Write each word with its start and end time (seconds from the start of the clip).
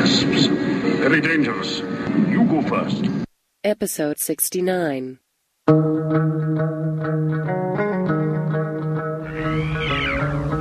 wasps. 0.00 0.46
Very 0.46 1.20
dangerous. 1.20 1.80
You 2.28 2.44
go 2.44 2.62
first. 2.62 3.04
Episode 3.64 4.18
69. 4.18 5.18
The 5.66 5.74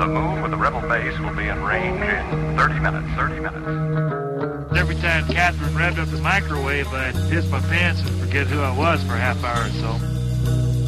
moon 0.08 0.42
with 0.42 0.52
the 0.52 0.58
rebel 0.58 0.82
base 0.82 1.20
will 1.20 1.36
be 1.36 1.48
in 1.48 1.64
range 1.64 2.02
in 2.02 2.58
30 2.58 2.80
minutes. 2.80 3.08
30 3.16 3.40
minutes. 3.40 4.78
Every 4.78 4.96
time 4.96 5.28
Catherine 5.28 5.74
revved 5.74 6.00
up 6.00 6.10
the 6.10 6.18
microwave, 6.18 6.88
I'd 6.88 7.14
piss 7.30 7.50
my 7.50 7.60
pants 7.60 8.02
and 8.02 8.10
forget 8.20 8.48
who 8.48 8.60
I 8.60 8.76
was 8.76 9.04
for 9.04 9.14
a 9.14 9.20
half 9.20 9.44
hour 9.44 9.66
or 9.66 9.70
so. 9.70 10.00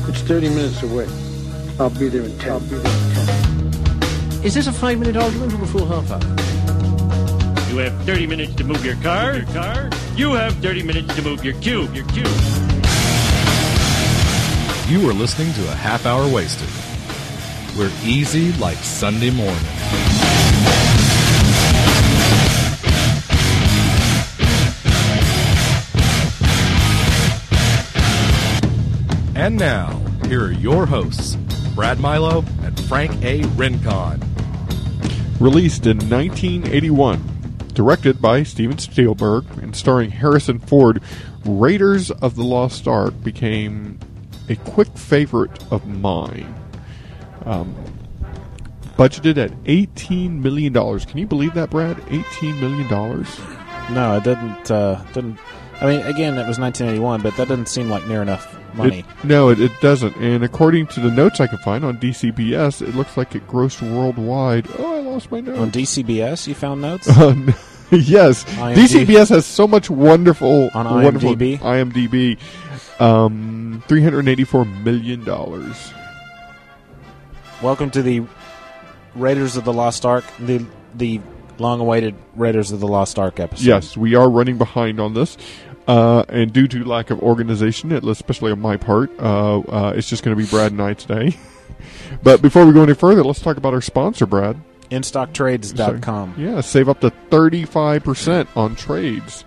It's 0.10 0.22
30 0.22 0.50
minutes 0.50 0.82
away. 0.84 1.08
I'll 1.80 1.90
be 1.92 2.10
there 2.10 2.24
in 2.24 2.38
10. 2.40 2.52
I'll 2.52 2.60
be 2.62 2.68
there 2.68 2.80
in 2.80 2.84
10. 2.84 4.44
Is 4.44 4.54
this 4.56 4.68
a 4.68 4.72
five 4.74 4.98
minute 4.98 5.18
argument 5.18 5.54
or 5.54 5.64
a 5.64 5.68
full 5.68 5.86
half 5.86 6.12
hour? 6.12 6.49
You 7.70 7.78
have 7.78 7.94
30 8.04 8.26
minutes 8.26 8.56
to 8.56 8.64
move 8.64 8.84
your 8.84 8.96
car. 8.96 9.38
Your 9.38 9.46
car. 9.46 9.92
You 10.16 10.34
have 10.34 10.56
30 10.56 10.82
minutes 10.82 11.16
to 11.16 11.22
move 11.22 11.46
your 11.46 11.54
cube. 11.62 11.94
Your 11.94 12.06
cube. 12.08 12.26
You 14.88 15.08
are 15.08 15.14
listening 15.14 15.54
to 15.54 15.72
a 15.72 15.76
half 15.76 16.08
hour 16.08 16.28
wasted. 16.28 16.68
We're 17.78 17.92
easy 18.04 18.54
like 18.54 18.78
Sunday 18.78 19.30
morning. 19.30 19.56
And 29.36 29.58
now, 29.58 29.96
here 30.26 30.46
are 30.46 30.52
your 30.52 30.88
hosts, 30.88 31.36
Brad 31.76 32.00
Milo 32.00 32.44
and 32.64 32.80
Frank 32.86 33.24
A. 33.24 33.44
Rincon. 33.50 34.22
Released 35.40 35.86
in 35.86 36.00
1981, 36.10 37.39
directed 37.80 38.22
by 38.22 38.44
Steven 38.44 38.78
Spielberg 38.78 39.46
and 39.62 39.74
starring 39.74 40.12
Harrison 40.12 40.60
Ford, 40.60 41.02
Raiders 41.46 42.12
of 42.12 42.36
the 42.36 42.44
Lost 42.44 42.90
Ark 42.90 43.14
became 43.24 43.98
a 44.50 44.58
quick 44.58 44.90
favorite 44.98 45.64
of 45.72 45.88
mine. 45.88 46.54
Um, 47.46 47.74
budgeted 48.98 49.38
at 49.38 49.52
$18 49.64 50.42
million. 50.42 50.74
Can 50.74 51.18
you 51.18 51.26
believe 51.26 51.54
that, 51.54 51.70
Brad? 51.70 51.96
$18 52.08 52.60
million? 52.60 52.90
No, 53.96 54.18
it 54.18 54.26
didn't. 54.26 54.70
Uh, 54.70 55.02
didn't. 55.14 55.40
I 55.80 55.86
mean, 55.86 56.02
again, 56.02 56.34
it 56.34 56.46
was 56.50 56.60
1981, 56.60 57.22
but 57.22 57.38
that 57.38 57.48
doesn't 57.48 57.70
seem 57.70 57.90
like 57.90 58.06
near 58.08 58.22
enough 58.22 58.59
money. 58.76 59.00
It, 59.00 59.06
no, 59.24 59.50
it, 59.50 59.60
it 59.60 59.72
doesn't. 59.82 60.16
And 60.18 60.44
according 60.44 60.88
to 60.88 61.00
the 61.00 61.12
notes 61.12 61.40
I 61.40 61.48
can 61.48 61.58
find 61.60 61.84
on 61.84 61.98
DCBS, 61.98 62.82
it 62.82 62.96
looks 62.96 63.18
like 63.18 63.36
it 63.36 63.48
grossed 63.48 63.82
worldwide. 63.82 64.68
Oh, 64.78 64.98
I 64.98 65.00
lost 65.02 65.32
my 65.32 65.40
notes. 65.40 65.60
On 65.60 65.72
DCBS, 65.72 66.48
you 66.48 66.56
found 66.56 66.82
notes. 66.82 67.08
Yes, 67.92 68.44
IMD. 68.44 68.76
DCBS 68.76 69.30
has 69.30 69.48
so 69.48 69.68
much 69.68 69.90
wonderful 69.90 70.70
On 70.76 71.02
wonderful 71.02 71.36
IMDb? 71.36 71.58
IMDb, 71.58 73.02
um, 73.02 73.84
three 73.88 74.04
hundred 74.04 74.28
eighty-four 74.28 74.66
million 74.66 75.24
dollars. 75.24 75.92
Welcome 77.64 77.90
to 77.92 78.04
the 78.04 78.22
Raiders 79.16 79.58
of 79.58 79.64
the 79.64 79.74
Lost 79.74 80.06
Ark, 80.06 80.24
the 80.40 80.64
the 80.94 81.20
long-awaited 81.58 82.14
Raiders 82.36 82.72
of 82.72 82.80
the 82.80 82.88
Lost 82.88 83.18
Ark 83.18 83.40
episode. 83.40 83.66
Yes, 83.66 83.98
we 83.98 84.14
are 84.14 84.30
running 84.30 84.60
behind 84.60 85.00
on 85.00 85.16
this, 85.16 85.36
uh, 85.90 86.24
and 86.30 86.54
due 86.54 86.68
to 86.68 86.86
lack 86.86 87.10
of 87.10 87.20
organization, 87.20 87.92
especially 87.92 88.52
on 88.52 88.60
my 88.60 88.78
part, 88.78 89.10
uh, 89.20 89.60
uh, 89.60 89.94
it's 89.96 90.08
just 90.08 90.24
going 90.24 90.38
to 90.38 90.42
be 90.42 90.48
Brad 90.48 90.72
and 90.72 90.80
I 90.80 90.94
today. 90.94 91.36
but 92.24 92.44
before 92.44 92.64
we 92.68 92.74
go 92.74 92.84
any 92.84 92.94
further, 92.94 93.24
let's 93.24 93.42
talk 93.42 93.58
about 93.58 93.74
our 93.74 93.82
sponsor, 93.82 94.28
Brad. 94.28 94.62
InStockTrades.com. 94.92 96.36
Yeah, 96.38 96.62
save 96.62 96.90
up 96.90 97.00
to 97.02 97.10
thirty-five 97.10 98.04
percent 98.04 98.50
on 98.56 98.76
trades, 98.76 99.46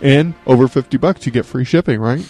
and 0.00 0.34
over 0.46 0.66
fifty 0.66 0.96
bucks 0.96 1.26
you 1.26 1.32
get 1.32 1.44
free 1.44 1.64
shipping. 1.64 2.00
Right? 2.00 2.26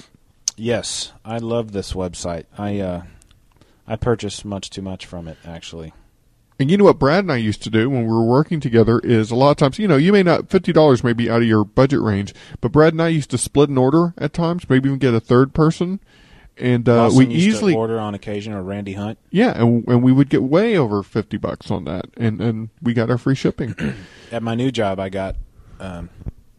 Yes, 0.56 1.12
I 1.24 1.39
love 1.39 1.70
this 1.70 1.92
website. 1.92 2.47
I 2.58 2.80
uh, 2.80 3.02
I 3.86 3.96
purchase 3.96 4.45
much 4.45 4.70
too 4.70 4.83
much 4.83 5.07
from 5.07 5.28
it, 5.28 5.39
actually. 5.45 5.92
And 6.58 6.70
you 6.70 6.78
know 6.78 6.84
what 6.84 6.98
Brad 6.98 7.24
and 7.24 7.30
I 7.33 7.36
used 7.36 7.62
to 7.64 7.70
do 7.70 7.90
when 7.90 8.05
we 8.06 8.11
were 8.12 8.24
working 8.24 8.61
together 8.61 8.98
is 9.00 9.30
a 9.30 9.34
lot 9.36 9.50
of 9.50 9.56
times, 9.58 9.78
you 9.78 9.86
know, 9.86 9.96
you 9.98 10.11
may 10.12 10.22
not 10.22 10.48
fifty 10.48 10.72
dollars 10.72 11.05
may 11.05 11.12
be 11.12 11.28
out 11.28 11.42
of 11.42 11.48
your 11.48 11.64
budget 11.64 12.00
range, 12.00 12.33
but 12.62 12.72
Brad 12.72 12.94
and 12.94 13.02
I 13.02 13.08
used 13.08 13.28
to 13.30 13.39
split 13.39 13.68
an 13.68 13.77
order 13.77 14.14
at 14.17 14.33
times, 14.33 14.68
maybe 14.68 14.89
even 14.89 14.98
get 14.98 15.12
a 15.12 15.20
third 15.20 15.52
person, 15.52 16.00
and 16.56 16.89
uh, 16.89 17.11
we 17.14 17.27
used 17.27 17.36
easily 17.58 17.72
to 17.74 17.78
order 17.78 17.98
on 18.00 18.14
occasion, 18.14 18.55
or 18.55 18.62
Randy 18.62 18.95
Hunt. 18.95 19.18
yeah, 19.30 19.52
and, 19.61 19.86
and 19.86 20.02
we 20.02 20.12
would 20.12 20.30
get 20.30 20.42
way 20.42 20.78
over 20.78 21.02
fifty 21.02 21.36
bucks 21.36 21.70
on 21.70 21.84
that, 21.84 22.06
and 22.16 22.40
and 22.40 22.70
we 22.80 22.95
got 22.95 23.11
our 23.11 23.18
free 23.18 23.34
shipping. 23.34 23.74
At 24.33 24.42
my 24.42 24.55
new 24.55 24.70
job, 24.70 24.98
I 24.98 25.11
got 25.11 25.36
um, 25.78 26.08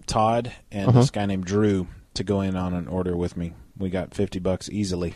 Todd 0.06 0.53
and 0.72 0.90
Uh-huh. 0.90 1.00
this 1.00 1.09
guy 1.09 1.25
named 1.25 1.46
Drew 1.46 1.88
to 2.13 2.24
go 2.24 2.41
in 2.41 2.56
on 2.56 2.75
an 2.75 2.88
order 2.88 3.18
with 3.18 3.36
me. 3.36 3.53
We 3.80 3.90
got 3.90 4.13
fifty 4.13 4.38
bucks 4.38 4.69
easily. 4.69 5.16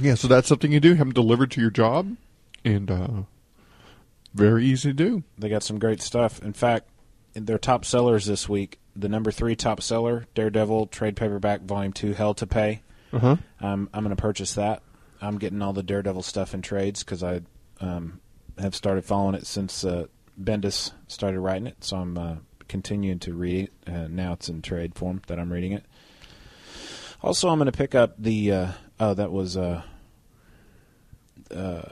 yeah, 0.00 0.16
so 0.16 0.26
that's 0.26 0.48
something 0.48 0.72
you 0.72 0.80
do. 0.80 0.90
Have 0.94 1.06
them 1.06 1.12
delivered 1.12 1.52
to 1.52 1.60
your 1.60 1.70
job, 1.70 2.16
and 2.64 2.90
uh, 2.90 3.08
very 4.36 4.66
easy 4.66 4.90
to 4.90 4.94
do. 4.94 5.22
They 5.38 5.48
got 5.48 5.62
some 5.62 5.78
great 5.78 6.02
stuff. 6.02 6.42
In 6.42 6.52
fact, 6.52 6.88
their 7.34 7.58
top 7.58 7.84
sellers 7.84 8.26
this 8.26 8.48
week, 8.48 8.78
the 8.94 9.08
number 9.08 9.30
three 9.30 9.56
top 9.56 9.82
seller, 9.82 10.26
Daredevil 10.34 10.86
trade 10.88 11.16
paperback 11.16 11.62
volume 11.62 11.92
two, 11.92 12.12
Hell 12.12 12.34
to 12.34 12.46
Pay. 12.46 12.82
Uh 13.12 13.18
huh. 13.18 13.36
Um, 13.60 13.88
I'm 13.92 14.04
going 14.04 14.14
to 14.14 14.20
purchase 14.20 14.54
that. 14.54 14.82
I'm 15.20 15.38
getting 15.38 15.62
all 15.62 15.72
the 15.72 15.82
Daredevil 15.82 16.22
stuff 16.22 16.54
in 16.54 16.62
trades 16.62 17.02
because 17.02 17.22
I 17.22 17.40
um, 17.80 18.20
have 18.58 18.74
started 18.74 19.04
following 19.04 19.34
it 19.34 19.46
since 19.46 19.84
uh, 19.84 20.06
Bendis 20.40 20.92
started 21.08 21.40
writing 21.40 21.66
it. 21.66 21.82
So 21.82 21.96
I'm 21.96 22.18
uh, 22.18 22.36
continuing 22.68 23.18
to 23.20 23.34
read 23.34 23.64
it. 23.64 23.72
Uh, 23.90 24.08
now 24.08 24.32
it's 24.34 24.48
in 24.48 24.62
trade 24.62 24.94
form 24.94 25.22
that 25.28 25.38
I'm 25.38 25.52
reading 25.52 25.72
it. 25.72 25.84
Also, 27.22 27.48
I'm 27.48 27.58
going 27.58 27.66
to 27.66 27.76
pick 27.76 27.94
up 27.94 28.14
the. 28.18 28.52
Uh, 28.52 28.72
oh, 29.00 29.14
that 29.14 29.32
was 29.32 29.56
uh, 29.56 29.82
uh, 31.50 31.82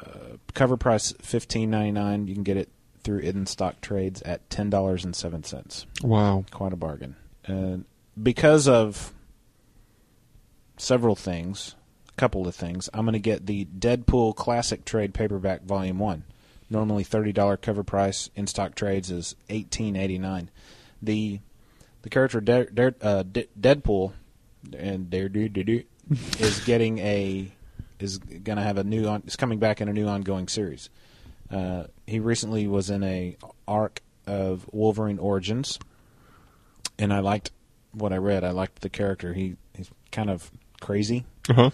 cover 0.55 0.77
price 0.77 1.13
fifteen 1.21 1.71
ninety 1.71 1.93
nine. 1.93 2.27
You 2.27 2.35
can 2.35 2.43
get 2.45 2.57
it 2.57 2.69
through 3.03 3.19
In 3.19 3.45
Stock 3.47 3.81
Trades 3.81 4.23
at 4.23 4.49
ten 4.49 4.71
dollars 4.71 5.05
and 5.05 5.15
seven 5.15 5.45
cents 5.45 5.87
Wow. 6.03 6.45
quite 6.51 6.73
a 6.73 6.77
bargain. 6.77 7.17
And 7.45 7.85
because 8.21 8.67
of 8.67 9.13
several 10.77 11.15
things, 11.17 11.75
a 12.09 12.13
couple 12.13 12.47
of 12.49 12.55
things, 12.55 12.89
I'm 12.95 13.05
going 13.05 13.13
to 13.15 13.19
get 13.19 13.47
the 13.47 13.67
Deadpool 13.67 14.35
Classic 14.37 14.85
Trade 14.85 15.15
Paperback 15.15 15.63
Volume 15.65 15.99
1. 15.99 16.25
Normally 16.71 17.05
$30 17.05 17.61
cover 17.61 17.85
price 17.85 18.31
in 18.35 18.47
stock 18.47 18.75
trades 18.75 19.11
is 19.11 19.37
18.89. 19.51 20.49
The 21.03 21.41
the 22.03 22.11
character 22.11 22.41
De- 22.41 22.67
De- 22.67 22.95
uh, 23.03 23.23
De- 23.23 23.49
Deadpool 23.59 24.13
and 24.77 25.13
is 26.39 26.61
getting 26.65 26.99
a 26.99 27.51
is 28.05 28.19
going 28.19 28.57
to 28.59 28.63
have 28.63 28.79
a 28.79 28.85
new 28.85 29.07
on, 29.09 29.23
is 29.27 29.35
coming 29.37 29.59
back 29.59 29.81
in 29.81 29.89
a 29.89 29.93
new 29.93 30.07
ongoing 30.07 30.47
series. 30.49 30.91
Uh, 31.51 31.85
he 32.07 32.21
recently 32.21 32.67
was 32.69 32.91
in 32.91 33.03
a 33.03 33.37
arc 33.67 34.01
of 34.27 34.67
Wolverine 34.73 35.19
Origins, 35.19 35.79
and 36.99 37.13
I 37.13 37.19
liked 37.21 37.51
what 37.93 38.13
I 38.13 38.17
read. 38.17 38.45
I 38.45 38.51
liked 38.51 38.81
the 38.83 38.89
character. 38.89 39.33
He 39.35 39.57
he's 39.77 39.91
kind 40.13 40.31
of 40.31 40.51
crazy, 40.81 41.25
Uh 41.49 41.55
huh. 41.55 41.71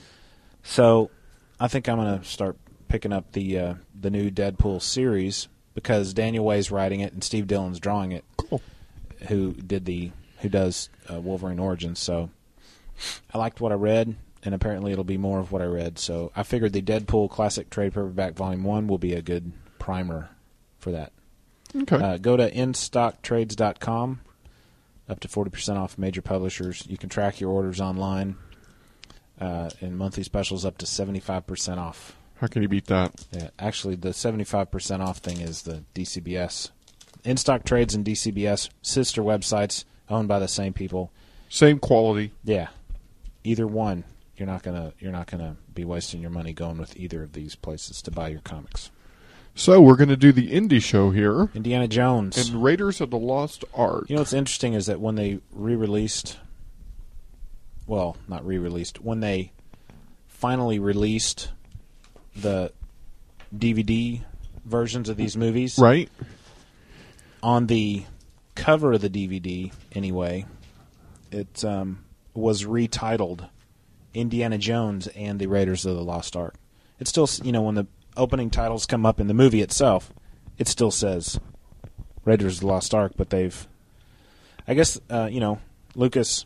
so 0.62 1.10
I 1.58 1.68
think 1.68 1.88
I'm 1.88 1.96
going 1.96 2.18
to 2.20 2.24
start 2.24 2.56
picking 2.88 3.12
up 3.12 3.32
the 3.32 3.58
uh, 3.58 3.74
the 3.98 4.10
new 4.10 4.30
Deadpool 4.30 4.82
series 4.82 5.48
because 5.74 6.12
Daniel 6.14 6.44
Way's 6.44 6.70
writing 6.70 7.00
it 7.00 7.12
and 7.12 7.22
Steve 7.22 7.46
Dillon's 7.46 7.78
drawing 7.80 8.12
it. 8.12 8.24
Cool. 8.36 8.60
Who 9.28 9.52
did 9.52 9.84
the 9.84 10.10
who 10.38 10.48
does 10.48 10.88
uh, 11.12 11.20
Wolverine 11.20 11.58
Origins? 11.58 11.98
So 12.00 12.30
I 13.32 13.38
liked 13.38 13.60
what 13.60 13.72
I 13.72 13.76
read, 13.76 14.16
and 14.42 14.54
apparently 14.54 14.92
it'll 14.92 15.04
be 15.04 15.18
more 15.18 15.38
of 15.38 15.52
what 15.52 15.62
I 15.62 15.66
read. 15.66 15.98
So 15.98 16.32
I 16.34 16.42
figured 16.42 16.72
the 16.72 16.82
Deadpool 16.82 17.30
Classic 17.30 17.68
Trade 17.70 17.92
Paperback 17.92 18.34
Volume 18.34 18.64
One 18.64 18.86
will 18.86 18.98
be 18.98 19.14
a 19.14 19.22
good 19.22 19.52
primer 19.78 20.30
for 20.78 20.90
that. 20.92 21.12
Okay. 21.76 21.96
Uh, 21.96 22.16
go 22.18 22.36
to 22.36 22.50
instocktrades.com. 22.50 24.20
Up 25.08 25.20
to 25.20 25.28
40% 25.28 25.76
off 25.76 25.98
major 25.98 26.22
publishers. 26.22 26.86
You 26.88 26.96
can 26.96 27.08
track 27.08 27.40
your 27.40 27.50
orders 27.50 27.80
online. 27.80 28.36
Uh, 29.40 29.70
and 29.80 29.96
monthly 29.96 30.22
specials 30.22 30.64
up 30.64 30.78
to 30.78 30.86
75% 30.86 31.78
off. 31.78 32.14
How 32.36 32.46
can 32.46 32.62
you 32.62 32.68
beat 32.68 32.86
that? 32.86 33.26
Yeah, 33.32 33.48
actually, 33.58 33.96
the 33.96 34.10
75% 34.10 35.00
off 35.00 35.18
thing 35.18 35.40
is 35.40 35.62
the 35.62 35.84
DCBS. 35.94 36.70
In 37.24 37.36
Stock 37.36 37.64
Trades 37.64 37.94
and 37.94 38.04
DCBS, 38.04 38.70
sister 38.82 39.22
websites 39.22 39.84
owned 40.08 40.28
by 40.28 40.38
the 40.38 40.48
same 40.48 40.72
people. 40.72 41.10
Same 41.48 41.78
quality. 41.78 42.32
Yeah. 42.44 42.68
Either 43.44 43.66
one, 43.66 44.04
you're 44.40 44.46
not 44.46 44.62
gonna 44.62 44.94
you're 44.98 45.12
not 45.12 45.26
gonna 45.26 45.56
be 45.74 45.84
wasting 45.84 46.22
your 46.22 46.30
money 46.30 46.54
going 46.54 46.78
with 46.78 46.96
either 46.96 47.22
of 47.22 47.34
these 47.34 47.54
places 47.54 48.00
to 48.02 48.10
buy 48.10 48.28
your 48.28 48.40
comics. 48.40 48.90
So 49.54 49.80
we're 49.82 49.96
going 49.96 50.08
to 50.08 50.16
do 50.16 50.32
the 50.32 50.52
indie 50.52 50.82
show 50.82 51.10
here, 51.10 51.50
Indiana 51.54 51.88
Jones. 51.88 52.38
and 52.38 52.62
Raiders 52.62 53.00
of 53.00 53.10
the 53.10 53.18
Lost 53.18 53.64
Ark. 53.74 54.06
You 54.08 54.14
know 54.14 54.22
what's 54.22 54.32
interesting 54.32 54.74
is 54.74 54.86
that 54.86 55.00
when 55.00 55.16
they 55.16 55.40
re-released, 55.52 56.38
well, 57.86 58.16
not 58.28 58.46
re-released, 58.46 59.02
when 59.02 59.20
they 59.20 59.50
finally 60.28 60.78
released 60.78 61.50
the 62.34 62.72
DVD 63.54 64.22
versions 64.64 65.08
of 65.08 65.16
these 65.16 65.36
movies, 65.36 65.78
right? 65.78 66.08
on 67.42 67.66
the 67.66 68.04
cover 68.54 68.92
of 68.92 69.00
the 69.00 69.10
DVD, 69.10 69.72
anyway, 69.92 70.46
it 71.32 71.64
um, 71.64 72.04
was 72.34 72.64
retitled 72.64 73.48
Indiana 74.14 74.58
Jones 74.58 75.06
and 75.08 75.38
the 75.38 75.46
Raiders 75.46 75.84
of 75.86 75.96
the 75.96 76.02
Lost 76.02 76.36
Ark. 76.36 76.54
It 76.98 77.08
still, 77.08 77.28
you 77.42 77.52
know, 77.52 77.62
when 77.62 77.74
the 77.76 77.86
opening 78.16 78.50
titles 78.50 78.86
come 78.86 79.06
up 79.06 79.20
in 79.20 79.26
the 79.28 79.34
movie 79.34 79.62
itself, 79.62 80.12
it 80.58 80.68
still 80.68 80.90
says 80.90 81.38
Raiders 82.24 82.56
of 82.56 82.60
the 82.60 82.66
Lost 82.66 82.92
Ark, 82.94 83.12
but 83.16 83.30
they've, 83.30 83.66
I 84.68 84.74
guess, 84.74 85.00
uh, 85.08 85.28
you 85.30 85.40
know, 85.40 85.58
Lucas 85.94 86.44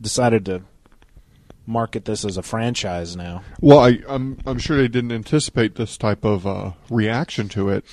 decided 0.00 0.44
to 0.46 0.62
market 1.66 2.04
this 2.04 2.24
as 2.24 2.36
a 2.36 2.42
franchise 2.42 3.16
now. 3.16 3.42
Well, 3.60 3.78
I, 3.78 4.00
I'm 4.06 4.38
I'm 4.44 4.58
sure 4.58 4.76
they 4.76 4.88
didn't 4.88 5.12
anticipate 5.12 5.76
this 5.76 5.96
type 5.96 6.24
of 6.24 6.46
uh, 6.46 6.72
reaction 6.90 7.48
to 7.50 7.70
it, 7.70 7.84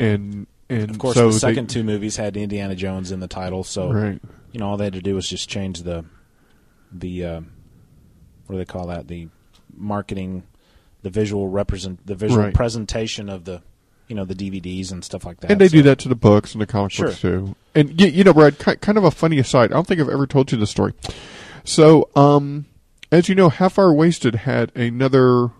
and 0.00 0.46
and 0.68 0.90
Of 0.90 0.98
course, 0.98 1.14
so 1.14 1.26
the 1.28 1.32
they- 1.34 1.38
second 1.38 1.68
two 1.70 1.84
movies 1.84 2.16
had 2.16 2.36
Indiana 2.36 2.74
Jones 2.74 3.12
in 3.12 3.20
the 3.20 3.28
title, 3.28 3.62
so 3.62 3.92
Right. 3.92 4.20
you 4.52 4.58
know 4.58 4.68
all 4.70 4.76
they 4.76 4.84
had 4.84 4.94
to 4.94 5.00
do 5.02 5.14
was 5.14 5.28
just 5.28 5.48
change 5.48 5.82
the 5.82 6.04
the 6.90 7.24
uh, 7.24 7.40
what 8.48 8.54
do 8.54 8.58
they 8.58 8.64
call 8.64 8.88
that? 8.88 9.06
The 9.06 9.28
marketing, 9.76 10.42
the 11.02 11.10
visual 11.10 11.48
represent, 11.48 12.04
the 12.06 12.16
visual 12.16 12.42
Right. 12.42 12.54
presentation 12.54 13.28
of 13.28 13.44
the 13.44 13.62
you 14.08 14.16
know 14.16 14.24
the 14.24 14.34
DVDs 14.34 14.90
and 14.90 15.04
stuff 15.04 15.24
like 15.26 15.38
that. 15.40 15.50
and 15.50 15.60
they 15.60 15.68
So- 15.68 15.76
do 15.76 15.82
that 15.82 15.98
to 16.00 16.08
the 16.08 16.14
books 16.16 16.54
and 16.54 16.62
the 16.62 16.66
comic 16.66 16.92
Sure. 16.92 17.08
books 17.08 17.20
too. 17.20 17.54
And 17.74 18.00
you, 18.00 18.06
you 18.08 18.24
know, 18.24 18.32
Brad, 18.32 18.58
kind 18.58 18.96
of 18.98 19.04
a 19.04 19.10
funny 19.10 19.38
aside. 19.38 19.70
I 19.70 19.74
don't 19.74 19.86
think 19.86 20.00
I've 20.00 20.08
ever 20.08 20.26
told 20.26 20.50
you 20.50 20.56
the 20.58 20.66
story. 20.66 20.94
So, 21.64 22.08
um, 22.16 22.64
as 23.12 23.28
you 23.28 23.34
know, 23.34 23.50
Half 23.50 23.78
Hour 23.78 23.92
Wasted 23.92 24.34
had 24.34 24.74
another 24.74 25.50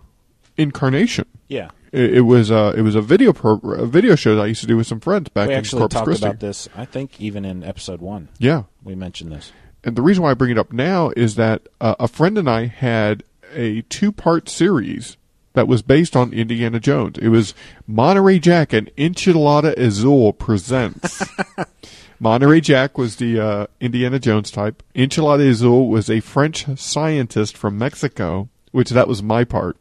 incarnation. 0.57 1.25
Yeah, 1.47 1.69
It, 1.91 2.15
it 2.17 2.21
was 2.21 2.49
uh, 2.51 2.73
it 2.75 2.81
was 2.81 2.95
a 2.95 3.01
video 3.01 3.33
program, 3.33 3.79
a 3.81 3.85
video 3.85 4.15
show 4.15 4.35
that 4.35 4.41
I 4.41 4.47
used 4.47 4.61
to 4.61 4.67
do 4.67 4.77
with 4.77 4.87
some 4.87 4.99
friends 4.99 5.29
back 5.29 5.47
we 5.47 5.53
in 5.53 5.59
actually 5.59 5.79
Corpus 5.81 5.93
talked 5.93 6.05
Christi. 6.05 6.25
about 6.25 6.39
this. 6.39 6.67
I 6.75 6.85
think 6.85 7.19
even 7.21 7.45
in 7.45 7.63
episode 7.63 8.01
one, 8.01 8.29
Yeah, 8.39 8.63
we 8.83 8.95
mentioned 8.95 9.31
this. 9.31 9.51
And 9.83 9.95
the 9.95 10.01
reason 10.01 10.23
why 10.23 10.31
I 10.31 10.35
bring 10.35 10.51
it 10.51 10.57
up 10.57 10.73
now 10.73 11.11
is 11.15 11.35
that 11.35 11.67
uh, 11.79 11.95
a 11.99 12.07
friend 12.07 12.37
and 12.37 12.49
I 12.49 12.65
had 12.65 13.23
a 13.53 13.81
two 13.83 14.11
part 14.11 14.49
series 14.49 15.17
that 15.53 15.67
was 15.67 15.81
based 15.81 16.15
on 16.15 16.33
Indiana 16.33 16.79
Jones. 16.79 17.17
It 17.17 17.29
was 17.29 17.53
Monterey 17.87 18.39
Jack 18.39 18.73
and 18.73 18.93
Enchilada 18.95 19.75
Azul 19.77 20.33
presents. 20.33 21.23
Monterey 22.19 22.61
Jack 22.61 22.97
was 22.97 23.15
the 23.15 23.39
uh, 23.39 23.67
Indiana 23.79 24.19
Jones 24.19 24.51
type. 24.51 24.83
Enchilada 24.93 25.49
Azul 25.49 25.87
was 25.87 26.09
a 26.09 26.19
French 26.19 26.65
scientist 26.77 27.55
from 27.57 27.77
Mexico, 27.77 28.49
which 28.71 28.89
that 28.89 29.07
was 29.07 29.23
my 29.23 29.43
part. 29.43 29.77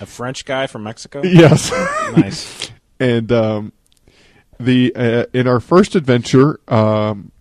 A 0.00 0.06
French 0.06 0.44
guy 0.44 0.66
from 0.66 0.82
Mexico. 0.82 1.22
Yes. 1.24 1.70
nice. 2.16 2.70
and 3.00 3.32
um, 3.32 3.72
the 4.60 4.94
uh, 4.94 5.26
in 5.32 5.48
our 5.48 5.60
first 5.60 5.94
adventure, 5.94 6.60
um, 6.68 7.32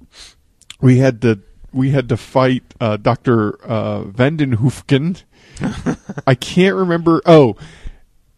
we 0.80 0.98
had 0.98 1.22
to 1.22 1.42
we 1.74 1.92
had 1.92 2.08
to 2.10 2.18
fight 2.18 2.64
uh, 2.80 2.98
Doctor 2.98 3.56
uh, 3.66 4.04
Vandenhoefken. 4.04 5.24
I 6.28 6.36
can't 6.36 6.76
remember. 6.76 7.22
Oh, 7.26 7.56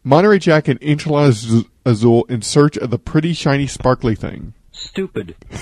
Monterey 0.04 0.40
Jack 0.40 0.68
and 0.68 0.80
Enchilada 0.82 1.28
Az- 1.30 1.66
Azul 1.86 2.26
in 2.30 2.42
search 2.42 2.78
of 2.78 2.90
the 2.90 3.00
pretty 3.00 3.34
shiny 3.34 3.68
sparkly 3.68 4.16
thing. 4.16 4.54
Stupid. 4.72 5.36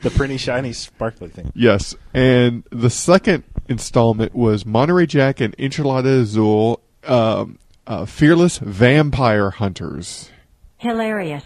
The 0.00 0.10
pretty 0.10 0.36
shiny 0.36 0.72
sparkly 0.72 1.28
thing. 1.28 1.52
Yes, 1.54 1.94
and 2.12 2.64
the 2.70 2.90
second 2.90 3.44
installment 3.68 4.34
was 4.34 4.66
Monterey 4.66 5.06
Jack 5.06 5.40
and 5.40 5.56
Enchilada 5.58 6.22
Azul, 6.22 6.80
um, 7.04 7.60
uh, 7.86 8.04
fearless 8.04 8.58
vampire 8.58 9.50
hunters. 9.50 10.28
Hilarious. 10.78 11.44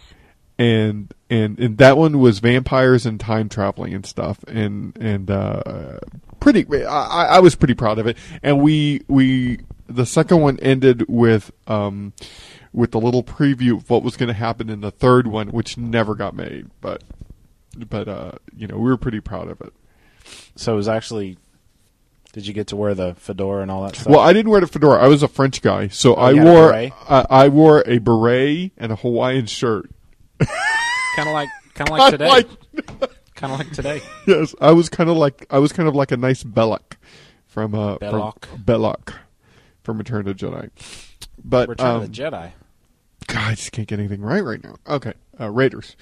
and 0.59 1.13
and 1.29 1.59
and 1.59 1.79
that 1.79 1.97
one 1.97 2.19
was 2.21 2.39
vampires 2.39 3.05
and 3.07 3.19
time 3.19 3.49
traveling 3.49 3.93
and 3.95 4.07
stuff 4.07 4.43
and 4.45 4.97
and 4.99 5.31
uh 5.31 5.99
pretty 6.41 6.65
I, 6.85 7.27
I 7.33 7.41
was 7.41 7.55
pretty 7.57 7.75
proud 7.75 7.99
of 7.99 8.07
it 8.07 8.17
and 8.43 8.61
we 8.63 9.03
we 9.09 9.59
the 9.89 10.07
second 10.07 10.41
one 10.41 10.59
ended 10.61 11.05
with 11.09 11.51
um 11.67 12.13
with 12.73 12.95
a 12.95 12.99
little 12.99 13.25
preview 13.25 13.77
of 13.79 13.89
what 13.91 14.03
was 14.03 14.17
going 14.17 14.29
to 14.29 14.35
happen 14.35 14.69
in 14.69 14.81
the 14.83 14.91
third 14.91 15.27
one 15.27 15.49
which 15.49 15.77
never 15.77 16.15
got 16.15 16.35
made 16.37 16.71
but 16.81 17.03
but 17.91 18.07
uh 18.07 18.33
you 18.57 18.67
know 18.67 18.77
we 18.77 18.85
were 18.89 18.97
pretty 18.97 19.21
proud 19.21 19.49
of 19.49 19.61
it 19.61 19.73
So 20.55 20.75
it 20.75 20.77
was 20.77 20.89
actually. 20.89 21.39
Did 22.33 22.47
you 22.47 22.53
get 22.53 22.67
to 22.67 22.77
wear 22.77 22.95
the 22.95 23.15
fedora 23.15 23.63
and 23.63 23.71
all 23.71 23.83
that 23.85 23.97
stuff? 23.97 24.09
well 24.13 24.21
i 24.21 24.33
didn't 24.35 24.51
wear 24.51 24.61
the 24.61 24.67
fedora 24.67 25.03
i 25.03 25.09
was 25.09 25.23
a 25.23 25.29
french 25.29 25.63
guy 25.63 25.89
so 25.89 26.15
Oh, 26.15 26.21
i 26.21 26.31
you 26.33 26.39
had 26.41 26.47
a 26.47 26.51
wore? 26.53 26.73
I, 26.75 27.27
I 27.31 27.49
wore 27.49 27.83
a 27.87 27.97
beret 27.99 28.73
and 28.77 28.93
a 28.93 28.97
hawaiian 28.97 29.47
shirt 29.47 29.91
kind 31.17 31.29
of 31.29 31.35
like 31.35 31.49
kind 31.75 31.91
of 31.91 31.99
like 31.99 32.11
today. 32.13 32.29
Like- 32.29 33.11
kind 33.35 33.53
of 33.53 33.59
like 33.59 33.73
today. 33.73 34.01
yes, 34.27 34.55
I 34.61 34.73
was 34.73 34.89
kind 34.89 35.11
of 35.11 35.17
like 35.17 35.47
I 35.51 35.59
was 35.59 35.73
kind 35.73 35.89
of 35.89 35.95
like 35.95 36.13
a 36.13 36.17
nice 36.17 36.43
Belloq 36.45 36.97
from 37.47 37.75
uh 37.75 37.99
Belloq. 37.99 38.45
from 38.45 38.63
Belloq 38.63 39.15
from 39.83 39.99
Return 39.99 40.27
of 40.27 40.37
the 40.37 40.47
Jedi. 40.47 40.71
But 41.43 41.69
Return 41.69 41.87
um, 41.87 42.03
of 42.03 42.13
the 42.13 42.23
Jedi. 42.23 42.53
God, 43.27 43.51
I 43.51 43.55
just 43.55 43.73
can't 43.73 43.89
get 43.89 43.99
anything 43.99 44.21
right 44.21 44.45
right 44.45 44.63
now. 44.63 44.77
Okay, 44.87 45.15
uh, 45.41 45.51
Raiders. 45.51 45.97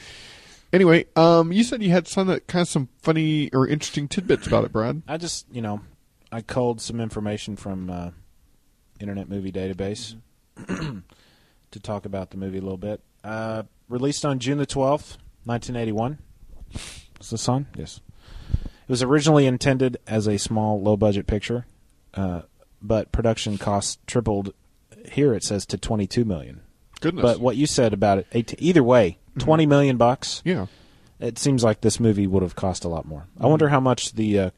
Anyway, 0.73 1.07
um, 1.15 1.53
you 1.53 1.63
said 1.63 1.83
you 1.83 1.91
had 1.91 2.09
some 2.09 2.27
that 2.27 2.47
kind 2.49 2.63
of 2.63 2.69
some 2.69 2.89
funny 3.01 3.49
or 3.53 3.67
interesting 3.67 4.09
tidbits 4.09 4.47
about 4.47 4.65
it, 4.65 4.73
Brad. 4.73 5.03
I 5.07 5.17
just, 5.19 5.47
you 5.53 5.63
know, 5.63 5.81
I 6.33 6.41
culled 6.41 6.81
some 6.81 7.01
information 7.01 7.55
from 7.55 7.89
uh, 7.89 8.11
Internet 8.99 9.29
Movie 9.29 9.53
Database 9.53 10.17
to 10.67 11.81
talk 11.81 12.07
about 12.07 12.31
the 12.31 12.37
movie 12.37 12.59
a 12.59 12.63
little 12.63 12.77
bit. 12.77 13.01
Uh, 13.25 13.63
released 13.89 14.25
on 14.25 14.39
June 14.39 14.59
the 14.59 14.67
12th, 14.67 15.17
1981. 15.45 16.19
Is 17.21 17.31
this 17.31 17.49
on? 17.49 17.67
Yes. 17.77 18.01
It 18.63 18.89
was 18.89 19.03
originally 19.03 19.47
intended 19.47 19.97
as 20.07 20.27
a 20.27 20.39
small, 20.39 20.81
low 20.81 20.97
budget 20.97 21.27
picture, 21.27 21.65
uh, 22.13 22.43
but 22.83 23.11
production 23.13 23.57
costs 23.57 23.99
tripled. 24.07 24.53
Here 25.11 25.33
it 25.35 25.43
says 25.43 25.65
to 25.67 25.79
22 25.79 26.25
million. 26.25 26.61
Goodness. 27.01 27.23
But 27.23 27.41
what 27.41 27.57
you 27.57 27.67
said 27.67 27.93
about 27.95 28.19
it, 28.19 28.27
18, 28.33 28.57
either 28.61 28.83
way, 28.83 29.19
20 29.39 29.65
million 29.67 29.97
bucks. 29.97 30.43
Yeah. 30.45 30.67
It 31.21 31.39
seems 31.39 31.65
like 31.65 31.81
this 31.81 31.99
movie 31.99 32.27
would 32.27 32.43
have 32.43 32.57
cost 32.57 32.85
a 32.85 32.89
lot 32.89 33.07
more. 33.07 33.27
I 33.41 33.47
wonder 33.47 33.69
how 33.69 33.81
much 33.81 34.13
the 34.13 34.39
uh, 34.39 34.51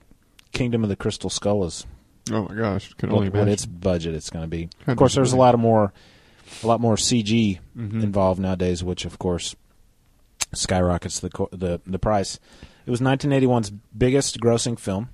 Kingdom 0.53 0.83
of 0.83 0.89
the 0.89 0.97
Crystal 0.97 1.31
Skull 1.31 1.65
is. 1.65 1.87
Oh 2.33 2.49
my 2.49 2.55
gosh, 2.55 2.93
can 2.95 3.11
What, 3.11 3.17
only 3.19 3.29
what 3.29 3.37
imagine. 3.43 3.53
its 3.53 3.67
budget 3.67 4.15
it's 4.15 4.31
going 4.31 4.43
to 4.45 4.49
be. 4.49 4.69
Of 4.89 4.97
course, 4.97 5.15
there's 5.15 5.33
a 5.33 5.37
lot 5.37 5.55
of 5.55 5.61
more, 5.61 5.93
a 6.63 6.67
lot 6.67 6.81
more 6.81 6.97
CG 6.97 7.59
Mhm. 7.77 8.03
involved 8.03 8.41
nowadays, 8.41 8.83
which 8.85 9.05
of 9.05 9.19
course 9.19 9.55
skyrockets 10.55 11.21
the 11.21 11.31
the 11.53 11.81
the 11.87 11.99
price. 11.99 12.39
It 12.87 12.91
was 12.91 13.01
1981's 13.01 13.71
biggest 13.97 14.39
grossing 14.41 14.79
film. 14.79 15.09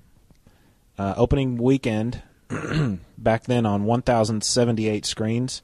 Uh, 0.97 1.15
opening 1.17 1.57
weekend, 1.57 2.21
back 3.17 3.45
then 3.45 3.65
on 3.65 3.83
1,078 3.83 5.05
screens, 5.07 5.63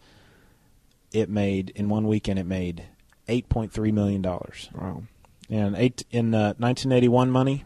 it 1.14 1.30
made 1.30 1.70
in 1.76 1.88
one 1.88 2.08
weekend 2.08 2.40
it 2.40 2.48
made 2.48 2.86
8.3 3.28 3.92
million 3.94 4.24
dollars. 4.24 4.70
Wow. 4.74 5.04
And 5.52 5.76
eight 5.76 6.04
in 6.12 6.34
uh, 6.34 6.54
1981 6.58 7.30
money, 7.30 7.64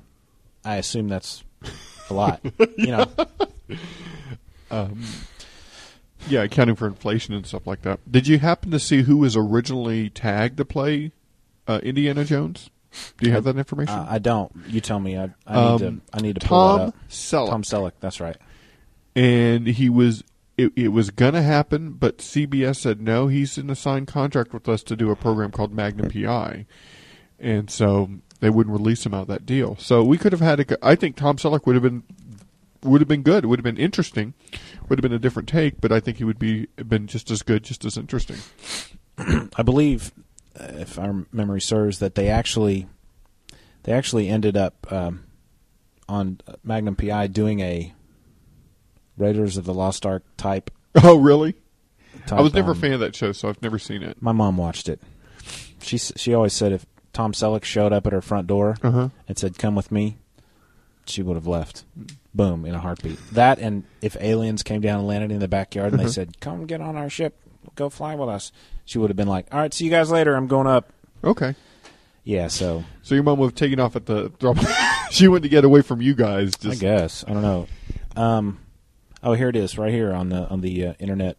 I 0.66 0.75
assume 0.75 1.08
that's 1.08 1.44
a 2.10 2.13
lot. 2.13 2.42
you 2.78 2.88
know, 2.88 3.06
Um, 4.72 5.04
yeah, 6.27 6.44
accounting 6.44 6.75
for 6.75 6.88
inflation 6.88 7.34
and 7.34 7.46
stuff 7.46 7.65
like 7.68 7.82
that. 7.84 8.00
Did 8.12 8.27
you 8.27 8.39
happen 8.39 8.72
to 8.72 8.80
see 8.80 9.03
who 9.03 9.18
was 9.18 9.36
originally 9.36 10.10
tagged 10.10 10.58
to 10.58 10.65
play 10.65 11.12
uh, 11.68 11.80
Indiana 11.84 12.24
Jones? 12.25 12.70
Do 13.18 13.25
you 13.27 13.32
have 13.34 13.44
that 13.46 13.58
information? 13.58 13.96
Uh, 13.96 14.06
I 14.08 14.20
don't. 14.20 14.51
You 14.68 14.80
tell 14.82 15.00
me. 15.00 15.18
I, 15.18 15.30
I 15.48 15.56
Um, 15.56 15.72
need 15.72 15.80
to. 15.88 16.01
I 16.13 16.22
need 16.22 16.36
to 16.39 16.48
pull 16.48 16.58
Tom 16.60 16.77
that 16.80 16.88
up. 16.89 16.96
Selleck. 17.10 17.50
Tom 17.50 17.63
Selleck. 17.63 17.92
That's 18.00 18.20
right. 18.20 18.38
and 19.15 19.68
he 19.68 19.89
was 19.89 20.24
it, 20.58 20.72
it 20.75 20.88
was 20.89 21.10
gonna 21.10 21.42
happen, 21.42 21.94
but 21.94 22.20
CBS 22.20 22.75
said 22.77 23.01
no. 23.01 23.27
He's 23.27 23.58
in 23.58 23.70
a 23.72 23.75
signed 23.75 24.08
contract 24.08 24.53
with 24.53 24.70
us 24.70 24.84
to 24.84 24.96
do 24.96 25.10
a 25.10 25.15
program 25.15 25.50
called 25.51 25.74
Magnum 25.74 26.12
PI, 26.12 26.65
and 27.39 27.72
so 27.72 28.10
they 28.39 28.51
wouldn't 28.51 28.77
release 28.77 29.06
him 29.06 29.13
out 29.15 29.24
of 29.24 29.27
that 29.30 29.46
deal. 29.48 29.75
So 29.80 30.03
we 30.03 30.18
could 30.20 30.32
have 30.32 30.42
had 30.42 30.60
a. 30.60 30.86
I 30.86 30.94
think 30.96 31.15
Tom 31.15 31.38
Selleck 31.38 31.65
would 31.65 31.74
have 31.75 31.82
been 31.84 32.03
would 32.86 33.02
have 33.02 33.08
been 33.08 33.24
good. 33.24 33.44
It 33.44 33.48
would 33.48 33.60
have 33.60 33.63
been 33.63 33.78
interesting. 33.78 34.34
Would 34.90 35.00
have 35.00 35.04
been 35.04 35.13
a 35.13 35.20
different 35.20 35.48
take, 35.50 35.80
but 35.82 35.92
I 35.92 36.00
think 36.00 36.18
he 36.18 36.24
would 36.24 36.40
be 36.40 36.68
been 36.88 37.08
just 37.08 37.32
as 37.32 37.42
good, 37.42 37.63
just 37.63 37.86
as 37.86 37.98
interesting. 37.98 38.38
I 39.18 39.63
believe, 39.63 40.12
uh, 40.60 40.68
if 40.74 40.98
our 41.00 41.25
memory 41.32 41.62
serves, 41.62 42.00
that 42.00 42.16
they 42.16 42.30
actually, 42.30 42.88
they 43.84 43.92
actually 43.94 44.28
ended 44.30 44.58
up 44.58 44.92
um, 44.92 45.24
on 46.10 46.40
Magnum 46.63 46.96
PI 46.96 47.28
doing 47.28 47.60
a 47.62 47.94
Raiders 49.18 49.58
of 49.58 49.66
the 49.66 49.74
Lost 49.74 50.06
Ark 50.06 50.24
type. 50.38 50.70
Oh, 51.04 51.18
really? 51.18 51.54
type, 52.28 52.40
I 52.40 52.42
was 52.44 52.54
never 52.54 52.72
a 52.72 52.75
um, 52.75 52.80
fan 52.82 52.94
of 52.94 53.00
that 53.00 53.16
show, 53.16 53.32
so 53.32 53.50
I've 53.50 53.62
never 53.63 53.80
seen 53.80 54.04
it. 54.04 54.22
My 54.22 54.32
mom 54.32 54.58
watched 54.58 54.88
it. 54.88 55.02
She 55.82 55.98
she 55.98 56.34
always 56.36 56.54
said 56.54 56.72
if 56.72 56.86
Tom 57.13 57.34
Selleck 57.34 57.63
showed 57.63 57.92
up 57.92 58.06
at 58.06 58.13
her 58.13 58.22
front 58.22 58.46
door 58.46 58.78
Uh-huh. 58.84 59.10
and 59.28 59.36
said 59.38 59.58
"Come 59.58 59.74
with 59.74 59.92
me," 59.92 60.18
she 61.08 61.24
would 61.24 61.36
have 61.36 61.48
left. 61.48 61.84
Boom 62.36 62.66
in 62.66 62.74
a 62.74 62.80
heartbeat. 62.80 63.20
That 63.34 63.60
and 63.60 63.84
if 64.02 64.18
aliens 64.20 64.63
came 64.63 64.82
down 64.82 65.00
and 65.00 65.08
landed 65.08 65.32
in 65.32 65.40
the 65.40 65.48
backyard 65.48 65.92
and 65.92 66.00
they 66.00 66.06
Uh-huh. 66.06 66.12
said, 66.13 66.40
"Come 66.40 66.66
get 66.66 66.82
on 66.82 66.96
our 66.96 67.10
ship, 67.10 67.38
go 67.75 67.90
fly 67.90 68.16
with 68.16 68.28
us," 68.30 68.52
she 68.86 68.98
would 68.98 69.10
have 69.12 69.18
been 69.18 69.28
like, 69.28 69.48
"All 69.52 69.60
right, 69.60 69.74
see 69.74 69.86
you 69.86 69.92
guys 69.92 70.10
later. 70.10 70.36
I'm 70.36 70.48
going 70.48 70.66
up." 70.68 70.92
Okay. 71.24 71.56
Yeah, 72.24 72.48
so 72.48 72.86
So 73.04 73.16
your 73.16 73.24
mom 73.24 73.38
would 73.40 73.48
have 73.48 73.56
taken 73.56 73.80
off 73.80 73.96
at 73.96 74.06
the 74.08 74.30
drop. 74.40 74.58
she 75.12 75.28
went 75.28 75.44
to 75.44 75.50
get 75.50 75.63
away 75.63 75.82
from 75.82 76.02
you 76.02 76.16
guys. 76.16 76.54
I 76.66 76.74
guess 76.75 77.24
I 77.28 77.34
don't 77.34 77.42
know. 77.44 77.68
Um, 78.16 78.60
oh, 79.22 79.34
here 79.34 79.50
it 79.50 79.56
is, 79.56 79.78
right 79.78 79.92
here 79.92 80.12
on 80.13 80.30
the 80.30 80.48
on 80.50 80.62
the 80.62 80.88
uh, 80.88 80.94
internet 81.00 81.38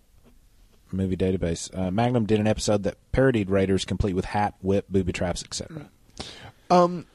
movie 0.93 1.17
database. 1.17 1.77
Uh, 1.77 1.91
Magnum 1.91 2.25
did 2.27 2.39
an 2.39 2.47
episode 2.47 2.85
that 2.85 2.97
parodied 3.11 3.51
Raiders, 3.51 3.85
complete 3.85 4.15
with 4.15 4.27
hat, 4.27 4.55
whip, 4.63 4.87
booby 4.89 5.13
traps, 5.13 5.43
etc. 5.43 5.89
Um, 6.71 7.07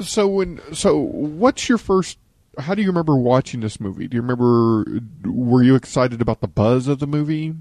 so 0.00 0.26
when 0.26 0.60
so 0.74 0.98
what's 0.98 1.68
your 1.68 1.78
first? 1.78 2.18
How 2.58 2.74
do 2.74 2.82
you 2.82 2.88
remember 2.88 3.16
watching 3.16 3.60
this 3.60 3.78
movie? 3.80 4.08
Do 4.08 4.16
you 4.16 4.22
remember? 4.22 4.84
Were 5.24 5.62
you 5.62 5.74
excited 5.76 6.20
about 6.20 6.40
the 6.40 6.48
buzz 6.48 6.88
of 6.88 6.98
the 6.98 7.06
movie? 7.06 7.54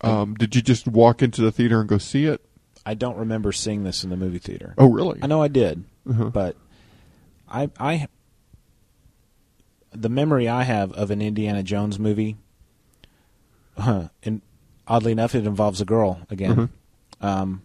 Um, 0.00 0.34
did 0.34 0.56
you 0.56 0.62
just 0.62 0.88
walk 0.88 1.22
into 1.22 1.42
the 1.42 1.52
theater 1.52 1.80
and 1.80 1.88
go 1.88 1.98
see 1.98 2.24
it? 2.26 2.40
I 2.84 2.94
don't 2.94 3.16
remember 3.16 3.52
seeing 3.52 3.84
this 3.84 4.02
in 4.02 4.10
the 4.10 4.16
movie 4.16 4.38
theater. 4.40 4.74
Oh, 4.78 4.88
really? 4.90 5.20
I 5.22 5.26
know 5.28 5.40
I 5.42 5.48
did, 5.48 5.84
Uh-huh. 6.08 6.30
but 6.30 6.56
I 7.48 7.70
I 7.78 8.08
the 9.92 10.08
memory 10.08 10.48
I 10.48 10.62
have 10.64 10.92
of 10.94 11.10
an 11.10 11.20
Indiana 11.22 11.62
Jones 11.62 11.98
movie, 11.98 12.36
huh, 13.78 14.08
and 14.24 14.40
oddly 14.88 15.12
enough, 15.12 15.34
it 15.34 15.46
involves 15.46 15.80
a 15.80 15.84
girl 15.84 16.20
again. 16.30 16.70
Um, 17.20 17.62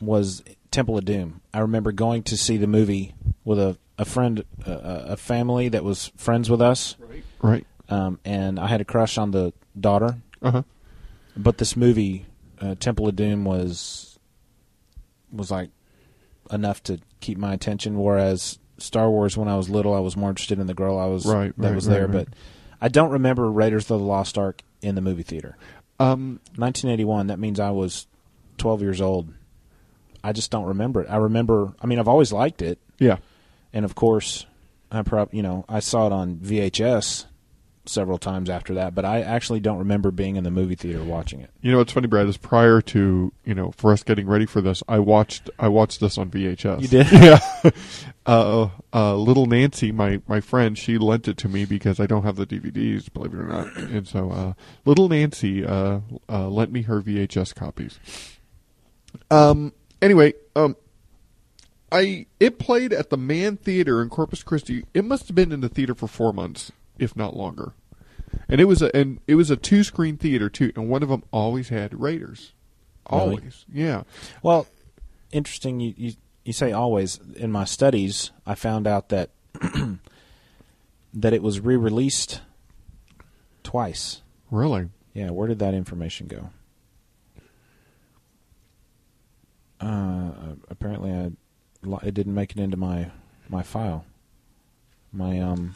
was 0.00 0.44
Temple 0.70 0.98
of 0.98 1.04
Doom. 1.04 1.40
I 1.52 1.58
remember 1.60 1.90
going 1.90 2.22
to 2.24 2.36
see 2.36 2.56
the 2.56 2.66
movie 2.68 3.14
with 3.44 3.58
a 3.58 3.76
a 3.98 4.04
friend, 4.04 4.44
a, 4.66 4.72
a 5.12 5.16
family 5.16 5.68
that 5.68 5.84
was 5.84 6.10
friends 6.16 6.50
with 6.50 6.60
us, 6.62 6.96
Right. 7.42 7.66
um, 7.88 8.18
and 8.24 8.58
I 8.58 8.66
had 8.66 8.80
a 8.80 8.84
crush 8.84 9.18
on 9.18 9.30
the 9.30 9.52
daughter. 9.78 10.16
Uh 10.42 10.50
huh. 10.50 10.62
But 11.36 11.58
this 11.58 11.76
movie, 11.76 12.26
uh, 12.60 12.74
Temple 12.76 13.08
of 13.08 13.16
Doom, 13.16 13.44
was 13.44 14.18
was 15.32 15.50
like 15.50 15.70
enough 16.50 16.82
to 16.84 16.98
keep 17.20 17.38
my 17.38 17.52
attention. 17.52 17.98
Whereas 17.98 18.58
Star 18.78 19.10
Wars, 19.10 19.36
when 19.36 19.48
I 19.48 19.56
was 19.56 19.68
little, 19.68 19.94
I 19.94 20.00
was 20.00 20.16
more 20.16 20.30
interested 20.30 20.58
in 20.58 20.66
the 20.66 20.74
girl 20.74 20.98
I 20.98 21.06
was 21.06 21.26
Right, 21.26 21.52
that 21.58 21.66
right, 21.68 21.74
was 21.74 21.88
right, 21.88 21.94
there. 21.94 22.06
right. 22.06 22.12
But 22.26 22.28
I 22.80 22.88
don't 22.88 23.10
remember 23.10 23.50
Raiders 23.50 23.90
of 23.90 24.00
the 24.00 24.06
Lost 24.06 24.36
Ark 24.38 24.62
in 24.82 24.94
the 24.94 25.00
movie 25.00 25.22
theater. 25.22 25.56
Um, 25.98 26.40
1981. 26.56 27.28
That 27.28 27.38
means 27.38 27.58
I 27.60 27.70
was 27.70 28.06
12 28.58 28.82
years 28.82 29.00
old. 29.00 29.32
I 30.22 30.32
just 30.32 30.50
don't 30.50 30.66
remember 30.66 31.02
it. 31.02 31.08
I 31.10 31.16
remember. 31.16 31.72
I 31.82 31.86
mean, 31.86 31.98
I've 31.98 32.08
always 32.08 32.32
liked 32.32 32.62
it, 32.62 32.78
yeah. 32.98 33.18
And 33.74 33.84
of 33.84 33.94
course, 33.94 34.46
I 34.90 35.02
prob 35.02 35.34
you 35.34 35.42
know 35.42 35.66
I 35.68 35.80
saw 35.80 36.06
it 36.06 36.12
on 36.12 36.36
VHS 36.36 37.26
several 37.86 38.18
times 38.18 38.48
after 38.48 38.74
that. 38.74 38.94
But 38.94 39.04
I 39.04 39.20
actually 39.20 39.60
don't 39.60 39.78
remember 39.78 40.10
being 40.10 40.36
in 40.36 40.44
the 40.44 40.50
movie 40.50 40.74
theater 40.74 41.02
watching 41.02 41.40
it. 41.40 41.50
You 41.60 41.72
know 41.72 41.78
what's 41.78 41.92
funny, 41.92 42.06
Brad? 42.06 42.26
Is 42.26 42.36
prior 42.36 42.80
to 42.80 43.32
you 43.44 43.54
know 43.54 43.72
for 43.76 43.92
us 43.92 44.02
getting 44.02 44.26
ready 44.26 44.46
for 44.46 44.60
this, 44.60 44.82
I 44.88 44.98
watched 44.98 45.50
I 45.58 45.68
watched 45.68 46.00
this 46.00 46.18
on 46.18 46.30
VHS. 46.30 46.82
You 46.82 46.88
did? 46.88 47.12
yeah. 47.12 47.38
uh, 48.26 48.68
uh, 48.92 49.16
little 49.16 49.46
Nancy, 49.46 49.92
my 49.92 50.20
my 50.26 50.40
friend, 50.40 50.78
she 50.78 50.98
lent 50.98 51.28
it 51.28 51.36
to 51.38 51.48
me 51.48 51.64
because 51.64 52.00
I 52.00 52.06
don't 52.06 52.22
have 52.22 52.36
the 52.36 52.46
DVDs, 52.46 53.12
believe 53.12 53.34
it 53.34 53.38
or 53.38 53.46
not. 53.46 53.76
And 53.76 54.06
so, 54.06 54.30
uh, 54.30 54.52
little 54.84 55.08
Nancy 55.08 55.64
uh, 55.64 56.00
uh, 56.28 56.48
lent 56.48 56.72
me 56.72 56.82
her 56.82 57.00
VHS 57.02 57.54
copies. 57.54 57.98
Um. 59.30 59.72
Anyway, 60.02 60.34
um, 60.54 60.76
I 61.94 62.26
it 62.40 62.58
played 62.58 62.92
at 62.92 63.10
the 63.10 63.16
Man 63.16 63.56
Theater 63.56 64.02
in 64.02 64.08
Corpus 64.08 64.42
Christi. 64.42 64.84
It 64.92 65.04
must 65.04 65.28
have 65.28 65.36
been 65.36 65.52
in 65.52 65.60
the 65.60 65.68
theater 65.68 65.94
for 65.94 66.08
four 66.08 66.32
months, 66.32 66.72
if 66.98 67.14
not 67.14 67.36
longer. 67.36 67.72
And 68.48 68.60
it 68.60 68.64
was 68.64 68.82
a 68.82 68.94
and 68.94 69.20
it 69.28 69.36
was 69.36 69.48
a 69.48 69.56
two 69.56 69.84
screen 69.84 70.16
theater 70.16 70.50
too, 70.50 70.72
and 70.74 70.88
one 70.88 71.04
of 71.04 71.08
them 71.08 71.22
always 71.30 71.68
had 71.68 71.98
Raiders. 71.98 72.52
Really? 73.10 73.22
Always, 73.22 73.64
yeah. 73.72 74.02
Well, 74.42 74.66
interesting. 75.30 75.78
You, 75.78 75.94
you 75.96 76.12
you 76.44 76.52
say 76.52 76.72
always. 76.72 77.20
In 77.36 77.52
my 77.52 77.64
studies, 77.64 78.32
I 78.44 78.56
found 78.56 78.88
out 78.88 79.10
that 79.10 79.30
that 81.14 81.32
it 81.32 81.44
was 81.44 81.60
re-released 81.60 82.40
twice. 83.62 84.20
Really? 84.50 84.88
Yeah, 85.12 85.30
where 85.30 85.46
did 85.46 85.60
that 85.60 85.74
information 85.74 86.26
go? 86.26 86.50
Uh, 89.80 90.54
apparently, 90.68 91.12
I 91.12 91.30
it 92.02 92.14
didn't 92.14 92.34
make 92.34 92.52
it 92.52 92.58
into 92.58 92.76
my 92.76 93.10
my 93.48 93.62
file. 93.62 94.04
My 95.12 95.40
um 95.40 95.74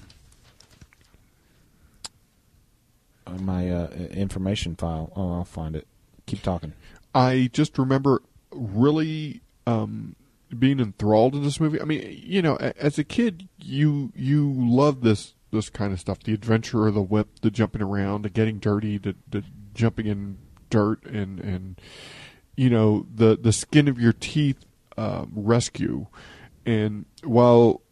uh, 3.29 3.39
my 3.39 3.71
uh, 3.71 3.89
information 4.11 4.75
file. 4.75 5.13
Oh, 5.15 5.35
I'll 5.35 5.45
find 5.45 5.77
it. 5.77 5.87
Keep 6.27 6.43
talking. 6.43 6.73
I 7.15 7.51
just 7.53 7.79
remember 7.79 8.23
really 8.53 9.43
um, 9.67 10.17
being 10.57 10.81
enthralled 10.81 11.35
in 11.35 11.43
this 11.43 11.61
movie. 11.61 11.81
I 11.81 11.85
mean, 11.85 12.23
you 12.23 12.43
know, 12.43 12.57
as 12.57 12.99
a 12.99 13.05
kid, 13.05 13.49
you 13.59 14.13
you 14.15 14.53
love 14.57 15.03
this 15.03 15.35
this 15.51 15.71
kind 15.71 15.93
of 15.93 16.01
stuff: 16.01 16.21
the 16.21 16.35
adventure 16.35 16.91
the 16.91 17.03
whip, 17.03 17.29
the 17.43 17.51
jumping 17.51 17.83
around, 17.83 18.23
the 18.23 18.31
getting 18.31 18.59
dirty, 18.59 18.99
the, 18.99 19.15
the 19.29 19.45
jumping 19.75 20.07
in 20.07 20.39
dirt, 20.71 21.05
and 21.05 21.41
and 21.41 21.81
you 22.57 22.71
know 22.71 23.07
the 23.15 23.39
the 23.41 23.53
skin 23.53 23.89
of 23.89 23.99
your 23.99 24.13
teeth 24.13 24.65
um, 24.99 25.33
rescue. 25.35 26.07
And 26.67 27.07
while 27.23 27.83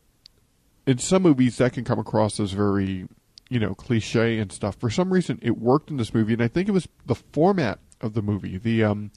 in 0.87 0.99
some 0.99 1.23
movies 1.23 1.57
that 1.59 1.73
can 1.73 1.85
come 1.85 1.99
across 1.99 2.39
as 2.39 2.53
very 2.53 3.09
you 3.49 3.61
know 3.61 3.75
cliche 3.75 4.39
and 4.39 4.51
stuff 4.51 4.77
for 4.77 4.91
some 4.91 5.13
reason 5.13 5.39
it 5.43 5.59
worked 5.59 5.91
in 5.91 5.97
this 5.97 6.13
movie 6.13 6.33
and 6.33 6.43
i 6.43 6.49
think 6.49 6.69
it 6.69 6.73
was 6.73 6.89
the 7.07 7.15
format 7.15 7.79
of 8.01 8.15
the 8.15 8.23
movie 8.23 8.59
the 8.59 8.83
um 8.83 9.11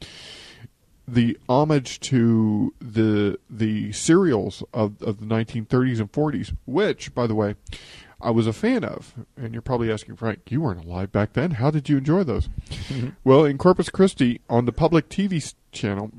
the 1.08 1.38
homage 1.48 2.00
to 2.00 2.74
the 2.80 3.40
the 3.50 3.92
serials 3.92 4.64
of, 4.74 5.02
of 5.02 5.20
the 5.20 5.26
1930s 5.26 6.00
and 6.00 6.12
40s 6.12 6.56
which 6.66 7.14
by 7.16 7.26
the 7.26 7.36
way 7.36 7.56
i 8.22 8.30
was 8.30 8.48
a 8.48 8.54
fan 8.54 8.84
of. 8.84 9.16
And 9.38 9.54
you're 9.54 9.62
probably 9.62 9.92
asking 9.92 10.18
frank 10.18 10.52
you 10.52 10.62
weren't 10.62 10.86
alive 10.86 11.12
back 11.12 11.34
then. 11.34 11.52
How 11.52 11.72
did 11.72 11.90
you 11.90 11.98
enjoy 11.98 12.24
those? 12.24 12.50
Well 13.24 13.46
in 13.46 13.58
corpus 13.58 13.90
christi 13.90 14.42
on 14.50 14.66
the 14.66 14.72
public 14.72 15.10
tv 15.10 15.54
channel 15.72 16.12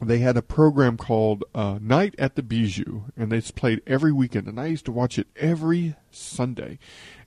they 0.00 0.18
had 0.18 0.36
a 0.36 0.42
program 0.42 0.96
called 0.96 1.44
uh, 1.54 1.78
Night 1.80 2.14
at 2.18 2.34
the 2.34 2.42
Bijou, 2.42 3.02
and 3.16 3.32
it's 3.32 3.50
played 3.50 3.82
every 3.86 4.12
weekend. 4.12 4.46
And 4.46 4.60
I 4.60 4.66
used 4.66 4.84
to 4.86 4.92
watch 4.92 5.18
it 5.18 5.26
every 5.36 5.94
Sunday, 6.10 6.78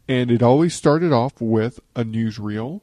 and 0.07 0.29
it 0.29 0.43
always 0.43 0.75
started 0.75 1.11
off 1.11 1.41
with 1.41 1.79
a 1.95 2.03
newsreel. 2.03 2.81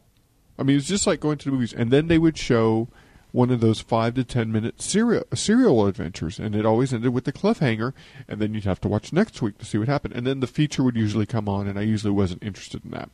I 0.59 0.63
mean, 0.63 0.75
it 0.75 0.79
was 0.79 0.89
just 0.89 1.07
like 1.07 1.21
going 1.21 1.39
to 1.39 1.45
the 1.45 1.53
movies, 1.53 1.73
and 1.73 1.91
then 1.91 2.09
they 2.09 2.19
would 2.19 2.37
show 2.37 2.89
one 3.33 3.51
of 3.51 3.61
those 3.61 3.81
five 3.81 4.15
to 4.15 4.25
ten 4.25 4.51
minute 4.51 4.81
serial 4.81 5.25
serial 5.35 5.87
adventures, 5.87 6.41
and 6.41 6.57
it 6.57 6.67
always 6.67 6.93
ended 6.93 7.13
with 7.13 7.25
the 7.25 7.33
cliffhanger, 7.33 7.93
and 8.27 8.41
then 8.41 8.55
you'd 8.55 8.65
have 8.65 8.81
to 8.81 8.89
watch 8.89 9.13
next 9.13 9.41
week 9.41 9.59
to 9.59 9.65
see 9.65 9.79
what 9.79 9.89
happened, 9.89 10.15
and 10.15 10.27
then 10.27 10.41
the 10.41 10.47
feature 10.47 10.83
would 10.83 10.97
usually 10.97 11.27
come 11.27 11.49
on, 11.49 11.69
and 11.69 11.79
I 11.79 11.83
usually 11.83 12.13
wasn't 12.13 12.43
interested 12.43 12.85
in 12.85 12.91
that, 12.93 13.11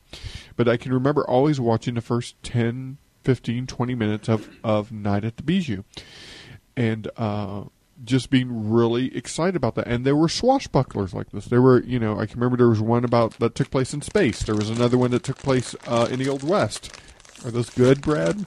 but 0.57 0.69
I 0.69 0.77
can 0.77 0.93
remember 0.93 1.29
always 1.29 1.61
watching 1.61 1.95
the 1.95 2.01
first 2.01 2.41
10, 2.45 2.99
15, 3.25 3.67
20 3.67 3.95
minutes 3.95 4.29
of 4.29 4.49
of 4.63 4.93
Night 4.93 5.25
at 5.25 5.37
the 5.37 5.43
Bijou 5.43 5.83
and 6.77 7.09
uh, 7.17 7.65
just 8.05 8.31
being 8.31 8.71
really 8.71 9.17
excited 9.17 9.57
about 9.57 9.75
that. 9.77 9.87
And 9.87 10.05
there 10.05 10.17
were 10.17 10.27
swashbucklers 10.29 11.13
like 11.15 11.31
this. 11.31 11.47
There 11.47 11.63
were, 11.63 11.83
you 11.83 11.99
know, 11.99 12.19
I 12.19 12.27
can 12.27 12.41
remember 12.41 12.57
there 12.57 12.69
was 12.69 12.81
one 12.81 13.05
about 13.05 13.39
that 13.39 13.55
took 13.55 13.71
place 13.71 13.93
in 13.95 14.03
space. 14.03 14.43
There 14.43 14.55
was 14.57 14.71
another 14.71 14.99
one 14.99 15.11
that 15.13 15.23
took 15.23 15.39
place 15.39 15.75
uh, 15.87 16.09
in 16.11 16.19
the 16.19 16.29
Old 16.29 16.43
West. 16.43 16.91
Are 17.45 17.51
those 17.51 17.71
good, 17.71 18.01
Brad? 18.03 18.47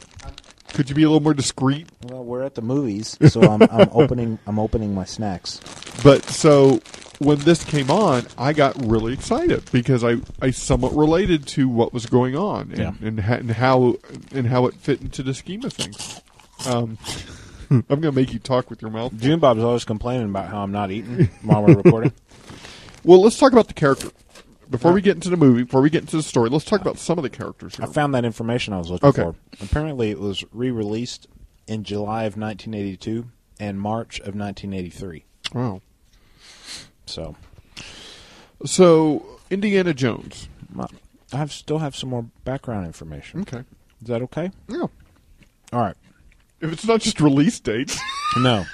Could 0.74 0.90
you 0.90 0.96
be 0.96 1.04
a 1.04 1.08
little 1.08 1.22
more 1.24 1.34
discreet? 1.34 1.88
Well, 2.04 2.24
we're 2.24 2.42
at 2.44 2.56
the 2.56 2.62
movies, 2.62 3.18
so 3.30 3.42
I'm, 3.42 3.62
I'm 3.64 3.90
opening 3.94 4.40
I'm 4.46 4.60
opening 4.60 4.94
my 4.94 5.06
snacks. 5.06 5.62
But 6.04 6.26
so 6.26 6.82
when 7.20 7.40
this 7.40 7.64
came 7.64 7.90
on, 7.90 8.28
I 8.38 8.52
got 8.52 8.76
really 8.86 9.14
excited 9.14 9.64
because 9.72 10.04
I, 10.04 10.18
I 10.42 10.52
somewhat 10.52 10.94
related 10.94 11.48
to 11.50 11.70
what 11.70 11.94
was 11.94 12.06
going 12.08 12.36
on 12.36 12.72
and, 12.72 12.78
Yeah. 12.78 12.92
and, 13.02 13.20
ha- 13.22 13.36
and 13.36 13.52
how 13.52 13.96
and 14.34 14.48
how 14.48 14.66
it 14.66 14.74
fit 14.76 15.00
into 15.02 15.24
the 15.24 15.34
scheme 15.34 15.64
of 15.64 15.72
things. 15.72 16.22
Um, 16.68 16.98
I'm 17.72 17.84
going 17.88 18.02
to 18.02 18.12
make 18.12 18.34
you 18.34 18.40
talk 18.40 18.70
with 18.70 18.82
your 18.82 18.92
mouth. 18.92 19.16
June 19.18 19.40
Bob's 19.40 19.64
always 19.64 19.86
complaining 19.86 20.26
about 20.30 20.48
how 20.50 20.62
I'm 20.64 20.72
not 20.72 20.92
eating 20.92 21.30
while 21.44 21.64
we're 21.64 21.76
recording. 21.76 22.14
Well, 23.04 23.22
let's 23.22 23.38
talk 23.38 23.52
about 23.52 23.68
the 23.68 23.76
character. 23.76 24.10
Before 24.68 24.92
we 24.92 25.00
get 25.00 25.14
into 25.14 25.30
the 25.30 25.38
movie, 25.38 25.62
before 25.62 25.82
we 25.82 25.92
get 25.92 26.02
into 26.02 26.18
the 26.18 26.24
story, 26.24 26.50
let's 26.50 26.66
talk 26.66 26.82
about 26.82 26.98
some 26.98 27.20
of 27.20 27.22
the 27.24 27.30
characters 27.30 27.80
I 27.80 27.86
found 27.86 28.16
that 28.16 28.26
information 28.26 28.74
I 28.74 28.80
was 28.80 28.90
looking 28.90 29.10
Okay. 29.10 29.22
for. 29.22 29.36
Apparently, 29.64 30.10
it 30.10 30.20
was 30.20 30.44
re-released 30.52 31.28
in 31.68 31.84
July 31.84 32.24
of 32.24 32.36
1982 32.36 33.28
and 33.60 33.80
March 33.80 34.20
of 34.22 34.34
1983. 34.34 35.24
Wow. 35.54 35.82
So 37.06 37.36
So, 38.66 39.24
Indiana 39.52 39.94
Jones. 39.94 40.50
my- 40.74 40.88
I 41.32 41.38
have, 41.38 41.52
still 41.52 41.78
have 41.78 41.96
some 41.96 42.10
more 42.10 42.24
background 42.44 42.88
information. 42.88 43.42
Okay. 43.42 43.60
Is 44.02 44.08
that 44.08 44.24
okay? 44.24 44.50
Yeah. 44.68 44.88
All 45.74 45.80
right. 45.82 45.96
If 46.62 46.72
it's 46.72 46.86
not 46.86 47.02
just 47.02 47.20
release 47.22 47.60
dates, 47.60 48.00
No, 48.38 48.66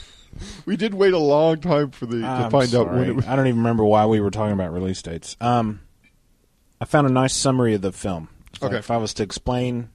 we 0.66 0.76
did 0.76 0.94
wait 0.94 1.12
a 1.12 1.18
long 1.18 1.60
time 1.60 1.90
for 1.90 2.06
the 2.06 2.20
to 2.20 2.26
I'm 2.26 2.50
find 2.50 2.74
out 2.74 2.86
when 2.88 2.96
sorry. 2.96 3.08
it 3.08 3.16
was. 3.16 3.26
I 3.26 3.36
don't 3.36 3.46
even 3.46 3.58
remember 3.58 3.84
why 3.84 4.06
we 4.06 4.20
were 4.20 4.30
talking 4.30 4.52
about 4.52 4.72
release 4.72 5.02
dates. 5.02 5.36
Um, 5.40 5.80
I 6.80 6.84
found 6.86 7.06
a 7.06 7.10
nice 7.12 7.34
summary 7.34 7.74
of 7.74 7.82
the 7.82 7.92
film. 7.92 8.28
Like 8.60 8.70
Okay. 8.72 8.78
If 8.78 8.90
I 8.90 8.96
was 8.96 9.14
to 9.14 9.22
explain 9.22 9.90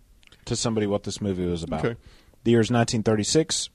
to 0.46 0.56
somebody 0.56 0.88
what 0.88 1.04
this 1.04 1.20
movie 1.22 1.46
was 1.46 1.64
about, 1.64 1.84
Okay. 1.86 2.00
the 2.44 2.52
year 2.52 2.60
is 2.62 2.70
1936. 2.72 3.70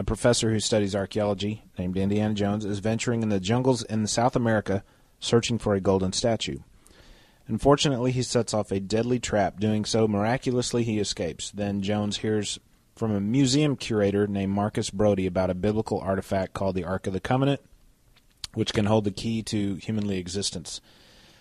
a 0.00 0.04
professor 0.04 0.50
who 0.50 0.60
studies 0.60 0.94
archaeology 0.94 1.64
named 1.78 1.96
Indiana 1.96 2.34
Jones, 2.34 2.64
is 2.64 2.78
venturing 2.78 3.22
in 3.22 3.30
the 3.30 3.40
jungles 3.40 3.82
in 3.84 4.06
South 4.06 4.36
America 4.36 4.84
searching 5.20 5.58
for 5.58 5.74
a 5.74 5.80
golden 5.80 6.12
statue. 6.12 6.58
Unfortunately, 7.48 8.12
he 8.12 8.22
sets 8.22 8.52
off 8.54 8.70
a 8.70 8.78
deadly 8.78 9.18
trap. 9.18 9.58
Doing 9.58 9.84
so, 9.84 10.06
miraculously, 10.06 10.84
he 10.84 10.98
escapes. 11.00 11.50
Then 11.50 11.80
Jones 11.82 12.18
hears 12.18 12.58
from 12.98 13.12
a 13.12 13.20
museum 13.20 13.76
curator 13.76 14.26
named 14.26 14.52
Marcus 14.52 14.90
Brody 14.90 15.26
about 15.26 15.50
a 15.50 15.54
biblical 15.54 16.00
artifact 16.00 16.52
called 16.52 16.74
the 16.74 16.84
Ark 16.84 17.06
of 17.06 17.12
the 17.12 17.20
Covenant, 17.20 17.60
which 18.54 18.72
can 18.74 18.86
hold 18.86 19.04
the 19.04 19.10
key 19.12 19.42
to 19.44 19.76
humanly 19.76 20.18
existence. 20.18 20.80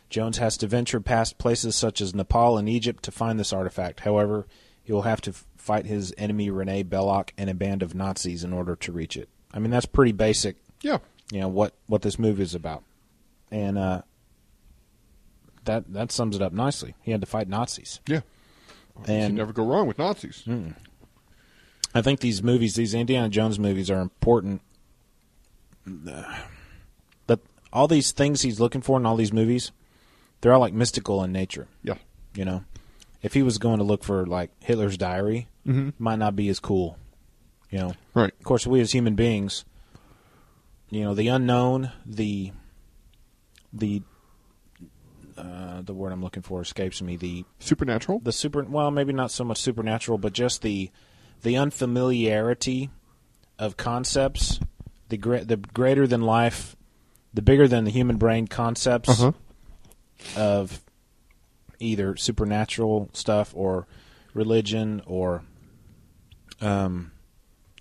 Jones 0.09 0.37
has 0.37 0.55
to 0.57 0.67
venture 0.67 1.01
past 1.01 1.37
places 1.37 1.75
such 1.75 1.99
as 1.99 2.13
Nepal 2.15 2.57
and 2.57 2.69
Egypt 2.69 3.03
to 3.03 3.11
find 3.11 3.39
this 3.39 3.51
artifact. 3.51 4.01
However, 4.01 4.45
he 4.83 4.93
will 4.93 5.01
have 5.01 5.19
to 5.21 5.33
fight 5.57 5.85
his 5.85 6.13
enemy 6.17 6.49
Rene 6.49 6.83
Belloq 6.83 7.31
and 7.37 7.49
a 7.49 7.53
band 7.55 7.81
of 7.83 7.93
Nazis 7.95 8.43
in 8.43 8.53
order 8.53 8.75
to 8.77 8.91
reach 8.91 9.17
it. 9.17 9.27
I 9.53 9.59
mean, 9.59 9.71
that's 9.71 9.85
pretty 9.87 10.11
basic. 10.13 10.57
Yeah. 10.81 10.99
You 11.31 11.41
know 11.41 11.49
what 11.49 11.73
what 11.87 12.03
this 12.03 12.17
movie 12.19 12.43
is 12.43 12.55
about, 12.55 12.83
and 13.51 13.77
uh, 13.77 14.03
that 15.65 15.91
that 15.91 16.11
sums 16.11 16.35
it 16.37 16.41
up 16.41 16.53
nicely. 16.53 16.93
He 17.01 17.11
had 17.11 17.19
to 17.19 17.27
fight 17.27 17.49
Nazis, 17.49 17.99
Yeah. 18.07 18.21
you 18.99 19.03
and 19.13 19.35
never 19.35 19.51
go 19.51 19.65
wrong 19.65 19.87
with 19.87 19.97
Nazis. 19.97 20.43
I 21.97 22.01
think 22.01 22.19
these 22.19 22.43
movies, 22.43 22.75
these 22.75 22.93
Indiana 22.93 23.29
Jones 23.29 23.57
movies, 23.59 23.89
are 23.89 23.99
important. 24.01 24.61
But 27.25 27.39
all 27.73 27.87
these 27.87 28.11
things 28.11 28.41
he's 28.41 28.59
looking 28.59 28.81
for 28.81 28.97
in 28.97 29.05
all 29.05 29.15
these 29.15 29.33
movies, 29.33 29.71
they're 30.41 30.53
all 30.53 30.59
like 30.59 30.73
mystical 30.73 31.23
in 31.23 31.31
nature. 31.31 31.67
Yeah. 31.83 31.95
You 32.35 32.45
know, 32.45 32.63
if 33.21 33.33
he 33.33 33.41
was 33.43 33.57
going 33.57 33.77
to 33.79 33.83
look 33.83 34.03
for 34.03 34.25
like 34.25 34.51
Hitler's 34.61 34.97
diary, 34.97 35.47
might 35.97 36.19
not 36.19 36.35
be 36.35 36.47
as 36.49 36.59
cool. 36.59 36.97
You 37.69 37.79
know, 37.79 37.93
Right. 38.13 38.31
of 38.37 38.43
course, 38.45 38.65
we 38.65 38.79
as 38.79 38.93
human 38.93 39.15
beings, 39.15 39.65
you 40.89 41.01
know, 41.03 41.13
the 41.13 41.27
unknown, 41.27 41.91
the 42.05 42.51
the 43.73 44.01
uh, 45.37 45.81
the 45.81 45.93
word 45.93 46.13
I'm 46.13 46.23
looking 46.23 46.43
for 46.43 46.61
escapes 46.61 47.01
me. 47.01 47.15
The 47.17 47.43
Supernatural. 47.59 48.19
the 48.19 48.31
super 48.31 48.63
well 48.63 48.89
maybe 48.91 49.11
not 49.13 49.29
so 49.31 49.43
much 49.43 49.59
supernatural 49.59 50.17
but 50.17 50.31
just 50.33 50.61
the 50.61 50.89
the 51.43 51.55
unfamiliarity 51.57 52.89
of 53.59 53.77
concepts 53.77 54.59
the 55.09 55.17
gra- 55.17 55.43
the 55.45 55.57
greater 55.57 56.05
than 56.07 56.21
life 56.21 56.75
the 57.33 57.41
bigger 57.41 57.67
than 57.67 57.83
the 57.85 57.91
human 57.91 58.17
brain 58.17 58.47
concepts 58.47 59.09
Uh-huh. 59.09 59.31
of 60.35 60.81
either 61.79 62.15
supernatural 62.15 63.09
stuff 63.13 63.53
or 63.55 63.87
religion 64.33 65.01
or 65.05 65.43
um 66.61 67.11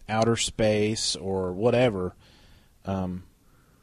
outer 0.08 0.36
space 0.36 1.16
or 1.16 1.52
whatever 1.52 2.14
um 2.84 3.24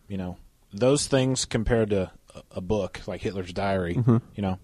you 0.07 0.17
know 0.17 0.37
those 0.71 1.07
things 1.07 1.45
compared 1.45 1.89
to 1.89 2.11
a, 2.51 2.61
book 2.61 3.01
like 3.05 3.21
Hitler's 3.21 3.53
diary 3.53 3.93
you 4.35 4.41
know 4.41 4.57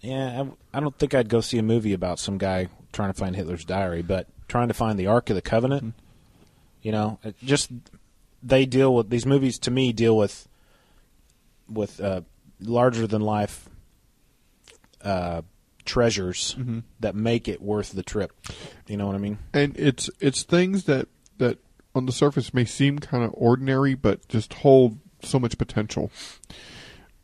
yeah, 0.00 0.42
I, 0.72 0.76
I 0.76 0.80
don't 0.80 0.98
think 0.98 1.14
I'd 1.14 1.30
go 1.30 1.40
see 1.40 1.56
a 1.56 1.62
movie 1.62 1.94
about 1.94 2.18
some 2.18 2.36
guy 2.36 2.68
trying 2.94 3.12
to 3.12 3.18
find 3.18 3.36
Hitler's 3.36 3.64
diary, 3.64 4.00
but 4.00 4.26
trying 4.48 4.68
to 4.68 4.74
find 4.74 4.98
the 4.98 5.06
Ark 5.06 5.28
of 5.28 5.36
the 5.36 5.42
Covenant. 5.42 5.94
You 6.80 6.92
know, 6.92 7.18
it 7.22 7.36
just 7.42 7.70
they 8.42 8.64
deal 8.64 8.94
with 8.94 9.10
these 9.10 9.26
movies. 9.26 9.58
To 9.60 9.70
me, 9.70 9.92
deal 9.92 10.16
with 10.16 10.48
with 11.68 12.00
uh, 12.00 12.22
larger 12.60 13.06
than 13.06 13.20
life 13.22 13.68
uh, 15.02 15.42
treasures 15.84 16.56
that 17.00 17.14
make 17.14 17.48
it 17.48 17.60
worth 17.60 17.92
the 17.92 18.02
trip. 18.02 18.32
You 18.86 18.96
know 18.96 19.06
what 19.06 19.14
I 19.14 19.18
mean? 19.18 19.38
and 19.52 19.76
it's 19.78 20.08
it's 20.20 20.42
things 20.42 20.84
that 20.84 21.08
that 21.38 21.58
on 21.94 22.06
the 22.06 22.12
surface 22.12 22.52
may 22.54 22.64
seem 22.64 22.98
kind 22.98 23.24
of 23.24 23.30
ordinary, 23.34 23.94
but 23.94 24.26
just 24.28 24.52
hold 24.54 24.98
so 25.22 25.38
much 25.38 25.56
potential. 25.58 26.10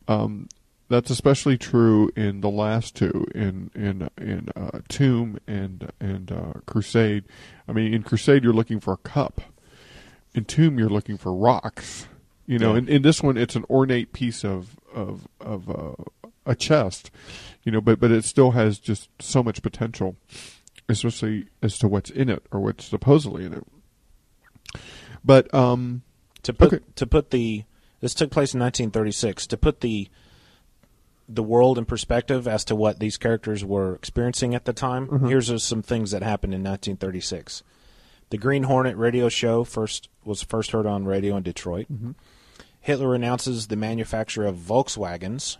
Um, 0.07 0.49
that's 0.91 1.09
especially 1.09 1.57
true 1.57 2.11
in 2.15 2.41
the 2.41 2.49
last 2.49 2.95
two, 2.95 3.25
in 3.33 3.71
in 3.73 4.09
in 4.17 4.49
uh, 4.55 4.79
Tomb 4.89 5.39
and 5.47 5.91
and 5.99 6.31
uh, 6.31 6.53
Crusade. 6.67 7.23
I 7.67 7.71
mean, 7.71 7.93
in 7.93 8.03
Crusade, 8.03 8.43
you're 8.43 8.53
looking 8.53 8.79
for 8.79 8.93
a 8.93 8.97
cup. 8.97 9.41
In 10.35 10.45
Tomb, 10.45 10.77
you're 10.77 10.89
looking 10.89 11.17
for 11.17 11.33
rocks. 11.33 12.07
You 12.45 12.59
know, 12.59 12.73
Yeah. 12.73 12.79
in, 12.79 12.87
in 12.89 13.01
this 13.01 13.21
one, 13.23 13.37
it's 13.37 13.55
an 13.55 13.65
ornate 13.69 14.13
piece 14.13 14.43
of 14.43 14.79
of 14.93 15.27
of 15.39 15.69
uh, 15.69 16.29
a 16.45 16.55
chest. 16.55 17.09
You 17.63 17.71
know, 17.71 17.81
but 17.81 17.99
but 17.99 18.11
it 18.11 18.23
still 18.25 18.51
has 18.51 18.77
just 18.79 19.09
so 19.19 19.41
much 19.41 19.61
potential 19.61 20.15
especially 20.89 21.45
as 21.61 21.77
to 21.77 21.87
what's 21.87 22.09
in 22.09 22.27
it 22.27 22.45
or 22.51 22.59
what's 22.59 22.83
supposedly 22.85 23.45
in 23.45 23.53
it. 23.53 23.65
But 25.23 25.53
um, 25.53 26.01
To 26.43 26.53
put 26.53 26.73
Okay. 26.73 26.83
to 26.95 27.07
put 27.07 27.29
the 27.31 27.63
this 28.01 28.13
took 28.15 28.31
place 28.31 28.53
in 28.53 28.59
1936. 28.59 29.47
To 29.47 29.57
put 29.57 29.81
the 29.81 30.09
the 31.35 31.43
world 31.43 31.77
in 31.77 31.85
perspective 31.85 32.47
as 32.47 32.65
to 32.65 32.75
what 32.75 32.99
these 32.99 33.17
characters 33.17 33.63
were 33.63 33.95
experiencing 33.95 34.53
at 34.55 34.65
the 34.65 34.73
time, 34.73 35.27
here's 35.27 35.47
just 35.47 35.67
some 35.67 35.81
things 35.81 36.11
that 36.11 36.23
happened 36.23 36.53
in 36.53 36.59
1936. 36.61 37.63
The 38.29 38.37
Green 38.37 38.63
Hornet 38.63 38.95
radio 38.97 39.27
show 39.29 39.63
first 39.63 40.09
was 40.23 40.41
first 40.41 40.71
heard 40.71 40.85
on 40.85 41.05
radio 41.05 41.35
in 41.37 41.43
Detroit. 41.43 41.87
Hitler 42.79 43.13
announces 43.13 43.67
the 43.67 43.75
manufacture 43.75 44.45
of 44.45 44.55
Volkswagens. 44.55 45.57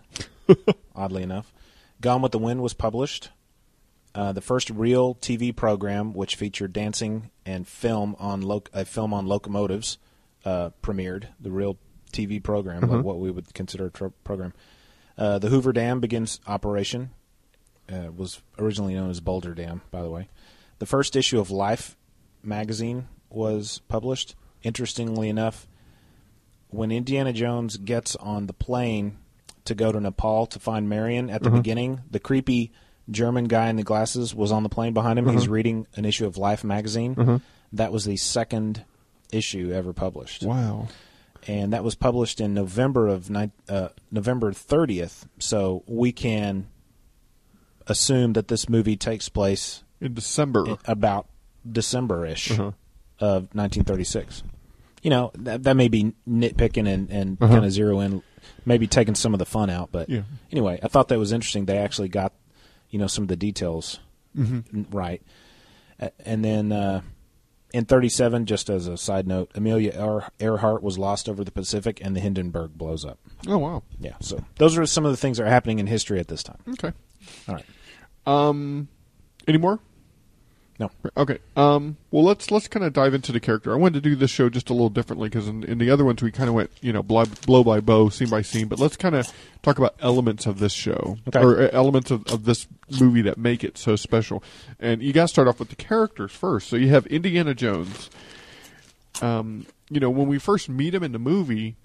oddly 0.95 1.23
enough, 1.23 1.53
Gone 2.01 2.21
with 2.21 2.31
the 2.31 2.39
Wind 2.39 2.61
was 2.61 2.73
published. 2.73 3.29
Uh, 4.13 4.31
the 4.33 4.41
first 4.41 4.69
real 4.69 5.15
TV 5.15 5.55
program, 5.55 6.13
which 6.13 6.35
featured 6.35 6.73
dancing 6.73 7.29
and 7.45 7.67
film 7.67 8.15
on 8.19 8.41
loc- 8.41 8.69
a 8.73 8.83
film 8.83 9.13
on 9.13 9.25
locomotives, 9.25 9.97
uh, 10.43 10.71
premiered. 10.81 11.27
The 11.39 11.51
real 11.51 11.77
TV 12.11 12.43
program, 12.43 12.81
like 12.89 13.05
what 13.05 13.19
we 13.19 13.31
would 13.31 13.53
consider 13.53 13.85
a 13.85 13.89
tro- 13.91 14.13
program. 14.23 14.53
Uh, 15.21 15.37
the 15.37 15.49
Hoover 15.49 15.71
Dam 15.71 15.99
begins 15.99 16.39
operation. 16.47 17.11
Uh, 17.87 18.11
was 18.15 18.41
originally 18.57 18.95
known 18.95 19.11
as 19.11 19.19
Boulder 19.19 19.53
Dam, 19.53 19.81
by 19.91 20.01
the 20.01 20.09
way. 20.09 20.27
The 20.79 20.87
first 20.87 21.15
issue 21.15 21.39
of 21.39 21.51
Life 21.51 21.95
magazine 22.41 23.07
was 23.29 23.81
published. 23.87 24.33
Interestingly 24.63 25.29
enough, 25.29 25.67
when 26.69 26.91
Indiana 26.91 27.33
Jones 27.33 27.77
gets 27.77 28.15
on 28.15 28.47
the 28.47 28.53
plane 28.53 29.17
to 29.65 29.75
go 29.75 29.91
to 29.91 29.99
Nepal 29.99 30.47
to 30.47 30.57
find 30.59 30.89
Marion 30.89 31.29
at 31.29 31.43
the 31.43 31.49
beginning, 31.51 32.01
the 32.09 32.19
creepy 32.19 32.71
German 33.09 33.45
guy 33.45 33.69
in 33.69 33.75
the 33.75 33.83
glasses 33.83 34.33
was 34.33 34.51
on 34.51 34.63
the 34.63 34.69
plane 34.69 34.93
behind 34.93 35.19
him. 35.19 35.27
He's 35.29 35.47
reading 35.47 35.85
an 35.95 36.05
issue 36.05 36.25
of 36.25 36.37
Life 36.37 36.63
magazine. 36.63 37.41
That 37.73 37.91
was 37.91 38.05
the 38.05 38.17
second 38.17 38.85
issue 39.31 39.71
ever 39.71 39.93
published 39.93 40.43
wow, 40.43 40.87
and 41.47 41.73
that 41.73 41.83
was 41.83 41.95
published 41.95 42.39
in 42.41 42.53
November 42.53 43.07
of 43.07 43.29
ni- 43.29 43.51
uh, 43.69 43.89
November 44.11 44.51
30th. 44.51 45.25
So 45.39 45.83
we 45.87 46.11
can 46.11 46.67
assume 47.87 48.33
that 48.33 48.47
this 48.47 48.69
movie 48.69 48.95
takes 48.95 49.29
place 49.29 49.83
in 49.99 50.13
December. 50.13 50.65
i- 50.71 50.77
about 50.91 51.27
December-ish 51.69 52.51
Uh-huh. 52.51 52.71
of 53.19 53.53
1936. 53.55 54.43
You 55.03 55.09
know, 55.09 55.31
that, 55.35 55.63
that 55.63 55.75
may 55.75 55.87
be 55.87 56.13
nitpicking 56.29 56.87
and, 56.87 57.09
and 57.09 57.37
Uh-huh. 57.41 57.53
kind 57.53 57.65
of 57.65 57.71
zero 57.71 57.99
in, 57.99 58.21
maybe 58.65 58.87
taking 58.87 59.15
some 59.15 59.33
of 59.33 59.39
the 59.39 59.45
fun 59.45 59.69
out. 59.69 59.89
But 59.91 60.09
Yeah. 60.09 60.23
anyway, 60.51 60.79
I 60.83 60.87
thought 60.87 61.07
that 61.09 61.17
was 61.19 61.31
interesting. 61.31 61.65
They 61.65 61.77
actually 61.77 62.09
got, 62.09 62.33
you 62.89 62.99
know, 62.99 63.07
some 63.07 63.23
of 63.23 63.27
the 63.27 63.35
details 63.35 63.99
n- 64.37 64.87
right. 64.91 65.21
And 66.25 66.43
then 66.45 66.71
uh, 66.71 67.01
in 67.73 67.85
37, 67.85 68.45
just 68.45 68.69
as 68.69 68.87
a 68.87 68.97
side 68.97 69.27
note, 69.27 69.51
Amelia 69.55 69.91
Earhart 70.39 70.83
was 70.83 70.97
lost 70.97 71.27
over 71.29 71.43
the 71.43 71.51
Pacific 71.51 71.99
and 72.03 72.15
the 72.15 72.19
Hindenburg 72.19 72.77
blows 72.77 73.05
up. 73.05 73.19
oh 73.47 73.57
wow, 73.57 73.83
Yeah, 73.99 74.15
so 74.19 74.43
those 74.57 74.77
are 74.77 74.85
some 74.85 75.05
of 75.05 75.11
the 75.11 75.17
things 75.17 75.37
that 75.37 75.45
are 75.45 75.49
happening 75.49 75.79
in 75.79 75.87
history 75.87 76.19
at 76.19 76.27
this 76.27 76.43
time. 76.43 76.59
okay. 76.73 76.91
All 77.47 77.55
right. 77.55 77.65
Um, 78.25 78.87
any 79.47 79.57
more? 79.57 79.79
No. 80.81 80.89
Okay. 81.15 81.37
Um, 81.55 81.95
well, 82.09 82.23
let's 82.23 82.49
let's 82.49 82.67
kind 82.67 82.83
of 82.83 82.91
dive 82.91 83.13
into 83.13 83.31
the 83.31 83.39
character. 83.39 83.71
I 83.71 83.75
wanted 83.75 84.01
to 84.03 84.09
do 84.09 84.15
this 84.15 84.31
show 84.31 84.49
just 84.49 84.71
a 84.71 84.73
little 84.73 84.89
differently 84.89 85.29
because 85.29 85.47
in, 85.47 85.63
in 85.65 85.77
the 85.77 85.91
other 85.91 86.03
ones 86.03 86.23
we 86.23 86.31
kind 86.31 86.49
of 86.49 86.55
went, 86.55 86.71
you 86.81 86.91
know, 86.91 87.03
blow, 87.03 87.25
blow 87.45 87.63
by 87.63 87.79
blow, 87.81 88.09
scene 88.09 88.29
by 88.29 88.41
scene. 88.41 88.67
But 88.67 88.79
let's 88.79 88.97
kind 88.97 89.13
of 89.13 89.31
talk 89.61 89.77
about 89.77 89.93
elements 89.99 90.47
of 90.47 90.57
this 90.57 90.73
show 90.73 91.17
Okay. 91.27 91.39
or 91.39 91.61
uh, 91.61 91.69
elements 91.71 92.09
of, 92.09 92.25
of 92.31 92.45
this 92.45 92.65
movie 92.99 93.21
that 93.21 93.37
make 93.37 93.63
it 93.63 93.77
so 93.77 93.95
special. 93.95 94.43
And 94.79 95.03
you 95.03 95.13
got 95.13 95.25
to 95.25 95.27
start 95.27 95.47
off 95.47 95.59
with 95.59 95.69
the 95.69 95.75
characters 95.75 96.31
first. 96.31 96.67
So 96.67 96.77
you 96.77 96.89
have 96.89 97.05
Indiana 97.05 97.53
Jones. 97.53 98.09
Um, 99.21 99.67
you 99.91 99.99
know, 99.99 100.09
when 100.09 100.27
we 100.27 100.39
first 100.39 100.67
meet 100.67 100.95
him 100.95 101.03
in 101.03 101.11
the 101.11 101.19
movie, 101.19 101.75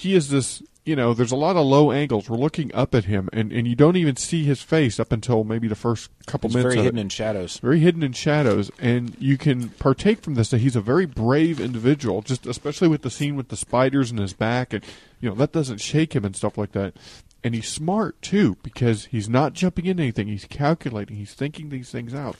he 0.00 0.14
is 0.14 0.28
this. 0.30 0.62
You 0.86 0.96
know, 0.96 1.12
there's 1.12 1.30
a 1.30 1.36
lot 1.36 1.56
of 1.56 1.66
low 1.66 1.92
angles. 1.92 2.28
We're 2.30 2.38
looking 2.38 2.74
up 2.74 2.94
at 2.94 3.04
him, 3.04 3.28
and, 3.34 3.52
and 3.52 3.68
you 3.68 3.76
don't 3.76 3.96
even 3.96 4.16
see 4.16 4.44
his 4.44 4.62
face 4.62 4.98
up 4.98 5.12
until 5.12 5.44
maybe 5.44 5.68
the 5.68 5.74
first 5.74 6.10
couple 6.26 6.48
It's 6.48 6.56
minutes. 6.56 6.74
very 6.74 6.84
hidden 6.84 6.98
it 6.98 7.02
in 7.02 7.08
shadows. 7.10 7.58
very 7.58 7.80
hidden 7.80 8.02
in 8.02 8.12
shadows, 8.14 8.70
and 8.80 9.14
you 9.20 9.36
can 9.36 9.68
partake 9.68 10.22
from 10.22 10.34
this 10.34 10.48
that 10.50 10.62
he's 10.62 10.76
a 10.76 10.80
very 10.80 11.04
brave 11.04 11.60
individual. 11.60 12.22
Just 12.22 12.46
especially 12.46 12.88
with 12.88 13.02
the 13.02 13.10
scene 13.10 13.36
with 13.36 13.48
the 13.48 13.58
spiders 13.58 14.10
in 14.10 14.16
his 14.16 14.32
back, 14.32 14.72
and 14.72 14.82
you 15.20 15.28
know 15.28 15.34
that 15.34 15.52
doesn't 15.52 15.78
shake 15.82 16.14
him 16.16 16.24
and 16.24 16.34
stuff 16.34 16.56
like 16.56 16.72
that. 16.72 16.94
And 17.44 17.54
he's 17.54 17.68
smart 17.68 18.20
too 18.22 18.56
because 18.62 19.04
he's 19.06 19.28
not 19.28 19.52
jumping 19.52 19.84
into 19.84 20.02
anything. 20.02 20.28
He's 20.28 20.46
calculating. 20.46 21.16
He's 21.16 21.34
thinking 21.34 21.68
these 21.68 21.90
things 21.90 22.14
out. 22.14 22.36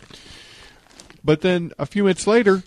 But 1.22 1.42
then 1.42 1.72
a 1.78 1.84
few 1.86 2.04
minutes 2.04 2.26
later, 2.26 2.62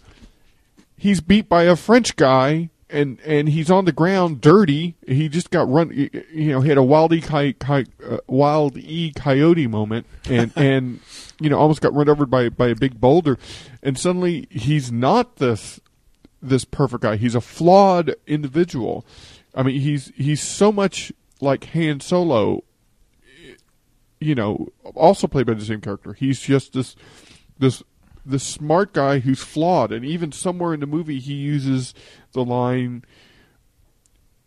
he's 0.98 1.20
beat 1.20 1.50
by 1.50 1.64
a 1.64 1.76
French 1.76 2.16
guy 2.16 2.70
and 2.94 3.20
and 3.26 3.50
he's 3.50 3.72
on 3.72 3.86
the 3.86 3.92
ground 3.92 4.40
dirty. 4.40 4.96
He 5.08 5.28
just 5.28 5.50
got 5.50 5.68
run. 5.68 5.92
You 5.92 6.52
know, 6.52 6.62
he 6.62 6.70
had 6.70 6.78
a 6.78 6.84
wild 6.84 7.12
e 7.12 7.20
coy- 7.20 7.54
coy- 7.54 7.86
uh, 8.08 8.18
wild 8.28 8.78
e 8.78 9.12
coyote 9.16 9.68
moment, 9.68 10.06
and 10.30 10.54
and 10.56 11.00
you 11.42 11.50
know 11.50 11.58
almost 11.58 11.82
got 11.82 11.94
run 11.94 12.08
over 12.08 12.26
by 12.26 12.50
by 12.50 12.68
a 12.68 12.76
big 12.76 13.02
boulder, 13.02 13.38
and 13.82 13.98
suddenly 13.98 14.48
he's 14.52 14.92
not 14.92 15.38
this 15.38 15.82
this 16.42 16.64
perfect 16.64 17.02
guy. 17.02 17.16
He's 17.16 17.36
a 17.36 17.42
flawed 17.42 18.16
individual. 18.28 19.06
I 19.56 19.64
mean, 19.64 19.82
he's 19.82 20.12
he's 20.16 20.42
so 20.42 20.72
much 20.72 21.12
like 21.42 21.66
Han 21.66 22.00
Solo. 22.00 22.64
You 24.20 24.36
know, 24.36 24.70
also 24.96 25.28
played 25.28 25.48
by 25.48 25.54
the 25.56 25.66
same 25.66 25.82
character. 25.82 26.14
He's 26.14 26.40
just 26.40 26.74
this 26.74 26.96
this 27.58 27.84
this 28.26 28.44
smart 28.44 28.94
guy 28.94 29.20
who's 29.20 29.42
flawed, 29.44 29.92
and 29.92 30.06
even 30.06 30.32
somewhere 30.32 30.74
in 30.74 30.80
the 30.80 30.86
movie 30.88 31.20
he 31.20 31.34
uses 31.34 31.94
the 32.34 32.44
line 32.46 33.04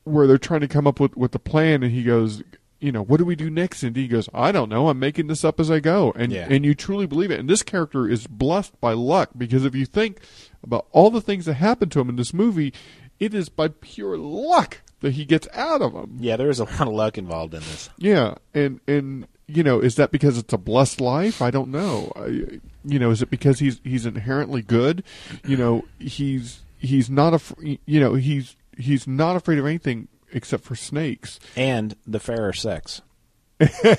where 0.04 0.26
they're 0.26 0.38
trying 0.38 0.60
to 0.60 0.68
come 0.68 0.86
up 0.86 1.00
with 1.00 1.16
with 1.16 1.32
the 1.32 1.38
plan, 1.38 1.82
and 1.82 1.92
he 1.92 2.02
goes, 2.02 2.42
you 2.78 2.92
know, 2.92 3.02
what 3.02 3.16
do 3.16 3.24
we 3.24 3.34
do 3.34 3.48
next? 3.50 3.82
And 3.82 3.96
he 3.96 4.06
goes, 4.06 4.28
I 4.34 4.52
don't 4.52 4.68
know. 4.68 4.88
I'm 4.88 4.98
making 4.98 5.26
this 5.28 5.44
up 5.44 5.58
as 5.58 5.70
I 5.70 5.80
go, 5.80 6.12
and 6.16 6.30
Yeah. 6.32 6.46
and 6.50 6.64
you 6.64 6.74
truly 6.74 7.06
believe 7.06 7.30
it. 7.30 7.40
And 7.40 7.48
this 7.48 7.62
character 7.62 8.08
is 8.08 8.26
blessed 8.26 8.78
by 8.80 8.92
luck 8.92 9.30
because 9.36 9.64
if 9.64 9.74
you 9.74 9.86
think 9.86 10.20
about 10.62 10.86
all 10.92 11.10
the 11.10 11.20
things 11.20 11.46
that 11.46 11.54
happened 11.54 11.90
to 11.92 12.00
him 12.00 12.08
in 12.08 12.16
this 12.16 12.34
movie, 12.34 12.72
it 13.18 13.34
is 13.34 13.48
by 13.48 13.68
pure 13.68 14.16
luck 14.18 14.82
that 15.00 15.12
he 15.14 15.24
gets 15.24 15.48
out 15.54 15.82
of 15.82 15.92
them. 15.94 16.16
Yeah, 16.20 16.36
there 16.36 16.50
is 16.50 16.60
a 16.60 16.64
lot 16.64 16.82
of 16.82 16.88
luck 16.94 17.18
involved 17.18 17.54
in 17.54 17.60
this. 17.60 17.90
Yeah, 17.98 18.34
and 18.54 18.80
and 18.86 19.26
you 19.48 19.62
know, 19.62 19.80
is 19.80 19.94
that 19.96 20.10
because 20.10 20.38
it's 20.38 20.52
a 20.52 20.58
blessed 20.58 21.00
life? 21.00 21.40
I 21.40 21.50
don't 21.50 21.68
know. 21.68 22.12
I, 22.16 22.60
you 22.84 22.98
know, 22.98 23.10
is 23.10 23.22
it 23.22 23.30
because 23.30 23.58
he's 23.60 23.80
he's 23.84 24.06
inherently 24.06 24.62
good? 24.62 25.04
You 25.46 25.56
know, 25.56 25.84
he's 25.98 26.62
he's 26.78 27.08
not 27.08 27.34
a 27.34 27.78
you 27.86 28.00
know 28.00 28.14
he's 28.14 28.56
he's 28.76 29.06
not 29.06 29.36
afraid 29.36 29.58
of 29.58 29.66
anything 29.66 30.08
except 30.32 30.64
for 30.64 30.74
snakes. 30.74 31.38
and 31.56 31.96
the 32.06 32.20
fairer 32.20 32.52
sex. 32.52 33.02
you 33.60 33.96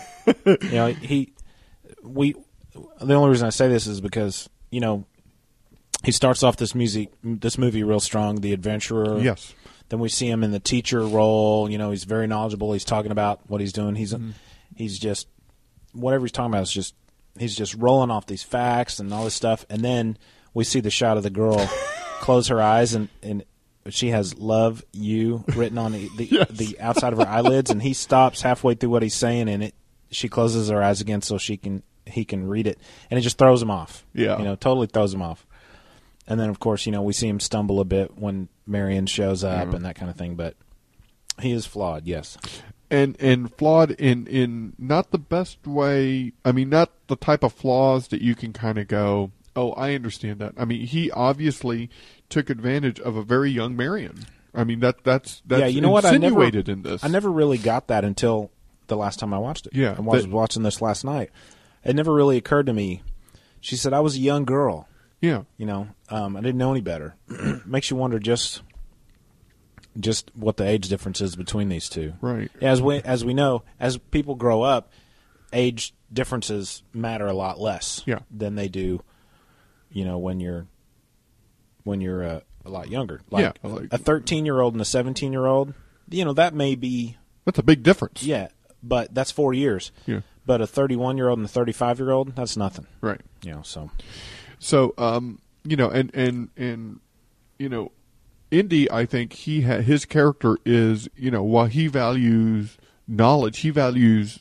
know, 0.72 0.88
he 0.88 1.34
we 2.04 2.36
the 3.02 3.14
only 3.14 3.30
reason 3.30 3.48
I 3.48 3.52
say 3.52 3.68
this 3.68 3.88
is 3.88 4.02
because 4.02 4.50
you 4.70 4.82
know 4.82 5.06
he 6.04 6.12
starts 6.12 6.44
off 6.44 6.58
this 6.58 6.76
music 6.76 7.10
this 7.24 7.58
movie 7.58 7.84
real 7.84 8.00
strong, 8.00 8.42
the 8.42 8.54
adventurer. 8.54 9.20
Yes. 9.20 9.54
Then 9.90 10.00
we 10.00 10.10
see 10.10 10.30
him 10.30 10.44
in 10.44 10.52
the 10.52 10.60
teacher 10.60 11.02
role. 11.02 11.70
You 11.70 11.78
know, 11.78 11.92
he's 11.92 12.04
very 12.04 12.28
knowledgeable. 12.28 12.74
He's 12.74 12.84
talking 12.84 13.12
about 13.12 13.50
what 13.50 13.62
he's 13.62 13.72
doing. 13.72 13.96
He's 13.96 14.14
mm-hmm. 14.14 14.32
he's 14.76 15.00
just 15.00 15.28
whatever 15.98 16.26
he's 16.26 16.32
talking 16.32 16.52
about 16.52 16.64
is 16.64 16.72
just 16.72 16.96
he's 17.38 17.56
just 17.56 17.76
rolling 17.76 18.12
off 18.12 18.26
these 18.26 18.44
facts 18.44 19.00
and 19.00 19.14
all 19.14 19.26
this 19.26 19.34
stuff. 19.34 19.66
And 19.70 19.84
then 19.84 20.18
we 20.54 20.64
see 20.64 20.80
the 20.80 20.90
shot 20.90 21.18
of 21.18 21.24
the 21.24 21.30
girl 21.30 21.58
close 22.20 22.48
her 22.48 22.62
eyes 22.62 22.94
and 22.94 23.10
and 23.22 23.44
she 23.90 24.10
has 24.10 24.38
"love 24.38 24.84
you" 24.92 25.44
written 25.56 25.78
on 25.78 25.94
the 25.94 26.10
the, 26.18 26.48
the 26.50 26.80
outside 26.80 27.14
of 27.14 27.20
her 27.20 27.28
eyelids, 27.28 27.72
and 27.72 27.82
he 27.82 27.94
stops 27.94 28.42
halfway 28.42 28.76
through 28.76 28.90
what 28.90 29.04
he's 29.04 29.16
saying, 29.16 29.48
and 29.48 29.64
it 29.64 29.76
she 30.12 30.30
closes 30.30 30.70
her 30.70 30.82
eyes 30.82 31.02
again 31.02 31.22
so 31.22 31.38
she 31.38 31.58
can 31.58 31.84
he 32.06 32.26
can 32.26 32.48
read 32.48 32.68
it, 32.68 32.80
and 33.10 33.18
it 33.18 33.22
just 33.22 33.38
throws 33.38 33.62
him 33.62 33.72
off. 33.72 34.06
Yeah. 34.14 34.38
you 34.38 34.44
know, 34.44 34.56
totally 34.56 34.88
throws 34.88 35.14
him 35.14 35.22
off. 35.22 35.46
And 36.28 36.40
then, 36.40 36.50
of 36.50 36.60
course, 36.60 36.86
you 36.86 36.92
know, 36.92 37.02
we 37.02 37.14
see 37.14 37.28
him 37.28 37.40
stumble 37.40 37.80
a 37.80 37.86
bit 37.86 38.18
when 38.18 38.50
Marion 38.66 39.06
shows 39.06 39.44
up 39.44 39.68
mm-hmm. 39.68 39.76
and 39.76 39.86
that 39.86 39.96
kind 39.96 40.12
of 40.12 40.18
thing. 40.18 40.36
But 40.36 40.56
he 41.42 41.52
is 41.52 41.66
flawed, 41.66 42.06
yes. 42.06 42.38
And 42.90 43.16
and 43.20 43.54
flawed 43.56 43.92
in 43.92 44.28
in 44.28 44.74
not 44.78 45.12
the 45.12 45.18
best 45.18 45.66
way. 45.66 46.34
I 46.46 46.52
mean, 46.52 46.70
not 46.70 46.92
the 47.08 47.16
type 47.16 47.44
of 47.44 47.54
flaws 47.54 48.08
that 48.10 48.22
you 48.22 48.36
can 48.36 48.54
kind 48.54 48.78
of 48.78 48.88
go, 48.88 49.32
"Oh, 49.56 49.72
I 49.74 49.94
understand 49.94 50.40
that." 50.40 50.54
I 50.58 50.66
mean, 50.66 50.86
he 50.88 51.12
obviously 51.12 51.90
took 52.30 52.50
advantage 52.50 53.00
of 53.00 53.16
a 53.16 53.24
very 53.24 53.52
young 53.52 53.76
Marion. 53.76 54.26
I 54.54 54.64
mean, 54.64 54.80
that 54.80 55.04
that's 55.04 55.42
that's 55.46 55.60
yeah, 55.62 55.68
you 55.68 55.82
know 55.82 55.92
what? 55.92 56.06
I 56.06 56.18
never 56.18 56.44
in 56.44 56.82
this. 56.82 57.04
I 57.04 57.08
never 57.08 57.32
really 57.32 57.58
got 57.58 57.88
that 57.88 58.04
until 58.04 58.52
the 58.88 58.98
last 58.98 59.20
time 59.20 59.34
I 59.34 59.38
watched 59.38 59.68
it. 59.68 59.74
Yeah, 59.76 59.96
I 59.98 60.02
was 60.02 60.24
that- 60.24 60.32
watching 60.32 60.64
this 60.64 60.82
last 60.82 61.04
night. 61.04 61.30
It 61.84 61.96
never 61.96 62.14
really 62.14 62.38
occurred 62.38 62.66
to 62.66 62.74
me. 62.74 63.02
She 63.62 63.76
said 63.76 63.94
I 63.94 64.00
was 64.02 64.16
a 64.16 64.20
young 64.20 64.46
girl. 64.46 64.88
Yeah, 65.22 65.44
You 65.58 65.66
know, 65.66 65.88
um, 66.10 66.36
I 66.38 66.42
didn't 66.42 66.58
know 66.58 66.70
any 66.72 66.82
better. 66.82 67.16
Makes 67.66 67.90
you 67.90 67.98
wonder 67.98 68.20
just 68.20 68.62
just 70.00 70.32
what 70.36 70.58
the 70.58 70.66
age 70.68 70.90
difference 70.90 71.22
is 71.22 71.36
between 71.36 71.70
these 71.70 71.90
two. 71.90 72.14
Right. 72.22 72.52
As 72.62 72.82
we 72.82 72.98
as 73.02 73.24
we 73.26 73.34
know, 73.34 73.64
as 73.80 73.98
people 73.98 74.36
grow 74.36 74.62
up, 74.62 74.92
age 75.54 75.94
differences 76.12 76.84
matter 76.94 77.28
a 77.28 77.34
lot 77.34 77.60
less. 77.60 78.02
Yeah. 78.06 78.20
Than 78.32 78.56
they 78.56 78.68
do, 78.68 79.02
you 79.92 80.06
know, 80.06 80.18
when 80.18 80.40
you're 80.40 80.68
when 81.84 82.02
you're 82.02 82.24
uh, 82.24 82.40
a 82.66 82.70
lot 82.70 82.90
younger. 82.90 83.22
Like, 83.32 83.56
Yeah, 83.64 83.70
like- 83.70 83.94
a 83.94 83.98
13 83.98 84.46
year 84.46 84.60
old 84.60 84.74
and 84.74 84.82
a 84.82 84.86
17 84.86 85.32
year 85.32 85.46
old. 85.46 85.74
You 86.10 86.26
know, 86.26 86.34
that 86.34 86.54
may 86.54 86.76
be 86.76 87.18
that's 87.46 87.60
a 87.60 87.64
big 87.64 87.84
difference. 87.84 88.24
yeah, 88.24 88.48
but 88.84 89.14
that's 89.14 89.32
four 89.32 89.54
years. 89.54 89.92
Yeah. 90.06 90.22
But 90.46 90.62
a 90.62 90.68
31 90.68 91.18
year 91.18 91.28
old 91.30 91.40
and 91.40 91.46
a 91.46 91.50
35 91.50 92.00
year 92.00 92.12
old, 92.12 92.36
that's 92.36 92.56
nothing. 92.56 92.88
Right. 93.02 93.20
You 93.44 93.52
know, 93.52 93.62
so 93.64 93.90
So, 94.60 94.94
um, 94.98 95.40
you 95.64 95.76
know, 95.76 95.90
and 95.90 96.14
and 96.14 96.50
and 96.56 97.00
you 97.60 97.68
know, 97.70 97.92
Indy, 98.50 98.90
I 98.90 99.06
think 99.06 99.34
he 99.34 99.62
ha- 99.62 99.82
his 99.82 100.06
character 100.06 100.58
is, 100.66 101.10
you 101.16 101.32
know, 101.32 101.44
while 101.44 101.66
he 101.66 101.88
values 101.88 102.78
knowledge, 103.08 103.60
he 103.60 103.70
values 103.70 104.40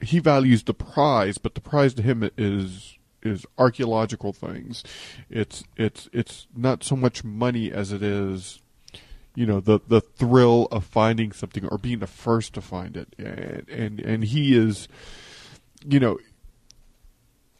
he 0.00 0.20
values 0.20 0.62
the 0.62 0.74
prize, 0.74 1.38
but 1.38 1.54
the 1.54 1.60
prize 1.60 1.94
to 1.94 2.02
him 2.02 2.28
is 2.36 2.98
is 3.22 3.44
archaeological 3.58 4.32
things. 4.32 4.84
It's 5.28 5.64
it's 5.76 6.08
it's 6.12 6.46
not 6.54 6.84
so 6.84 6.96
much 6.96 7.24
money 7.24 7.72
as 7.72 7.92
it 7.92 8.02
is 8.02 8.60
you 9.38 9.46
know 9.46 9.60
the 9.60 9.78
the 9.86 10.00
thrill 10.00 10.66
of 10.72 10.84
finding 10.84 11.30
something 11.30 11.64
or 11.66 11.78
being 11.78 12.00
the 12.00 12.08
first 12.08 12.54
to 12.54 12.60
find 12.60 12.96
it 12.96 13.14
and 13.16 13.68
and 13.68 14.00
and 14.00 14.24
he 14.24 14.56
is 14.56 14.88
you 15.86 16.00
know 16.00 16.18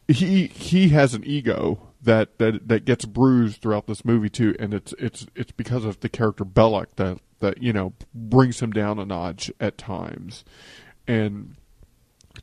he 0.09 0.47
he 0.47 0.89
has 0.89 1.13
an 1.13 1.23
ego 1.25 1.88
that, 2.01 2.37
that 2.37 2.67
that 2.67 2.85
gets 2.85 3.05
bruised 3.05 3.61
throughout 3.61 3.87
this 3.87 4.05
movie 4.05 4.29
too, 4.29 4.55
and 4.59 4.73
it's 4.73 4.93
it's 4.97 5.27
it's 5.35 5.51
because 5.51 5.85
of 5.85 5.99
the 5.99 6.09
character 6.09 6.45
Belloq 6.45 6.87
that 6.95 7.19
that 7.39 7.61
you 7.61 7.73
know 7.73 7.93
brings 8.13 8.61
him 8.61 8.71
down 8.71 8.99
a 8.99 9.05
notch 9.05 9.51
at 9.59 9.77
times, 9.77 10.43
and 11.07 11.55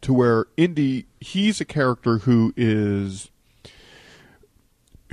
to 0.02 0.12
where 0.12 0.46
Indy 0.56 1.06
he's 1.20 1.60
a 1.60 1.64
character 1.64 2.18
who 2.18 2.52
is 2.56 3.30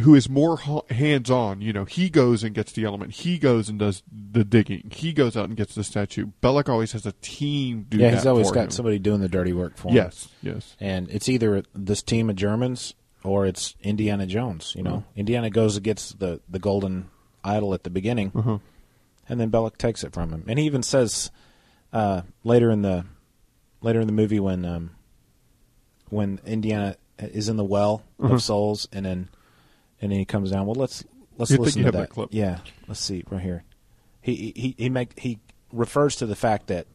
who 0.02 0.16
is 0.16 0.28
more 0.28 0.58
hands 0.90 1.30
on. 1.30 1.62
You 1.62 1.72
know, 1.72 1.86
he 1.86 2.10
goes 2.10 2.44
and 2.44 2.54
gets 2.54 2.72
the 2.72 2.84
element. 2.84 3.14
He 3.14 3.38
goes 3.38 3.70
and 3.70 3.80
does 3.80 4.04
the 4.12 4.44
digging. 4.44 4.90
He 4.92 5.14
goes 5.14 5.38
out 5.38 5.46
and 5.46 5.56
gets 5.56 5.76
the 5.76 5.84
statue. 5.84 6.28
Belloq 6.42 6.68
always 6.68 6.94
has 6.94 7.06
a 7.06 7.14
team 7.22 7.86
do 7.90 7.98
yeah, 7.98 8.12
he's 8.12 8.26
always 8.26 8.52
got 8.52 8.66
him. 8.66 8.72
somebody 8.72 9.00
doing 9.00 9.22
the 9.22 9.30
dirty 9.30 9.54
work 9.54 9.78
for 9.78 9.90
him. 9.90 9.96
Yes, 9.96 10.28
yes. 10.42 10.76
and 10.80 11.10
it's 11.10 11.30
either 11.30 11.64
this 11.74 12.02
team 12.02 12.30
of 12.30 12.36
Germans 12.36 12.94
or 13.24 13.46
it's 13.46 13.76
Indiana 13.82 14.26
Jones. 14.26 14.74
You 14.76 14.84
know, 14.84 14.96
Uh-huh. 14.96 15.02
Indiana 15.16 15.50
goes 15.50 15.76
and 15.78 15.84
gets 15.84 16.12
the 16.14 16.42
the 16.50 16.60
golden 16.60 17.10
idol 17.44 17.74
at 17.74 17.84
the 17.84 17.90
beginning, 17.90 18.32
Uh-huh. 18.36 18.60
and 19.30 19.40
then 19.40 19.50
Belloq 19.52 19.78
takes 19.78 20.04
it 20.04 20.14
from 20.14 20.32
him. 20.32 20.44
And 20.48 20.58
he 20.60 20.66
even 20.66 20.84
says 20.84 21.32
uh, 21.92 22.22
later 22.44 22.70
in 22.72 22.82
the 22.82 23.06
later 23.82 24.00
in 24.02 24.08
the 24.08 24.14
movie 24.14 24.40
when 24.40 24.66
um, 24.66 24.92
when 26.10 26.40
Indiana 26.46 26.96
is 27.20 27.50
in 27.50 27.58
the 27.58 27.64
well 27.64 28.04
Uh-huh. 28.20 28.36
of 28.36 28.42
souls, 28.44 28.88
and 28.92 29.06
then 29.06 29.30
and 30.02 30.12
then 30.12 30.20
he 30.20 30.26
comes 30.26 30.52
down. 30.52 30.66
Well, 30.66 30.76
let's 30.76 31.04
let's 31.38 31.52
You 31.52 31.58
listen 31.58 31.84
to 31.84 31.92
that. 31.92 31.98
that 31.98 32.10
clip? 32.10 32.30
Yeah, 32.32 32.60
let's 32.88 33.00
see 33.00 33.24
right 33.30 33.42
here. 33.42 33.64
He 34.22 34.54
he 34.56 34.76
he 34.78 34.90
make 34.90 35.20
he 35.20 35.40
refers 35.72 36.16
to 36.18 36.26
the 36.26 36.36
fact 36.36 36.68
that 36.68 36.88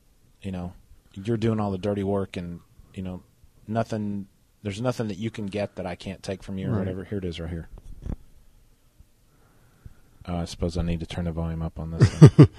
you 0.42 0.50
know 0.52 0.72
you're 1.14 1.36
doing 1.36 1.58
all 1.60 1.70
the 1.70 1.78
dirty 1.78 2.04
work, 2.04 2.36
and 2.36 2.60
you 2.94 3.02
know 3.02 3.22
nothing. 3.66 4.28
There's 4.62 4.80
nothing 4.80 5.08
that 5.08 5.18
you 5.18 5.30
can 5.30 5.46
get 5.46 5.76
that 5.76 5.86
I 5.86 5.94
can't 5.94 6.22
take 6.22 6.42
from 6.42 6.58
you, 6.58 6.68
or 6.68 6.72
Right. 6.72 6.78
whatever. 6.80 7.04
Here 7.04 7.18
it 7.18 7.24
is, 7.24 7.38
right 7.40 7.48
here. 7.50 7.68
Oh, 10.26 10.36
I 10.36 10.44
suppose 10.44 10.76
I 10.76 10.82
need 10.82 11.00
to 11.00 11.06
turn 11.06 11.24
the 11.24 11.32
volume 11.32 11.62
up 11.62 11.78
on 11.78 11.90
this. 11.92 12.08
one. 12.20 12.48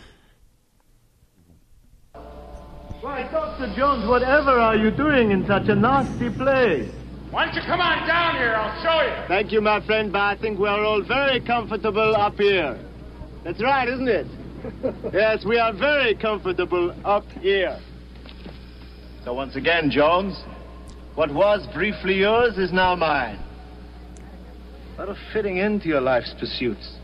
Why, 3.02 3.24
Dr. 3.32 3.74
Jones, 3.76 4.06
whatever 4.08 4.52
are 4.52 4.76
you 4.76 4.92
doing 4.92 5.32
in 5.32 5.46
such 5.48 5.70
a 5.70 5.76
nasty 5.76 6.30
place? 6.30 6.92
Why 7.32 7.46
don't 7.46 7.56
you 7.56 7.62
come 7.62 7.80
on 7.80 8.08
down 8.08 8.36
here? 8.36 8.56
I'll 8.56 8.82
show 8.84 9.02
you. 9.08 9.28
Thank 9.28 9.52
you, 9.52 9.62
my 9.62 9.80
friend, 9.86 10.12
but 10.12 10.20
I 10.22 10.36
think 10.36 10.58
we're 10.60 10.70
all 10.84 11.02
very 11.02 11.40
comfortable 11.40 12.16
up 12.16 12.36
here. 12.38 12.78
That's 13.44 13.62
right, 13.62 13.88
isn't 13.88 14.08
it? 14.08 14.28
yes, 15.14 15.46
we 15.46 15.58
are 15.60 15.72
very 15.72 16.16
comfortable 16.16 16.94
up 17.06 17.26
here. 17.40 17.80
So 19.24 19.34
once 19.34 19.56
again, 19.56 19.90
Jones, 19.92 20.44
what 21.15 21.34
was 21.34 21.67
briefly 21.74 22.15
yours 22.15 22.58
is 22.58 22.72
now 22.72 22.95
mine. 22.95 23.39
What 24.95 25.10
a 25.10 25.15
fitting 25.34 25.60
end 25.60 25.82
to 25.84 25.88
your 25.88 26.02
life's 26.02 26.34
pursuits. 26.39 26.98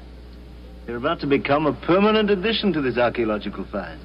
You're 0.87 0.97
about 0.97 1.19
to 1.21 1.27
become 1.27 1.65
a 1.65 1.73
permanent 1.85 2.29
addition 2.29 2.73
to 2.73 2.81
this 2.81 2.97
archaeological 2.97 3.65
find. 3.71 3.99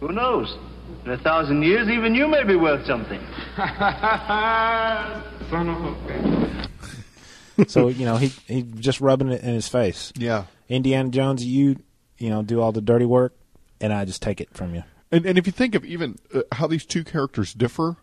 Who 0.00 0.10
knows? 0.12 0.56
In 1.04 1.12
a 1.12 1.18
thousand 1.18 1.62
years, 1.62 1.88
even 1.88 2.14
you 2.14 2.26
may 2.26 2.44
be 2.44 2.56
worth 2.56 2.86
something. 2.86 3.20
Son 5.50 5.68
of 5.68 5.84
a 5.84 5.94
bitch. 6.06 6.68
so 7.70 7.88
you 7.88 8.04
know 8.04 8.16
he 8.16 8.28
he 8.46 8.62
just 8.62 9.00
rubbing 9.00 9.28
it 9.28 9.42
in 9.42 9.54
his 9.54 9.68
face. 9.68 10.12
Yeah. 10.16 10.44
Indiana 10.68 11.10
Jones, 11.10 11.44
you 11.44 11.76
you 12.18 12.30
know 12.30 12.42
do 12.42 12.60
all 12.60 12.72
the 12.72 12.80
dirty 12.80 13.06
work, 13.06 13.34
and 13.80 13.92
I 13.92 14.04
just 14.04 14.22
take 14.22 14.40
it 14.40 14.48
from 14.52 14.74
you. 14.74 14.82
And 15.12 15.24
and 15.26 15.38
if 15.38 15.46
you 15.46 15.52
think 15.52 15.74
of 15.74 15.84
even 15.84 16.18
uh, 16.34 16.40
how 16.52 16.66
these 16.66 16.84
two 16.84 17.04
characters 17.04 17.52
differ, 17.52 17.96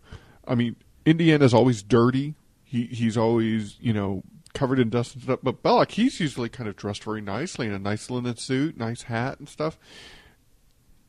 I 0.47 0.55
mean, 0.55 0.75
Indiana's 1.05 1.53
always 1.53 1.83
dirty. 1.83 2.35
He 2.63 2.85
he's 2.85 3.17
always 3.17 3.77
you 3.81 3.93
know 3.93 4.23
covered 4.53 4.79
in 4.79 4.89
dust 4.89 5.15
and 5.15 5.23
stuff. 5.23 5.39
But 5.43 5.63
Belloq, 5.63 5.91
he's 5.91 6.19
usually 6.19 6.49
kind 6.49 6.69
of 6.69 6.75
dressed 6.75 7.03
very 7.03 7.21
nicely 7.21 7.67
in 7.67 7.73
a 7.73 7.79
nice 7.79 8.09
linen 8.09 8.37
suit, 8.37 8.77
nice 8.77 9.03
hat 9.03 9.39
and 9.39 9.47
stuff. 9.47 9.77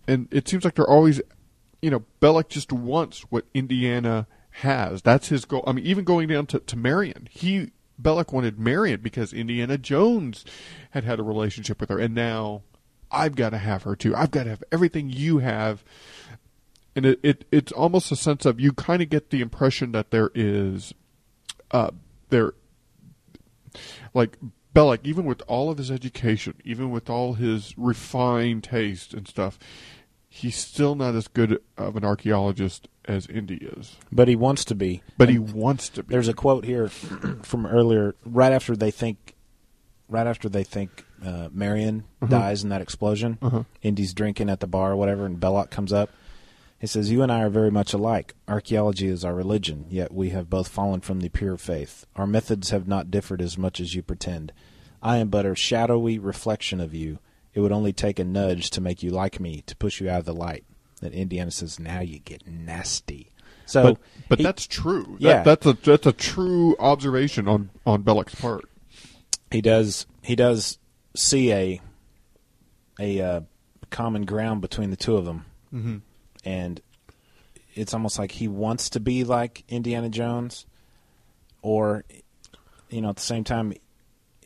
And 0.06 0.28
it 0.30 0.48
seems 0.48 0.64
like 0.64 0.74
they're 0.74 0.88
always, 0.88 1.20
you 1.80 1.90
know, 1.90 2.04
Belloq 2.20 2.48
just 2.48 2.72
wants 2.72 3.20
what 3.30 3.44
Indiana 3.54 4.26
has. 4.50 5.02
That's 5.02 5.28
his 5.28 5.44
goal. 5.44 5.64
I 5.66 5.72
mean, 5.72 5.86
even 5.86 6.04
going 6.04 6.28
down 6.28 6.46
to 6.46 6.60
to 6.60 6.76
Marion, 6.76 7.28
he 7.30 7.72
Belloq 8.00 8.32
wanted 8.32 8.58
Marion 8.58 9.00
because 9.00 9.32
Indiana 9.32 9.78
Jones 9.78 10.44
had 10.90 11.04
had 11.04 11.18
a 11.18 11.22
relationship 11.22 11.80
with 11.80 11.88
her, 11.90 11.98
and 11.98 12.14
now 12.14 12.62
I've 13.10 13.36
got 13.36 13.50
to 13.50 13.58
have 13.58 13.84
her 13.84 13.94
too. 13.94 14.14
I've 14.14 14.30
got 14.30 14.44
to 14.44 14.50
have 14.50 14.64
everything 14.72 15.10
you 15.10 15.38
have. 15.38 15.84
And 16.94 17.06
it, 17.06 17.20
it 17.22 17.44
it's 17.50 17.72
almost 17.72 18.12
a 18.12 18.16
sense 18.16 18.44
of 18.44 18.60
you 18.60 18.72
kind 18.72 19.00
of 19.02 19.08
get 19.08 19.30
the 19.30 19.40
impression 19.40 19.92
that 19.92 20.10
there 20.10 20.30
is, 20.34 20.92
uh, 21.70 21.90
there, 22.28 22.52
like 24.14 24.36
Belloq, 24.74 24.98
even 25.04 25.24
with 25.24 25.42
all 25.46 25.70
of 25.70 25.78
his 25.78 25.90
education, 25.90 26.54
even 26.64 26.90
with 26.90 27.08
all 27.08 27.34
his 27.34 27.74
refined 27.78 28.64
taste 28.64 29.14
and 29.14 29.26
stuff, 29.26 29.58
he's 30.28 30.56
still 30.56 30.94
not 30.94 31.14
as 31.14 31.28
good 31.28 31.60
of 31.76 31.96
an 31.96 32.04
archaeologist 32.04 32.88
as 33.06 33.26
Indy 33.26 33.56
is. 33.56 33.96
But 34.10 34.28
he 34.28 34.36
wants 34.36 34.64
to 34.66 34.74
be. 34.74 35.02
But 35.18 35.28
he 35.28 35.38
wants 35.38 35.88
to 35.90 36.02
be. 36.02 36.12
There's 36.12 36.28
a 36.28 36.34
quote 36.34 36.64
here 36.64 36.88
from 37.42 37.66
earlier, 37.66 38.14
right 38.24 38.52
after 38.52 38.76
they 38.76 38.90
think, 38.90 39.34
right 40.08 40.26
after 40.26 40.48
they 40.48 40.64
think 40.64 41.04
uh, 41.24 41.48
Marion 41.52 42.04
Mhm. 42.22 42.28
dies 42.30 42.62
in 42.62 42.68
that 42.70 42.80
explosion. 42.82 43.38
Uh-huh. 43.42 43.64
Indy's 43.82 44.12
drinking 44.14 44.48
at 44.50 44.60
the 44.60 44.66
bar 44.66 44.92
or 44.92 44.96
whatever, 44.96 45.24
and 45.26 45.40
Belloq 45.40 45.70
comes 45.70 45.92
up. 45.92 46.10
He 46.82 46.88
says, 46.88 47.10
"You 47.12 47.22
and 47.22 47.30
I 47.30 47.42
are 47.44 47.48
very 47.48 47.70
much 47.70 47.94
alike. 47.94 48.34
Archaeology 48.48 49.06
is 49.06 49.24
our 49.24 49.34
religion, 49.34 49.86
yet 49.88 50.12
we 50.12 50.30
have 50.30 50.50
both 50.50 50.66
fallen 50.68 51.00
from 51.00 51.20
the 51.20 51.28
pure 51.30 51.56
faith. 51.56 52.04
Our 52.16 52.26
methods 52.26 52.70
have 52.70 52.86
not 52.88 53.08
differed 53.10 53.40
as 53.40 53.56
much 53.56 53.78
as 53.80 53.94
you 53.94 54.02
pretend. 54.02 54.52
I 55.00 55.18
am 55.18 55.28
but 55.28 55.46
a 55.46 55.54
shadowy 55.54 56.18
reflection 56.18 56.80
of 56.80 56.92
you. 56.92 57.20
It 57.54 57.60
would 57.60 57.70
only 57.72 57.92
take 57.92 58.18
a 58.18 58.24
nudge 58.24 58.68
to 58.70 58.80
make 58.80 59.00
you 59.02 59.10
like 59.10 59.38
me, 59.38 59.62
to 59.66 59.76
push 59.76 60.00
you 60.00 60.10
out 60.10 60.18
of 60.20 60.24
the 60.26 60.34
light." 60.34 60.64
Then 61.00 61.12
Indiana 61.12 61.52
says, 61.52 61.78
"Now 61.78 62.00
you 62.00 62.18
get 62.18 62.46
nasty." 62.48 63.30
So, 63.64 63.82
but 63.84 63.98
but 64.28 64.38
he- 64.40 64.44
that's 64.44 64.66
true. 64.66 65.16
Yeah, 65.20 65.44
That, 65.44 65.60
that's 65.60 65.66
a 65.66 65.90
that's 65.90 66.06
a 66.08 66.12
true 66.12 66.74
observation 66.80 67.46
on 67.46 67.70
on 67.86 68.02
Belloq's 68.02 68.34
part. 68.34 68.64
he 69.52 69.60
does 69.60 70.06
he 70.22 70.34
does 70.34 70.78
see 71.14 71.52
a 71.52 71.80
a 72.98 73.20
uh, 73.20 73.40
common 73.90 74.24
ground 74.24 74.60
between 74.60 74.90
the 74.90 74.96
two 74.96 75.16
of 75.16 75.24
them, 75.24 75.44
Mhm. 75.72 76.00
And 76.44 76.80
it's 77.74 77.94
almost 77.94 78.18
like 78.18 78.32
he 78.32 78.48
wants 78.48 78.90
to 78.90 79.00
be 79.00 79.24
like 79.24 79.64
Indiana 79.68 80.08
Jones, 80.08 80.66
or 81.62 82.04
you 82.90 83.00
know, 83.00 83.10
at 83.10 83.16
the 83.16 83.22
same 83.22 83.44
time, 83.44 83.72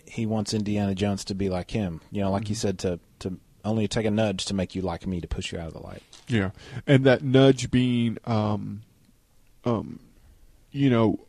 he 0.05 0.27
wants 0.27 0.55
Indiana 0.55 0.95
Jones 0.95 1.25
to 1.25 1.35
be 1.35 1.49
like 1.49 1.71
him. 1.71 2.01
You 2.11 2.23
know, 2.23 2.31
like 2.31 2.49
you 2.49 2.55
said, 2.55 2.79
to 2.81 3.01
to 3.21 3.39
only 3.65 3.89
take 3.89 4.07
a 4.07 4.11
nudge 4.11 4.45
to 4.47 4.55
make 4.55 4.75
you 4.75 4.83
like 4.83 5.07
me 5.07 5.21
to 5.21 5.27
push 5.27 5.53
you 5.53 5.59
out 5.59 5.69
of 5.69 5.73
the 5.73 5.81
light. 5.81 6.03
Yeah, 6.29 6.51
and 6.87 7.05
that 7.05 7.23
nudge 7.23 7.71
being, 7.71 8.19
um, 8.25 8.83
um, 9.65 9.99
you 10.71 10.91
know, 10.91 11.21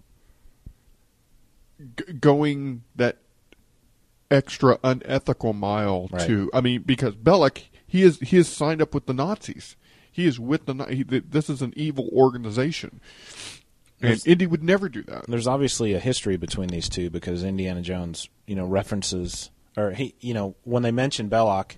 g- 1.97 2.13
going 2.13 2.83
that 2.95 3.17
extra 4.29 4.77
unethical 4.83 5.53
mile 5.53 6.07
Right. 6.11 6.27
to. 6.27 6.49
I 6.53 6.61
mean, 6.61 6.81
because 6.81 7.15
Belloq, 7.15 7.61
he 7.87 8.01
is 8.03 8.19
he 8.19 8.37
is 8.37 8.47
signed 8.47 8.81
up 8.81 8.93
with 8.93 9.05
the 9.05 9.13
Nazis. 9.13 9.75
He 10.17 10.25
is 10.25 10.39
with 10.39 10.65
the. 10.65 10.73
He, 10.89 11.03
this 11.03 11.47
is 11.47 11.61
an 11.61 11.73
evil 11.77 12.09
organization, 12.11 13.01
and 14.01 14.09
There's- 14.09 14.25
Indy 14.25 14.47
would 14.47 14.63
never 14.63 14.89
do 14.89 15.03
that. 15.03 15.27
There's 15.27 15.45
obviously 15.45 15.93
a 15.93 15.99
history 15.99 16.37
between 16.37 16.69
these 16.69 16.89
two 16.89 17.11
because 17.11 17.43
Indiana 17.43 17.83
Jones, 17.83 18.27
you 18.47 18.55
know, 18.55 18.65
references 18.65 19.51
or 19.77 19.91
he, 19.91 20.15
you 20.19 20.33
know, 20.33 20.55
when 20.63 20.81
they 20.81 20.89
mention 20.89 21.29
Belloq, 21.29 21.73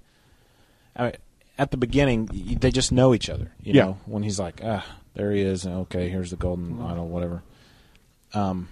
I 0.95 1.03
mean, 1.03 1.11
at 1.57 1.71
the 1.71 1.75
beginning 1.77 2.57
they 2.61 2.71
just 2.71 2.93
know 2.93 3.13
each 3.13 3.29
other. 3.29 3.51
You 3.61 3.73
Yeah. 3.73 3.83
know, 3.83 3.97
when 4.05 4.23
he's 4.23 4.39
like, 4.39 4.61
ah, 4.63 4.85
there 5.15 5.33
he 5.33 5.41
is, 5.41 5.65
and 5.65 5.75
okay, 5.79 6.07
here's 6.07 6.29
the 6.31 6.37
golden 6.37 6.81
idol, 6.81 7.09
whatever. 7.09 7.43
Um, 8.33 8.69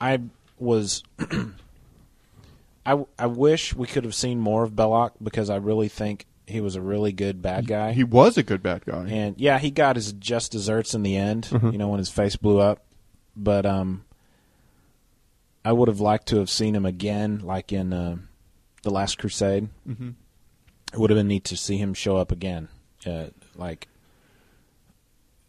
I 0.00 0.20
was. 0.60 1.02
I, 2.86 3.04
I 3.18 3.26
wish 3.26 3.74
we 3.74 3.86
could 3.88 4.04
have 4.04 4.14
seen 4.14 4.38
more 4.38 4.62
of 4.62 4.72
Belloq 4.72 5.12
because 5.22 5.50
I 5.50 5.56
really 5.56 5.88
think 5.88 6.26
he 6.50 6.60
was 6.60 6.74
a 6.76 6.80
really 6.82 7.12
good 7.12 7.40
bad 7.40 7.66
guy. 7.66 7.92
He 7.92 8.04
was 8.04 8.36
a 8.36 8.42
good 8.42 8.62
bad 8.62 8.84
guy. 8.84 9.06
And 9.08 9.40
yeah, 9.40 9.58
he 9.58 9.70
got 9.70 9.96
his 9.96 10.12
just 10.12 10.52
desserts 10.52 10.94
in 10.94 11.02
the 11.02 11.16
end. 11.16 11.44
Mhm. 11.50 11.72
You 11.72 11.78
know 11.78 11.88
when 11.88 11.98
his 11.98 12.10
face 12.10 12.36
blew 12.36 12.58
up, 12.60 12.84
but 13.36 13.64
um, 13.64 14.04
I 15.64 15.72
would 15.72 15.88
have 15.88 16.00
liked 16.00 16.28
to 16.28 16.38
have 16.38 16.50
seen 16.50 16.74
him 16.74 16.86
again, 16.86 17.40
like 17.40 17.72
in 17.72 17.92
uh, 17.92 18.16
the 18.82 18.90
Last 18.90 19.18
Crusade. 19.18 19.68
Mhm. 19.88 20.14
It 20.92 20.98
would 20.98 21.10
have 21.10 21.18
been 21.18 21.28
neat 21.28 21.44
to 21.44 21.56
see 21.56 21.76
him 21.76 21.94
show 21.94 22.16
up 22.16 22.32
again. 22.32 22.68
Uh, 23.06 23.26
like, 23.56 23.88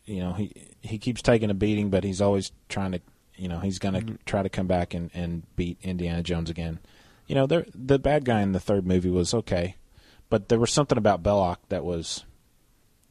you 0.06 0.20
know, 0.20 0.34
he 0.34 0.52
he 0.82 0.98
keeps 0.98 1.22
taking 1.22 1.50
a 1.50 1.54
beating, 1.54 1.90
but 1.90 2.04
he's 2.04 2.22
always 2.22 2.52
trying 2.70 2.92
to, 2.92 3.02
you 3.36 3.48
know, 3.48 3.60
he's 3.60 3.80
going 3.80 3.94
to 3.94 4.02
Mhm. 4.02 4.18
try 4.26 4.42
to 4.44 4.50
come 4.50 4.68
back 4.68 4.94
and, 4.94 5.12
and 5.14 5.44
beat 5.56 5.78
Indiana 5.84 6.24
Jones 6.24 6.50
again. 6.50 6.80
You 7.28 7.36
know, 7.36 7.46
there 7.48 7.66
the 7.74 8.00
bad 8.00 8.26
guy 8.26 8.42
in 8.42 8.52
the 8.52 8.60
third 8.60 8.86
movie 8.86 9.10
was 9.10 9.34
okay, 9.34 9.76
but 10.32 10.50
there 10.50 10.58
was 10.60 10.72
something 10.72 10.98
about 10.98 11.22
Belloq 11.22 11.58
that 11.70 11.84
was 11.86 12.26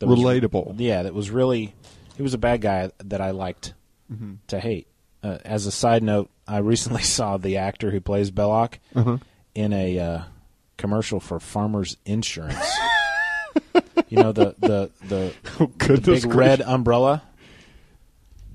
that 0.00 0.09
was- 0.09 0.18
Relatable. 0.18 0.74
yeah, 0.78 1.04
that 1.04 1.14
was 1.14 1.30
really 1.30 1.72
he 2.16 2.22
was 2.24 2.35
a 2.35 2.38
bad 2.38 2.61
guy 2.61 2.90
that 3.04 3.20
I 3.20 3.30
liked 3.30 3.74
Mhm. 4.12 4.38
to 4.48 4.59
hate. 4.59 4.88
Uh, 5.22 5.38
as 5.44 5.66
a 5.66 5.70
side 5.70 6.02
note, 6.02 6.28
I 6.48 6.59
recently 6.59 7.02
saw 7.16 7.37
the 7.37 7.59
actor 7.59 7.90
who 7.92 8.00
plays 8.00 8.30
Belloq 8.33 8.74
Uh-huh. 8.96 9.18
in 9.54 9.72
a 9.72 9.98
uh, 9.98 10.22
commercial 10.76 11.20
for 11.20 11.38
Farmers 11.38 11.96
Insurance. 12.06 12.59
you 14.09 14.16
know 14.22 14.33
the 14.33 14.54
the 14.59 14.90
the, 15.06 15.33
Oh, 15.61 15.66
the 15.78 16.00
big 16.00 16.24
red 16.26 16.61
umbrella. 16.62 17.22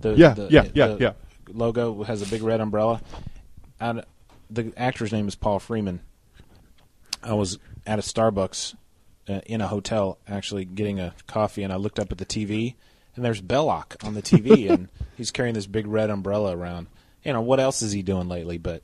The, 0.02 0.16
Yeah, 0.16 0.34
the- 0.34 0.48
yeah, 0.50 0.66
yeah, 0.74 0.88
the 0.88 0.98
yeah. 1.00 1.12
Logo 1.54 2.04
has 2.04 2.22
a 2.22 2.26
big 2.26 2.42
red 2.44 2.60
umbrella. 2.62 3.02
And 3.80 4.04
the 4.50 4.74
actor's 4.78 5.12
name 5.12 5.28
is 5.28 5.36
Paul 5.36 5.60
Freeman. 5.60 6.00
I 7.24 7.34
was 7.34 7.58
at 7.86 8.00
a 8.00 8.02
Starbucks 8.02 8.76
uh, 9.28 9.42
in 9.46 9.62
a 9.62 9.68
hotel, 9.68 10.18
actually 10.28 10.66
getting 10.66 11.00
a 11.00 11.14
coffee, 11.28 11.64
and 11.64 11.72
I 11.74 11.78
looked 11.78 12.00
up 12.00 12.12
at 12.12 12.18
the 12.18 12.26
TV, 12.26 12.76
and 13.16 13.24
there's 13.26 13.42
Belloq 13.42 14.04
on 14.06 14.14
the 14.14 14.22
TV, 14.22 14.70
and 14.74 14.88
he's 15.18 15.32
carrying 15.32 15.54
this 15.56 15.68
big 15.68 15.88
red 15.88 16.10
umbrella 16.10 16.56
around. 16.56 16.88
You 17.24 17.34
know 17.34 17.42
what 17.42 17.60
else 17.60 17.82
is 17.82 17.92
he 17.92 18.04
doing 18.04 18.28
lately? 18.30 18.58
But 18.60 18.84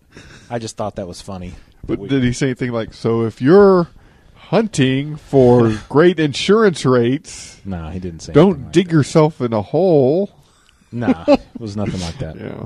I 0.49 0.57
just 0.57 0.75
thought 0.77 0.95
that 0.95 1.07
was 1.07 1.21
funny. 1.21 1.53
But 1.85 1.99
We- 1.99 2.07
did 2.07 2.23
he 2.23 2.33
say 2.33 2.47
anything 2.47 2.71
like, 2.71 2.93
"So 2.93 3.23
if 3.25 3.41
you're 3.41 3.87
hunting 4.35 5.15
for 5.15 5.71
great 5.89 6.19
insurance 6.19 6.85
rates, 6.85 7.61
No, 7.65 7.89
he 7.89 7.99
didn't 7.99 8.21
say 8.21 8.33
Don't 8.33 8.63
like 8.63 8.71
dig 8.71 8.91
yourself 8.91 9.41
in 9.41 9.53
a 9.53 9.61
hole." 9.61 10.31
Nah, 10.91 11.23
it 11.27 11.41
was 11.59 11.77
nothing 11.77 12.01
like 12.01 12.17
that. 12.17 12.35
Yeah. 12.35 12.65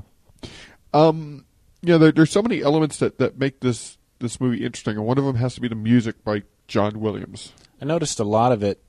Um. 0.94 1.46
Yeah. 1.82 1.98
There, 1.98 2.12
there's 2.12 2.32
so 2.32 2.42
many 2.42 2.62
elements 2.62 2.98
that 3.00 3.18
that 3.20 3.38
make 3.38 3.60
this 3.60 3.98
this 4.20 4.40
movie 4.40 4.66
interesting, 4.66 4.98
and 4.98 5.06
one 5.06 5.18
of 5.18 5.26
them 5.26 5.36
has 5.36 5.56
to 5.56 5.62
be 5.62 5.68
the 5.68 5.76
music 5.76 6.24
by 6.24 6.44
John 6.68 7.00
Williams. 7.00 7.54
I 7.82 7.86
noticed 7.86 8.20
a 8.20 8.24
lot 8.24 8.52
of 8.52 8.64
it 8.64 8.82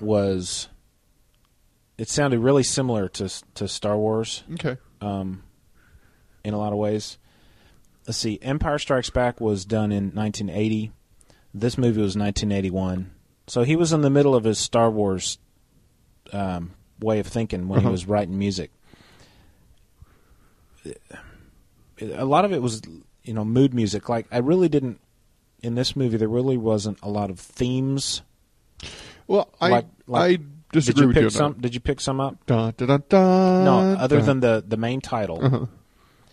was. 0.00 0.68
It 1.98 2.08
sounded 2.08 2.38
really 2.40 2.62
similar 2.62 3.08
to 3.10 3.28
to 3.54 3.68
Star 3.68 3.96
Wars. 3.96 4.44
Okay. 4.54 4.76
Um, 5.00 5.42
in 6.44 6.54
a 6.54 6.58
lot 6.58 6.72
of 6.72 6.78
ways. 6.78 7.18
Let's 8.06 8.18
see. 8.18 8.38
Empire 8.40 8.78
Strikes 8.78 9.10
Back 9.10 9.40
was 9.40 9.64
done 9.66 9.92
in 9.92 10.12
1980. 10.14 10.92
This 11.52 11.76
movie 11.76 12.00
was 12.00 12.16
1981. 12.16 13.10
So 13.48 13.62
he 13.64 13.76
was 13.76 13.92
in 13.92 14.00
the 14.00 14.10
middle 14.10 14.34
of 14.34 14.44
his 14.44 14.58
Star 14.58 14.90
Wars 14.90 15.38
um, 16.32 16.70
way 17.00 17.18
of 17.18 17.26
thinking 17.26 17.68
when 17.68 17.80
Uh-huh. 17.80 17.88
he 17.88 17.92
was 17.92 18.06
writing 18.06 18.38
music. 18.38 18.70
A 22.00 22.24
lot 22.24 22.44
of 22.44 22.52
it 22.52 22.62
was, 22.62 22.80
you 23.24 23.32
know, 23.34 23.44
mood 23.44 23.74
music. 23.74 24.08
Like 24.08 24.26
I 24.30 24.38
really 24.38 24.68
didn't 24.68 25.00
in 25.62 25.74
this 25.74 25.94
movie. 25.96 26.16
There 26.16 26.28
really 26.28 26.56
wasn't 26.56 26.98
a 27.02 27.08
lot 27.08 27.30
of 27.30 27.38
themes. 27.40 28.22
Well, 29.26 29.48
I 29.60 29.68
Like- 29.68 29.86
like- 30.06 30.40
I 30.40 30.44
disagree 30.72 31.02
did 31.02 31.08
you 31.08 31.14
pick 31.14 31.22
you. 31.24 31.30
some? 31.30 31.52
Did 31.54 31.74
you 31.74 31.80
pick 31.80 32.00
some 32.00 32.20
up? 32.20 32.44
Dun, 32.46 32.74
dun, 32.76 33.02
dun, 33.08 33.64
No, 33.64 33.78
other 33.98 34.20
than 34.22 34.40
the 34.40 34.64
the 34.66 34.76
main 34.76 35.00
title. 35.00 35.44
Uh-huh. 35.44 35.66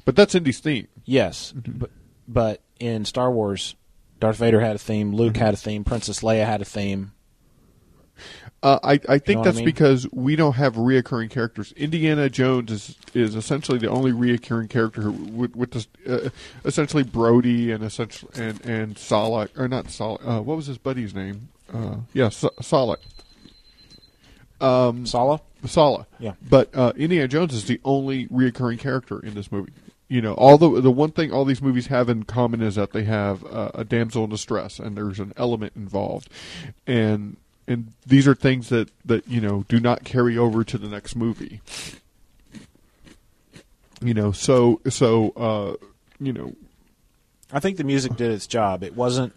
But 0.05 0.15
that's 0.15 0.35
Indy's 0.35 0.59
theme. 0.59 0.87
Yes, 1.05 1.53
Mm-hmm. 1.57 1.79
but 1.79 1.89
but 2.27 2.61
in 2.79 3.05
Star 3.05 3.31
Wars, 3.31 3.75
Darth 4.19 4.37
Vader 4.37 4.59
had 4.61 4.75
a 4.75 4.79
theme, 4.79 5.13
Luke 5.13 5.33
Mm-hmm. 5.33 5.43
had 5.43 5.53
a 5.53 5.57
theme, 5.57 5.83
Princess 5.83 6.19
Leia 6.21 6.45
had 6.45 6.61
a 6.61 6.65
theme. 6.65 7.11
Uh, 8.63 8.79
I, 8.83 8.93
I 9.07 9.19
think 9.19 9.27
know 9.27 9.39
what 9.39 9.47
I 9.47 9.51
that's 9.51 9.57
mean? 9.57 9.65
because 9.65 10.07
we 10.11 10.35
don't 10.35 10.53
have 10.53 10.73
reoccurring 10.75 11.29
characters. 11.29 11.71
Indiana 11.73 12.29
Jones 12.29 12.71
is 12.71 12.97
is 13.13 13.35
essentially 13.35 13.77
the 13.77 13.89
only 13.89 14.11
reoccurring 14.11 14.69
character 14.69 15.01
who, 15.01 15.11
with, 15.11 15.55
with 15.55 15.71
this, 15.71 15.87
uh, 16.07 16.29
essentially 16.63 17.03
Brody 17.03 17.71
and 17.71 17.83
essentially 17.83 18.31
and 18.35 18.65
and 18.65 18.95
Solak 18.95 19.49
or 19.57 19.67
not 19.67 19.85
Solak. 19.85 20.27
Uh, 20.27 20.41
what 20.41 20.57
was 20.57 20.65
his 20.65 20.79
buddy's 20.79 21.13
name? 21.13 21.49
Uh, 21.71 21.97
yeah, 22.13 22.29
so, 22.29 22.49
Solak. 22.61 22.97
Um, 24.61 25.05
Sallah. 25.05 25.41
Sallah. 25.65 26.07
Yeah. 26.19 26.33
But 26.49 26.75
uh, 26.75 26.93
Indiana 26.95 27.27
Jones 27.27 27.53
is 27.53 27.65
the 27.65 27.79
only 27.83 28.27
reoccurring 28.27 28.79
character 28.79 29.19
in 29.19 29.33
this 29.35 29.51
movie. 29.51 29.73
You 30.07 30.21
know, 30.21 30.33
all 30.33 30.57
the 30.57 30.81
the 30.81 30.91
one 30.91 31.11
thing 31.11 31.31
all 31.31 31.45
these 31.45 31.61
movies 31.61 31.87
have 31.87 32.09
in 32.09 32.23
common 32.23 32.61
is 32.61 32.75
that 32.75 32.93
they 32.93 33.03
have 33.03 33.43
uh, 33.45 33.71
a 33.73 33.83
damsel 33.83 34.23
in 34.25 34.29
distress, 34.29 34.79
and 34.79 34.95
there's 34.95 35.19
an 35.19 35.33
element 35.35 35.73
involved, 35.75 36.29
and 36.85 37.37
and 37.67 37.91
these 38.05 38.27
are 38.27 38.35
things 38.35 38.69
that 38.69 38.89
that 39.05 39.27
you 39.27 39.41
know 39.41 39.65
do 39.67 39.79
not 39.79 40.03
carry 40.03 40.37
over 40.37 40.63
to 40.63 40.77
the 40.77 40.87
next 40.87 41.15
movie. 41.15 41.61
You 44.01 44.13
know, 44.13 44.31
so 44.31 44.81
so 44.89 45.29
uh, 45.31 45.85
you 46.19 46.33
know, 46.33 46.53
I 47.51 47.59
think 47.59 47.77
the 47.77 47.83
music 47.83 48.15
did 48.17 48.31
its 48.31 48.45
job. 48.47 48.83
It 48.83 48.95
wasn't. 48.95 49.33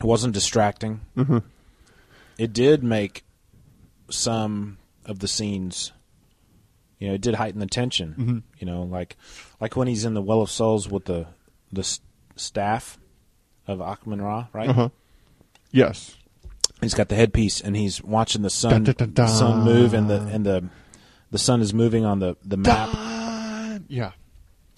It 0.00 0.04
wasn't 0.04 0.34
distracting. 0.34 1.00
Mhm. 1.16 1.42
It 2.38 2.52
did 2.52 2.82
make 2.82 3.24
some 4.10 4.78
of 5.06 5.20
the 5.20 5.28
scenes. 5.28 5.92
You 6.98 7.08
know, 7.08 7.14
it 7.14 7.20
did 7.20 7.36
heighten 7.36 7.60
the 7.60 7.66
tension. 7.66 8.14
Mhm. 8.18 8.42
You 8.58 8.66
know, 8.66 8.82
like 8.82 9.16
like 9.60 9.76
when 9.76 9.86
he's 9.88 10.04
in 10.04 10.14
the 10.14 10.22
Well 10.22 10.42
of 10.42 10.50
Souls 10.50 10.88
with 10.88 11.04
the 11.04 11.26
the 11.72 11.80
s- 11.80 12.00
staff 12.36 12.98
of 13.68 13.78
Akhman 13.78 14.20
Ra, 14.20 14.46
right? 14.52 14.68
uh-huh. 14.68 14.88
yes, 15.70 16.16
He's 16.82 16.94
got 16.94 17.08
the 17.08 17.14
headpiece 17.14 17.60
and 17.60 17.76
he's 17.76 18.02
watching 18.02 18.42
the 18.42 18.50
sun 18.50 18.84
sun 19.28 19.64
move 19.64 19.94
and 19.94 20.10
the 20.10 20.20
and 20.22 20.44
the 20.44 20.68
the 21.30 21.38
sun 21.38 21.60
is 21.60 21.72
moving 21.72 22.04
on 22.04 22.18
the 22.18 22.36
the 22.44 22.56
map. 22.56 22.90
yeah, 23.88 24.12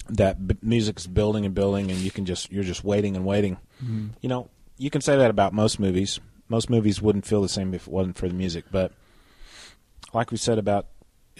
that 0.09 0.47
b- 0.47 0.55
music's 0.61 1.07
building 1.07 1.45
and 1.45 1.53
building, 1.55 1.89
and 1.91 1.99
you 1.99 2.11
can 2.11 2.25
just 2.25 2.51
you're 2.51 2.63
just 2.63 2.83
waiting 2.83 3.15
and 3.15 3.25
waiting. 3.25 3.57
Mhm. 3.83 4.11
You 4.21 4.29
know, 4.29 4.49
you 4.77 4.89
can 4.89 5.01
say 5.01 5.17
that 5.17 5.29
about 5.29 5.51
most 5.53 5.79
movies. 5.79 6.19
Most 6.47 6.69
movies 6.69 7.01
wouldn't 7.01 7.25
feel 7.25 7.41
the 7.41 7.49
same 7.49 7.73
if 7.73 7.87
it 7.87 7.91
wasn't 7.93 8.17
for 8.17 8.27
the 8.27 8.33
music. 8.35 8.65
But 8.71 8.91
like 10.13 10.29
we 10.31 10.37
said 10.37 10.59
about 10.59 10.87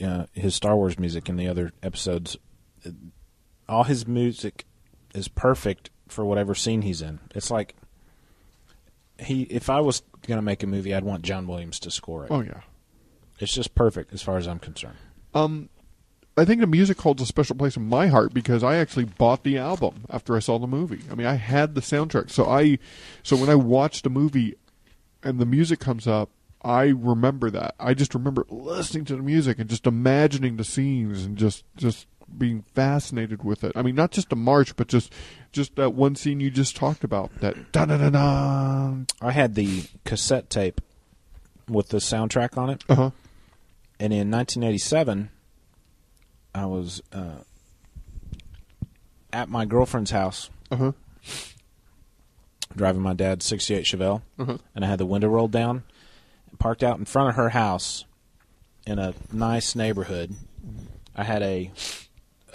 uh, 0.04 0.26
his 0.34 0.56
Star 0.56 0.76
Wars 0.76 0.98
music 0.98 1.30
in 1.30 1.38
the 1.38 1.48
other 1.48 1.72
episodes, 1.84 2.38
uh, 2.86 2.90
all 3.70 3.84
his 3.84 4.08
music 4.08 4.66
is 5.14 5.28
perfect 5.28 5.92
for 6.08 6.26
whatever 6.26 6.56
scene 6.56 6.82
he's 6.82 7.02
in. 7.04 7.20
It's 7.36 7.52
like 7.52 7.76
he. 9.20 9.44
If 9.44 9.70
I 9.70 9.80
was 9.80 10.02
going 10.26 10.38
to 10.38 10.44
make 10.44 10.64
a 10.64 10.68
movie, 10.68 10.94
I'd 10.94 11.04
want 11.04 11.24
John 11.24 11.48
Williams 11.48 11.80
to 11.82 11.92
score 11.92 12.26
it. 12.26 12.32
Oh 12.32 12.42
yeah. 12.42 12.62
It's 13.40 13.54
just 13.54 13.76
perfect 13.76 14.14
as 14.14 14.22
far 14.22 14.38
as 14.38 14.48
I'm 14.48 14.60
concerned. 14.60 14.98
Um, 15.34 15.70
I 16.38 16.46
think 16.46 16.62
the 16.62 16.68
music 16.68 17.00
holds 17.00 17.22
a 17.22 17.26
special 17.26 17.56
place 17.56 17.78
in 17.78 17.88
my 17.88 18.08
heart 18.08 18.34
because 18.34 18.64
I 18.64 18.76
actually 18.76 19.06
bought 19.06 19.44
the 19.44 19.58
album 19.58 20.06
after 20.10 20.36
I 20.36 20.40
saw 20.40 20.60
the 20.60 20.68
movie. 20.68 21.02
I 21.12 21.16
mean, 21.16 21.28
I 21.28 21.36
had 21.36 21.76
the 21.76 21.82
soundtrack, 21.82 22.30
so 22.30 22.46
I, 22.46 22.80
so 23.24 23.36
when 23.36 23.50
I 23.50 23.56
watched 23.56 24.04
the 24.04 24.10
movie, 24.10 24.56
and 25.24 25.40
the 25.40 25.46
music 25.46 25.80
comes 25.80 26.08
up, 26.08 26.30
I 26.62 26.86
remember 26.86 27.50
that. 27.52 27.76
I 27.80 27.94
just 27.94 28.14
remember 28.14 28.46
listening 28.50 29.06
to 29.06 29.16
the 29.16 29.22
music 29.22 29.60
and 29.60 29.70
just 29.70 29.88
imagining 29.88 30.58
the 30.58 30.64
scenes 30.64 31.26
and 31.26 31.38
just 31.38 31.64
just 31.76 32.08
being 32.38 32.64
fascinated 32.74 33.44
with 33.44 33.64
it. 33.64 33.72
I 33.76 33.82
mean, 33.82 33.96
not 33.96 34.12
just 34.12 34.30
the 34.30 34.36
march, 34.36 34.76
but 34.76 34.88
just 34.88 35.12
just 35.52 35.76
that 35.76 35.94
one 35.94 36.16
scene 36.16 36.40
you 36.40 36.50
just 36.50 36.76
talked 36.76 37.04
about. 37.04 37.32
That 37.42 37.72
da 37.72 37.86
da 37.86 37.98
da 37.98 38.10
da. 38.10 38.96
I 39.22 39.32
had 39.32 39.56
the 39.56 39.84
cassette 40.04 40.50
tape 40.50 40.82
with 41.70 41.90
the 41.90 41.98
soundtrack 41.98 42.58
on 42.58 42.70
it. 42.70 42.84
Uh 42.90 42.96
huh. 42.96 43.12
And 44.00 44.12
in 44.12 44.30
1987, 44.30 45.30
I 46.54 46.66
was 46.66 47.02
uh, 47.14 47.40
at 49.32 49.50
my 49.50 49.66
girlfriend's 49.66 50.12
house 50.12 50.50
Uh 50.72 50.76
huh. 50.76 50.92
driving 52.76 53.02
my 53.02 53.14
dad's 53.14 53.46
68 53.46 53.86
Chevelle, 53.86 54.22
Uh-huh. 54.38 54.58
and 54.76 54.84
I 54.84 54.88
had 54.88 55.00
the 55.00 55.06
window 55.06 55.28
rolled 55.30 55.52
down, 55.52 55.84
and 56.50 56.60
parked 56.60 56.84
out 56.84 56.98
in 57.00 57.06
front 57.06 57.30
of 57.30 57.36
her 57.36 57.50
house 57.50 58.06
in 58.86 59.00
a 59.00 59.14
nice 59.32 59.76
neighborhood. 59.76 60.36
I 61.16 61.24
had 61.24 61.42
a, 61.42 61.72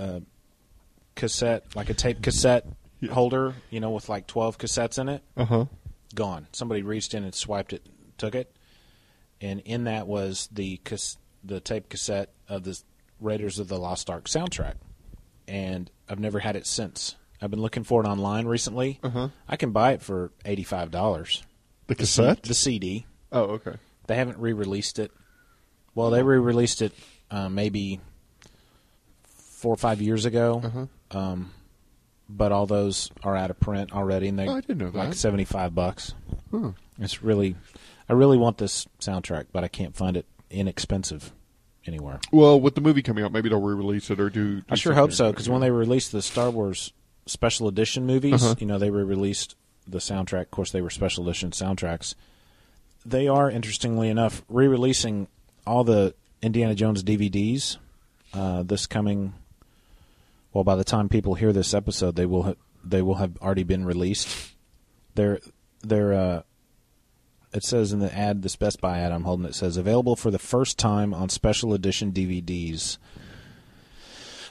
uh 0.00 0.20
cassette, 1.14 1.64
like 1.76 1.90
a 1.90 1.94
tape 1.94 2.22
cassette 2.22 2.66
holder, 3.10 3.54
you 3.70 3.80
know, 3.80 3.90
with 3.90 4.08
like 4.08 4.26
12 4.26 4.58
cassettes 4.58 4.98
in 4.98 5.08
it. 5.08 5.22
Uh 5.36 5.44
huh. 5.44 5.64
Gone. 6.14 6.46
Somebody 6.52 6.82
reached 6.82 7.14
in 7.14 7.24
and 7.24 7.34
swiped 7.34 7.72
it, 7.72 7.86
took 8.18 8.34
it, 8.34 8.54
and 9.40 9.60
in 9.60 9.84
that 9.84 10.06
was 10.06 10.48
the 10.50 10.78
cas- 10.78 11.18
the 11.44 11.60
tape 11.60 11.88
cassette 11.88 12.30
of 12.48 12.64
the 12.64 12.80
Raiders 13.20 13.58
of 13.58 13.68
the 13.68 13.78
Lost 13.78 14.08
Ark 14.10 14.24
soundtrack. 14.24 14.74
And 15.46 15.90
I've 16.08 16.18
never 16.18 16.38
had 16.38 16.56
it 16.56 16.66
since. 16.66 17.16
I've 17.42 17.50
been 17.50 17.60
looking 17.60 17.84
for 17.84 18.04
it 18.04 18.06
online 18.08 18.46
recently. 18.46 18.98
Uh-huh. 19.02 19.28
I 19.48 19.56
can 19.56 19.70
buy 19.72 19.92
it 19.92 20.02
for 20.02 20.32
eighty 20.44 20.62
five 20.64 20.90
dollars. 20.90 21.42
The 21.86 21.94
cassette? 21.94 22.42
the 22.42 22.54
CD. 22.54 23.06
Oh, 23.32 23.42
okay. 23.42 23.74
They 24.06 24.16
haven't 24.16 24.38
re 24.38 24.52
released 24.52 24.98
it. 24.98 25.12
Well, 25.94 26.10
they 26.10 26.22
re 26.22 26.38
released 26.38 26.82
it 26.82 26.92
uh, 27.30 27.48
maybe 27.48 28.00
four 29.60 29.72
or 29.74 29.76
five 29.76 30.00
years 30.00 30.24
ago. 30.24 30.60
Uh-huh. 30.64 31.18
Um, 31.18 31.50
but 32.28 32.52
all 32.52 32.66
those 32.66 33.10
are 33.24 33.36
out 33.36 33.50
of 33.50 33.58
print 33.60 33.92
already, 33.92 34.28
and 34.28 34.38
they 34.38 34.46
Oh, 34.48 34.56
I 34.56 34.60
didn't 34.60 34.78
know 34.78 34.90
like 34.98 35.10
that. 35.10 35.16
seventy 35.16 35.44
five 35.44 35.74
bucks. 35.74 36.14
Huh. 36.50 36.70
It's 36.98 37.22
really, 37.22 37.56
I 38.08 38.12
really 38.12 38.38
want 38.38 38.58
this 38.58 38.86
soundtrack, 39.00 39.46
but 39.52 39.64
I 39.64 39.68
can't 39.68 39.96
find 39.96 40.16
it 40.16 40.26
inexpensive 40.50 41.32
anywhere. 41.86 42.20
Well, 42.30 42.60
with 42.60 42.74
the 42.74 42.80
movie 42.80 43.02
coming 43.02 43.24
out, 43.24 43.32
maybe 43.32 43.48
they'll 43.48 43.60
re-release 43.60 44.10
it 44.10 44.20
or 44.20 44.30
do. 44.30 44.56
do 44.60 44.62
I 44.68 44.74
sure 44.76 44.94
hope 44.94 45.12
so 45.12 45.30
because 45.32 45.48
when 45.48 45.60
they 45.60 45.70
released 45.70 46.12
the 46.12 46.22
Star 46.22 46.50
Wars 46.50 46.92
special 47.26 47.68
edition 47.68 48.06
movies, 48.06 48.42
Uh-huh. 48.44 48.54
you 48.58 48.66
know, 48.66 48.78
they 48.78 48.90
re-released 48.90 49.56
the 49.88 49.98
soundtrack. 49.98 50.42
Of 50.42 50.50
course, 50.52 50.70
they 50.72 50.80
were 50.82 50.90
special 50.90 51.24
edition 51.28 51.50
soundtracks. 51.50 52.14
They 53.04 53.26
are, 53.28 53.50
interestingly 53.50 54.08
enough, 54.08 54.42
re-releasing 54.48 55.26
all 55.66 55.82
the 55.84 56.14
Indiana 56.42 56.74
Jones 56.74 57.02
DVDs 57.02 57.78
uh, 58.34 58.62
this 58.62 58.86
coming. 58.86 59.32
Well, 60.52 60.64
by 60.64 60.76
the 60.76 60.84
time 60.84 61.08
people 61.08 61.34
hear 61.34 61.52
this 61.52 61.74
episode, 61.74 62.16
they 62.16 62.26
will 62.26 62.42
ha- 62.42 62.54
they 62.84 63.02
will 63.02 63.16
have 63.16 63.36
already 63.38 63.62
been 63.62 63.84
released. 63.84 64.54
They're 65.14 65.40
they're 65.82 66.12
uh, 66.12 66.42
it 67.52 67.64
says 67.64 67.92
in 67.92 67.98
the 67.98 68.14
ad, 68.16 68.42
this 68.42 68.56
Best 68.56 68.80
Buy 68.80 68.98
ad 68.98 69.12
I'm 69.12 69.24
holding, 69.24 69.46
it 69.46 69.54
says 69.54 69.76
available 69.76 70.16
for 70.16 70.30
the 70.30 70.38
first 70.38 70.78
time 70.78 71.12
on 71.12 71.28
special 71.28 71.74
edition 71.74 72.12
DVDs. 72.12 72.98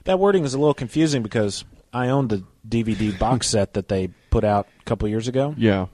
That 0.04 0.20
wording 0.20 0.44
is 0.44 0.54
a 0.54 0.58
little 0.58 0.74
confusing 0.74 1.24
because 1.24 1.64
I 1.94 2.10
owned 2.10 2.30
the 2.30 2.44
DVD 2.68 3.18
box 3.20 3.48
set 3.48 3.74
that 3.74 3.88
they 3.88 4.10
put 4.30 4.44
out 4.44 4.68
a 4.80 4.84
couple 4.84 5.08
years 5.08 5.28
ago. 5.28 5.56
Yeah. 5.58 5.88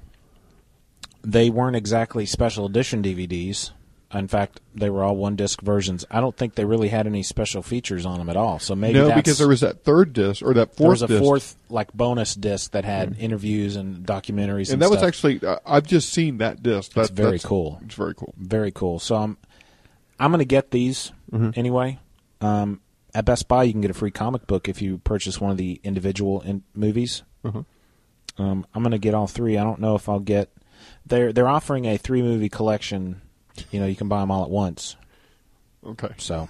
They 1.24 1.50
weren't 1.50 1.76
exactly 1.76 2.26
special 2.26 2.66
edition 2.66 3.02
DVDs. 3.02 3.72
In 4.14 4.28
fact, 4.28 4.62
they 4.74 4.90
were 4.90 5.04
all 5.04 5.16
one 5.16 5.36
disc 5.36 5.62
versions. 5.62 6.06
I 6.12 6.22
don't 6.22 6.38
think 6.38 6.56
they 6.56 6.64
really 6.64 6.88
had 6.90 7.08
any 7.08 7.24
special 7.24 7.62
features 7.64 8.06
on 8.06 8.20
them 8.20 8.30
at 8.30 8.38
all. 8.38 8.60
So 8.60 8.76
maybe 8.76 9.00
no, 9.00 9.14
because 9.14 9.38
there 9.40 9.48
was 9.48 9.62
that 9.62 9.84
third 9.84 10.14
disc 10.14 10.42
or 10.44 10.54
that 10.54 10.70
fourth. 10.70 10.78
there 10.78 10.90
was 10.90 11.02
a 11.02 11.08
disc. 11.08 11.22
fourth 11.24 11.56
like 11.70 11.92
bonus 11.94 12.36
disc 12.36 12.72
that 12.72 12.86
had 12.86 13.18
interviews 13.20 13.76
and 13.76 14.06
documentaries, 14.06 14.66
and, 14.68 14.74
and 14.74 14.82
that 14.84 14.90
was 14.92 15.04
actually 15.04 15.42
uh, 15.46 15.58
I've 15.66 15.88
just 15.88 16.12
seen 16.14 16.38
that 16.38 16.62
disc. 16.64 16.94
That's 16.94 17.10
That, 17.10 17.16
very 17.16 17.28
that's- 17.32 17.46
cool. 17.46 17.80
It's 17.84 17.96
very 17.96 18.14
cool. 18.14 18.34
Very 18.38 18.72
cool. 18.72 19.00
So 19.00 19.16
I'm 19.16 19.38
I'm 20.20 20.32
going 20.32 20.40
to 20.40 20.46
get 20.46 20.72
these 20.72 21.12
Mhm. 21.34 21.58
anyway. 21.58 22.00
Um, 22.42 22.82
at 23.14 23.26
Best 23.26 23.48
Buy, 23.48 23.64
you 23.64 23.72
can 23.72 23.82
get 23.82 23.92
a 23.92 23.96
free 23.96 24.12
comic 24.12 24.46
book 24.46 24.70
if 24.70 24.82
you 24.82 25.00
purchase 25.00 25.42
one 25.42 25.50
of 25.52 25.58
the 25.58 25.80
individual 25.84 26.42
in- 26.42 26.64
movies. 26.74 27.24
Uh-huh. 27.44 27.64
Um, 28.38 28.66
I'm 28.74 28.84
going 28.84 28.92
to 28.92 28.98
get 28.98 29.14
all 29.14 29.28
three. 29.28 29.58
I 29.58 29.64
don't 29.64 29.80
know 29.80 29.96
if 29.96 30.08
I'll 30.10 30.20
get. 30.20 30.52
They're 31.06 31.34
they're 31.34 31.48
offering 31.48 31.86
a 31.86 31.98
three 31.98 32.22
movie 32.22 32.50
collection. 32.50 33.22
You 33.72 33.80
know, 33.80 33.86
you 33.86 33.96
can 33.96 34.08
buy 34.08 34.20
them 34.22 34.32
all 34.32 34.44
at 34.44 34.50
once. 34.50 34.96
Okay. 35.86 36.10
So, 36.18 36.50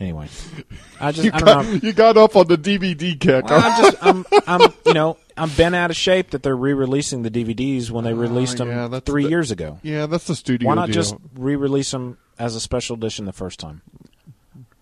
anyway, 0.00 0.28
I 1.00 1.12
just 1.12 1.24
you, 1.24 1.30
I 1.34 1.38
don't 1.38 1.46
got, 1.46 1.64
know. 1.66 1.72
you 1.82 1.92
got 1.92 2.16
up 2.16 2.34
on 2.36 2.46
the 2.48 2.56
DVD 2.58 3.18
kick. 3.18 3.44
Well, 3.46 3.60
I'm 3.62 3.82
just 3.82 3.96
I'm 4.04 4.24
I'm 4.62 4.72
you 4.86 4.94
know 4.94 5.16
I'm 5.36 5.50
bent 5.50 5.74
out 5.74 5.90
of 5.90 5.96
shape 5.96 6.30
that 6.30 6.42
they're 6.42 6.56
re-releasing 6.56 7.22
the 7.22 7.30
DVDs 7.30 7.90
when 7.90 8.04
they 8.04 8.14
released 8.14 8.58
them 8.58 8.68
Oh, 8.68 8.72
yeah, 8.72 8.88
that's 8.88 9.04
three 9.04 9.24
the- 9.24 9.30
years 9.30 9.50
ago. 9.50 9.78
yeah, 9.82 10.06
that's 10.06 10.26
the 10.26 10.34
studio 10.34 10.68
Why 10.68 10.74
not 10.76 10.86
deal. 10.86 10.94
just 10.94 11.14
re-release 11.34 11.90
them 11.90 12.18
as 12.38 12.54
a 12.56 12.60
special 12.60 12.96
edition 12.96 13.24
the 13.26 13.32
first 13.32 13.58
time? 13.60 13.82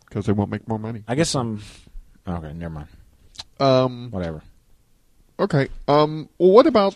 because 0.07 0.26
they 0.26 0.33
won't 0.33 0.51
make 0.51 0.68
more 0.68 0.79
money. 0.79 1.03
I 1.09 1.14
guess 1.14 1.35
I'm 1.35 1.62
okay. 2.29 2.53
Never 2.53 2.74
mind. 2.74 2.89
Um, 3.59 4.11
Whatever. 4.11 4.43
Okay. 5.41 5.68
Um. 5.89 6.29
Well, 6.39 6.51
what 6.51 6.66
about 6.66 6.95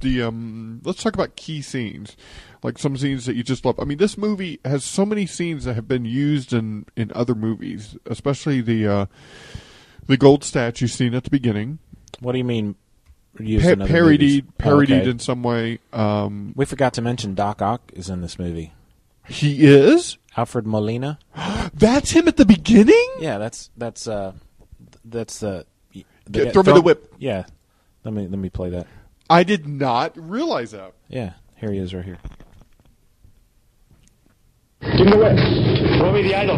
the 0.00 0.22
um? 0.22 0.80
Let's 0.84 1.02
talk 1.02 1.14
about 1.14 1.36
key 1.36 1.62
scenes, 1.62 2.16
like 2.62 2.78
some 2.78 2.96
scenes 2.96 3.26
that 3.26 3.36
you 3.36 3.42
just 3.42 3.64
love. 3.64 3.78
I 3.80 3.84
mean, 3.84 3.98
this 3.98 4.16
movie 4.18 4.60
has 4.64 4.84
so 4.84 5.04
many 5.06 5.26
scenes 5.26 5.64
that 5.64 5.74
have 5.74 5.86
been 5.88 6.04
used 6.04 6.52
in 6.52 6.86
in 6.96 7.10
other 7.14 7.34
movies, 7.34 7.96
especially 8.06 8.60
the 8.60 8.86
uh, 8.86 9.06
the 10.06 10.16
gold 10.16 10.44
statue 10.44 10.86
scene 10.86 11.14
at 11.14 11.24
the 11.24 11.30
beginning. 11.30 11.78
What 12.20 12.32
do 12.32 12.38
you 12.38 12.44
mean 12.44 12.74
used 13.38 13.64
Pa- 13.64 13.70
in 13.72 13.82
other 13.82 13.90
parodied 13.92 14.44
movies. 14.44 14.52
parodied 14.58 15.00
Okay. 15.02 15.10
in 15.10 15.18
some 15.20 15.42
way. 15.42 15.78
Um, 15.92 16.52
We 16.56 16.64
forgot 16.64 16.92
to 16.94 17.02
mention 17.02 17.34
Doc 17.34 17.62
Ock 17.62 17.92
is 17.94 18.10
in 18.10 18.20
this 18.20 18.38
movie. 18.38 18.72
he 19.28 19.64
is. 19.66 20.18
Alfred 20.36 20.66
Molina. 20.66 21.18
That's 21.74 22.10
him 22.10 22.26
at 22.28 22.36
the 22.36 22.44
beginning. 22.44 23.08
Yeah, 23.20 23.38
that's 23.38 23.70
that's 23.76 24.06
uh 24.08 24.32
that's 25.04 25.42
uh, 25.42 25.62
the 25.92 26.04
Yeah, 26.30 26.44
guy- 26.46 26.50
throw 26.50 26.62
me 26.64 26.72
the 26.72 26.80
whip. 26.82 27.12
Yeah. 27.18 27.44
Let 28.04 28.14
me 28.14 28.26
let 28.28 28.38
me 28.38 28.48
play 28.50 28.70
that. 28.70 28.86
I 29.30 29.44
did 29.44 29.66
not 29.66 30.12
realize 30.16 30.72
that. 30.72 30.92
Yeah, 31.08 31.34
here 31.56 31.70
he 31.72 31.78
is 31.78 31.94
right 31.94 32.04
here. 32.04 32.18
Give 34.82 35.06
me 35.06 35.12
the 35.12 35.18
whip. 35.18 35.36
Throw 35.98 36.12
me 36.12 36.22
the 36.22 36.34
idol. 36.34 36.56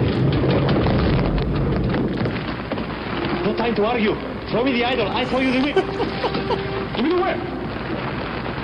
No 3.45 3.55
time 3.57 3.75
to 3.75 3.85
argue. 3.85 4.15
Throw 4.51 4.65
me 4.65 4.73
the 4.73 4.85
idol. 4.85 5.09
I 5.09 5.25
throw 5.27 5.41
you 5.41 5.53
the 5.53 5.61
whip. 5.61 5.75
Give 6.97 7.05
me 7.05 7.11
the 7.15 7.23
whip. 7.23 7.37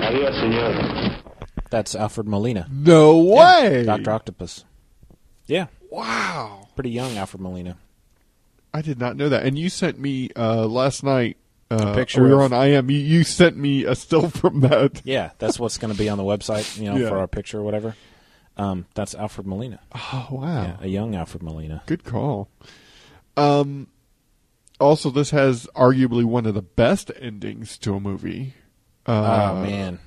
Adios, 0.03 0.35
senor. 0.37 1.17
That's 1.71 1.95
Alfred 1.95 2.27
Molina. 2.29 2.67
No 2.71 3.19
way. 3.19 3.83
Doctor 3.85 4.11
Octopus. 4.13 4.65
Yeah, 5.47 5.67
Wow. 5.91 6.69
pretty 6.75 6.91
young 6.91 7.17
Alfred 7.17 7.41
Molina. 7.43 7.77
I 8.73 8.81
did 8.83 8.99
not 8.99 9.17
know 9.17 9.29
that. 9.31 9.45
And 9.45 9.59
you 9.59 9.69
sent 9.69 9.99
me 9.99 10.31
uh, 10.37 10.67
last 10.67 11.03
night. 11.03 11.37
Uh, 11.71 11.95
picture 11.95 12.23
we 12.23 12.31
were 12.31 12.43
of- 12.43 12.53
on 12.53 12.67
IM. 12.67 12.91
You, 12.91 12.99
you 12.99 13.25
sent 13.25 13.57
me 13.57 13.85
a 13.85 13.95
still 13.95 14.29
from 14.31 14.61
that. 14.61 15.03
Yeah, 15.05 15.31
that's 15.39 15.59
what's 15.59 15.77
going 15.79 15.93
to 15.93 15.99
be 15.99 16.09
on 16.09 16.17
the 16.19 16.25
website, 16.25 16.79
you 16.79 16.87
know, 16.91 16.97
Yeah. 16.97 17.09
for 17.11 17.19
our 17.19 17.27
picture 17.29 17.59
or 17.59 17.63
whatever. 17.63 17.95
Um, 18.57 18.87
that's 18.95 19.15
Alfred 19.15 19.47
Molina. 19.47 19.79
Oh 19.95 20.27
wow. 20.31 20.63
Yeah, 20.63 20.77
a 20.81 20.89
young 20.89 21.15
Alfred 21.15 21.43
Molina. 21.43 21.83
Good 21.87 22.05
call. 22.05 22.49
Um, 23.37 23.87
also, 24.81 25.11
this 25.11 25.31
has 25.31 25.67
arguably 25.77 26.25
one 26.25 26.45
of 26.47 26.55
the 26.55 26.63
best 26.63 27.11
endings 27.21 27.79
to 27.79 27.95
a 27.95 28.01
movie. 28.01 28.55
Uh, 29.07 29.53
oh 29.53 29.63
man, 29.63 30.01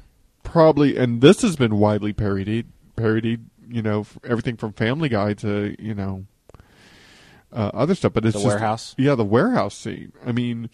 probably, 0.43 0.97
and 0.97 1.22
this 1.22 1.41
has 1.43 1.55
been 1.55 1.78
widely 1.78 2.12
parodied. 2.14 2.68
Parodied, 2.97 3.45
you 3.70 3.82
know, 3.82 4.05
everything 4.24 4.57
from 4.57 4.74
Family 4.74 5.07
Guy 5.09 5.34
to 5.36 5.76
you 5.80 5.93
know 5.95 6.26
uh, 7.53 7.72
other 7.74 7.95
stuff. 7.95 8.14
But 8.14 8.26
it's 8.26 8.34
The 8.34 8.39
just- 8.41 8.47
warehouse? 8.47 8.95
Yeah, 8.97 9.16
the 9.16 9.24
warehouse 9.26 9.76
scene. 9.76 10.12
I 10.26 10.32
mean, 10.34 10.70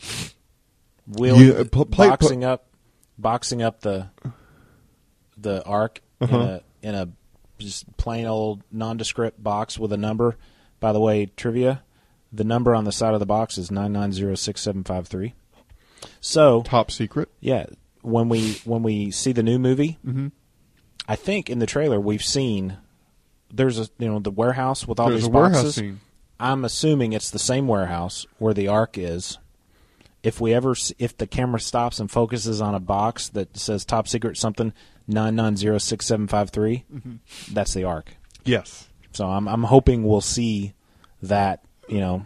wheeling, 1.08 1.48
Yeah, 1.48 1.64
pl- 1.72 1.86
play- 1.86 2.10
boxing 2.10 2.44
up, 2.44 2.68
boxing 3.18 3.62
up 3.62 3.82
the 3.82 4.10
the 5.38 5.64
ark 5.66 6.02
Uh-huh. 6.22 6.36
in 6.36 6.42
a 6.42 6.62
in 6.82 6.96
a 6.96 7.10
just 7.60 7.96
plain 7.98 8.26
old 8.26 8.64
nondescript 8.72 9.42
box 9.44 9.78
with 9.80 9.92
a 9.94 9.98
number. 9.98 10.36
By 10.80 10.92
the 10.94 11.00
way, 11.00 11.26
trivia: 11.28 11.84
the 12.32 12.44
number 12.44 12.76
on 12.76 12.84
the 12.84 12.92
side 12.92 13.14
of 13.14 13.20
the 13.20 13.26
box 13.26 13.58
is 13.58 13.72
nine 13.72 13.94
nine 13.94 14.12
zero 14.14 14.36
six 14.36 14.62
seven 14.62 14.84
five 14.84 15.08
three. 15.08 15.34
So 16.20 16.62
top 16.64 16.92
secret. 16.92 17.30
yeah, 17.40 17.66
when 18.02 18.30
we 18.30 18.54
when 18.66 18.84
we 18.84 19.12
see 19.12 19.32
the 19.32 19.44
new 19.44 19.58
movie, 19.60 19.98
Mhm. 20.06 20.32
I 21.08 21.16
think 21.16 21.50
in 21.50 21.60
the 21.60 21.66
trailer 21.66 22.00
we've 22.00 22.24
seen 22.24 22.78
there's 23.54 23.80
a 23.80 23.88
you 23.98 24.08
know 24.08 24.20
the 24.20 24.32
warehouse 24.32 24.88
with 24.88 25.00
all 25.00 25.10
There's 25.10 25.22
these 25.22 25.28
a 25.28 25.32
warehouse 25.32 25.56
boxes. 25.64 25.76
scene. 25.76 26.00
I'm 26.40 26.64
assuming 26.66 27.14
it's 27.14 27.32
the 27.32 27.40
same 27.40 27.68
warehouse 27.68 28.28
where 28.38 28.54
the 28.54 28.68
ark 28.68 28.98
is. 28.98 29.40
If 30.28 30.42
we 30.42 30.54
ever, 30.54 30.76
if 31.00 31.16
the 31.18 31.26
camera 31.28 31.60
stops 31.60 32.00
and 32.00 32.12
focuses 32.12 32.60
on 32.62 32.76
a 32.76 32.80
box 32.80 33.30
that 33.30 33.56
says 33.58 33.86
"Top 33.86 34.08
Secret" 34.08 34.38
something 34.38 34.74
nine 35.08 35.36
nine 35.36 35.56
zero 35.56 35.78
six 35.78 36.06
seven 36.06 36.28
five 36.28 36.50
three, 36.50 36.84
Mhm. 36.94 37.20
that's 37.54 37.74
the 37.74 37.86
ark. 37.86 38.16
Yes. 38.44 38.88
So 39.14 39.28
I'm 39.30 39.48
I'm 39.48 39.64
hoping 39.64 40.04
we'll 40.04 40.20
see 40.22 40.74
that 41.22 41.64
you 41.88 42.00
know, 42.00 42.26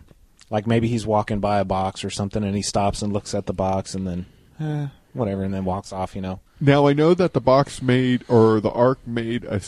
like 0.49 0.66
maybe 0.66 0.88
he's 0.88 1.06
walking 1.06 1.39
by 1.39 1.60
a 1.60 1.66
box 1.66 2.04
or 2.04 2.10
something 2.10 2.43
and 2.43 2.56
he 2.56 2.64
stops 2.64 3.04
and 3.04 3.14
looks 3.14 3.36
at 3.36 3.45
the 3.45 3.54
box 3.54 3.93
and 3.93 4.08
then 4.08 4.26
eh, 4.60 4.88
whatever 5.14 5.43
and 5.43 5.54
then 5.54 5.64
walks 5.66 5.93
off. 5.93 6.16
You 6.16 6.22
know. 6.22 6.39
Now 6.60 6.88
I 6.88 6.93
know 6.93 7.14
that 7.14 7.34
the 7.34 7.41
box 7.41 7.82
made 7.84 8.24
or 8.28 8.60
the 8.60 8.72
ark 8.72 8.99
made 9.06 9.43
a 9.45 9.62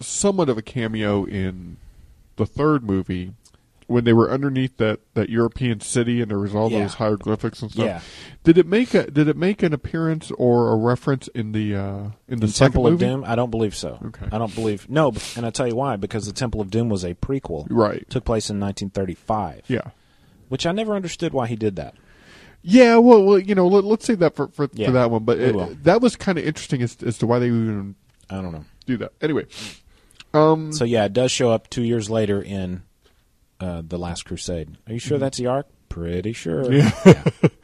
somewhat 0.00 0.48
of 0.50 0.58
a 0.58 0.62
cameo 0.62 1.24
in 1.24 1.78
the 2.36 2.46
third 2.46 2.84
movie 2.84 3.32
when 3.88 4.04
they 4.04 4.12
were 4.12 4.30
underneath 4.30 4.76
that, 4.76 5.00
that 5.14 5.28
European 5.30 5.80
city 5.80 6.20
and 6.22 6.30
there 6.30 6.38
was 6.38 6.54
all 6.54 6.70
Yeah. 6.70 6.80
those 6.82 6.94
hieroglyphics 6.94 7.60
and 7.62 7.72
stuff. 7.72 7.84
Yeah. 7.84 8.00
Did 8.44 8.56
it 8.58 8.66
make 8.66 8.94
a 8.94 9.10
did 9.10 9.26
it 9.28 9.36
make 9.36 9.62
an 9.62 9.72
appearance 9.72 10.30
or 10.38 10.72
a 10.72 10.76
reference 10.76 11.26
in 11.28 11.52
the 11.52 11.74
uh, 11.74 12.02
in 12.28 12.38
the 12.40 12.48
second 12.48 12.72
Temple 12.74 12.86
of? 12.86 12.98
Doom? 13.00 13.24
I 13.26 13.34
don't 13.34 13.50
believe 13.50 13.74
so. 13.74 13.98
Okay. 14.06 14.26
I 14.30 14.38
don't 14.38 14.54
believe 14.54 14.88
no, 14.88 15.12
and 15.36 15.44
I 15.44 15.50
tell 15.50 15.66
you 15.66 15.74
why. 15.74 15.96
Because 15.96 16.26
the 16.26 16.32
Temple 16.32 16.60
of 16.60 16.70
Doom 16.70 16.88
was 16.88 17.02
a 17.02 17.14
prequel. 17.14 17.66
Right. 17.68 18.08
Took 18.08 18.24
place 18.24 18.48
in 18.50 18.60
1935. 18.60 19.62
Yeah. 19.68 19.80
Which 20.48 20.64
I 20.66 20.72
never 20.72 20.94
understood 20.94 21.32
why 21.32 21.46
he 21.48 21.56
did 21.56 21.76
that. 21.76 21.94
Yeah, 22.62 22.96
well, 22.96 23.22
well, 23.22 23.38
you 23.38 23.54
know, 23.54 23.66
let, 23.68 23.84
let's 23.84 24.04
say 24.04 24.14
that 24.16 24.34
for 24.36 24.48
for, 24.48 24.68
Yeah, 24.72 24.86
for 24.86 24.92
that 24.92 25.10
one. 25.10 25.24
But 25.24 25.38
it, 25.38 25.84
that 25.84 26.00
was 26.00 26.16
kind 26.16 26.38
of 26.38 26.44
interesting 26.44 26.82
as, 26.82 26.96
as 27.06 27.16
to 27.18 27.26
why 27.26 27.38
they 27.38 27.46
even 27.46 27.94
I 28.28 28.42
don't 28.42 28.52
know. 28.52 28.64
do 28.84 28.96
that. 28.98 29.12
Anyway, 29.22 29.46
um, 30.34 30.72
So 30.72 30.84
yeah, 30.84 31.04
it 31.06 31.12
does 31.12 31.30
show 31.30 31.50
up 31.50 31.70
two 31.70 31.82
years 31.82 32.10
later 32.10 32.42
in 32.42 32.82
uh, 33.60 33.82
the 33.86 33.98
Last 33.98 34.24
Crusade. 34.24 34.76
Are 34.86 34.92
you 34.92 34.98
sure 34.98 35.16
Mhm. 35.18 35.20
that's 35.20 35.38
the 35.38 35.46
ark? 35.46 35.66
Pretty 35.88 36.32
sure. 36.32 36.70
Yeah. 36.72 36.90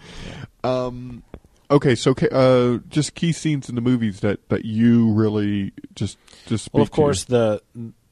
um, 0.64 1.22
okay, 1.70 1.95
so 1.95 2.12
uh, 2.32 2.78
just 2.88 3.14
key 3.14 3.32
scenes 3.32 3.68
in 3.68 3.74
the 3.74 3.80
movies 3.80 4.20
that, 4.20 4.49
that 4.49 4.64
you 4.64 5.12
really 5.12 5.72
just 5.95 6.18
just 6.47 6.72
Well, 6.72 6.82
of 6.82 6.88
speak 6.88 6.95
to. 6.95 6.97
course, 7.01 7.24
the 7.24 7.62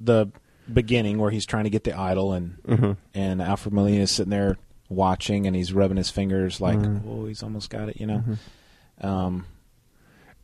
the 0.00 0.26
beginning 0.72 1.18
where 1.18 1.30
he's 1.30 1.46
trying 1.46 1.64
to 1.64 1.70
get 1.70 1.84
the 1.84 1.98
idol, 1.98 2.32
and 2.32 2.56
Mhm. 2.64 2.96
and 3.14 3.42
Alfred 3.42 3.74
Molina 3.74 4.02
is 4.02 4.10
sitting 4.10 4.30
there 4.30 4.58
watching, 4.88 5.46
and 5.46 5.56
he's 5.56 5.72
rubbing 5.72 5.96
his 5.96 6.10
fingers 6.10 6.60
like, 6.60 6.78
Mhm. 6.78 7.02
oh, 7.08 7.24
he's 7.26 7.42
almost 7.42 7.70
got 7.70 7.88
it, 7.88 7.98
you 7.98 8.06
know. 8.06 8.22
Mhm. 9.00 9.06
Um, 9.06 9.46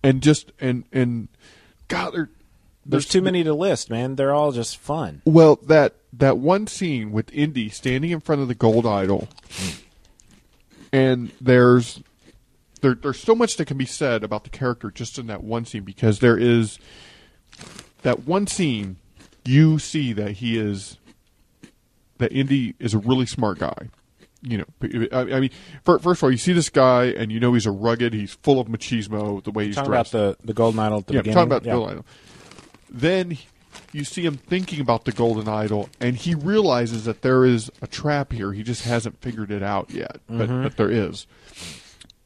and 0.03 0.23
just 0.23 0.51
and 0.61 0.85
and 0.93 1.29
God, 1.89 2.15
there, 2.15 2.31
there's 2.87 3.07
too 3.07 3.21
many 3.23 3.45
to 3.45 3.53
list, 3.55 3.91
man. 3.91 4.17
They're 4.17 4.33
all 4.35 4.51
just 4.53 4.77
fun. 4.79 5.23
Well, 5.25 5.57
that 5.67 5.95
that 6.13 6.39
one 6.39 6.67
scene 6.67 7.13
with 7.13 7.33
Indy 7.33 7.69
standing 7.69 8.11
in 8.11 8.21
front 8.21 8.41
of 8.41 8.49
the 8.49 8.55
gold 8.55 8.87
idol, 8.87 9.29
and 10.93 11.31
there's 11.41 12.01
there, 12.81 12.95
there's 12.95 13.21
so 13.21 13.35
much 13.35 13.57
that 13.57 13.67
can 13.67 13.77
be 13.77 13.87
said 13.87 14.23
about 14.23 14.45
the 14.45 14.51
character 14.51 14.91
just 14.91 15.19
in 15.19 15.27
that 15.27 15.43
one 15.43 15.65
scene 15.65 15.83
because 15.83 16.21
there 16.21 16.39
is 16.39 16.79
that 18.03 18.27
one 18.27 18.47
scene 18.47 18.97
you 19.45 19.79
see 19.79 20.13
that 20.13 20.33
he 20.33 20.59
is 20.59 20.99
that 22.19 22.33
Indy 22.33 22.75
is 22.79 22.95
a 22.95 22.99
really 22.99 23.27
smart 23.27 23.59
guy. 23.59 23.89
You 24.41 24.59
know, 24.59 24.65
I, 25.13 25.21
I 25.21 25.41
mean, 25.41 25.51
first 25.85 26.05
of 26.05 26.23
all, 26.23 26.31
you 26.31 26.37
see 26.37 26.53
this 26.53 26.69
guy, 26.69 27.07
and 27.07 27.33
you 27.33 27.41
know 27.41 27.55
he's 27.55 27.67
a 27.67 27.73
rugged. 27.73 28.13
He's 28.13 28.35
full 28.35 28.61
of 28.61 28.69
machismo. 28.69 29.43
The 29.43 29.51
way 29.51 29.67
he's 29.67 29.75
Talking 29.75 29.91
dressed. 29.91 30.15
about 30.15 30.39
the 30.39 30.47
the 30.47 30.55
golden 30.55 30.79
idol 30.79 30.99
at 30.99 31.07
the 31.09 31.15
yeah, 31.15 31.21
beginning. 31.23 31.35
talking 31.35 31.49
about 31.49 31.63
the 31.65 31.71
golden 31.71 31.91
idol. 31.91 32.07
Then 32.89 33.39
you 33.93 34.05
see 34.05 34.25
him 34.25 34.37
thinking 34.37 34.81
about 34.81 35.05
the 35.05 35.13
golden 35.13 35.49
idol, 35.49 35.89
and 36.01 36.17
he 36.17 36.35
realizes 36.35 37.05
that 37.05 37.23
there 37.23 37.45
is 37.45 37.71
a 37.83 37.87
trap 37.87 38.33
here. 38.33 38.53
He 38.53 38.63
just 38.63 38.83
hasn't 38.85 39.21
figured 39.21 39.51
it 39.51 39.63
out 39.63 39.91
yet, 39.91 40.19
but, 40.29 40.49
Mhm. 40.49 40.63
but 40.63 40.77
there 40.77 40.91
is. 40.91 41.27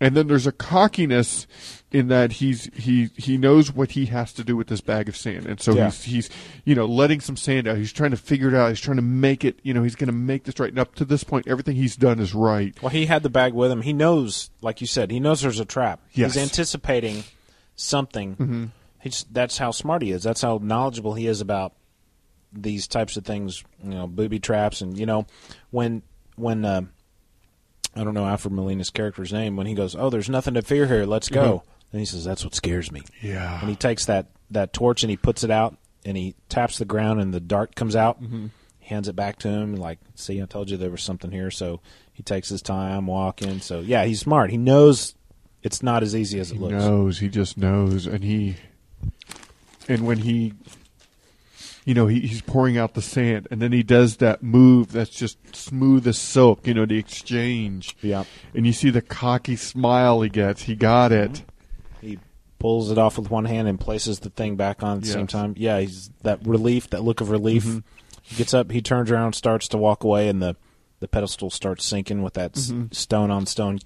And 0.01 0.17
then 0.17 0.27
there's 0.27 0.49
a 0.49 0.53
cockiness 0.53 1.47
in 1.93 2.09
that 2.09 2.33
he's 2.33 2.69
he 2.75 3.11
he 3.17 3.37
knows 3.37 3.71
what 3.73 3.93
he 3.93 4.07
has 4.07 4.33
to 4.33 4.43
do 4.43 4.57
with 4.57 4.67
this 4.67 4.81
bag 4.81 5.09
of 5.09 5.17
sand, 5.17 5.47
and 5.47 5.61
so 5.61 5.75
Yeah. 5.75 5.85
he's 5.91 6.03
he's 6.03 6.31
you 6.65 6.75
know 6.75 6.87
letting 6.87 7.21
some 7.21 7.37
sand 7.37 7.69
out. 7.69 7.77
He's 7.77 7.93
trying 7.93 8.11
to 8.11 8.17
figure 8.17 8.49
it 8.49 8.55
out. 8.55 8.71
He's 8.71 8.81
trying 8.81 8.97
to 8.97 9.03
make 9.03 9.45
it. 9.45 9.61
You 9.63 9.75
know, 9.75 9.85
he's 9.85 9.95
going 9.95 10.09
to 10.09 10.13
make 10.13 10.43
this 10.43 10.59
right. 10.59 10.71
And 10.71 10.79
up 10.81 10.97
to 10.97 11.05
this 11.05 11.23
point, 11.23 11.47
everything 11.47 11.77
he's 11.77 11.95
done 11.95 12.19
is 12.19 12.35
right. 12.35 12.75
Well, 12.83 12.89
he 12.91 13.07
had 13.07 13.23
the 13.23 13.31
bag 13.31 13.53
with 13.53 13.71
him. 13.71 13.83
He 13.83 13.93
knows, 13.93 14.51
like 14.61 14.81
you 14.81 14.89
said, 14.89 15.13
he 15.13 15.21
knows 15.21 15.43
there's 15.43 15.61
a 15.61 15.65
trap. 15.65 16.01
Yes. 16.15 16.35
He's 16.35 16.43
anticipating 16.43 17.23
something. 17.77 18.35
Mhm. 18.37 18.69
He's 19.03 19.25
that's 19.31 19.59
how 19.59 19.71
smart 19.73 20.03
he 20.03 20.11
is. 20.13 20.23
That's 20.23 20.41
how 20.43 20.59
knowledgeable 20.63 21.15
he 21.15 21.27
is 21.27 21.41
about 21.41 21.75
these 22.53 22.87
types 22.87 23.17
of 23.17 23.25
things. 23.25 23.65
You 23.83 23.91
know, 23.91 24.07
booby 24.07 24.39
traps, 24.39 24.81
and 24.81 24.97
you 24.99 25.07
know, 25.07 25.27
when 25.71 26.03
when 26.37 26.65
uh, 26.65 26.83
I 27.97 28.05
don't 28.05 28.15
know 28.15 28.25
Alfred 28.27 28.55
Molina's 28.55 28.91
character's 28.91 29.33
name 29.33 29.57
when 29.57 29.67
he 29.67 29.75
goes, 29.75 29.95
"Oh, 29.97 30.09
there's 30.09 30.29
nothing 30.31 30.55
to 30.55 30.63
fear 30.63 30.87
here. 30.87 31.05
Let's 31.05 31.29
go." 31.29 31.59
Mhm. 31.59 31.63
And 31.93 32.01
he 32.01 32.05
says, 32.07 32.25
"That's 32.25 32.45
what 32.45 32.55
scares 32.55 32.91
me." 32.93 33.03
Yeah. 33.21 33.61
And 33.61 33.69
he 33.69 33.77
takes 33.77 34.07
that 34.07 34.29
that 34.51 34.73
torch 34.73 35.03
and 35.03 35.11
he 35.11 35.17
puts 35.17 35.43
it 35.45 35.51
out 35.51 35.77
and 36.05 36.17
he 36.17 36.35
taps 36.49 36.79
the 36.79 36.85
ground 36.85 37.21
and 37.21 37.33
the 37.35 37.41
dart 37.41 37.75
comes 37.75 37.97
out. 37.97 38.23
Mhm. 38.23 38.51
Hands 38.81 39.09
it 39.09 39.17
back 39.17 39.39
to 39.41 39.49
him 39.49 39.77
like, 39.77 39.99
"See, 40.15 40.41
I 40.41 40.47
told 40.47 40.71
you 40.71 40.77
there 40.77 40.91
was 40.91 41.03
something 41.03 41.31
here." 41.33 41.51
So 41.51 41.81
he 42.13 42.23
takes 42.23 42.49
his 42.49 42.63
time 42.63 43.07
walking. 43.07 43.61
So 43.61 43.81
yeah, 43.81 44.05
he's 44.05 44.21
smart. 44.21 44.51
He 44.51 44.57
knows 44.59 45.15
it's 45.63 45.83
not 45.83 46.03
as 46.03 46.15
easy 46.15 46.39
as 46.39 46.51
it 46.51 46.55
He 46.55 46.61
looks. 46.61 46.73
knows. 46.75 47.19
He 47.19 47.29
just 47.29 47.57
knows, 47.59 48.07
and 48.07 48.25
he, 48.25 48.57
and 49.89 50.07
when 50.07 50.19
he, 50.19 50.55
you 51.85 51.95
know, 51.95 52.07
he, 52.07 52.21
he's 52.21 52.41
pouring 52.43 52.79
out 52.79 52.95
the 52.95 53.03
sand, 53.03 53.49
and 53.51 53.61
then 53.61 53.73
he 53.73 53.83
does 53.83 54.19
that 54.19 54.43
move 54.43 54.93
that's 54.93 55.11
just 55.11 55.39
smooth 55.55 56.07
as 56.07 56.19
silk. 56.19 56.67
You 56.67 56.75
know, 56.75 56.87
the 56.87 56.99
exchange. 56.99 57.97
Yeah. 58.03 58.25
And 58.55 58.67
you 58.67 58.73
see 58.73 58.91
the 58.91 59.03
cocky 59.03 59.57
smile 59.57 60.21
he 60.23 60.29
gets. 60.29 60.63
He 60.63 60.75
got 60.77 61.11
it. 61.13 61.43
He 62.01 62.19
pulls 62.59 62.91
it 62.93 62.99
off 62.99 63.19
with 63.19 63.31
one 63.31 63.45
hand 63.47 63.67
and 63.67 63.79
places 63.81 64.21
the 64.21 64.31
thing 64.31 64.55
back 64.57 64.83
on 64.83 64.99
at 64.99 65.03
the 65.03 65.09
same 65.09 65.27
time. 65.27 65.55
Yeah, 65.57 65.81
he's 65.81 66.11
that 66.23 66.47
relief, 66.47 66.91
that 66.91 67.03
look 67.03 67.21
of 67.21 67.31
relief. 67.31 67.65
Mhm. 67.65 67.83
He 68.23 68.37
gets 68.37 68.55
up, 68.55 68.71
he 68.71 68.81
turns 68.81 69.11
around, 69.11 69.33
starts 69.35 69.67
to 69.69 69.77
walk 69.79 70.05
away, 70.05 70.29
and 70.29 70.41
the 70.41 70.57
the 71.01 71.09
pedestal 71.09 71.51
starts 71.51 71.85
sinking 71.85 72.23
with 72.23 72.35
that 72.35 72.57
s 72.57 72.71
Mhm. 72.71 72.95
stone 72.95 73.33
on 73.33 73.45
stone. 73.47 73.81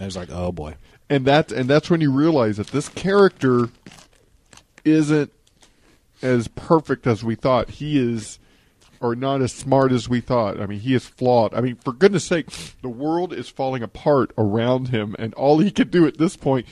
I 0.00 0.06
was 0.06 0.16
like, 0.16 0.30
oh 0.32 0.50
boy. 0.50 0.76
and 1.10 1.26
that's 1.26 1.52
and 1.52 1.68
that's 1.68 1.90
when 1.90 2.00
you 2.00 2.10
realize 2.10 2.56
that 2.56 2.68
this 2.68 2.88
character 2.88 3.68
isn't 4.84 5.32
as 6.22 6.48
perfect 6.48 7.06
as 7.06 7.24
we 7.24 7.34
thought. 7.34 7.70
He 7.70 7.98
is, 7.98 8.38
or 9.00 9.14
not 9.14 9.42
as 9.42 9.52
smart 9.52 9.92
as 9.92 10.08
we 10.08 10.20
thought. 10.20 10.60
I 10.60 10.66
mean, 10.66 10.80
he 10.80 10.94
is 10.94 11.06
flawed. 11.06 11.54
I 11.54 11.60
mean, 11.60 11.76
for 11.76 11.92
goodness 11.92 12.24
sake, 12.24 12.48
the 12.80 12.88
world 12.88 13.32
is 13.32 13.48
falling 13.48 13.82
apart 13.82 14.32
around 14.38 14.88
him, 14.88 15.16
and 15.18 15.34
all 15.34 15.58
he 15.58 15.70
can 15.70 15.88
do 15.88 16.06
at 16.06 16.18
this 16.18 16.36
point 16.36 16.66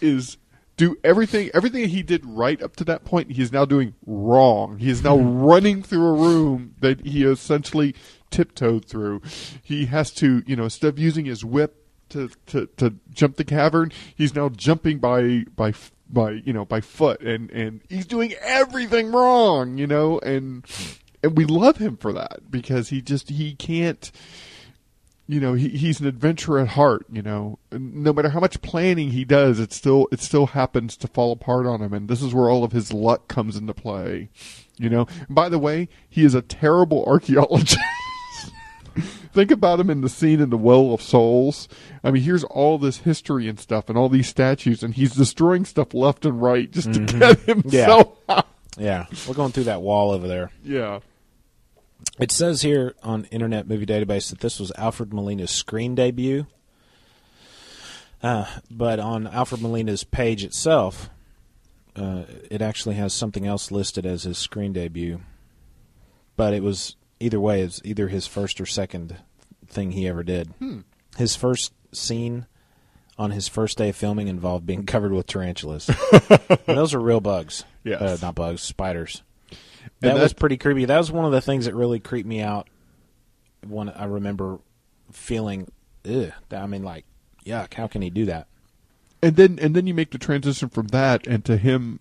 is 0.00 0.36
do 0.80 0.96
everything 1.04 1.50
everything 1.52 1.86
he 1.90 2.02
did 2.02 2.24
right 2.24 2.62
up 2.62 2.74
to 2.74 2.84
that 2.84 3.04
point 3.04 3.32
he 3.32 3.42
is 3.42 3.52
now 3.52 3.66
doing 3.66 3.92
wrong 4.06 4.78
he 4.78 4.88
is 4.88 5.04
now 5.04 5.14
mm-hmm. 5.14 5.42
running 5.42 5.82
through 5.82 6.06
a 6.06 6.12
room 6.14 6.74
that 6.80 7.04
he 7.04 7.22
essentially 7.22 7.94
tiptoed 8.30 8.86
through 8.86 9.20
he 9.62 9.84
has 9.84 10.10
to 10.10 10.42
you 10.46 10.56
know 10.56 10.64
instead 10.64 10.88
of 10.88 10.98
using 10.98 11.26
his 11.26 11.44
whip 11.44 11.86
to, 12.08 12.30
to, 12.46 12.64
to 12.78 12.94
jump 13.10 13.36
the 13.36 13.44
cavern 13.44 13.92
he's 14.16 14.34
now 14.34 14.48
jumping 14.48 14.98
by 14.98 15.44
by 15.54 15.70
by 16.12 16.30
you 16.30 16.52
know 16.52 16.64
by 16.64 16.80
foot 16.80 17.20
and 17.20 17.50
and 17.50 17.80
he's 17.88 18.06
doing 18.06 18.34
everything 18.40 19.12
wrong 19.12 19.78
you 19.78 19.86
know 19.86 20.18
and 20.20 20.64
and 21.22 21.36
we 21.36 21.44
love 21.44 21.76
him 21.76 21.96
for 21.96 22.12
that 22.12 22.50
because 22.50 22.88
he 22.88 23.00
just 23.00 23.28
he 23.28 23.54
can't 23.54 24.10
you 25.28 25.38
know 25.38 25.54
he, 25.54 25.68
he's 25.68 26.00
an 26.00 26.06
adventurer 26.06 26.58
at 26.58 26.68
heart 26.68 27.06
you 27.10 27.22
know 27.22 27.58
no 27.70 28.12
matter 28.12 28.30
how 28.30 28.40
much 28.40 28.60
planning 28.62 29.10
he 29.10 29.24
does 29.24 29.60
it 29.60 29.72
still 29.72 30.08
it 30.10 30.20
still 30.20 30.46
happens 30.46 30.96
to 30.96 31.06
fall 31.06 31.32
apart 31.32 31.66
on 31.66 31.80
him 31.80 31.92
and 31.92 32.08
this 32.08 32.22
is 32.22 32.34
where 32.34 32.50
all 32.50 32.64
of 32.64 32.72
his 32.72 32.92
luck 32.92 33.28
comes 33.28 33.56
into 33.56 33.74
play 33.74 34.28
you 34.80 34.88
know. 34.88 35.06
And 35.28 35.34
by 35.34 35.48
the 35.48 35.58
way 35.58 35.88
he 36.08 36.24
is 36.24 36.34
a 36.34 36.42
terrible 36.42 37.04
archaeologist 37.06 37.78
think 39.32 39.50
about 39.50 39.80
him 39.80 39.90
in 39.90 40.00
the 40.00 40.08
scene 40.08 40.40
in 40.40 40.50
the 40.50 40.56
well 40.58 40.92
of 40.92 41.00
souls 41.02 41.68
i 42.04 42.10
mean 42.10 42.22
here's 42.22 42.44
all 42.44 42.78
this 42.78 42.98
history 42.98 43.48
and 43.48 43.58
stuff 43.60 43.88
and 43.88 43.96
all 43.98 44.08
these 44.08 44.28
statues 44.28 44.82
and 44.82 44.94
he's 44.94 45.14
destroying 45.14 45.64
stuff 45.64 45.92
left 45.94 46.24
and 46.24 46.40
right 46.40 46.70
just 46.70 46.92
to 46.92 47.00
get 47.00 47.38
himself 47.40 48.16
out 48.28 48.46
Yeah, 48.78 49.06
we're 49.28 49.34
going 49.34 49.52
through 49.52 49.64
that 49.64 49.82
wall 49.82 50.10
over 50.12 50.26
there. 50.28 50.50
yeah 50.62 51.00
It 52.18 52.30
says 52.30 52.62
here 52.62 52.94
on 53.02 53.24
Internet 53.26 53.66
Movie 53.68 53.84
Database 53.86 54.30
that 54.30 54.40
this 54.40 54.58
was 54.60 54.72
Alfred 54.78 55.12
Molina's 55.12 55.50
screen 55.50 55.94
debut. 55.94 56.46
Uh, 58.22 58.44
but 58.70 59.00
on 59.00 59.26
Alfred 59.26 59.60
Molina's 59.62 60.04
page 60.04 60.44
itself, 60.44 61.10
uh, 61.96 62.22
it 62.50 62.60
actually 62.62 62.94
has 62.94 63.12
something 63.12 63.46
else 63.46 63.70
listed 63.70 64.06
as 64.06 64.22
his 64.24 64.38
screen 64.38 64.72
debut. 64.72 65.20
But 66.36 66.54
it 66.54 66.62
was 66.62 66.96
either 67.20 67.40
way, 67.40 67.62
it's 67.62 67.80
either 67.84 68.08
his 68.08 68.26
first 68.26 68.60
or 68.60 68.66
second 68.66 69.16
thing 69.66 69.92
he 69.92 70.08
ever 70.08 70.22
did. 70.22 70.48
Hmm. 70.58 70.80
His 71.16 71.36
first 71.36 71.72
scene 71.92 72.46
on 73.18 73.30
his 73.30 73.48
first 73.48 73.78
day 73.78 73.90
of 73.90 73.96
filming 73.96 74.28
involved 74.28 74.66
being 74.66 74.86
covered 74.86 75.12
with 75.12 75.26
tarantulas. 75.26 75.90
Those 76.66 76.94
are 76.94 77.00
real 77.00 77.20
bugs. 77.20 77.64
Yes. 77.84 78.00
Uh, 78.00 78.18
not 78.22 78.34
bugs, 78.34 78.62
spiders. 78.62 79.22
And 80.02 80.16
That, 80.16 80.22
was 80.22 80.32
pretty 80.32 80.56
creepy. 80.56 80.86
That 80.86 80.98
was 80.98 81.12
one 81.12 81.24
of 81.24 81.32
the 81.32 81.40
things 81.40 81.66
that 81.66 81.74
really 81.74 82.00
creeped 82.00 82.28
me 82.28 82.40
out. 82.40 82.68
When 83.66 83.90
I 83.90 84.04
remember 84.06 84.58
feeling, 85.12 85.70
ugh. 86.08 86.32
I 86.50 86.66
mean, 86.66 86.82
like, 86.82 87.04
yuck. 87.44 87.74
How 87.74 87.86
can 87.86 88.00
he 88.00 88.08
do 88.10 88.26
that? 88.26 88.46
and 89.22 89.36
then 89.36 89.58
and 89.60 89.74
then 89.74 89.86
you 89.86 89.94
make 89.94 90.10
the 90.10 90.18
transition 90.18 90.68
from 90.68 90.88
that 90.88 91.26
and 91.26 91.44
to 91.44 91.56
him 91.56 92.00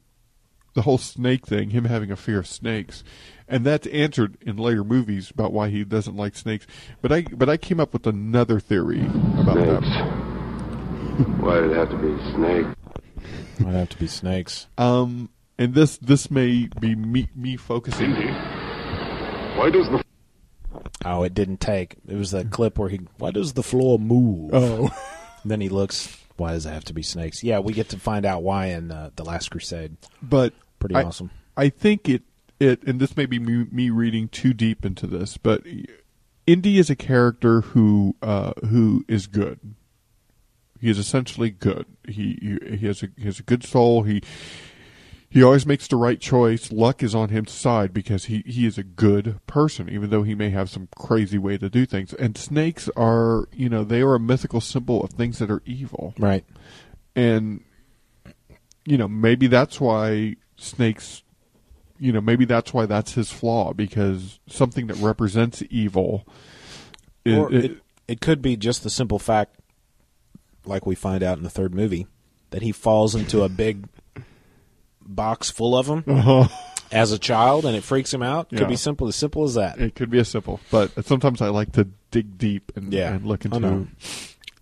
the 0.73 0.83
whole 0.83 0.97
snake 0.97 1.45
thing 1.45 1.71
him 1.71 1.85
having 1.85 2.11
a 2.11 2.15
fear 2.15 2.39
of 2.39 2.47
snakes 2.47 3.03
and 3.49 3.65
that's 3.65 3.87
answered 3.87 4.37
in 4.41 4.55
later 4.57 4.83
movies 4.83 5.29
about 5.31 5.51
why 5.51 5.69
he 5.69 5.83
doesn't 5.83 6.15
like 6.15 6.35
snakes 6.35 6.65
but 7.01 7.11
i 7.11 7.21
but 7.23 7.49
i 7.49 7.57
came 7.57 7.79
up 7.79 7.91
with 7.93 8.05
another 8.07 8.59
theory 8.59 9.01
about 9.39 9.55
that 9.55 9.83
Why 11.39 11.59
did 11.59 11.71
it 11.71 11.75
have 11.75 11.89
to 11.89 11.97
be 11.97 12.17
snake? 12.33 12.65
Might 13.59 13.73
have 13.73 13.89
to 13.89 13.97
be 13.97 14.07
snakes. 14.07 14.67
um 14.77 15.29
and 15.57 15.73
this 15.73 15.97
this 15.97 16.31
may 16.31 16.69
be 16.79 16.95
me 16.95 17.27
me 17.35 17.57
focusing 17.57 18.13
Why 18.13 19.69
does 19.69 19.89
the 19.89 20.03
Oh, 21.05 21.23
it 21.23 21.33
didn't 21.33 21.61
take. 21.61 21.95
It 22.07 22.15
was 22.15 22.31
that 22.31 22.51
clip 22.51 22.77
where 22.77 22.89
he. 22.89 22.99
Why 23.17 23.31
does 23.31 23.53
the 23.53 23.63
floor 23.63 23.97
move? 23.97 24.51
Oh. 24.53 24.89
then 25.45 25.61
he 25.61 25.69
looks. 25.69 26.15
Why 26.35 26.51
does 26.51 26.65
it 26.65 26.71
have 26.71 26.83
to 26.85 26.93
be 26.93 27.01
snakes? 27.03 27.41
Yeah, 27.43 27.59
we 27.59 27.71
get 27.73 27.89
to 27.89 27.99
find 27.99 28.25
out 28.25 28.43
why 28.43 28.67
in 28.67 28.91
uh, 28.91 29.09
the 29.15 29.23
Last 29.23 29.49
Crusade. 29.49 29.95
but 30.21 30.53
Pretty 30.79 30.95
I- 30.95 31.03
awesome. 31.03 31.31
I 31.57 31.69
think 31.69 32.07
it 32.09 32.23
it 32.59 32.83
and 32.83 32.99
this 32.99 33.15
may 33.15 33.25
be 33.25 33.39
me, 33.39 33.65
me 33.71 33.89
reading 33.89 34.27
too 34.27 34.53
deep 34.53 34.85
into 34.85 35.07
this, 35.07 35.37
but 35.37 35.63
Indy 36.45 36.79
is 36.79 36.89
a 36.89 36.95
character 36.95 37.61
who 37.61 38.15
uh, 38.21 38.53
who 38.69 39.05
is 39.07 39.27
good. 39.27 39.59
He 40.79 40.89
is 40.89 40.97
essentially 40.97 41.49
good. 41.49 41.85
He 42.07 42.39
he, 42.41 42.77
he 42.77 42.87
has 42.87 43.03
a 43.03 43.09
he 43.17 43.25
has 43.25 43.39
a 43.39 43.43
good 43.43 43.63
soul. 43.63 44.03
He 44.03 44.21
he 45.31 45.43
always 45.43 45.65
makes 45.65 45.87
the 45.87 45.95
right 45.95 46.19
choice. 46.19 46.71
Luck 46.71 47.03
is 47.03 47.13
on 47.13 47.29
his 47.29 47.51
side 47.51 47.93
because 47.93 48.25
he, 48.25 48.43
he 48.47 48.65
is 48.65 48.79
a 48.79 48.83
good 48.83 49.39
person, 49.45 49.87
even 49.87 50.09
though 50.09 50.23
he 50.23 50.33
may 50.33 50.49
have 50.49 50.71
some 50.71 50.89
crazy 50.97 51.37
way 51.37 51.55
to 51.59 51.69
do 51.69 51.85
things. 51.85 52.13
And 52.13 52.35
snakes 52.35 52.89
are, 52.95 53.47
you 53.53 53.69
know, 53.69 53.83
they 53.83 54.01
are 54.01 54.15
a 54.15 54.19
mythical 54.19 54.59
symbol 54.59 55.03
of 55.03 55.11
things 55.11 55.37
that 55.37 55.51
are 55.51 55.61
evil. 55.65 56.15
Right. 56.17 56.45
And, 57.15 57.63
you 58.85 58.97
know, 58.97 59.07
maybe 59.07 59.45
that's 59.45 59.79
why 59.79 60.37
snakes, 60.57 61.21
you 61.99 62.11
know, 62.11 62.21
maybe 62.21 62.45
that's 62.45 62.73
why 62.73 62.85
that's 62.85 63.13
his 63.13 63.31
flaw 63.31 63.73
because 63.73 64.39
something 64.47 64.87
that 64.87 64.97
represents 64.97 65.61
evil. 65.69 66.25
is- 67.25 67.37
or 67.37 67.53
it, 67.53 67.77
it 68.07 68.21
could 68.21 68.41
be 68.41 68.55
just 68.57 68.83
the 68.83 68.89
simple 68.89 69.19
fact, 69.19 69.55
like 70.65 70.85
we 70.85 70.95
find 70.95 71.21
out 71.23 71.37
in 71.37 71.43
the 71.43 71.49
third 71.49 71.73
movie, 71.75 72.07
that 72.51 72.61
he 72.61 72.71
falls 72.71 73.13
into 73.15 73.43
a 73.43 73.49
big 73.49 73.85
box 75.01 75.49
full 75.49 75.77
of 75.77 75.87
them 75.87 76.03
Uh-huh. 76.07 76.47
as 76.91 77.11
a 77.11 77.19
child, 77.19 77.65
and 77.65 77.75
it 77.75 77.83
freaks 77.83 78.13
him 78.13 78.23
out. 78.23 78.49
Could 78.49 78.59
Yeah. 78.61 78.67
be 78.67 78.75
simple 78.75 79.07
as 79.07 79.15
simple 79.15 79.43
as 79.43 79.55
that. 79.55 79.79
It 79.79 79.95
could 79.95 80.09
be 80.09 80.19
as 80.19 80.27
simple, 80.29 80.59
but 80.71 81.05
sometimes 81.05 81.41
I 81.41 81.49
like 81.49 81.71
to 81.73 81.87
dig 82.11 82.37
deep 82.37 82.71
and, 82.75 82.91
Yeah, 82.93 83.13
and 83.15 83.25
look 83.25 83.45
into. 83.45 83.87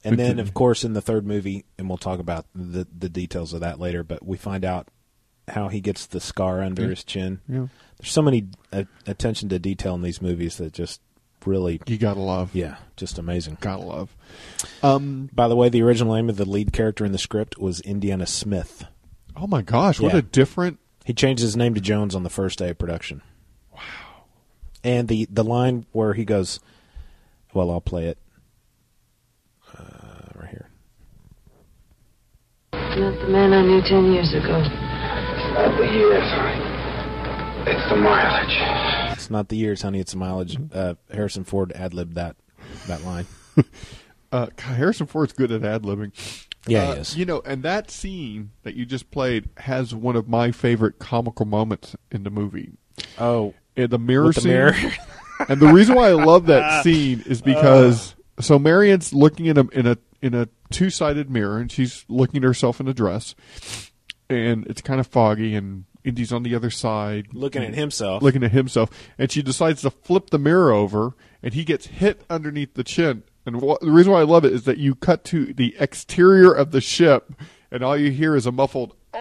And 0.04 0.18
then, 0.18 0.40
of 0.40 0.54
course, 0.54 0.84
in 0.86 0.94
the 0.94 1.02
third 1.02 1.26
movie, 1.26 1.66
and 1.78 1.90
we'll 1.90 1.98
talk 1.98 2.20
about 2.20 2.46
the 2.56 2.88
the 2.98 3.10
details 3.10 3.52
of 3.54 3.60
that 3.62 3.80
later. 3.80 4.04
But 4.04 4.26
we 4.26 4.38
find 4.38 4.64
out 4.64 4.88
how 5.48 5.68
he 5.70 5.80
gets 5.82 6.06
the 6.06 6.20
scar 6.20 6.62
under 6.62 6.84
Yeah. 6.84 6.90
his 6.90 7.04
chin. 7.04 7.40
Yeah. 7.48 7.68
There's 8.00 8.12
so 8.12 8.22
many 8.22 8.48
uh, 8.72 8.84
attention 9.06 9.50
to 9.50 9.60
detail 9.60 9.96
in 9.96 10.02
these 10.02 10.22
movies 10.22 10.58
that 10.58 10.74
just 10.74 11.02
really 11.46 11.80
you 11.88 11.98
gotta 11.98 12.20
love. 12.20 12.54
Yeah, 12.54 12.76
just 12.96 13.18
amazing. 13.18 13.58
Gotta 13.62 13.84
love. 13.84 14.16
Um, 14.84 15.30
By 15.34 15.48
the 15.48 15.56
way, 15.56 15.70
the 15.70 15.82
original 15.82 16.14
name 16.16 16.30
of 16.30 16.38
the 16.38 16.46
lead 16.50 16.74
character 16.74 17.06
in 17.06 17.12
the 17.12 17.18
script 17.18 17.58
was 17.58 17.80
Indiana 17.82 18.26
Smith. 18.26 18.84
Oh 19.36 19.48
my 19.48 19.62
gosh, 19.62 20.00
what 20.00 20.14
Yeah. 20.14 20.20
a 20.20 20.22
different. 20.24 20.80
He 21.06 21.14
changed 21.14 21.42
his 21.42 21.56
name 21.56 21.74
to 21.76 21.82
Jones 21.82 22.14
on 22.16 22.24
the 22.24 22.30
first 22.30 22.60
day 22.60 22.70
of 22.70 22.78
production. 22.78 23.22
Wow. 23.74 23.82
And 24.84 25.08
the 25.08 25.28
the 25.32 25.44
line 25.44 25.86
where 25.94 26.14
he 26.14 26.26
goes, 26.26 26.60
"Well, 27.54 27.72
I'll 27.72 27.82
play 27.82 28.08
it." 28.08 28.18
Uh, 29.78 29.84
right 30.36 30.50
here. 30.50 30.70
Not 32.74 33.20
the 33.22 33.28
man 33.30 33.54
I 33.54 33.62
knew 33.64 33.82
ten 33.82 34.12
years 34.12 34.34
ago. 34.34 34.64
Not 35.54 35.78
the 35.78 35.92
years, 35.92 36.30
honey. 36.32 37.72
It's 37.72 37.90
the 37.90 37.96
mileage. 37.98 39.14
It's 39.18 39.30
not 39.30 39.50
the 39.50 39.58
years, 39.58 39.82
honey. 39.82 40.00
It's 40.00 40.12
the 40.12 40.18
mileage. 40.18 40.58
Uh, 40.72 40.96
Harrison 41.12 41.44
Ford 41.44 41.72
ad 41.74 41.94
libbed 41.94 42.16
that 42.16 42.36
that 42.88 43.04
line. 43.04 43.26
Uh, 44.30 44.48
Harrison 44.60 45.08
Ford's 45.08 45.32
good 45.32 45.54
at 45.54 45.64
ad 45.64 45.84
libbing. 45.84 46.12
Yeah, 46.68 46.84
uh, 46.90 46.94
he 46.96 47.00
is. 47.00 47.16
You 47.18 47.24
know, 47.24 47.42
and 47.46 47.64
that 47.64 47.90
scene 47.90 48.52
that 48.64 48.76
you 48.76 48.86
just 48.86 49.10
played 49.10 49.48
has 49.56 49.96
one 49.96 50.18
of 50.18 50.28
my 50.28 50.52
favorite 50.52 51.00
comical 51.00 51.46
moments 51.46 51.96
in 52.12 52.24
the 52.24 52.30
movie. 52.30 52.74
Oh, 53.18 53.54
Uh, 53.78 53.88
the 53.88 53.98
mirror 53.98 54.26
with 54.26 54.36
the 54.36 54.42
scene. 54.42 54.52
mirror? 54.52 54.74
and 55.48 55.62
the 55.62 55.68
reason 55.68 55.96
why 55.96 56.10
I 56.10 56.12
love 56.12 56.48
that 56.48 56.84
scene 56.84 57.24
is 57.26 57.42
because 57.42 58.16
so 58.42 58.60
Marion's 58.60 59.14
looking 59.14 59.46
in 59.46 59.58
a 59.58 59.64
in 59.70 59.88
a 59.88 59.98
in 60.22 60.34
a 60.34 60.50
two 60.72 60.90
sided 60.90 61.30
mirror 61.30 61.58
and 61.58 61.72
she's 61.72 62.04
looking 62.10 62.40
at 62.40 62.44
herself 62.44 62.82
in 62.82 62.90
a 62.90 62.94
dress, 62.94 63.34
and 64.30 64.68
it's 64.68 64.82
kind 64.82 65.00
of 65.00 65.08
foggy 65.08 65.56
and. 65.56 65.86
Indy's 66.04 66.32
on 66.32 66.44
the 66.44 66.56
other 66.56 66.70
side, 66.70 67.28
Looking 67.34 67.64
at 67.66 67.76
himself. 67.76 68.24
looking 68.24 68.42
at 68.42 68.54
himself, 68.54 68.90
and 69.18 69.30
she 69.30 69.42
decides 69.42 69.82
to 69.82 69.90
flip 69.90 70.30
the 70.30 70.40
mirror 70.40 70.72
over, 70.72 71.16
and 71.44 71.54
he 71.54 71.66
gets 71.66 71.88
hit 71.88 72.22
underneath 72.30 72.76
the 72.76 72.84
chin. 72.86 73.24
And 73.46 73.58
wh- 73.58 73.78
the 73.82 73.92
reason 73.92 74.14
why 74.14 74.22
I 74.22 74.24
love 74.24 74.46
it 74.46 74.54
is 74.54 74.64
that 74.64 74.78
you 74.78 74.96
cut 74.96 75.26
to 75.26 75.54
the 75.54 75.76
exterior 75.78 76.54
of 76.54 76.72
the 76.72 76.80
ship, 76.80 77.34
and 77.72 77.84
all 77.84 77.98
you 77.98 78.12
hear 78.12 78.38
is 78.38 78.46
a 78.46 78.54
muffled, 78.54 78.96
Yeah. 79.14 79.20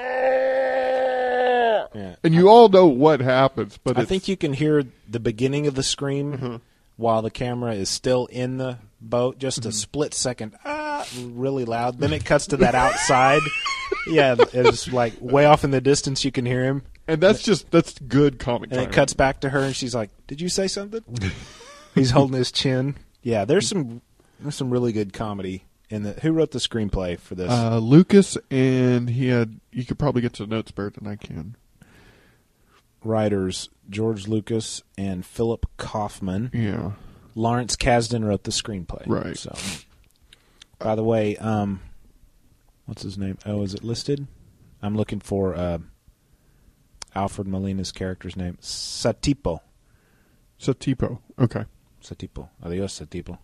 and 2.23 2.33
you 2.35 2.49
all 2.49 2.69
know 2.69 2.87
what 2.87 3.21
happens. 3.21 3.79
But 3.83 3.97
I 3.97 4.03
it's- 4.03 4.09
think 4.09 4.29
you 4.29 4.37
can 4.37 4.53
hear 4.53 4.85
the 5.09 5.19
beginning 5.21 5.67
of 5.67 5.75
the 5.75 5.83
scream 5.83 6.33
Mm-hmm. 6.35 6.57
while 6.97 7.21
the 7.21 7.31
camera 7.33 7.75
is 7.75 7.89
still 7.89 8.27
in 8.27 8.59
the 8.59 8.79
boat, 9.01 9.41
just 9.41 9.61
Mm-hmm. 9.61 9.71
a 9.71 9.73
split 9.73 10.15
second, 10.15 10.55
ah, 10.65 11.05
really 11.21 11.65
loud. 11.65 11.99
Then 11.99 12.13
it 12.13 12.25
cuts 12.25 12.47
to 12.49 12.57
that 12.59 12.77
outside. 12.77 13.41
yeah, 14.09 14.37
it's 14.39 14.93
like 14.93 15.14
way 15.20 15.45
off 15.45 15.64
in 15.64 15.70
the 15.70 15.80
distance. 15.80 16.24
You 16.24 16.32
can 16.32 16.47
hear 16.47 16.64
him, 16.64 16.82
and 17.07 17.20
that's 17.20 17.43
just 17.43 17.70
that's 17.70 17.99
good 17.99 18.39
comic. 18.39 18.70
and 18.72 18.80
it 18.80 18.93
cuts 18.93 19.14
back 19.14 19.41
to 19.41 19.51
her, 19.51 19.61
and 19.61 19.74
she's 19.74 19.95
like, 19.95 20.11
"Did 20.26 20.41
you 20.41 20.49
say 20.49 20.68
something?" 20.68 21.03
He's 21.95 22.11
holding 22.11 22.37
his 22.37 22.53
chin. 22.53 22.97
Yeah, 23.22 23.47
there's 23.47 23.68
some 23.68 24.03
there's 24.39 24.55
some 24.55 24.70
really 24.70 24.93
good 24.93 25.12
comedy 25.14 25.64
in 25.89 26.03
the 26.03 26.12
who 26.12 26.32
wrote 26.32 26.51
the 26.51 26.59
screenplay 26.59 27.18
for 27.18 27.34
this? 27.34 27.51
Uh, 27.51 27.78
Lucas 27.78 28.37
and 28.51 29.11
he 29.11 29.28
had. 29.28 29.61
You 29.72 29.84
could 29.84 29.99
probably 29.99 30.22
get 30.22 30.32
to 30.34 30.45
the 30.47 30.55
notes 30.55 30.70
better 30.70 30.91
than 30.91 31.07
I 31.07 31.16
can. 31.16 31.57
Writers 33.03 33.68
George 33.89 34.26
Lucas 34.26 34.82
and 34.99 35.24
Philip 35.24 35.66
Kaufman. 35.76 36.51
Yeah. 36.53 36.93
Lawrence 37.34 37.76
Kasdan 37.76 38.24
wrote 38.26 38.45
the 38.45 38.51
screenplay. 38.51 39.05
Right. 39.07 39.37
So, 39.37 39.55
by 40.78 40.95
the 40.95 41.05
way, 41.05 41.37
um, 41.37 41.80
what's 42.87 43.03
his 43.03 43.18
name? 43.18 43.39
Oh, 43.47 43.62
is 43.62 43.74
it 43.74 43.84
listed? 43.84 44.26
I'm 44.82 44.97
looking 44.97 45.20
for 45.20 45.55
uh, 45.55 45.78
Alfred 47.14 47.47
Molina's 47.47 47.93
character's 47.93 48.37
name. 48.37 48.59
Satipo. 48.61 49.61
Satipo. 50.61 51.18
Okay. 51.39 51.64
Satipo. 52.03 52.49
Adios, 52.62 52.99
Satipo. 52.99 53.39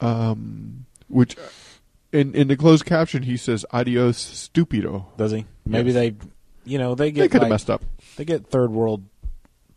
Um, 0.00 0.86
which 1.08 1.36
in 2.12 2.34
in 2.34 2.48
the 2.48 2.56
closed 2.56 2.84
caption 2.84 3.22
he 3.24 3.36
says 3.36 3.64
"Adios, 3.72 4.18
stupido." 4.18 5.06
Does 5.16 5.32
he? 5.32 5.46
Maybe 5.64 5.92
Yes. 5.92 5.94
they, 5.94 6.16
you 6.64 6.78
know, 6.78 6.94
they 6.94 7.06
They 7.06 7.12
get 7.12 7.30
could 7.30 7.34
have 7.34 7.42
like- 7.42 7.50
messed 7.50 7.70
up. 7.70 7.82
They 8.16 8.24
get 8.24 8.46
third 8.48 8.70
world 8.70 9.04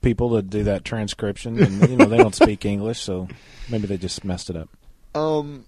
people 0.01 0.35
to 0.35 0.41
do 0.41 0.63
that 0.63 0.85
transcription, 0.85 1.61
and 1.61 1.89
you 1.89 1.97
know 1.97 2.05
they 2.05 2.17
don't 2.17 2.35
speak 2.43 2.65
English, 2.65 2.99
so 3.01 3.27
maybe 3.69 3.87
they 3.87 3.97
just 3.97 4.23
messed 4.25 4.49
it 4.49 4.55
up. 4.55 4.69
Um. 5.15 5.65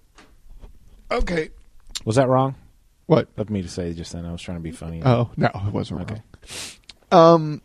Okay. 1.11 1.49
Was 2.05 2.15
that 2.15 2.27
wrong? 2.27 2.55
What? 3.09 3.27
Of 3.37 3.49
me 3.49 3.63
to 3.63 3.67
say 3.67 3.91
just 3.93 4.13
then. 4.13 4.23
I 4.23 4.31
was 4.31 4.39
trying 4.41 4.57
to 4.57 4.61
be 4.63 4.71
funny. 4.71 5.01
Oh 5.03 5.31
no, 5.35 5.47
it 5.47 5.73
wasn't 5.73 6.01
Okay. 6.01 6.21
wrong. 7.11 7.39
Um, 7.41 7.61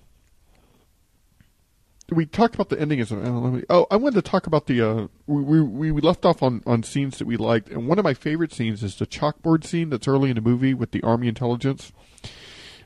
we 2.10 2.24
talked 2.26 2.54
about 2.54 2.68
the 2.70 2.80
ending. 2.80 2.98
As, 3.00 3.12
uh, 3.12 3.16
let 3.16 3.52
me- 3.52 3.62
oh, 3.68 3.86
I 3.90 3.96
wanted 3.96 4.16
to 4.24 4.30
talk 4.30 4.46
about 4.46 4.66
the. 4.66 4.80
Uh, 4.80 5.06
we, 5.26 5.60
we 5.62 5.90
we 5.92 6.00
left 6.00 6.24
off 6.24 6.42
on 6.42 6.62
on 6.66 6.82
scenes 6.82 7.18
that 7.18 7.26
we 7.26 7.36
liked, 7.36 7.68
and 7.68 7.86
one 7.88 7.98
of 7.98 8.04
my 8.04 8.14
favorite 8.14 8.52
scenes 8.54 8.82
is 8.82 8.96
the 8.96 9.06
chalkboard 9.06 9.64
scene 9.64 9.90
that's 9.90 10.08
early 10.08 10.30
in 10.30 10.36
the 10.36 10.40
movie 10.42 10.72
with 10.74 10.92
the 10.92 11.02
army 11.02 11.28
intelligence. 11.28 11.92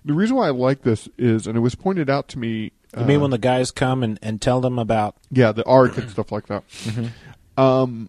The 0.05 0.15
reason 0.15 0.35
why 0.37 0.47
I 0.49 0.51
like 0.51 0.83
this 0.83 1.09
is, 1.17 1.47
and 1.47 1.57
it 1.57 1.61
was 1.61 1.75
pointed 1.77 2.11
out 2.11 2.27
to 2.29 2.39
me. 2.41 2.73
You 2.97 3.05
mean 3.05 3.19
uh, 3.19 3.21
when 3.23 3.31
the 3.31 3.39
guys 3.39 3.71
come 3.71 4.03
and, 4.03 4.19
and 4.23 4.41
tell 4.41 4.61
them 4.61 4.79
about? 4.79 5.17
yeah, 5.31 5.53
the 5.53 5.65
ark 5.65 5.97
and 5.99 6.11
stuff 6.11 6.33
like 6.33 6.47
that. 6.47 6.67
Mhm. 6.69 7.11
Um, 7.57 8.09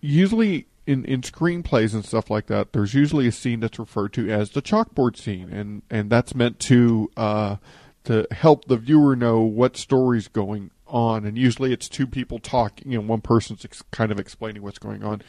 usually 0.00 0.66
in 0.86 1.04
in 1.04 1.22
screenplays 1.22 1.94
and 1.94 2.04
stuff 2.04 2.30
like 2.30 2.46
that, 2.46 2.72
there's 2.72 2.94
usually 2.94 3.26
a 3.26 3.32
scene 3.32 3.60
that's 3.60 3.78
referred 3.78 4.12
to 4.14 4.30
as 4.30 4.50
the 4.50 4.62
chalkboard 4.62 5.16
scene, 5.16 5.50
and 5.50 5.82
and 5.90 6.10
that's 6.10 6.34
meant 6.34 6.58
to 6.60 7.10
uh 7.16 7.56
to 8.04 8.26
help 8.30 8.66
the 8.66 8.76
viewer 8.76 9.16
know 9.16 9.40
what 9.40 9.76
story's 9.76 10.28
going 10.28 10.70
on. 10.86 11.24
And 11.24 11.38
usually 11.38 11.72
it's 11.72 11.88
two 11.88 12.06
people 12.06 12.38
talking, 12.38 12.94
and 12.94 13.08
one 13.08 13.22
person's 13.22 13.64
ex- 13.64 13.82
kind 13.90 14.12
of 14.12 14.20
explaining 14.20 14.62
what's 14.62 14.78
going 14.78 15.02
on. 15.02 15.22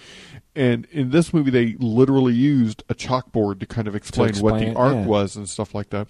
And 0.55 0.85
in 0.91 1.11
this 1.11 1.33
movie, 1.33 1.51
they 1.51 1.75
literally 1.79 2.33
used 2.33 2.83
a 2.89 2.95
chalkboard 2.95 3.59
to 3.61 3.65
kind 3.65 3.87
of 3.87 3.95
explain, 3.95 4.35
what 4.37 4.59
the 4.59 4.71
it, 4.71 4.75
ark 4.75 4.93
yeah. 4.93 5.05
was 5.05 5.35
and 5.35 5.47
stuff 5.47 5.73
like 5.73 5.89
that. 5.91 6.07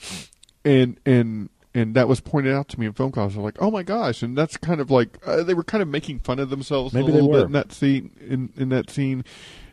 And 0.64 1.00
and 1.06 1.50
and 1.76 1.94
that 1.94 2.08
was 2.08 2.22
pointed 2.22 2.54
out 2.56 2.70
to 2.70 2.80
me 2.80 2.86
in 2.88 2.94
phone 2.94 3.12
calls. 3.12 3.36
I 3.36 3.40
was 3.40 3.44
like, 3.46 3.58
"Oh 3.62 3.70
my 3.70 3.84
gosh!" 3.84 4.24
And 4.24 4.36
that's 4.36 4.58
kind 4.58 4.80
of 4.82 4.90
like 4.90 5.20
uh, 5.28 5.44
they 5.44 5.54
were 5.54 5.64
kind 5.64 5.82
of 5.84 5.88
making 5.88 6.20
fun 6.20 6.40
of 6.40 6.50
themselves 6.50 6.94
Maybe 6.94 7.10
a 7.12 7.12
little 7.14 7.32
bit 7.32 7.42
in 7.46 7.52
that 7.52 7.72
scene. 7.72 8.12
In 8.20 8.52
in 8.56 8.70
that 8.70 8.90
scene, 8.90 9.24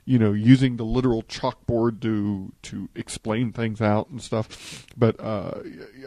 you 0.04 0.18
know, 0.18 0.32
using 0.32 0.76
the 0.76 0.84
literal 0.84 1.22
chalkboard 1.22 2.00
to 2.02 2.52
to 2.62 2.88
explain 2.96 3.52
things 3.52 3.80
out 3.80 4.08
and 4.10 4.20
stuff. 4.20 4.86
But 4.96 5.18
uh, 5.20 5.60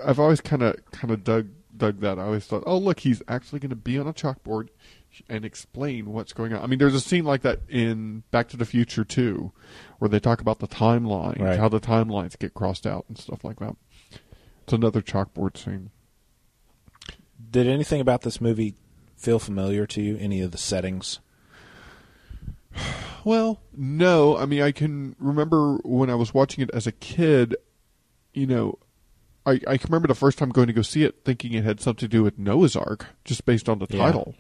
I've 0.06 0.20
always 0.20 0.41
kind 0.41 0.62
of 0.62 0.76
kind 0.91 1.12
of 1.12 1.24
dug 1.24 1.48
dug 1.76 2.02
that. 2.02 2.20
I 2.20 2.24
always 2.24 2.46
thought, 2.46 2.64
"Oh, 2.66 2.78
look, 2.78 3.00
he's 3.00 3.24
actually 3.28 3.60
going 3.60 3.70
to 3.72 3.76
be 3.76 3.98
on 3.98 4.06
a 4.08 4.14
chalkboard." 4.14 4.68
And 5.30 5.46
explain 5.46 6.12
what's 6.12 6.34
going 6.34 6.52
on. 6.52 6.62
I 6.62 6.68
mean, 6.68 6.78
there's 6.78 6.93
a 6.93 7.00
scene 7.00 7.24
like 7.24 7.41
that 7.43 7.62
in 7.70 8.24
Back 8.32 8.50
to 8.50 8.58
the 8.58 8.66
Future 8.66 9.06
too, 9.06 9.54
where 9.98 10.10
they 10.10 10.20
talk 10.20 10.41
about 10.41 10.60
the 10.60 10.68
timeline, 10.68 11.39
Right. 11.39 11.58
how 11.58 11.70
the 11.70 11.80
timelines 11.80 12.38
get 12.38 12.54
crossed 12.54 12.86
out 12.86 13.06
and 13.08 13.18
stuff 13.18 13.46
like 13.46 13.60
that. 13.60 13.78
It's 14.66 14.74
another 14.74 14.99
chalkboard 15.03 15.57
scene. 15.57 15.91
Did 17.51 17.68
anything 17.68 18.01
about 18.01 18.24
this 18.24 18.41
movie 18.41 18.74
feel 19.16 19.38
familiar 19.38 19.86
to 19.86 20.01
you? 20.01 20.18
Any 20.18 20.41
of 20.41 20.51
the 20.51 20.57
settings? 20.57 21.20
Well, 23.24 23.59
no. 23.76 24.38
I 24.38 24.45
mean, 24.45 24.61
I 24.61 24.72
can 24.72 25.16
remember 25.18 25.78
when 25.78 26.11
I 26.11 26.16
was 26.16 26.32
watching 26.32 26.63
it 26.63 26.70
as 26.76 26.86
a 26.86 26.91
kid. 26.91 27.55
You 28.36 28.45
know, 28.45 28.78
I 29.47 29.53
I 29.66 29.78
can 29.80 29.88
remember 29.89 30.07
the 30.07 30.13
first 30.13 30.38
time 30.38 30.49
going 30.49 30.68
to 30.68 30.74
go 30.74 30.84
see 30.84 31.01
it, 31.03 31.22
thinking 31.26 31.53
it 31.53 31.63
had 31.63 31.80
something 31.82 32.07
to 32.07 32.07
do 32.07 32.22
with 32.22 32.38
Noah's 32.38 32.76
Ark, 32.76 33.07
just 33.24 33.43
based 33.47 33.68
on 33.68 33.80
the 33.80 33.88
Yeah. 33.89 33.97
title, 34.05 34.36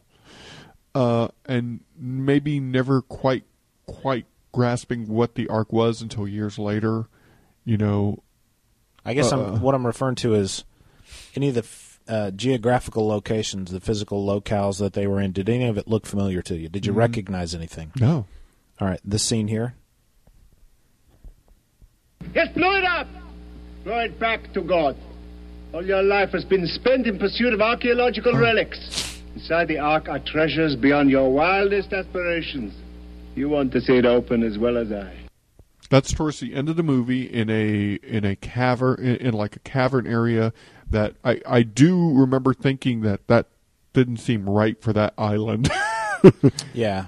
uh, 0.93 1.29
and 1.47 1.79
maybe 1.97 2.59
never 2.59 3.01
quite 3.01 3.45
quite 3.87 4.27
grasping 4.51 5.07
what 5.07 5.33
the 5.33 5.47
Ark 5.47 5.73
was 5.73 6.03
until 6.03 6.27
years 6.27 6.59
later. 6.59 7.07
You 7.63 7.77
know, 7.77 8.21
I 9.05 9.13
guess 9.13 9.31
Uh, 9.31 9.39
I'm, 9.53 9.61
what 9.61 9.75
I'm 9.75 9.85
referring 9.85 10.15
to 10.17 10.33
is 10.33 10.63
any 11.35 11.49
of 11.49 11.53
the 11.55 11.61
f- 11.61 11.99
uh, 12.07 12.31
geographical 12.31 13.07
locations, 13.07 13.71
the 13.71 13.79
physical 13.79 14.25
locales 14.25 14.79
that 14.79 14.93
they 14.93 15.05
were 15.07 15.19
in. 15.21 15.31
Did 15.31 15.47
any 15.49 15.65
of 15.65 15.77
it 15.77 15.87
look 15.87 16.05
familiar 16.05 16.41
to 16.43 16.55
you? 16.55 16.69
Did 16.69 16.85
you 16.85 16.93
Mm. 16.93 16.97
recognize 16.97 17.53
anything? 17.55 17.91
No. 17.99 18.25
All 18.79 18.87
right, 18.87 18.99
this 19.05 19.23
scene 19.23 19.47
here. 19.47 19.75
Just 22.33 22.53
blow 22.55 22.75
it 22.75 22.83
up! 22.83 23.07
Blow 23.83 23.99
it 23.99 24.19
back 24.19 24.51
to 24.53 24.61
God. 24.61 24.95
All 25.73 25.85
your 25.85 26.01
life 26.03 26.31
has 26.31 26.43
been 26.45 26.65
spent 26.67 27.05
in 27.07 27.19
pursuit 27.19 27.53
of 27.53 27.61
archaeological 27.61 28.33
relics. 28.33 29.21
Inside 29.35 29.67
the 29.67 29.77
ark 29.79 30.07
are 30.09 30.19
treasures 30.19 30.75
beyond 30.75 31.09
your 31.09 31.31
wildest 31.31 31.93
aspirations. 31.93 32.73
You 33.35 33.49
want 33.49 33.71
to 33.73 33.81
see 33.81 33.97
it 33.97 34.05
open 34.05 34.43
as 34.43 34.57
well 34.57 34.77
as 34.77 34.91
I. 34.91 35.11
That's 35.89 36.11
towards 36.11 36.39
the 36.39 36.53
end 36.55 36.67
of 36.69 36.75
the 36.77 36.83
movie 36.83 37.23
in 37.23 37.49
a 37.49 37.93
in 38.03 38.25
a 38.25 38.35
cavern 38.35 38.99
in, 38.99 39.15
in 39.17 39.33
like 39.33 39.55
a 39.55 39.59
cavern 39.59 40.07
area 40.07 40.51
that 40.89 41.15
I 41.23 41.41
I 41.47 41.63
do 41.63 42.11
remember 42.13 42.53
thinking 42.53 43.01
that 43.01 43.27
that 43.27 43.47
didn't 43.93 44.17
seem 44.17 44.49
right 44.49 44.81
for 44.81 44.93
that 44.93 45.13
island. 45.17 45.69
Yeah. 46.73 47.05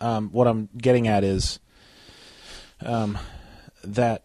Um, 0.00 0.28
what 0.32 0.46
I'm 0.46 0.68
getting 0.76 1.08
at 1.08 1.24
is 1.24 1.60
um, 2.84 3.18
that 3.84 4.24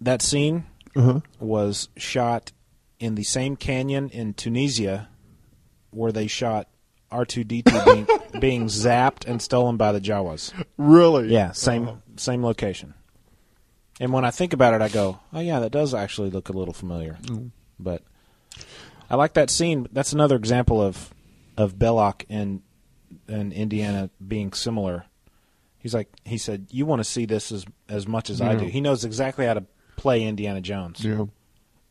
that 0.00 0.22
scene 0.22 0.66
Uh-huh. 0.94 1.20
was 1.40 1.88
shot 1.96 2.52
in 3.00 3.16
the 3.16 3.24
same 3.24 3.56
canyon 3.56 4.08
in 4.10 4.34
Tunisia 4.34 5.08
where 5.90 6.12
they 6.12 6.28
shot 6.28 6.68
R2D2 7.10 7.84
being, 8.32 8.40
being 8.40 8.66
zapped 8.66 9.26
and 9.26 9.42
stolen 9.42 9.76
by 9.76 9.90
the 9.90 10.00
Jawas. 10.00 10.52
Really? 10.76 11.28
Yeah, 11.28 11.50
same 11.52 12.02
same 12.16 12.44
location. 12.44 12.94
And 14.00 14.14
when 14.14 14.24
I 14.24 14.30
think 14.30 14.54
about 14.54 14.72
it, 14.72 14.80
I 14.80 14.88
go, 14.88 15.20
"Oh 15.32 15.40
yeah, 15.40 15.60
that 15.60 15.70
does 15.70 15.94
actually 15.94 16.30
look 16.30 16.48
a 16.48 16.52
little 16.52 16.72
familiar." 16.72 17.18
Mm. 17.22 17.50
But 17.78 18.02
I 19.10 19.16
like 19.16 19.34
that 19.34 19.50
scene. 19.50 19.86
That's 19.92 20.14
another 20.14 20.36
example 20.36 20.80
of 20.80 21.12
of 21.56 21.74
Belloq 21.74 22.24
and 22.30 22.62
and 23.28 23.52
Indiana 23.52 24.08
being 24.26 24.52
similar. 24.54 25.04
He's 25.78 25.92
like 25.92 26.08
he 26.24 26.38
said, 26.38 26.68
"You 26.70 26.86
want 26.86 27.00
to 27.00 27.04
see 27.04 27.26
this 27.26 27.52
as 27.52 27.66
as 27.88 28.08
much 28.08 28.30
as 28.30 28.40
I 28.40 28.56
do." 28.56 28.64
He 28.64 28.80
knows 28.80 29.04
exactly 29.04 29.44
how 29.44 29.54
to 29.54 29.64
play 29.96 30.22
Indiana 30.22 30.62
Jones. 30.62 31.04
Yeah. 31.04 31.26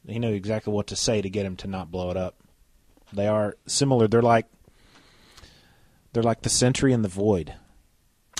He 0.08 0.18
knew 0.18 0.34
exactly 0.34 0.74
what 0.74 0.88
to 0.88 0.96
say 0.96 1.22
to 1.22 1.30
get 1.30 1.46
him 1.46 1.56
to 1.58 1.68
not 1.68 1.92
blow 1.92 2.10
it 2.10 2.18
up. 2.18 2.36
They 3.14 3.28
are 3.28 3.56
similar. 3.68 4.08
They're 4.08 4.24
like 4.24 4.48
they're 6.14 6.24
like 6.24 6.42
the 6.42 6.50
Sentry 6.50 6.92
and 6.92 7.06
the 7.06 7.10
Void. 7.10 7.54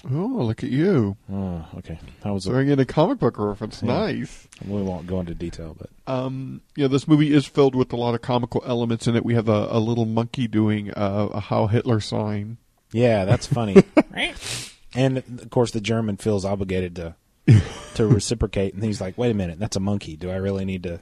Oh, 0.10 0.16
look 0.44 0.64
at 0.64 0.70
you. 0.70 1.18
Oh, 1.32 1.66
okay. 1.80 2.00
That 2.24 2.32
was 2.34 2.46
a 2.46 2.52
Throwing 2.52 2.70
in 2.70 2.80
a 2.80 2.86
comic 2.86 3.20
book 3.20 3.38
reference. 3.38 3.82
Yeah. 3.84 3.94
Nice. 3.98 4.48
We 4.66 4.82
won't 4.82 5.08
go 5.08 5.20
into 5.20 5.36
detail, 5.36 5.76
but 5.78 5.90
Um, 6.12 6.62
yeah, 6.76 6.88
this 6.88 7.08
movie 7.08 7.34
is 7.34 7.46
filled 7.46 7.76
with 7.76 7.92
a 7.92 7.98
lot 7.98 8.16
of 8.16 8.22
comical 8.22 8.64
elements 8.66 9.08
in 9.08 9.16
it. 9.16 9.26
We 9.26 9.34
have 9.36 9.50
a, 9.50 9.68
a 9.72 9.80
little 9.80 10.06
monkey 10.06 10.48
doing 10.48 10.92
uh, 10.92 11.30
a 11.34 11.40
Heil 11.42 11.68
Hitler 11.68 12.00
sign. 12.00 12.58
yeah, 12.94 13.26
that's 13.26 13.46
funny. 13.46 13.84
and 14.96 15.18
of 15.18 15.50
course, 15.50 15.72
the 15.72 15.82
German 15.82 16.18
feels 16.18 16.46
obligated 16.46 16.96
to 16.96 17.16
to 17.96 18.08
reciprocate, 18.08 18.74
and 18.74 18.84
he's 18.84 19.02
like, 19.02 19.18
"Wait 19.18 19.32
a 19.32 19.34
minute, 19.34 19.60
that's 19.60 19.76
a 19.76 19.80
monkey. 19.82 20.16
Do 20.16 20.30
I 20.30 20.36
really 20.36 20.66
need 20.66 20.84
to?" 20.84 21.02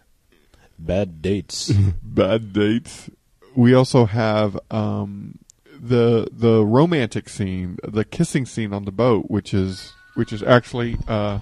Bad 0.80 1.22
dates. 1.22 1.70
Bad 2.04 2.54
dates. 2.54 3.10
We 3.56 3.74
also 3.74 4.06
have 4.06 4.60
um, 4.72 5.40
the 5.80 6.28
the 6.32 6.66
romantic 6.66 7.30
scene, 7.30 7.78
the 7.84 8.04
kissing 8.06 8.46
scene 8.46 8.74
on 8.74 8.86
the 8.86 8.92
boat, 8.92 9.26
which 9.30 9.54
is 9.54 9.94
which 10.16 10.32
is 10.34 10.42
actually 10.44 10.98
uh, 11.08 11.40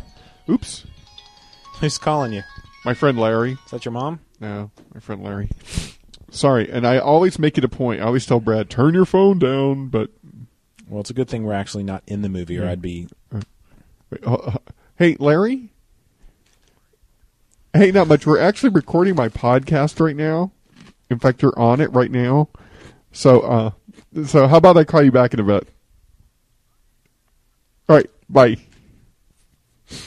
oops, 0.50 0.86
Who's 1.80 1.98
calling 1.98 2.34
you? 2.34 2.44
my 2.84 2.94
friend 2.94 3.18
Larry. 3.20 3.54
Is 3.54 3.72
that 3.72 3.86
your 3.86 3.92
mom? 3.94 4.20
No, 4.40 4.72
my 4.94 5.00
friend 5.00 5.24
Larry. 5.24 5.50
Sorry, 6.30 6.70
and 6.70 6.86
I 6.86 6.98
always 7.00 7.40
make 7.40 7.58
it 7.58 7.64
a 7.64 7.70
point. 7.70 8.02
I 8.02 8.06
always 8.06 8.26
tell 8.26 8.40
Brad, 8.40 8.70
turn 8.70 8.94
your 8.94 9.06
phone 9.06 9.40
down, 9.40 9.88
but 9.88 10.12
Well, 10.90 11.00
it's 11.02 11.10
a 11.10 11.14
good 11.14 11.30
thing 11.30 11.44
we're 11.44 11.54
actually 11.54 11.84
not 11.84 12.04
in 12.08 12.22
the 12.22 12.30
movie, 12.30 12.58
or. 12.60 12.68
I'd 12.68 12.82
be. 12.82 13.08
Wait, 13.32 14.26
uh, 14.28 14.34
uh, 14.34 14.58
hey, 14.98 15.16
Larry. 15.20 15.72
Hey, 17.74 17.92
not 17.92 18.08
much. 18.08 18.26
We're 18.26 18.40
actually 18.40 18.70
recording 18.70 19.16
my 19.16 19.28
podcast 19.30 20.00
right 20.00 20.16
now. 20.16 20.52
In 21.10 21.20
fact, 21.20 21.42
you're 21.42 21.58
on 21.60 21.82
it 21.82 21.92
right 21.92 22.12
now. 22.12 22.50
So, 23.12 23.42
uh, 23.42 23.72
so 24.26 24.48
how 24.48 24.58
about 24.58 24.78
I 24.78 24.84
call 24.84 25.04
you 25.04 25.12
back 25.12 25.34
in 25.34 25.40
a 25.40 25.44
bit? 25.44 25.68
All 27.90 27.96
right, 27.98 28.10
bye. 28.30 28.58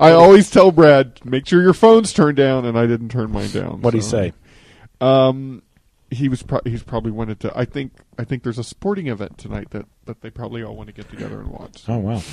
I 0.00 0.12
always 0.12 0.50
tell 0.50 0.70
Brad, 0.70 1.24
make 1.24 1.46
sure 1.46 1.62
your 1.62 1.74
phone's 1.74 2.12
turned 2.12 2.36
down, 2.36 2.64
and 2.64 2.78
I 2.78 2.86
didn't 2.86 3.08
turn 3.10 3.32
mine 3.32 3.50
down. 3.50 3.80
What'd 3.80 3.98
he 3.98 4.02
so. 4.02 4.10
say? 4.10 4.32
Um, 5.00 5.62
he 6.10 6.28
was 6.28 6.42
pro- 6.42 6.60
he's 6.64 6.82
probably 6.82 7.10
wanted 7.12 7.40
to. 7.40 7.52
I 7.58 7.64
think 7.64 7.92
I 8.18 8.24
think 8.24 8.42
there's 8.42 8.58
a 8.58 8.64
sporting 8.64 9.08
event 9.08 9.38
tonight 9.38 9.70
that 9.70 9.86
that 10.06 10.20
they 10.20 10.30
probably 10.30 10.62
all 10.62 10.76
want 10.76 10.88
to 10.88 10.92
get 10.94 11.08
together 11.10 11.40
and 11.40 11.48
watch. 11.50 11.84
Oh 11.88 11.98
wow! 11.98 12.22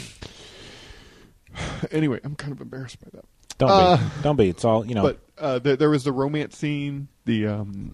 Anyway, 1.92 2.20
I'm 2.26 2.36
kind 2.36 2.52
of 2.52 2.60
embarrassed 2.60 3.00
by 3.00 3.08
that. 3.14 3.24
Don't 3.58 3.70
Uh, 3.72 3.96
be. 3.98 4.04
Don't 4.24 4.36
be. 4.36 4.50
It's 4.50 4.66
all 4.66 4.86
you 4.86 4.94
know. 4.94 5.04
But 5.04 5.20
uh, 5.38 5.60
there, 5.60 5.78
there 5.78 5.90
was 5.90 6.04
the 6.04 6.12
romance 6.12 6.58
scene, 6.58 7.08
the 7.24 7.48
um, 7.48 7.94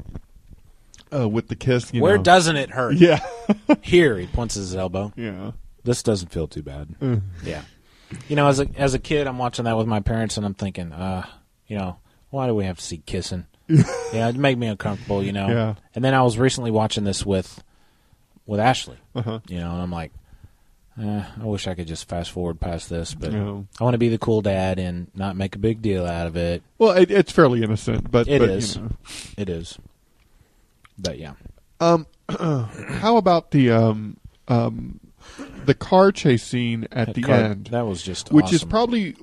uh, 1.13 1.27
with 1.27 1.47
the 1.47 1.55
kiss. 1.55 1.93
You 1.93 2.01
Where 2.01 2.17
know. 2.17 2.23
doesn't 2.23 2.55
it 2.55 2.69
hurt? 2.71 2.95
Yeah. 2.95 3.19
Here, 3.81 4.17
he 4.17 4.27
points 4.27 4.55
his 4.55 4.75
elbow. 4.75 5.11
Yeah. 5.15 5.51
This 5.83 6.03
doesn't 6.03 6.29
feel 6.31 6.47
too 6.47 6.61
bad. 6.61 6.89
Mm. 7.01 7.21
Yeah. 7.43 7.63
You 8.27 8.35
know, 8.35 8.47
as 8.47 8.59
a 8.59 8.67
as 8.77 8.93
a 8.93 8.99
kid, 8.99 9.27
I'm 9.27 9.37
watching 9.37 9.65
that 9.65 9.77
with 9.77 9.87
my 9.87 9.99
parents, 10.01 10.37
and 10.37 10.45
I'm 10.45 10.53
thinking, 10.53 10.91
uh, 10.91 11.25
you 11.67 11.77
know, 11.77 11.97
why 12.29 12.47
do 12.47 12.53
we 12.55 12.65
have 12.65 12.77
to 12.77 12.83
see 12.83 12.97
kissing? 13.05 13.45
yeah, 13.67 14.27
it 14.29 14.35
made 14.35 14.57
me 14.57 14.67
uncomfortable. 14.67 15.23
You 15.23 15.31
know. 15.31 15.47
Yeah. 15.47 15.75
And 15.95 16.03
then 16.03 16.13
I 16.13 16.21
was 16.21 16.37
recently 16.37 16.71
watching 16.71 17.03
this 17.05 17.25
with 17.25 17.63
with 18.45 18.59
Ashley. 18.59 18.97
Uh-huh. 19.15 19.39
You 19.47 19.59
know, 19.59 19.71
and 19.71 19.81
I'm 19.81 19.91
like, 19.91 20.11
eh, 21.01 21.23
I 21.41 21.45
wish 21.45 21.67
I 21.67 21.73
could 21.73 21.87
just 21.87 22.09
fast 22.09 22.31
forward 22.31 22.59
past 22.59 22.89
this, 22.89 23.13
but 23.13 23.31
Yeah. 23.31 23.61
I 23.79 23.83
want 23.83 23.93
to 23.93 23.97
be 23.99 24.09
the 24.09 24.17
cool 24.17 24.41
dad 24.41 24.77
and 24.77 25.07
not 25.15 25.37
make 25.37 25.55
a 25.55 25.59
big 25.59 25.81
deal 25.81 26.05
out 26.05 26.27
of 26.27 26.35
it. 26.35 26.63
Well, 26.77 26.91
it, 26.91 27.09
it's 27.11 27.31
fairly 27.31 27.63
innocent, 27.63 28.11
but 28.11 28.27
It 28.27 28.39
but, 28.39 28.49
is. 28.49 28.75
You 28.75 28.81
know. 28.81 28.89
It 29.37 29.49
is. 29.49 29.77
But 30.97 31.17
yeah. 31.17 31.33
Um, 31.79 32.05
how 32.29 33.17
about 33.17 33.51
the 33.51 33.71
um 33.71 34.17
um 34.47 34.99
the 35.65 35.73
car 35.73 36.11
chase 36.11 36.43
scene 36.43 36.87
at 36.91 37.07
That 37.07 37.15
the 37.15 37.21
car- 37.23 37.35
end? 37.35 37.67
that 37.67 37.85
was 37.85 38.01
just 38.01 38.31
which 38.31 38.51
is 38.53 38.63
probably 38.63 39.15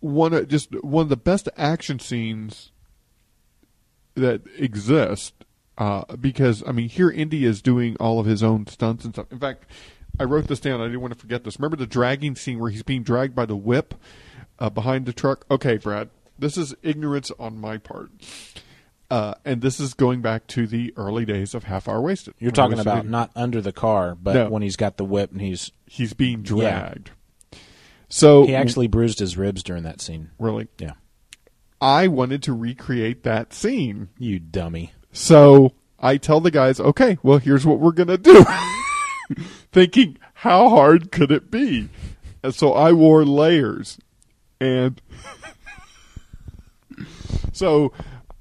one 0.00 0.32
of 0.32 0.48
just 0.48 0.72
one 0.84 1.02
of 1.04 1.08
the 1.08 1.16
best 1.16 1.48
action 1.56 1.98
scenes 1.98 2.72
that 4.14 4.42
exist. 4.56 5.34
Uh, 5.78 6.04
because 6.16 6.62
I 6.66 6.72
mean, 6.72 6.90
here 6.90 7.10
Indy 7.10 7.46
is 7.46 7.62
doing 7.62 7.96
all 7.98 8.20
of 8.20 8.26
his 8.26 8.42
own 8.42 8.66
stunts 8.66 9.06
and 9.06 9.14
stuff. 9.14 9.32
In 9.32 9.38
fact, 9.38 9.64
I 10.18 10.24
wrote 10.24 10.46
this 10.46 10.60
down. 10.60 10.78
I 10.82 10.84
didn't 10.84 11.00
want 11.00 11.14
to 11.14 11.18
forget 11.18 11.42
this. 11.44 11.58
Remember 11.58 11.76
the 11.78 11.86
dragging 11.86 12.36
scene 12.36 12.58
where 12.58 12.70
he's 12.70 12.82
being 12.82 13.02
dragged 13.02 13.34
by 13.34 13.46
the 13.46 13.56
whip 13.56 13.94
uh, 14.58 14.68
behind 14.68 15.06
the 15.06 15.14
truck? 15.14 15.46
Okay, 15.50 15.78
Brad, 15.78 16.10
this 16.38 16.58
is 16.58 16.74
ignorance 16.82 17.30
on 17.38 17.58
my 17.58 17.78
part. 17.78 18.10
Uh, 19.10 19.34
and 19.44 19.60
this 19.60 19.80
is 19.80 19.92
going 19.94 20.22
back 20.22 20.46
to 20.46 20.66
the 20.68 20.94
early 20.96 21.24
days 21.24 21.52
of 21.54 21.64
Half 21.64 21.88
Hour 21.88 22.00
Wasted. 22.00 22.34
You're 22.38 22.52
talking 22.52 22.78
about 22.78 23.06
not 23.08 23.32
under 23.34 23.60
the 23.60 23.72
car, 23.72 24.14
but 24.14 24.34
No. 24.34 24.48
when 24.48 24.62
he's 24.62 24.76
got 24.76 24.98
the 24.98 25.04
whip 25.04 25.32
and 25.32 25.40
he's 25.40 25.72
he's 25.86 26.12
being 26.12 26.40
Yeah. 26.44 26.44
dragged. 26.44 27.10
So 28.08 28.46
he 28.46 28.54
actually 28.54 28.86
bruised 28.86 29.18
his 29.18 29.36
ribs 29.36 29.62
during 29.64 29.82
that 29.82 30.00
scene. 30.00 30.30
really, 30.38 30.68
Yeah. 30.78 30.92
I 31.80 32.06
wanted 32.08 32.42
to 32.44 32.52
recreate 32.52 33.24
that 33.24 33.52
scene. 33.52 34.10
You 34.18 34.38
dummy. 34.38 34.92
So 35.12 35.72
I 35.98 36.16
tell 36.16 36.40
the 36.40 36.50
guys, 36.52 36.78
okay, 36.78 37.18
well, 37.22 37.38
here's 37.38 37.66
what 37.66 37.80
we're 37.80 37.90
gonna 37.92 38.18
do. 38.18 38.44
Thinking, 39.72 40.18
how 40.34 40.68
hard 40.68 41.10
could 41.10 41.32
it 41.32 41.50
be? 41.50 41.88
And 42.44 42.54
so 42.54 42.72
I 42.74 42.92
wore 42.92 43.24
layers, 43.24 43.98
and 44.60 45.00
so 47.52 47.92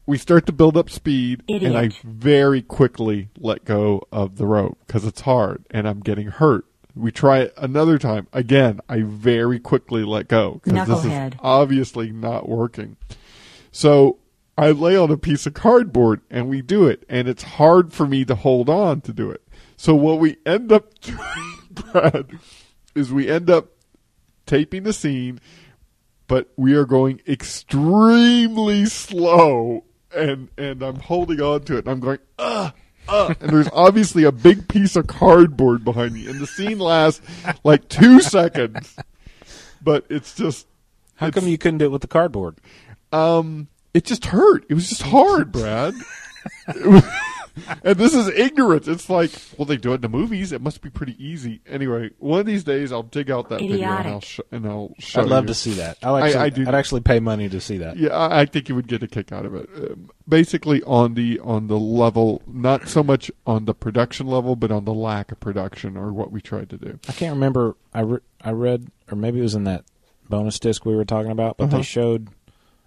we 0.10 0.18
start 0.18 0.48
to 0.48 0.52
build 0.52 0.76
up 0.76 0.90
speed, 0.90 1.44
and 1.48 1.78
I 1.78 1.92
very 2.04 2.64
quickly 2.64 3.30
let 3.38 3.64
go 3.64 4.08
of 4.12 4.38
the 4.38 4.48
rope 4.48 4.80
because 4.88 5.06
it's 5.06 5.22
hard, 5.22 5.64
and 5.70 5.88
I'm 5.88 6.00
getting 6.00 6.30
hurt. 6.30 6.66
We 6.96 7.12
try 7.12 7.42
it 7.42 7.54
another 7.58 8.00
time. 8.00 8.28
Again, 8.34 8.80
I 8.90 9.04
very 9.04 9.60
quickly 9.60 10.04
let 10.04 10.28
go 10.28 10.62
because 10.64 10.88
this 10.88 11.06
is 11.06 11.34
obviously 11.42 12.12
not 12.12 12.50
working. 12.50 12.98
So 13.72 14.18
I 14.58 14.72
lay 14.72 14.98
on 14.98 15.12
a 15.12 15.16
piece 15.16 15.46
of 15.46 15.54
cardboard 15.54 16.22
and 16.32 16.50
we 16.50 16.64
do 16.64 16.88
it, 16.88 17.06
and 17.08 17.28
it's 17.28 17.44
hard 17.44 17.94
for 17.94 18.08
me 18.08 18.26
to 18.26 18.34
hold 18.34 18.68
on 18.68 19.02
to 19.02 19.14
do 19.14 19.30
it. 19.30 19.48
So 19.78 19.94
what 19.94 20.20
we 20.20 20.38
end 20.44 20.72
up 20.72 21.00
doing, 21.02 21.20
Brad, 21.70 22.32
is 22.96 23.14
we 23.14 23.30
end 23.30 23.52
up 23.52 23.68
taping 24.48 24.84
the 24.84 24.92
scene, 24.92 25.40
but 26.28 26.50
we 26.58 26.74
are 26.74 26.86
going 26.86 27.22
extremely 27.28 28.88
slow, 28.88 29.84
and 30.16 30.50
and 30.58 30.82
I'm 30.84 31.00
holding 31.00 31.42
on 31.42 31.62
to 31.64 31.76
it, 31.78 31.80
and 31.80 31.90
I'm 31.90 32.00
going, 32.00 32.20
ah. 32.38 32.74
Uh, 33.08 33.34
and 33.42 33.50
there's 33.50 33.70
obviously 33.74 34.24
a 34.24 34.32
big 34.32 34.68
piece 34.68 34.96
of 34.96 35.08
cardboard 35.08 35.84
behind 35.84 36.14
me, 36.14 36.28
and 36.28 36.40
the 36.40 36.46
scene 36.46 36.78
lasts 36.78 37.22
like 37.64 37.90
two 37.90 38.20
seconds. 38.22 38.96
But 39.82 40.06
it's 40.10 40.36
just 40.36 40.68
How 41.16 41.32
come 41.32 41.48
you 41.48 41.58
couldn't 41.58 41.80
do 41.80 41.86
it 41.86 41.92
with 41.92 42.02
the 42.02 42.08
cardboard? 42.08 42.58
um, 43.12 43.68
it 43.96 44.04
just 44.04 44.26
hurt. 44.26 44.64
It 44.70 44.76
was 44.76 44.90
just 44.90 45.02
hard, 45.02 45.52
Brad. 45.52 45.96
It 47.56 47.68
was- 47.68 47.78
and 47.84 47.96
this 47.98 48.14
is 48.14 48.28
ignorance. 48.30 48.88
It's 48.88 49.10
like, 49.10 49.32
well, 49.58 49.66
they 49.66 49.78
do 49.78 49.92
it 49.92 49.96
in 49.96 50.02
the 50.02 50.10
movies. 50.10 50.52
It 50.52 50.62
must 50.62 50.82
be 50.82 50.90
pretty 50.90 51.16
easy. 51.24 51.62
Anyway, 51.68 52.12
one 52.20 52.40
of 52.40 52.46
these 52.46 52.64
days 52.64 52.92
I'll 52.92 53.04
dig 53.04 53.30
out 53.32 53.50
that 53.50 53.60
video 53.60 53.90
and 53.90 54.08
I'll, 54.08 54.22
sh- 54.22 54.40
and 54.52 54.66
I'll 54.68 54.94
show 55.00 55.22
I'd 55.22 55.28
love 55.28 55.44
you. 55.44 55.48
to 55.50 55.54
see 55.54 55.74
that. 55.74 55.98
I'll 56.04 56.18
actually, 56.18 56.36
I, 56.40 56.42
I, 56.42 56.46
I 56.46 56.50
do. 56.50 56.66
would 56.66 56.76
actually 56.76 57.02
pay 57.02 57.20
money 57.20 57.50
to 57.50 57.60
see 57.62 57.78
that. 57.80 57.98
Yeah, 57.98 58.10
I, 58.10 58.42
I 58.42 58.46
think 58.46 58.70
you 58.70 58.76
would 58.76 58.88
get 58.88 59.04
a 59.04 59.08
kick 59.08 59.32
out 59.32 59.46
of 59.46 59.56
it. 59.56 59.70
Um, 59.76 60.10
basically, 60.28 60.82
on 60.84 61.14
the 61.16 61.40
on 61.40 61.68
the 61.68 61.78
level, 61.80 62.42
not 62.48 62.88
so 62.88 63.04
much 63.04 63.30
on 63.46 63.66
the 63.66 63.74
production 63.74 64.28
level, 64.28 64.56
but 64.56 64.72
on 64.72 64.86
the 64.86 64.94
lack 64.94 65.32
of 65.32 65.40
production 65.40 65.98
or 65.98 66.12
what 66.14 66.32
we 66.32 66.42
tried 66.42 66.70
to 66.70 66.78
do. 66.78 67.00
I 67.08 67.12
can't 67.14 67.34
remember. 67.34 67.76
I, 67.94 68.02
re- 68.02 68.20
I 68.42 68.52
read, 68.52 68.88
or 69.12 69.16
maybe 69.18 69.40
it 69.40 69.44
was 69.44 69.56
in 69.56 69.64
that 69.66 69.84
bonus 70.30 70.60
disc 70.60 70.86
we 70.86 70.96
were 70.96 71.06
talking 71.06 71.32
about, 71.32 71.58
but 71.58 71.66
Uh-huh. 71.66 71.78
they 71.78 71.84
showed, 71.84 72.30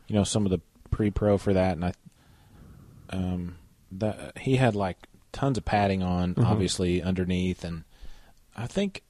you 0.06 0.14
know, 0.14 0.22
some 0.24 0.44
of 0.46 0.50
the 0.50 0.60
pre-pro 0.90 1.36
for 1.38 1.52
that, 1.52 1.72
and 1.72 1.84
I, 1.86 1.92
um, 3.10 3.56
that 3.98 4.38
he 4.38 4.56
had 4.56 4.74
like 4.74 4.96
tons 5.32 5.58
of 5.58 5.64
padding 5.64 6.02
on, 6.02 6.34
Uh-huh. 6.36 6.50
obviously 6.52 7.02
underneath, 7.02 7.64
and 7.64 7.84
I 8.56 8.66
think 8.66 9.02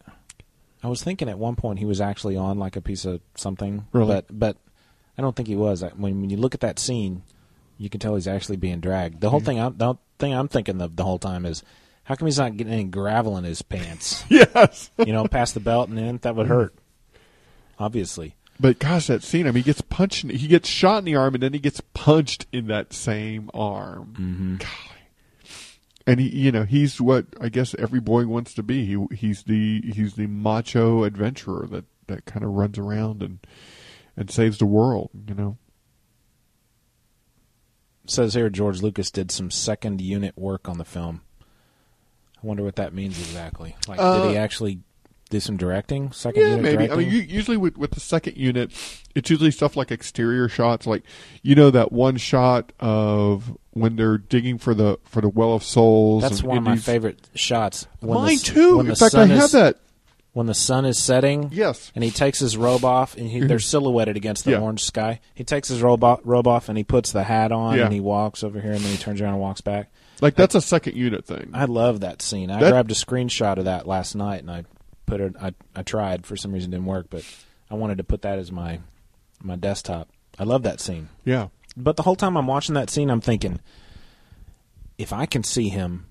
I 0.82 0.88
was 0.88 1.02
thinking 1.02 1.28
at 1.28 1.38
one 1.38 1.56
point 1.56 1.78
he 1.78 1.84
was 1.84 2.00
actually 2.00 2.36
on 2.36 2.58
like 2.58 2.76
a 2.76 2.80
piece 2.80 3.04
of 3.04 3.20
something, 3.34 3.86
Really? 3.92 4.06
but 4.08 4.26
but 4.30 4.56
I 5.16 5.22
don't 5.22 5.34
think 5.36 5.48
he 5.48 5.56
was. 5.56 5.82
I- 5.82 5.88
When 5.90 6.20
when 6.20 6.30
you 6.30 6.36
look 6.36 6.54
at 6.54 6.60
that 6.60 6.78
scene, 6.78 7.22
you 7.78 7.88
can 7.90 8.00
tell 8.00 8.14
he's 8.14 8.28
actually 8.28 8.56
being 8.56 8.80
dragged. 8.80 9.20
The 9.20 9.30
whole 9.30 9.40
Mm-hmm. 9.40 9.46
thing, 9.46 9.60
I'm, 9.60 9.76
the 9.76 9.94
thing 10.18 10.32
I'm 10.34 10.48
thinking 10.48 10.80
of 10.80 10.96
the 10.96 11.04
whole 11.04 11.18
time 11.18 11.44
is. 11.46 11.62
How 12.04 12.16
come 12.16 12.26
he's 12.26 12.36
not 12.38 12.56
getting 12.56 12.72
any 12.72 12.82
gravel 12.82 13.36
in 13.36 13.44
his 13.44 13.62
pants? 13.62 14.24
Yes. 14.28 14.90
you 14.98 15.12
know, 15.12 15.24
past 15.28 15.54
the 15.54 15.60
belt 15.60 15.88
and 15.88 15.96
in, 16.00 16.16
that 16.22 16.34
would 16.34 16.48
hurt. 16.48 16.74
Obviously. 17.78 18.34
But 18.62 18.78
gosh, 18.78 19.08
that 19.08 19.22
scene! 19.24 19.46
I 19.46 19.50
mean, 19.50 19.64
he 19.64 19.66
gets 19.66 19.80
punched. 19.80 20.22
in- 20.24 20.30
He 20.30 20.46
gets 20.46 20.68
shot 20.68 20.98
in 21.00 21.04
the 21.04 21.16
arm, 21.16 21.34
and 21.34 21.42
then 21.42 21.52
he 21.52 21.58
gets 21.58 21.80
punched 21.94 22.46
in 22.52 22.68
that 22.68 22.92
same 22.92 23.50
arm. 23.52 24.14
Mm-hmm. 24.18 24.56
And 26.06 26.20
he, 26.20 26.28
you 26.28 26.52
know, 26.52 26.62
he's 26.64 27.00
what 27.00 27.26
I 27.40 27.48
guess 27.48 27.74
every 27.78 28.00
boy 28.00 28.26
wants 28.26 28.54
to 28.54 28.62
be. 28.62 28.86
He, 28.86 29.04
he's 29.16 29.42
the 29.42 29.82
he's 29.92 30.14
the 30.14 30.28
macho 30.28 31.02
adventurer 31.04 31.66
that 31.72 31.84
that 32.06 32.24
kind 32.24 32.44
of 32.44 32.52
runs 32.52 32.78
around 32.78 33.20
and 33.22 33.40
and 34.16 34.30
saves 34.30 34.58
the 34.58 34.66
world. 34.66 35.10
You 35.28 35.34
know. 35.34 35.58
says 38.06 38.34
here 38.34 38.50
George 38.50 38.82
Lucas 38.82 39.10
did 39.10 39.30
some 39.30 39.50
second 39.50 40.00
unit 40.00 40.36
work 40.38 40.68
on 40.68 40.78
the 40.78 40.84
film. 40.84 41.22
I 41.42 42.46
wonder 42.46 42.62
what 42.64 42.76
that 42.76 42.92
means 42.94 43.18
exactly. 43.18 43.76
Like, 43.86 44.00
Uh, 44.00 44.22
did 44.24 44.30
he 44.32 44.36
actually 44.36 44.80
do 45.32 45.40
some 45.40 45.56
directing? 45.56 46.12
Second 46.12 46.40
Yeah, 46.40 46.48
unit 46.50 46.62
maybe. 46.62 46.76
directing? 46.86 46.98
I 46.98 47.02
mean, 47.10 47.12
u- 47.12 47.34
usually 47.36 47.56
with 47.56 47.76
with 47.76 47.90
the 47.92 48.00
second 48.00 48.36
unit, 48.36 48.72
it's 49.14 49.28
usually 49.30 49.50
stuff 49.50 49.76
like 49.76 49.90
exterior 49.90 50.48
shots, 50.48 50.86
like 50.86 51.02
you 51.42 51.54
know 51.54 51.70
that 51.70 51.90
one 51.92 52.16
shot 52.16 52.72
of 52.80 53.56
when 53.72 53.96
they're 53.96 54.18
digging 54.18 54.58
for 54.58 54.74
the 54.74 54.98
for 55.04 55.20
the 55.20 55.28
well 55.28 55.54
of 55.54 55.64
souls. 55.64 56.22
That's 56.22 56.42
one 56.42 56.58
of 56.58 56.64
my 56.64 56.76
favorite 56.76 57.28
shots. 57.34 57.86
When 58.00 58.14
Mine 58.20 58.36
the, 58.36 58.42
too. 58.42 58.76
When 58.78 58.86
In 58.88 58.94
fact, 58.94 59.14
I 59.14 59.26
sun 59.26 59.30
have 59.30 59.44
is, 59.44 59.52
that. 59.52 59.78
When 60.34 60.46
the 60.46 60.54
sun 60.54 60.86
is 60.86 60.98
setting, 60.98 61.50
Yes. 61.52 61.92
and 61.94 62.02
he 62.02 62.10
takes 62.10 62.38
his 62.38 62.56
robe 62.56 62.86
off, 62.86 63.18
and 63.18 63.28
he, 63.28 63.40
they're 63.40 63.58
mm-hmm. 63.58 63.58
silhouetted 63.58 64.16
against 64.16 64.46
the 64.46 64.52
Yeah. 64.52 64.60
orange 64.60 64.82
sky. 64.82 65.20
He 65.34 65.44
takes 65.44 65.68
his 65.68 65.82
robe 65.82 66.02
off, 66.02 66.20
robe 66.24 66.46
off, 66.48 66.70
and 66.70 66.78
he 66.78 66.84
puts 66.84 67.12
the 67.12 67.24
hat 67.24 67.52
on, 67.52 67.76
Yeah. 67.76 67.84
and 67.84 67.92
he 67.92 68.00
walks 68.00 68.42
over 68.42 68.58
here, 68.58 68.72
and 68.72 68.80
then 68.80 68.90
he 68.92 68.96
turns 68.96 69.20
around 69.20 69.34
and 69.34 69.42
walks 69.42 69.60
back. 69.60 69.92
Like 70.22 70.34
that's 70.34 70.54
a 70.54 70.62
second 70.62 70.96
unit 70.96 71.26
thing. 71.26 71.50
I 71.52 71.66
love 71.66 72.00
that 72.00 72.22
scene. 72.22 72.50
I 72.50 72.60
That- 72.60 72.70
grabbed 72.70 72.90
a 72.90 72.94
screenshot 72.94 73.58
of 73.58 73.66
that 73.66 73.86
last 73.86 74.14
night, 74.14 74.40
and 74.40 74.50
I 74.50 74.64
put 75.12 75.20
it. 75.20 75.34
I 75.40 75.52
I 75.74 75.82
tried 75.82 76.26
for 76.26 76.36
some 76.36 76.52
reason 76.52 76.70
didn't 76.70 76.86
work, 76.86 77.06
but 77.10 77.24
I 77.70 77.74
wanted 77.74 77.98
to 77.98 78.04
put 78.04 78.22
that 78.22 78.38
as 78.38 78.50
my 78.50 78.80
my 79.42 79.56
desktop. 79.56 80.08
I 80.38 80.44
love 80.44 80.62
that 80.62 80.80
scene. 80.80 81.08
Yeah. 81.24 81.48
But 81.76 81.96
the 81.96 82.02
whole 82.02 82.16
time 82.16 82.36
I'm 82.36 82.46
watching 82.46 82.74
that 82.74 82.90
scene, 82.90 83.10
I'm 83.10 83.20
thinking, 83.20 83.60
if 84.98 85.12
I 85.12 85.26
can 85.26 85.42
see 85.42 85.68
him 85.68 86.06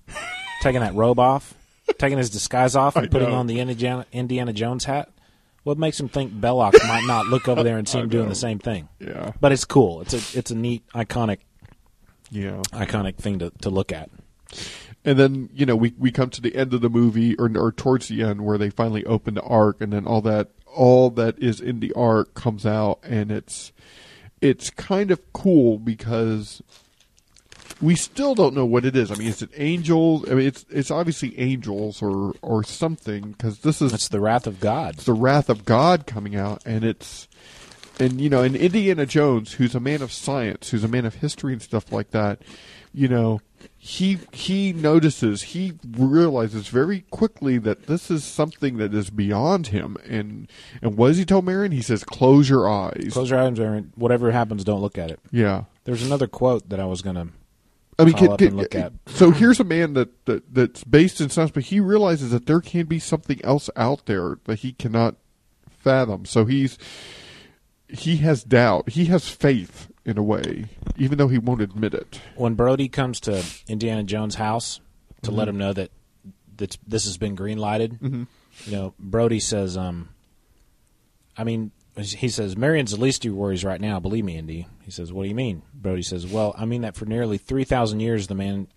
taking 0.60 0.80
that 0.80 0.94
robe 0.94 1.18
off, 1.18 1.54
taking 1.98 2.18
his 2.18 2.30
disguise 2.30 2.74
off, 2.76 2.96
and 2.96 3.10
putting 3.10 3.28
on 3.30 3.46
the 3.46 3.60
Indiana, 3.60 4.06
Indiana 4.12 4.52
Jones 4.52 4.84
hat, 4.84 5.08
what 5.62 5.78
makes 5.78 5.98
him 6.00 6.08
think 6.08 6.32
Belloq 6.32 6.72
might 6.88 7.04
not 7.06 7.26
look 7.26 7.48
over 7.48 7.62
there 7.62 7.78
and 7.78 7.88
see 7.88 7.98
him 8.00 8.08
doing 8.08 8.28
the 8.28 8.34
same 8.34 8.58
thing? 8.58 8.88
Yeah. 9.00 9.32
But 9.40 9.52
it's 9.52 9.64
cool. 9.64 10.00
It's 10.02 10.14
a 10.14 10.38
it's 10.38 10.50
a 10.50 10.56
neat, 10.56 10.82
iconic, 10.94 11.38
Yeah. 12.30 12.60
iconic 12.72 13.16
thing 13.16 13.38
to, 13.40 13.50
to 13.62 13.70
look 13.70 13.92
at. 13.92 14.10
And 15.04 15.18
then 15.18 15.50
you 15.52 15.66
know 15.66 15.74
we 15.74 15.94
we 15.98 16.12
come 16.12 16.30
to 16.30 16.40
the 16.40 16.54
end 16.54 16.72
of 16.74 16.80
the 16.80 16.88
movie 16.88 17.34
or 17.36 17.50
or 17.56 17.72
towards 17.72 18.08
the 18.08 18.22
end 18.22 18.44
where 18.44 18.58
they 18.58 18.70
finally 18.70 19.04
open 19.04 19.34
the 19.34 19.42
ark 19.42 19.78
and 19.80 19.92
then 19.92 20.06
all 20.06 20.20
that 20.22 20.50
all 20.72 21.10
that 21.10 21.38
is 21.38 21.60
in 21.60 21.80
the 21.80 21.92
ark 21.92 22.34
comes 22.34 22.64
out, 22.66 22.98
and 23.02 23.30
it's 23.30 23.72
it's 24.40 24.70
kind 24.70 25.10
of 25.10 25.32
cool 25.32 25.78
because 25.78 26.62
we 27.80 27.94
still 27.94 28.34
don't 28.34 28.54
know 28.54 28.64
what 28.64 28.84
it 28.84 28.96
is. 28.96 29.10
I 29.10 29.14
mean, 29.14 29.28
is 29.28 29.42
it 29.42 29.50
angels? 29.56 30.28
I 30.30 30.34
mean, 30.34 30.46
it's 30.46 30.64
it's 30.70 30.90
obviously 30.90 31.38
angels 31.38 32.02
or 32.02 32.34
or 32.42 32.64
something 32.64 33.32
because 33.32 33.60
this 33.60 33.82
is 33.82 33.92
it's 33.92 34.08
the 34.08 34.20
wrath 34.20 34.46
of 34.46 34.60
God. 34.60 34.94
It's 34.94 35.04
the 35.04 35.12
wrath 35.12 35.48
of 35.48 35.64
God 35.64 36.06
coming 36.06 36.36
out, 36.36 36.62
and 36.64 36.84
it's 36.84 37.28
and 38.00 38.20
you 38.20 38.30
know, 38.30 38.42
and 38.42 38.56
Indiana 38.56 39.06
Jones, 39.06 39.52
who's 39.52 39.74
a 39.74 39.80
man 39.80 40.02
of 40.02 40.12
science, 40.12 40.70
who's 40.70 40.84
a 40.84 40.88
man 40.88 41.04
of 41.04 41.16
history 41.16 41.52
and 41.52 41.62
stuff 41.62 41.92
like 41.92 42.10
that, 42.10 42.40
you 42.92 43.08
know, 43.08 43.40
he 43.78 44.18
he 44.32 44.72
notices, 44.72 45.42
he 45.42 45.74
realizes 45.96 46.68
very 46.68 47.00
quickly 47.10 47.58
that 47.58 47.86
this 47.86 48.10
is 48.10 48.24
something 48.24 48.76
that 48.78 48.94
is 48.94 49.10
beyond 49.10 49.68
him. 49.68 49.96
And 50.06 50.48
and 50.80 50.96
what 50.96 51.08
does 51.08 51.18
he 51.18 51.24
tell 51.24 51.42
Marion? 51.42 51.72
He 51.72 51.82
says, 51.82 52.04
"Close 52.04 52.48
your 52.48 52.68
eyes." 52.68 53.10
Close 53.12 53.30
your 53.30 53.40
eyes, 53.40 53.58
Aaron. 53.58 53.92
Whatever 53.96 54.30
happens, 54.30 54.64
don't 54.64 54.80
look 54.80 54.98
at 54.98 55.10
it. 55.10 55.20
Yeah. 55.30 55.64
There's 55.84 56.04
another 56.04 56.26
quote 56.26 56.68
that 56.68 56.80
I 56.80 56.84
was 56.84 57.02
going 57.02 57.16
to 57.16 57.28
I 57.98 58.04
mean, 58.04 58.14
can, 58.14 58.36
can- 58.36 58.82
at. 58.82 58.92
so 59.06 59.30
here's 59.30 59.60
a 59.60 59.64
man 59.64 59.94
that, 59.94 60.24
that 60.24 60.54
that's 60.54 60.82
based 60.84 61.20
in 61.20 61.28
science, 61.28 61.50
but 61.50 61.64
he 61.64 61.78
realizes 61.78 62.30
that 62.30 62.46
there 62.46 62.60
can 62.60 62.86
be 62.86 62.98
something 62.98 63.40
else 63.44 63.68
out 63.76 64.06
there 64.06 64.38
that 64.44 64.60
he 64.60 64.72
cannot 64.72 65.16
fathom. 65.68 66.24
So 66.24 66.44
he's 66.46 66.78
he 67.88 68.16
has 68.18 68.42
doubt. 68.42 68.90
He 68.90 69.06
has 69.06 69.28
faith 69.28 69.91
in 70.04 70.18
a 70.18 70.22
way, 70.22 70.66
even 70.96 71.16
though 71.18 71.28
he 71.28 71.38
won't 71.38 71.60
admit 71.62 71.94
it. 71.94 72.20
when 72.36 72.54
Brody 72.54 72.88
comes 72.88 73.20
to 73.20 73.44
Indiana 73.68 74.02
Jones' 74.02 74.34
house 74.34 74.80
to 75.22 75.30
let 75.30 75.46
Mhm. 75.46 75.50
him 75.50 75.58
know 75.58 75.72
that 75.72 75.90
that 76.58 76.76
this 76.86 77.04
has 77.04 77.16
been 77.16 77.34
green 77.34 77.56
lighted, 77.58 77.98
Mhm. 78.00 78.26
you 78.66 78.72
know, 78.72 78.94
Brody 78.98 79.40
says, 79.40 79.76
um, 79.76 80.10
I 81.36 81.44
mean, 81.44 81.70
he 81.96 82.28
says, 82.28 82.56
Marion's 82.56 82.90
the 82.92 83.00
least 83.00 83.22
of 83.22 83.26
your 83.26 83.34
worries 83.34 83.64
right 83.64 83.80
now. 83.80 83.98
Believe 84.00 84.24
me, 84.24 84.36
Indy. 84.36 84.66
He 84.84 84.90
says, 84.90 85.12
What 85.12 85.22
do 85.24 85.28
you 85.28 85.34
mean? 85.34 85.62
Brody 85.74 86.02
says, 86.02 86.26
Well, 86.26 86.54
I 86.58 86.64
mean 86.66 86.82
that 86.82 86.94
for 86.96 87.06
nearly 87.06 87.38
three 87.38 87.64
thousand 87.64 88.00
years, 88.00 88.26
the 88.26 88.34
man, 88.34 88.68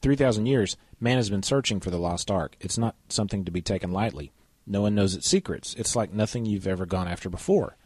three 0.00 0.16
thousand 0.16 0.46
years, 0.46 0.76
man 1.00 1.16
has 1.16 1.30
been 1.30 1.42
searching 1.42 1.80
for 1.80 1.90
the 1.90 1.98
lost 1.98 2.30
ark. 2.30 2.56
It's 2.60 2.78
not 2.78 2.96
something 3.08 3.44
to 3.44 3.50
be 3.50 3.62
taken 3.62 3.92
lightly. 3.92 4.32
No 4.66 4.82
one 4.82 4.94
knows 4.94 5.14
its 5.14 5.28
secrets. 5.28 5.74
It's 5.74 5.96
like 5.96 6.12
nothing 6.12 6.44
you've 6.46 6.66
ever 6.66 6.86
gone 6.86 7.08
after 7.08 7.28
before. 7.28 7.76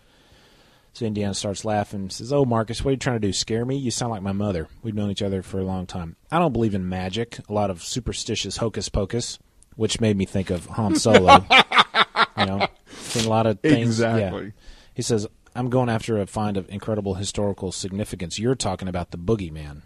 So 0.97 1.05
Indiana 1.05 1.34
starts 1.34 1.62
laughing 1.66 2.01
and 2.01 2.11
says, 2.12 2.32
Oh, 2.32 2.47
Marcus, 2.47 2.82
what 2.82 2.88
are 2.88 2.92
you 2.92 2.97
trying 2.97 3.20
to 3.20 3.28
do? 3.28 3.30
Scare 3.30 3.66
me? 3.66 3.76
You 3.76 3.90
sound 3.90 4.12
like 4.12 4.22
my 4.22 4.32
mother. 4.32 4.66
We've 4.82 4.94
known 4.94 5.11
each 5.11 5.20
other 5.20 5.42
for 5.42 5.59
a 5.61 5.62
long 5.62 5.84
time. 5.84 6.16
I 6.32 6.38
don't 6.38 6.55
believe 6.55 6.74
in 6.74 6.88
magic, 6.88 7.38
a 7.51 7.53
lot 7.53 7.68
of 7.70 7.84
superstitious 7.84 8.57
hocus 8.57 8.88
pocus, 8.88 9.38
which 9.74 10.01
made 10.01 10.16
me 10.16 10.24
think 10.24 10.49
of 10.49 10.64
Han 10.64 10.97
Solo. 10.97 11.44
you 12.38 12.47
know, 12.47 12.66
a 13.14 13.28
lot 13.28 13.47
of 13.47 13.61
things. 13.61 14.01
yeah. 14.01 14.14
Exactly. 14.16 14.53
He 14.94 15.03
says, 15.03 15.26
I'm 15.55 15.68
going 15.68 15.90
after 15.90 16.18
a 16.18 16.26
find 16.26 16.57
of 16.57 16.66
incredible 16.70 17.12
historical 17.12 17.72
significance. 17.72 18.38
You're 18.38 18.55
talking 18.55 18.88
about 18.88 19.11
the 19.11 19.18
boogeyman. 19.18 19.82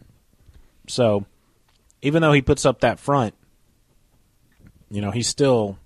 So, 0.87 1.27
even 2.03 2.23
though 2.23 2.31
he 2.33 2.41
puts 2.41 2.65
up 2.65 2.83
that 2.83 3.01
front, 3.01 3.35
you 4.93 5.01
know, 5.01 5.11
he's 5.11 5.27
still, 5.27 5.77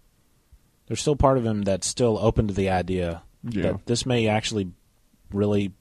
there's 0.87 1.01
still 1.01 1.17
part 1.17 1.39
of 1.39 1.47
him 1.47 1.63
that's 1.63 1.87
still 1.87 2.19
open 2.19 2.47
to 2.49 2.53
the 2.53 2.69
idea 2.69 3.23
Yeah. 3.43 3.63
that 3.73 3.87
this 3.87 4.05
may 4.05 4.29
actually 4.29 4.69
really 5.35 5.73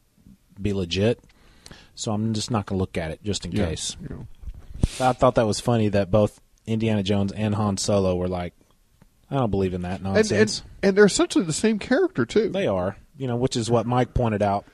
be 0.61 0.73
legit. 0.73 1.19
So 1.95 2.11
I'm 2.11 2.33
just 2.33 2.49
not 2.51 2.65
going 2.65 2.77
to 2.77 2.79
look 2.81 2.97
at 2.97 3.11
it 3.11 3.23
just 3.23 3.45
in 3.45 3.51
Yeah, 3.51 3.67
case. 3.69 3.95
yeah. 4.01 4.17
I 5.09 5.13
thought 5.13 5.35
that 5.35 5.45
was 5.47 5.59
funny 5.59 5.89
that 5.89 6.09
both 6.11 6.41
Indiana 6.65 7.03
Jones 7.03 7.31
and 7.31 7.55
Han 7.55 7.77
Solo 7.77 8.15
were 8.15 8.27
like, 8.27 8.53
I 9.31 9.35
don't 9.37 9.49
believe 9.51 9.73
in 9.73 9.81
that 9.83 10.01
And, 10.01 10.03
nonsense. 10.03 10.59
and 10.59 10.69
and 10.89 10.97
they're 10.97 11.05
essentially 11.05 11.45
the 11.45 11.53
same 11.53 11.79
character 11.79 12.25
too. 12.25 12.49
They 12.49 12.67
are, 12.67 12.97
you 13.17 13.27
know, 13.27 13.35
which 13.35 13.55
is 13.55 13.69
what 13.71 13.85
Mike 13.85 14.13
pointed 14.13 14.41
out 14.41 14.65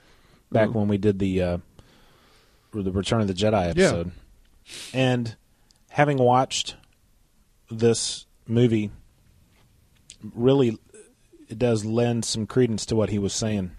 back 0.52 0.70
Mm. 0.70 0.74
when 0.74 0.88
we 0.88 0.98
did 0.98 1.20
the 1.20 1.42
uh, 1.42 1.58
the 2.74 2.92
Return 2.92 3.22
of 3.22 3.28
the 3.28 3.34
Jedi 3.34 3.70
episode. 3.70 4.12
And 4.94 5.36
having 5.90 6.18
watched 6.18 6.76
this 7.72 8.26
movie, 8.48 8.92
really, 10.34 10.78
it 11.48 11.58
does 11.60 11.86
lend 11.86 12.26
some 12.26 12.46
credence 12.46 12.86
to 12.88 12.96
what 12.96 13.10
he 13.10 13.20
was 13.20 13.34
saying, 13.34 13.72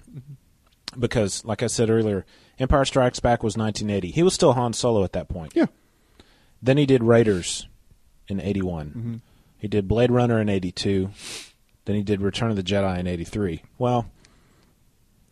because, 0.98 1.44
like 1.44 1.62
I 1.62 1.66
said 1.66 1.90
earlier, 1.90 2.24
Empire 2.58 2.84
Strikes 2.84 3.20
Back 3.20 3.42
was 3.42 3.56
1980. 3.56 4.10
He 4.10 4.22
was 4.22 4.34
still 4.34 4.52
Han 4.54 4.72
Solo 4.72 5.04
at 5.04 5.12
that 5.12 5.28
point. 5.28 5.52
Yeah. 5.54 5.66
Then 6.62 6.76
he 6.76 6.86
did 6.86 7.02
Raiders 7.02 7.66
in 8.28 8.40
81. 8.40 8.90
Mhm. 8.90 9.20
He 9.58 9.68
did 9.68 9.88
Blade 9.88 10.10
Runner 10.10 10.40
in 10.40 10.48
82. 10.48 11.10
Then 11.84 11.96
he 11.96 12.02
did 12.02 12.20
Return 12.20 12.50
of 12.50 12.56
the 12.56 12.62
Jedi 12.62 12.98
in 12.98 13.06
83. 13.06 13.62
Well, 13.78 14.10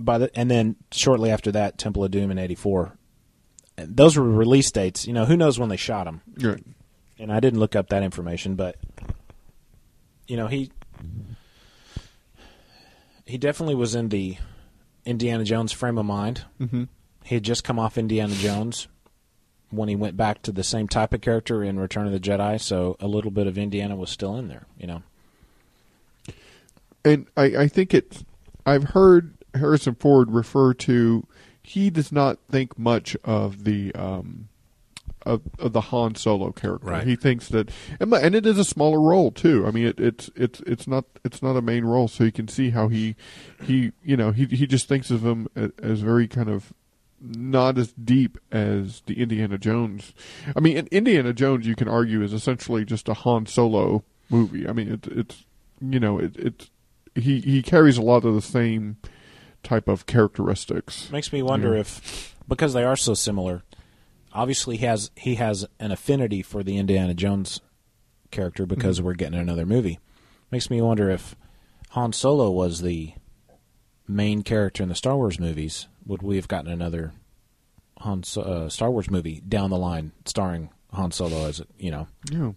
by 0.01 0.19
the 0.19 0.31
and 0.39 0.51
then 0.51 0.77
shortly 0.91 1.31
after 1.31 1.51
that, 1.53 1.79
Temple 1.79 2.05
of 2.05 2.11
Doom 2.11 2.31
in 2.31 2.39
84. 2.39 2.97
And 3.77 3.97
those 3.97 4.17
were 4.17 4.25
release 4.25 4.71
dates. 4.71 5.07
You 5.07 5.13
know, 5.13 5.25
who 5.25 5.37
knows 5.37 5.59
when 5.59 5.69
they 5.69 5.77
shot 5.77 6.07
him? 6.07 6.23
Right. 6.41 6.65
And 7.19 7.33
I 7.33 7.41
didn't 7.41 7.61
look 7.61 7.77
up 7.77 7.89
that 7.89 8.03
information, 8.03 8.55
but 8.55 8.77
you 10.27 10.37
know, 10.37 10.47
he 10.47 10.71
he 13.25 13.39
definitely 13.39 13.75
was 13.75 13.95
in 13.95 14.09
the 14.09 14.37
Indiana 15.09 15.43
Jones 15.45 15.73
frame 15.73 15.97
of 15.99 16.05
mind. 16.07 16.45
Mhm. 16.61 16.89
He 17.25 17.35
had 17.35 17.43
just 17.45 17.65
come 17.65 17.79
off 17.79 17.97
Indiana 17.99 18.35
Jones 18.35 18.89
when 19.71 19.89
he 19.89 19.97
went 19.97 20.17
back 20.17 20.43
to 20.43 20.53
the 20.53 20.63
same 20.63 20.87
type 20.87 21.13
of 21.13 21.21
character 21.21 21.65
in 21.65 21.79
Return 21.81 22.07
of 22.07 22.13
the 22.13 22.21
Jedi, 22.21 22.61
so 22.61 22.97
a 23.01 23.07
little 23.09 23.31
bit 23.31 23.47
of 23.47 23.57
Indiana 23.59 23.97
was 23.97 24.11
still 24.11 24.37
in 24.37 24.49
there, 24.49 24.67
you 24.79 24.87
know. 24.87 25.03
and 27.05 27.27
I, 27.37 27.45
I 27.57 27.69
think 27.69 27.95
it. 27.95 28.23
I've 28.67 28.85
heard 28.91 29.35
Harrison 29.55 29.95
Ford 29.95 30.31
refer 30.31 30.75
to. 30.75 31.27
He 31.63 31.91
does 31.91 32.13
not 32.13 32.39
think 32.51 32.79
much 32.79 33.17
of 33.25 33.65
the 33.65 33.95
um, 33.95 34.49
of, 35.29 35.43
of 35.59 35.73
the 35.73 35.83
Han 35.83 36.15
Solo 36.15 36.51
character. 36.53 36.89
Right. 36.89 37.07
He 37.07 37.15
thinks 37.15 37.49
that, 37.49 37.71
and, 38.01 38.13
and 38.13 38.35
it 38.35 38.47
is 38.47 38.59
a 38.59 38.65
smaller 38.65 39.01
role 39.01 39.31
too. 39.31 39.67
I 39.67 39.71
mean, 39.71 39.87
it, 39.87 40.01
it's 40.01 40.31
it's 40.35 40.61
it's 40.61 40.89
not 40.89 41.05
it's 41.25 41.43
not 41.43 41.57
a 41.57 41.63
main 41.63 41.85
role, 41.85 42.09
so 42.09 42.25
you 42.25 42.33
can 42.33 42.49
see 42.49 42.71
how 42.71 42.89
he 42.89 43.15
he 43.63 43.93
you 44.03 44.17
know 44.17 44.33
he 44.33 44.47
he 44.47 44.67
just 44.67 44.89
thinks 44.89 45.11
of 45.11 45.25
him 45.25 45.47
as, 45.55 45.71
as 45.83 46.01
very 46.01 46.27
kind 46.27 46.49
of 46.49 46.73
not 47.21 47.79
as 47.79 47.93
deep 47.93 48.39
as 48.51 49.03
the 49.07 49.21
Indiana 49.21 49.59
Jones. 49.59 50.15
I 50.57 50.61
mean, 50.61 50.77
in 50.77 50.87
Indiana 50.87 51.33
Jones, 51.33 51.67
you 51.67 51.75
can 51.75 51.89
argue 51.89 52.23
is 52.23 52.33
essentially 52.33 52.85
just 52.85 53.09
a 53.09 53.15
Han 53.15 53.47
Solo 53.47 54.05
movie. 54.31 54.67
I 54.67 54.73
mean, 54.73 54.93
it, 54.93 55.07
it's 55.09 55.45
you 55.81 56.01
know 56.01 56.19
it, 56.19 56.37
it's 56.37 56.71
he 57.15 57.41
he 57.41 57.63
carries 57.63 57.99
a 57.99 58.03
lot 58.03 58.25
of 58.25 58.35
the 58.35 58.43
same 58.43 58.97
type 59.63 59.89
of 59.89 60.07
characteristics. 60.07 61.11
Makes 61.11 61.33
me 61.33 61.43
wonder 61.43 61.77
if 61.77 62.35
because 62.49 62.73
they 62.73 62.85
are 62.85 62.97
so 62.97 63.15
similar, 63.15 63.63
obviously 64.39 64.77
he 64.77 64.87
has 64.87 65.11
he 65.17 65.35
has 65.35 65.67
an 65.81 65.91
affinity 65.91 66.43
for 66.43 66.63
the 66.63 66.77
Indiana 66.79 67.13
Jones 67.15 67.61
character 68.31 68.65
because 68.67 69.01
Mhm. 69.01 69.05
we're 69.05 69.15
getting 69.15 69.39
another 69.39 69.67
movie. 69.67 69.99
Makes 70.51 70.71
me 70.71 70.81
wonder 70.81 71.11
if 71.11 71.35
Han 71.91 72.13
Solo 72.13 72.51
was 72.51 72.81
the 72.83 73.13
main 74.07 74.43
character 74.43 74.83
in 74.83 74.89
the 74.89 74.95
Star 74.95 75.17
Wars 75.17 75.39
movies, 75.41 75.89
would 76.07 76.23
we 76.23 76.37
have 76.37 76.49
gotten 76.49 76.71
another 76.71 77.13
Han 78.01 78.23
So- 78.23 78.43
uh, 78.43 78.69
Star 78.69 78.91
Wars 78.91 79.11
movie 79.11 79.41
down 79.47 79.71
the 79.71 79.79
line 79.79 80.13
starring 80.25 80.71
Han 80.93 81.11
Solo 81.11 81.47
as 81.47 81.61
you 81.79 81.91
know? 81.91 82.07
Yeah. 82.31 82.53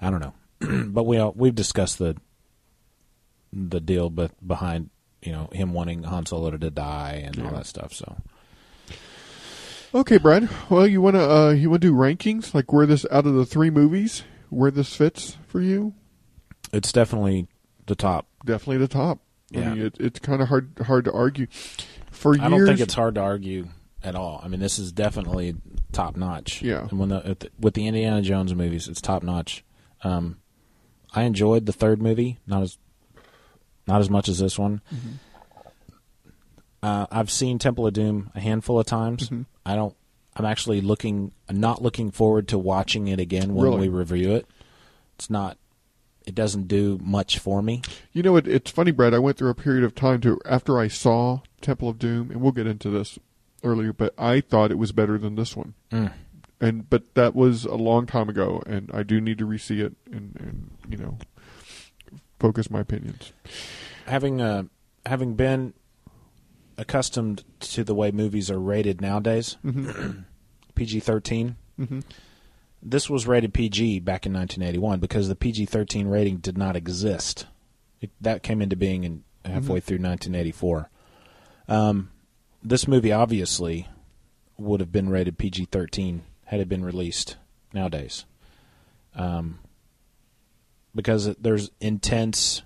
I 0.00 0.10
don't 0.10 0.20
know, 0.20 0.34
but 0.90 1.04
we 1.04 1.18
all, 1.18 1.32
we've 1.36 1.54
discussed 1.54 1.98
the 1.98 2.16
the 3.52 3.80
deal, 3.80 4.10
but 4.10 4.30
behind 4.46 4.90
you 5.22 5.32
know 5.32 5.48
him 5.52 5.72
wanting 5.72 6.02
Han 6.04 6.26
Solo 6.26 6.50
to 6.50 6.70
die 6.70 7.22
and 7.24 7.40
all 7.42 7.50
that 7.52 7.66
stuff. 7.66 7.92
So 7.92 8.16
Okay, 9.94 10.18
Brad. 10.18 10.48
Well, 10.68 10.86
you 10.86 11.00
want 11.00 11.16
to 11.16 11.30
uh, 11.30 11.50
you 11.50 11.70
want 11.70 11.82
to 11.82 11.88
do 11.88 11.94
rankings 11.94 12.54
like 12.54 12.72
where 12.72 12.86
this 12.86 13.06
out 13.10 13.26
of 13.26 13.34
the 13.34 13.46
three 13.46 13.70
movies 13.70 14.22
where 14.50 14.70
this 14.70 14.94
fits 14.94 15.36
for 15.46 15.60
you? 15.60 15.94
it's 16.72 16.92
definitely 16.92 17.46
the 17.86 17.94
top. 17.94 18.26
Definitely 18.44 18.78
the 18.78 18.88
top. 18.88 19.20
Yeah. 19.50 19.70
I 19.70 19.74
mean, 19.74 19.86
it, 19.86 19.96
it's 19.98 20.18
kind 20.18 20.42
of 20.42 20.48
hard 20.48 20.70
hard 20.86 21.06
to 21.06 21.12
argue. 21.12 21.46
For 22.10 22.34
years, 22.34 22.44
I 22.44 22.48
don't 22.50 22.66
think 22.66 22.80
it's 22.80 22.94
hard 22.94 23.14
to 23.14 23.22
argue 23.22 23.68
at 24.02 24.14
all. 24.14 24.40
I 24.44 24.48
mean, 24.48 24.60
this 24.60 24.78
is 24.78 24.92
definitely 24.92 25.56
top 25.92 26.16
notch. 26.16 26.60
Yeah. 26.62 26.86
and 26.90 26.98
when 26.98 27.08
the, 27.08 27.50
with 27.58 27.74
the 27.74 27.86
Indiana 27.86 28.20
Jones 28.22 28.54
movies, 28.54 28.88
it's 28.88 29.00
top 29.00 29.22
notch. 29.22 29.64
Um, 30.02 30.38
I 31.14 31.22
enjoyed 31.22 31.64
the 31.66 31.72
third 31.72 32.02
movie, 32.02 32.38
not 32.46 32.62
as 32.62 32.76
not 33.86 34.00
as 34.00 34.10
much 34.10 34.28
as 34.28 34.38
this 34.38 34.58
one. 34.58 34.82
Mm-hmm. 34.94 35.08
Uh, 36.82 37.06
I've 37.10 37.30
seen 37.30 37.58
Temple 37.58 37.86
of 37.86 37.94
Doom 37.94 38.30
a 38.34 38.40
handful 38.40 38.78
of 38.78 38.86
times. 38.86 39.30
Mhm. 39.30 39.46
I 39.68 39.76
don't. 39.76 39.94
I'm 40.34 40.44
actually 40.44 40.80
looking, 40.80 41.32
not 41.50 41.82
looking 41.82 42.10
forward 42.10 42.48
to 42.48 42.58
watching 42.58 43.08
it 43.08 43.18
again 43.18 43.54
when 43.54 43.64
Really? 43.64 43.88
we 43.88 43.98
review 43.98 44.32
it. 44.34 44.46
It's 45.16 45.28
not. 45.28 45.58
It 46.26 46.34
doesn't 46.34 46.68
do 46.68 46.98
much 47.02 47.38
for 47.38 47.60
me. 47.62 47.82
You 48.12 48.22
know, 48.22 48.36
it, 48.36 48.46
it's 48.46 48.70
funny, 48.70 48.90
Brad. 48.92 49.14
I 49.14 49.18
went 49.18 49.36
through 49.36 49.50
a 49.50 49.54
period 49.54 49.84
of 49.84 49.94
time 49.94 50.20
to 50.22 50.38
after 50.44 50.78
I 50.78 50.88
saw 50.88 51.40
Temple 51.60 51.88
of 51.88 51.98
Doom, 51.98 52.30
and 52.30 52.40
we'll 52.40 52.52
get 52.52 52.66
into 52.66 52.88
this 52.90 53.18
earlier, 53.64 53.92
but 53.92 54.14
I 54.16 54.40
thought 54.40 54.70
it 54.70 54.78
was 54.78 54.92
better 54.92 55.18
than 55.18 55.34
this 55.34 55.56
one. 55.56 55.74
Mm. 55.90 56.12
And 56.60 56.88
but 56.90 57.14
that 57.14 57.34
was 57.34 57.64
a 57.64 57.74
long 57.74 58.06
time 58.06 58.28
ago, 58.28 58.62
and 58.66 58.90
I 58.94 59.02
do 59.02 59.20
need 59.20 59.38
to 59.38 59.46
re-see 59.46 59.80
it 59.80 59.94
and, 60.10 60.36
and 60.38 60.70
you 60.88 60.98
know 60.98 61.18
focus 62.38 62.70
my 62.70 62.80
opinions. 62.80 63.32
having 64.06 64.40
uh, 64.40 64.64
having 65.06 65.34
been 65.34 65.74
accustomed 66.78 67.44
to 67.60 67.84
the 67.84 67.94
way 67.94 68.10
movies 68.10 68.50
are 68.50 68.58
rated 68.60 69.00
nowadays, 69.02 69.56
Mhm. 69.64 70.24
PG 70.74 71.00
13. 71.00 71.56
Mhm. 71.78 72.02
This 72.80 73.10
was 73.10 73.26
rated 73.26 73.52
PG 73.52 73.98
back 74.00 74.24
in 74.24 74.32
1981 74.32 75.00
because 75.00 75.28
the 75.28 75.34
PG 75.34 75.66
13 75.66 76.06
rating 76.06 76.36
did 76.38 76.56
not 76.56 76.76
exist. 76.76 77.46
It, 78.00 78.10
that 78.20 78.42
came 78.44 78.62
into 78.62 78.76
being 78.76 79.02
in 79.04 79.24
halfway 79.44 79.80
Mhm. 79.80 79.82
through 79.82 79.98
1984. 79.98 80.88
Um, 81.66 82.10
this 82.62 82.86
movie 82.88 83.12
obviously 83.12 83.88
would 84.56 84.80
have 84.80 84.92
been 84.92 85.08
rated 85.08 85.36
PG 85.38 85.66
13 85.66 86.22
had 86.46 86.60
it 86.60 86.68
been 86.68 86.84
released 86.84 87.36
nowadays. 87.74 88.24
Um, 89.14 89.58
because 90.94 91.34
there's 91.36 91.70
intense 91.80 92.62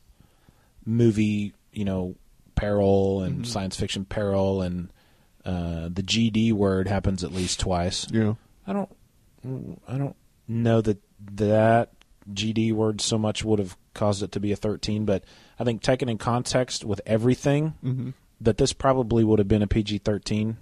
movie, 0.84 1.52
you 1.72 1.84
know, 1.84 2.14
peril 2.62 3.22
and 3.22 3.42
Mhm. 3.42 3.46
science 3.46 3.76
fiction 3.76 4.04
peril, 4.04 4.62
and 4.62 4.88
uh, 5.44 5.88
the 5.92 6.02
GD 6.02 6.52
word 6.52 6.86
happens 6.88 7.24
at 7.24 7.32
least 7.32 7.58
twice. 7.60 8.06
Yeah. 8.10 8.34
I 8.66 8.72
don't, 8.72 8.88
I 9.88 9.98
don't 9.98 10.14
know 10.46 10.80
that 10.80 10.98
that 11.34 11.90
GD 12.32 12.72
word 12.72 13.00
so 13.00 13.18
much 13.18 13.44
would 13.44 13.58
have 13.58 13.76
caused 13.94 14.22
it 14.22 14.30
to 14.32 14.40
be 14.40 14.52
a 14.52 14.56
13, 14.56 15.04
but 15.04 15.24
I 15.58 15.64
think 15.64 15.82
taken 15.82 16.08
in 16.08 16.18
context 16.18 16.84
with 16.84 17.00
everything, 17.04 17.74
Mhm. 17.84 18.14
that 18.40 18.58
this 18.58 18.72
probably 18.72 19.24
would 19.24 19.38
have 19.40 19.48
been 19.48 19.62
a 19.62 19.66
PG 19.66 19.98
13. 19.98 20.56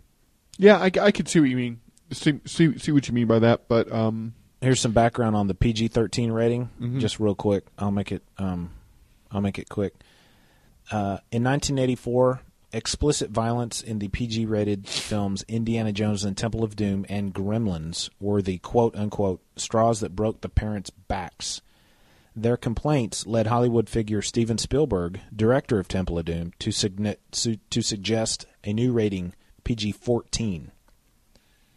Yeah, 0.59 0.79
I, 0.79 0.91
I 1.01 1.11
could 1.11 1.29
see 1.29 1.41
what 1.41 1.49
you 1.51 1.57
mean. 1.57 1.81
See, 2.13 2.41
see, 2.47 2.77
see 2.79 2.93
what 2.93 3.07
you 3.09 3.15
mean 3.15 3.27
by 3.27 3.39
that, 3.41 3.69
but 3.69 3.91
um, 3.93 4.35
Here's 4.63 4.81
some 4.81 4.93
background 4.93 5.37
on 5.37 5.47
the 5.47 5.55
PG 5.55 5.89
thirteen 5.89 6.33
rating, 6.33 6.69
Mhm. 6.79 7.01
just 7.01 7.19
real 7.19 7.35
quick. 7.35 7.65
I'll 7.79 7.91
make 7.91 8.13
it. 8.13 8.23
Um, 8.37 8.69
I'll 9.31 9.41
make 9.41 9.59
it 9.59 9.71
quick. 9.71 9.95
Uh, 10.91 11.19
in 11.31 11.45
1984, 11.45 12.41
explicit 12.73 13.31
violence 13.31 13.83
in 13.83 13.99
the 13.99 14.09
PG 14.09 14.47
rated 14.47 14.89
films 14.89 15.45
Indiana 15.49 15.93
Jones 15.93 16.25
and 16.25 16.37
Temple 16.37 16.63
of 16.63 16.77
Doom 16.77 17.05
and 17.09 17.35
Gremlins 17.35 18.11
were 18.21 18.43
the 18.43 18.59
quote 18.59 18.95
unquote 18.97 19.41
straws 19.57 20.01
that 20.01 20.17
broke 20.17 20.41
the 20.41 20.49
parents' 20.49 20.91
backs. 20.91 21.61
Their 22.35 22.57
complaints 22.57 23.27
led 23.27 23.49
Hollywood 23.49 23.89
figure 23.89 24.23
Steven 24.23 24.57
Spielberg, 24.57 25.21
director 25.35 25.79
of 25.79 25.89
Temple 25.89 26.19
of 26.19 26.27
Doom, 26.27 26.53
to, 26.61 26.71
su- 26.71 27.17
to 27.33 27.83
suggest 27.83 28.47
a 28.63 28.73
new 28.73 28.93
rating 28.93 29.35
PG 29.65 29.93
14. 29.93 30.71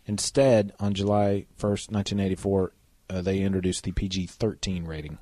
Instead, 0.06 0.74
on 0.80 0.94
July 0.94 1.48
1st, 1.58 1.92
1984, 1.92 2.74
uh, 3.10 3.22
they 3.22 3.40
introduced 3.40 3.84
the 3.84 3.92
PG 3.92 4.28
13 4.28 4.86
rating. 4.86 5.18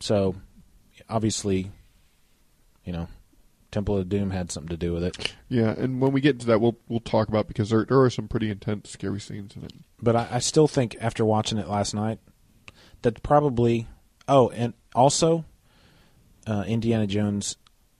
So, 0.00 0.36
obviously, 1.08 1.70
you 2.88 2.92
know, 2.94 3.06
Temple 3.70 3.98
of 3.98 4.08
Doom 4.08 4.30
had 4.30 4.50
something 4.50 4.70
to 4.70 4.78
do 4.78 4.94
with 4.94 5.04
it. 5.04 5.34
yeah. 5.50 5.74
And 5.76 6.00
when 6.00 6.12
we 6.12 6.22
get 6.22 6.36
into 6.36 6.46
that, 6.46 6.58
we'll 6.58 6.78
we'll 6.88 7.00
talk 7.00 7.28
about 7.28 7.46
because 7.48 7.68
there 7.68 7.84
there 7.84 8.00
are 8.00 8.08
some 8.08 8.26
pretty 8.26 8.50
intense, 8.50 8.88
scary 8.88 9.20
scenes 9.20 9.54
in 9.56 9.62
it. 9.64 9.72
But 10.00 10.16
I, 10.16 10.28
I 10.32 10.38
still 10.38 10.66
think, 10.66 10.96
after 11.02 11.22
watching 11.22 11.58
it 11.58 11.68
last 11.68 11.92
night, 11.94 12.18
that 13.02 13.22
probably. 13.22 13.86
Oh, 14.26 14.48
and 14.50 14.72
also, 14.94 15.44
uh, 16.46 16.64
Indiana 16.66 17.06
Jones 17.06 17.56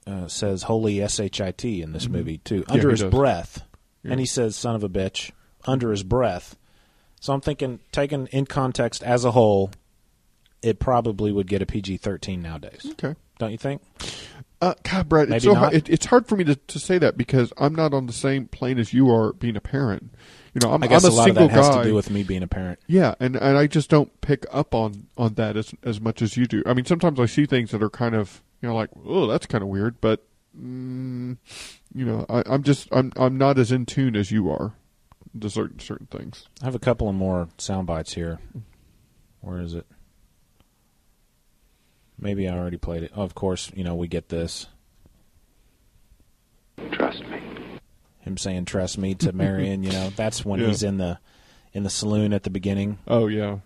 uh, 0.06 0.26
says 0.26 0.62
"Holy 0.62 1.06
shit" 1.06 1.38
in 1.64 1.92
this 1.92 2.06
Mhm. 2.06 2.10
movie 2.12 2.38
too, 2.38 2.64
Yeah, 2.66 2.74
under 2.74 2.90
his 2.90 3.00
does. 3.00 3.10
breath, 3.10 3.62
Yeah. 4.02 4.12
and 4.12 4.20
he 4.20 4.26
says 4.26 4.56
"son 4.56 4.74
of 4.74 4.82
a 4.82 4.88
bitch" 4.88 5.32
under 5.66 5.90
his 5.90 6.02
breath. 6.02 6.56
So 7.20 7.34
I'm 7.34 7.42
thinking, 7.42 7.80
taken 7.92 8.26
in 8.28 8.46
context 8.46 9.02
as 9.02 9.24
a 9.26 9.32
whole, 9.32 9.70
it 10.62 10.78
probably 10.78 11.30
would 11.32 11.46
get 11.48 11.60
a 11.60 11.66
PG-13 11.66 12.40
nowadays. 12.40 12.86
Okay. 12.92 13.14
don't 13.38 13.52
you 13.52 13.58
think? 13.58 13.80
Uh, 14.60 14.74
God, 14.82 15.08
Brad, 15.08 15.28
Maybe 15.28 15.36
it's 15.36 15.44
so 15.44 15.54
hard, 15.54 15.72
it, 15.72 15.88
it's 15.88 16.06
hard 16.06 16.26
for 16.26 16.36
me 16.36 16.42
to, 16.44 16.56
to 16.56 16.78
say 16.80 16.98
that 16.98 17.16
because 17.16 17.52
I'm 17.58 17.74
not 17.74 17.94
on 17.94 18.06
the 18.06 18.12
same 18.12 18.46
plane 18.46 18.78
as 18.78 18.92
you 18.92 19.08
are 19.08 19.32
being 19.34 19.56
a 19.56 19.60
parent. 19.60 20.12
You 20.52 20.60
know, 20.66 20.74
I'm, 20.74 20.82
I 20.82 20.88
guess 20.88 21.04
I'm 21.04 21.12
a, 21.12 21.14
a 21.14 21.16
lot 21.16 21.28
of 21.28 21.36
single 21.36 21.48
that 21.48 21.54
has 21.54 21.76
to 21.76 21.82
do 21.84 21.94
with 21.94 22.10
me 22.10 22.24
being 22.24 22.42
a 22.42 22.48
parent. 22.48 22.80
Yeah, 22.88 23.14
and, 23.20 23.36
and 23.36 23.56
I 23.56 23.68
just 23.68 23.88
don't 23.88 24.20
pick 24.20 24.46
up 24.50 24.74
on, 24.74 25.06
on 25.16 25.34
that 25.34 25.56
as 25.56 25.72
as 25.84 26.00
much 26.00 26.22
as 26.22 26.36
you 26.36 26.46
do. 26.46 26.62
I 26.66 26.74
mean, 26.74 26.84
sometimes 26.86 27.20
I 27.20 27.26
see 27.26 27.46
things 27.46 27.70
that 27.70 27.82
are 27.82 27.90
kind 27.90 28.16
of 28.16 28.42
you 28.60 28.68
know 28.68 28.74
like 28.74 28.90
oh 29.06 29.26
that's 29.28 29.46
kind 29.46 29.62
of 29.62 29.68
weird, 29.68 30.00
but 30.00 30.26
mm, 30.58 31.36
you 31.94 32.04
know 32.04 32.26
I, 32.28 32.42
I'm 32.46 32.64
just 32.64 32.88
I'm 32.90 33.12
I'm 33.16 33.38
not 33.38 33.58
as 33.58 33.70
in 33.70 33.86
tune 33.86 34.16
as 34.16 34.32
you 34.32 34.50
are 34.50 34.72
to 35.38 35.50
certain 35.50 35.78
certain 35.78 36.06
things. 36.06 36.48
I 36.62 36.64
have 36.64 36.74
a 36.74 36.80
couple 36.80 37.08
of 37.08 37.14
more 37.14 37.48
sound 37.58 37.86
bites 37.86 38.14
here. 38.14 38.40
Where 39.40 39.60
is 39.60 39.74
it? 39.74 39.86
Maybe 42.20 42.48
I 42.48 42.56
already 42.58 42.76
played 42.78 43.02
it. 43.02 43.12
Oh, 43.16 43.22
of 43.22 43.34
course, 43.34 43.70
you 43.74 43.84
know, 43.84 43.94
we 43.94 44.08
get 44.08 44.28
this. 44.28 44.66
Trust 46.92 47.22
me. 47.28 47.40
Him 48.20 48.36
saying 48.36 48.64
trust 48.66 48.98
me 48.98 49.14
to 49.16 49.32
Marion, 49.32 49.82
you 49.82 49.92
know, 49.92 50.10
that's 50.16 50.44
when 50.44 50.60
Yeah. 50.60 50.66
he's 50.68 50.82
in 50.82 50.98
the 50.98 51.18
in 51.72 51.82
the 51.82 51.90
saloon 51.90 52.32
at 52.32 52.42
the 52.44 52.50
beginning. 52.50 52.98
Oh 53.06 53.26
yeah, 53.26 53.58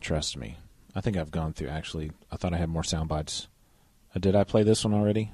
Trust 0.00 0.36
me. 0.36 0.56
I 0.94 1.00
think 1.00 1.16
I've 1.16 1.30
gone 1.30 1.52
through 1.54 1.68
actually. 1.68 2.10
I 2.30 2.36
thought 2.36 2.52
I 2.52 2.58
had 2.58 2.68
more 2.68 2.84
sound 2.84 3.08
bites. 3.08 3.48
Uh, 4.14 4.18
did 4.18 4.34
I 4.36 4.44
play 4.44 4.62
this 4.62 4.84
one 4.84 4.92
already? 4.94 5.32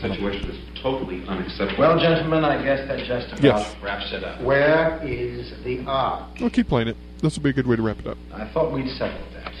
Situation 0.00 0.48
is 0.50 0.80
totally 0.80 1.26
unacceptable. 1.26 1.80
Well, 1.80 1.98
gentlemen, 1.98 2.44
I 2.44 2.62
guess 2.62 2.86
that 2.88 2.98
just 3.06 3.28
about 3.32 3.42
Yes. 3.42 3.76
wraps 3.82 4.12
it 4.12 4.24
up. 4.24 4.40
Where 4.40 5.00
is 5.04 5.52
the 5.64 5.84
Ark? 5.84 6.40
I'll 6.40 6.48
keep 6.50 6.68
playing 6.68 6.88
it. 6.88 6.96
This 7.20 7.36
will 7.36 7.42
be 7.42 7.50
a 7.50 7.52
good 7.52 7.66
way 7.66 7.76
to 7.76 7.82
wrap 7.82 7.98
it 7.98 8.06
up. 8.06 8.16
I 8.32 8.46
thought 8.46 8.72
we'd 8.72 8.88
settled 8.96 9.20
that. 9.34 9.52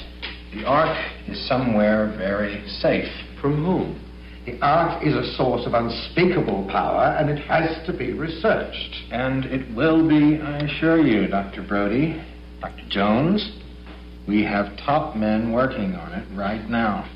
The 0.52 0.64
Ark 0.64 0.96
is 1.28 1.46
somewhere 1.48 2.14
very 2.18 2.68
safe. 2.68 3.08
From 3.40 3.64
whom? 3.64 4.00
The 4.46 4.58
Ark 4.60 5.06
is 5.06 5.14
a 5.14 5.36
source 5.36 5.64
of 5.66 5.74
unspeakable 5.74 6.66
power, 6.70 7.16
and 7.18 7.30
it 7.30 7.38
has 7.44 7.86
to 7.86 7.92
be 7.92 8.12
researched. 8.12 8.96
And 9.12 9.44
it 9.44 9.74
will 9.76 10.08
be, 10.08 10.40
I 10.40 10.58
assure 10.58 10.98
you, 10.98 11.28
Dr. 11.28 11.62
Brody. 11.62 12.20
Dr. 12.60 12.88
Jones, 12.88 13.58
we 14.26 14.42
have 14.44 14.76
top 14.78 15.16
men 15.16 15.52
working 15.52 15.94
on 15.94 16.12
it 16.12 16.26
right 16.36 16.68
now. 16.68 17.08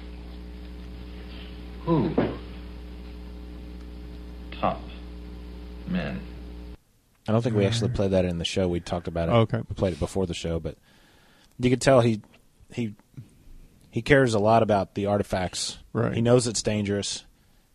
Who? 1.84 2.14
Top 4.60 4.80
men. 5.88 6.20
I 7.28 7.32
don't 7.32 7.42
think 7.42 7.56
we 7.56 7.66
actually 7.66 7.90
played 7.90 8.12
that 8.12 8.24
in 8.24 8.38
the 8.38 8.44
show. 8.44 8.68
We 8.68 8.80
talked 8.80 9.08
about 9.08 9.28
it. 9.28 9.32
Oh, 9.32 9.40
okay. 9.40 9.58
We 9.68 9.74
played 9.74 9.94
it 9.94 9.98
before 9.98 10.26
the 10.26 10.34
show, 10.34 10.60
but 10.60 10.76
you 11.58 11.70
could 11.70 11.80
tell 11.80 12.00
he 12.00 12.20
he 12.72 12.94
he 13.94 14.02
cares 14.02 14.34
a 14.34 14.40
lot 14.40 14.60
about 14.64 14.96
the 14.96 15.06
artifacts. 15.06 15.78
Right. 15.92 16.14
He 16.14 16.20
knows 16.20 16.48
it's 16.48 16.64
dangerous. 16.64 17.24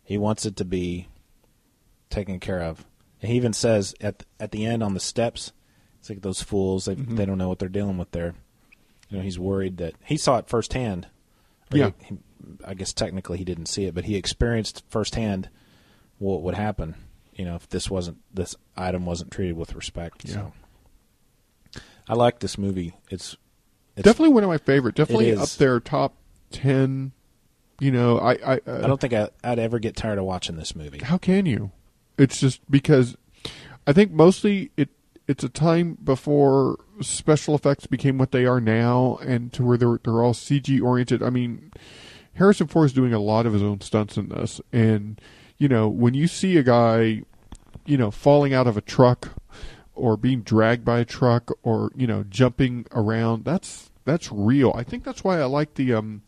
He 0.04 0.18
wants 0.18 0.44
it 0.44 0.54
to 0.56 0.66
be 0.66 1.08
taken 2.10 2.38
care 2.38 2.60
of. 2.60 2.84
And 3.22 3.30
he 3.30 3.36
even 3.38 3.54
says 3.54 3.94
at 4.02 4.26
at 4.38 4.50
the 4.52 4.66
end 4.66 4.82
on 4.82 4.92
the 4.92 5.00
steps, 5.00 5.52
it's 5.98 6.10
like 6.10 6.20
those 6.20 6.42
fools. 6.42 6.84
They 6.84 6.96
Mhm. 6.96 7.16
they 7.16 7.24
don't 7.24 7.38
know 7.38 7.48
what 7.48 7.58
they're 7.58 7.70
dealing 7.70 7.96
with 7.96 8.10
there. 8.10 8.34
You 9.08 9.16
know, 9.16 9.22
he's 9.22 9.38
worried 9.38 9.78
that 9.78 9.94
he 10.04 10.18
saw 10.18 10.36
it 10.36 10.46
firsthand. 10.48 11.06
Yeah. 11.72 11.92
he- 12.00 12.16
he- 12.16 12.20
I 12.66 12.74
guess 12.74 12.92
technically 12.92 13.38
he 13.38 13.44
didn't 13.44 13.66
see 13.66 13.86
it, 13.86 13.94
but 13.94 14.04
he 14.04 14.16
experienced 14.16 14.82
firsthand 14.90 15.48
what 16.18 16.42
would 16.42 16.54
happen. 16.54 16.96
You 17.34 17.46
know, 17.46 17.54
if 17.54 17.66
this 17.70 17.88
wasn't 17.90 18.18
this 18.34 18.54
item 18.76 19.06
wasn't 19.06 19.30
treated 19.30 19.56
with 19.56 19.74
respect. 19.74 20.28
So. 20.28 20.52
I 22.08 22.14
like 22.14 22.40
this 22.40 22.58
movie. 22.58 22.92
It's, 23.10 23.36
it's 24.00 24.04
Definitely 24.04 24.34
one 24.34 24.44
of 24.44 24.48
my 24.48 24.58
favorite. 24.58 24.94
Definitely 24.94 25.36
up 25.36 25.48
there, 25.50 25.78
top 25.80 26.14
ten. 26.50 27.12
You 27.78 27.90
know, 27.90 28.18
I 28.18 28.32
I, 28.32 28.60
uh, 28.66 28.80
I 28.82 28.86
don't 28.86 29.00
think 29.00 29.12
I, 29.12 29.28
I'd 29.44 29.58
ever 29.58 29.78
get 29.78 29.96
tired 29.96 30.18
of 30.18 30.24
watching 30.24 30.56
this 30.56 30.74
movie. 30.74 30.98
How 30.98 31.18
can 31.18 31.46
you? 31.46 31.70
It's 32.18 32.40
just 32.40 32.68
because 32.70 33.16
I 33.86 33.92
think 33.92 34.12
mostly 34.12 34.70
it 34.76 34.90
it's 35.26 35.44
a 35.44 35.48
time 35.48 35.96
before 36.02 36.78
special 37.00 37.54
effects 37.54 37.86
became 37.86 38.18
what 38.18 38.32
they 38.32 38.46
are 38.46 38.60
now, 38.60 39.18
and 39.22 39.52
to 39.52 39.64
where 39.64 39.76
they're 39.76 40.00
they're 40.02 40.22
all 40.22 40.34
CG 40.34 40.82
oriented. 40.82 41.22
I 41.22 41.30
mean, 41.30 41.72
Harrison 42.34 42.66
Ford 42.66 42.86
is 42.86 42.92
doing 42.92 43.12
a 43.12 43.18
lot 43.18 43.46
of 43.46 43.52
his 43.52 43.62
own 43.62 43.80
stunts 43.80 44.16
in 44.16 44.28
this, 44.28 44.60
and 44.72 45.20
you 45.58 45.68
know 45.68 45.88
when 45.88 46.14
you 46.14 46.26
see 46.26 46.56
a 46.56 46.62
guy, 46.62 47.22
you 47.86 47.96
know, 47.96 48.10
falling 48.10 48.52
out 48.54 48.66
of 48.66 48.76
a 48.76 48.80
truck 48.80 49.28
or 49.94 50.16
being 50.16 50.40
dragged 50.42 50.84
by 50.84 50.98
a 51.00 51.04
truck 51.04 51.56
or 51.62 51.90
you 51.94 52.06
know 52.06 52.24
jumping 52.28 52.86
around, 52.92 53.44
that's 53.44 53.89
that's 54.04 54.30
real. 54.32 54.72
I 54.76 54.82
think 54.82 55.04
that's 55.04 55.22
why 55.24 55.40
I 55.40 55.44
like 55.44 55.74
the 55.74 55.94
um 55.94 56.22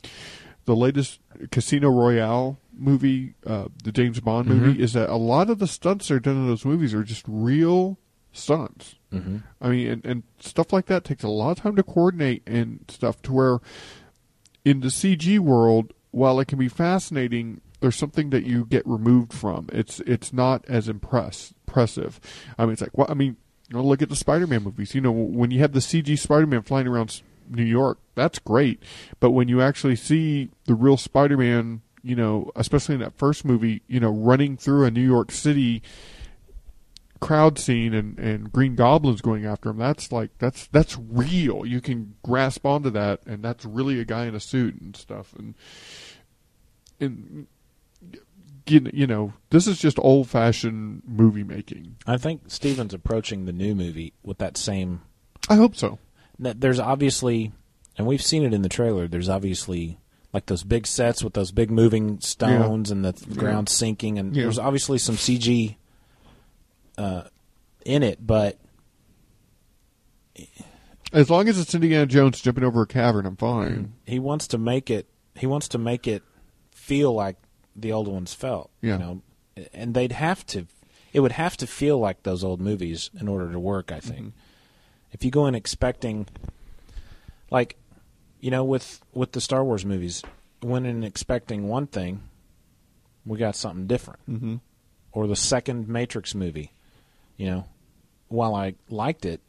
the 0.64 0.76
latest 0.76 1.20
Casino 1.50 1.88
Royale 1.90 2.58
movie, 2.72 3.34
uh, 3.46 3.66
the 3.82 3.90
James 3.92 4.20
Bond 4.20 4.46
movie, 4.48 4.74
Mhm. 4.78 4.80
is 4.80 4.92
that 4.92 5.08
a 5.10 5.16
lot 5.16 5.50
of 5.50 5.58
the 5.58 5.66
stunts 5.66 6.08
that 6.08 6.14
are 6.14 6.20
done 6.20 6.36
in 6.36 6.46
those 6.46 6.64
movies 6.64 6.94
are 6.94 7.02
just 7.02 7.24
real 7.26 7.98
stunts. 8.32 8.94
Mhm. 9.12 9.42
I 9.60 9.68
mean, 9.68 9.88
and, 9.88 10.06
and 10.06 10.22
stuff 10.38 10.72
like 10.72 10.86
that 10.86 11.04
takes 11.04 11.22
a 11.24 11.28
lot 11.28 11.50
of 11.50 11.58
time 11.58 11.76
to 11.76 11.82
coordinate 11.82 12.42
and 12.46 12.84
stuff 12.88 13.20
to 13.22 13.32
where 13.32 13.58
in 14.64 14.80
the 14.80 14.90
CG 14.90 15.38
world, 15.38 15.92
while 16.12 16.38
it 16.40 16.46
can 16.46 16.58
be 16.58 16.68
fascinating, 16.68 17.60
there's 17.80 17.96
something 17.96 18.30
that 18.30 18.44
you 18.46 18.64
get 18.64 18.86
removed 18.86 19.32
from. 19.32 19.66
It's 19.72 19.98
it's 20.00 20.32
not 20.32 20.64
as 20.68 20.88
impress 20.88 21.52
impressive. 21.66 22.20
I 22.58 22.64
mean, 22.64 22.74
it's 22.74 22.82
like 22.82 22.96
well, 22.96 23.08
I 23.10 23.14
mean, 23.14 23.36
you 23.68 23.76
know, 23.76 23.82
look 23.84 24.02
at 24.02 24.08
the 24.08 24.16
Spider-Man 24.16 24.62
movies. 24.62 24.94
You 24.94 25.00
know, 25.00 25.10
when 25.10 25.50
you 25.50 25.58
have 25.60 25.72
the 25.72 25.80
CG 25.80 26.16
Spider-Man 26.18 26.62
flying 26.62 26.86
around 26.86 27.20
New 27.52 27.64
York, 27.64 27.98
that's 28.14 28.38
great. 28.38 28.82
But 29.20 29.30
when 29.30 29.48
you 29.48 29.60
actually 29.60 29.96
see 29.96 30.50
the 30.64 30.74
real 30.74 30.96
Spider-Man, 30.96 31.82
you 32.02 32.16
know, 32.16 32.50
especially 32.56 32.96
in 32.96 33.00
that 33.00 33.16
first 33.16 33.44
movie, 33.44 33.82
you 33.86 34.00
know, 34.00 34.10
running 34.10 34.56
through 34.56 34.84
a 34.84 34.90
New 34.90 35.06
York 35.06 35.30
City 35.30 35.82
crowd 37.22 37.56
scene 37.56 37.94
and, 37.94 38.18
and 38.18 38.52
Green 38.52 38.74
Goblin's 38.74 39.20
going 39.20 39.46
after 39.46 39.70
him. 39.70 39.78
That's 39.78 40.12
like 40.12 40.30
that's 40.38 40.66
that's 40.66 40.98
real. 40.98 41.64
You 41.64 41.80
can 41.80 42.16
grasp 42.22 42.66
onto 42.66 42.90
that, 42.90 43.20
and 43.26 43.42
that's 43.42 43.64
really 43.64 44.00
a 44.00 44.04
guy 44.04 44.26
in 44.26 44.34
a 44.34 44.40
suit 44.40 44.80
and 44.80 44.94
stuff. 44.96 45.32
And 45.38 45.54
and 47.00 47.46
you 48.66 48.90
you 48.92 49.06
know, 49.06 49.32
this 49.50 49.66
is 49.66 49.78
just 49.78 49.98
old 50.00 50.28
fashioned 50.28 51.02
movie 51.06 51.44
making. 51.44 51.96
I 52.06 52.16
think 52.16 52.42
Steven's 52.48 52.92
approaching 52.92 53.46
the 53.46 53.52
new 53.52 53.74
movie 53.74 54.12
with 54.22 54.38
that 54.38 54.56
same. 54.56 55.02
I 55.48 55.54
hope 55.54 55.76
so. 55.76 55.98
That 56.42 56.60
there's 56.60 56.78
obviously, 56.80 57.52
and 57.96 58.06
we've 58.06 58.22
seen 58.22 58.42
it 58.44 58.52
in 58.52 58.62
the 58.62 58.68
trailer. 58.68 59.08
There's 59.08 59.28
obviously 59.28 59.98
like 60.32 60.46
those 60.46 60.62
big 60.64 60.86
sets 60.86 61.22
with 61.22 61.34
those 61.34 61.52
big 61.52 61.70
moving 61.70 62.18
stones 62.20 62.90
and 62.90 63.04
the 63.04 63.14
Yeah. 63.28 63.34
ground 63.36 63.68
sinking, 63.68 64.18
and 64.18 64.34
Yeah. 64.34 64.42
there's 64.44 64.58
obviously 64.58 64.98
some 64.98 65.16
CG 65.16 65.76
uh, 66.98 67.24
in 67.84 68.02
it, 68.02 68.26
but 68.26 68.58
As 71.12 71.28
long 71.28 71.46
as 71.48 71.58
it's 71.58 71.74
Indiana 71.74 72.06
Jones 72.06 72.40
jumping 72.40 72.64
over 72.64 72.82
a 72.82 72.86
cavern, 72.86 73.26
I'm 73.26 73.36
fine. 73.36 73.92
he 74.06 74.18
wants 74.18 74.46
to 74.48 74.58
make 74.58 74.90
it. 74.90 75.06
He 75.34 75.46
wants 75.46 75.68
to 75.68 75.78
make 75.78 76.06
it 76.08 76.22
feel 76.70 77.12
like 77.12 77.36
the 77.76 77.92
old 77.92 78.08
ones 78.08 78.32
felt. 78.32 78.70
Yeah. 78.80 78.94
You 78.94 78.98
know, 78.98 79.22
and 79.74 79.94
they'd 79.94 80.12
have 80.12 80.46
to. 80.46 80.66
It 81.12 81.20
would 81.20 81.32
have 81.32 81.58
to 81.58 81.66
feel 81.66 81.98
like 81.98 82.22
those 82.22 82.42
old 82.42 82.60
movies 82.62 83.10
in 83.20 83.28
order 83.28 83.52
to 83.52 83.60
work. 83.60 83.92
I 83.92 84.00
think. 84.00 84.32
If 85.12 85.24
you 85.24 85.30
go 85.30 85.46
in 85.46 85.54
expecting, 85.54 86.26
like, 87.50 87.76
you 88.40 88.50
know, 88.50 88.64
with 88.64 89.00
with 89.12 89.32
the 89.32 89.40
Star 89.40 89.64
Wars 89.64 89.84
movies, 89.84 90.22
went 90.62 90.86
in 90.86 91.04
expecting 91.04 91.68
one 91.68 91.86
thing, 91.86 92.22
we 93.24 93.38
got 93.38 93.54
something 93.56 93.86
different. 93.86 94.20
Mhm. 94.28 94.60
Or 95.12 95.26
the 95.26 95.36
second 95.36 95.88
Matrix 95.88 96.34
movie, 96.34 96.72
you 97.36 97.46
know, 97.46 97.64
while 98.28 98.54
I 98.54 98.74
liked 98.88 99.24
it, 99.26 99.40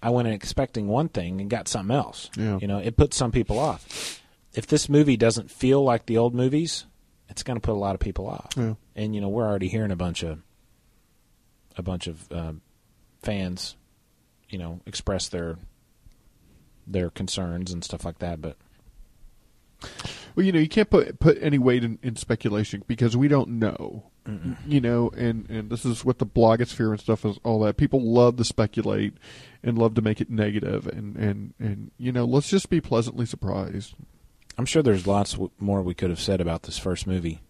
I 0.00 0.10
went 0.10 0.28
in 0.28 0.34
expecting 0.34 0.86
one 0.86 1.08
thing 1.08 1.40
and 1.40 1.50
got 1.50 1.66
something 1.66 1.94
else. 1.94 2.30
Yeah. 2.36 2.58
You 2.60 2.68
know, 2.68 2.78
it 2.78 2.96
put 2.96 3.12
some 3.12 3.32
people 3.32 3.58
off. 3.58 4.22
If 4.54 4.66
this 4.68 4.88
movie 4.88 5.16
doesn't 5.16 5.50
feel 5.50 5.82
like 5.82 6.06
the 6.06 6.16
old 6.18 6.34
movies, 6.34 6.86
it's 7.28 7.42
going 7.42 7.56
to 7.56 7.60
put 7.60 7.72
a 7.72 7.78
lot 7.78 7.94
of 7.94 8.00
people 8.00 8.28
off. 8.28 8.52
Yeah. 8.56 8.74
And 8.94 9.14
you 9.14 9.20
know, 9.20 9.28
we're 9.28 9.46
already 9.46 9.68
hearing 9.68 9.90
a 9.90 9.96
bunch 9.96 10.22
of 10.22 10.40
a 11.76 11.82
bunch 11.82 12.06
of 12.06 12.30
um, 12.32 12.60
fans, 13.22 13.76
you 14.48 14.58
know, 14.58 14.80
express 14.86 15.28
their 15.28 15.56
their 16.86 17.10
concerns 17.10 17.70
and 17.72 17.84
stuff 17.84 18.04
like 18.04 18.18
that. 18.20 18.40
But 18.40 18.56
Well, 20.34 20.44
you 20.46 20.52
know, 20.52 20.58
you 20.60 20.68
can't 20.68 20.90
put 20.90 21.18
put 21.20 21.38
any 21.40 21.58
weight 21.58 21.84
in, 21.84 21.98
in 22.02 22.16
speculation 22.16 22.82
because 22.86 23.16
we 23.16 23.28
don't 23.28 23.50
know. 23.50 24.04
You 24.66 24.80
know, 24.82 25.10
and 25.16 25.48
and 25.48 25.70
this 25.70 25.86
is 25.86 26.04
what 26.04 26.18
the 26.18 26.26
blogosphere 26.26 26.90
and 26.90 27.00
stuff 27.00 27.24
is 27.24 27.38
all 27.44 27.60
that. 27.60 27.78
People 27.78 28.02
love 28.02 28.36
to 28.36 28.44
speculate 28.44 29.14
and 29.62 29.78
love 29.78 29.94
to 29.94 30.02
make 30.02 30.20
it 30.20 30.28
negative, 30.28 30.86
and 30.86 31.16
and 31.16 31.54
and 31.58 31.90
you 31.96 32.12
know, 32.12 32.24
let's 32.26 32.50
just 32.50 32.68
be 32.68 32.80
pleasantly 32.80 33.24
surprised. 33.24 33.94
I'm 34.58 34.66
sure 34.66 34.82
there's 34.82 35.06
lots 35.06 35.38
more 35.58 35.80
we 35.80 35.94
could 35.94 36.10
have 36.10 36.20
said 36.20 36.40
about 36.42 36.64
this 36.64 36.76
first 36.76 37.06
movie. 37.06 37.40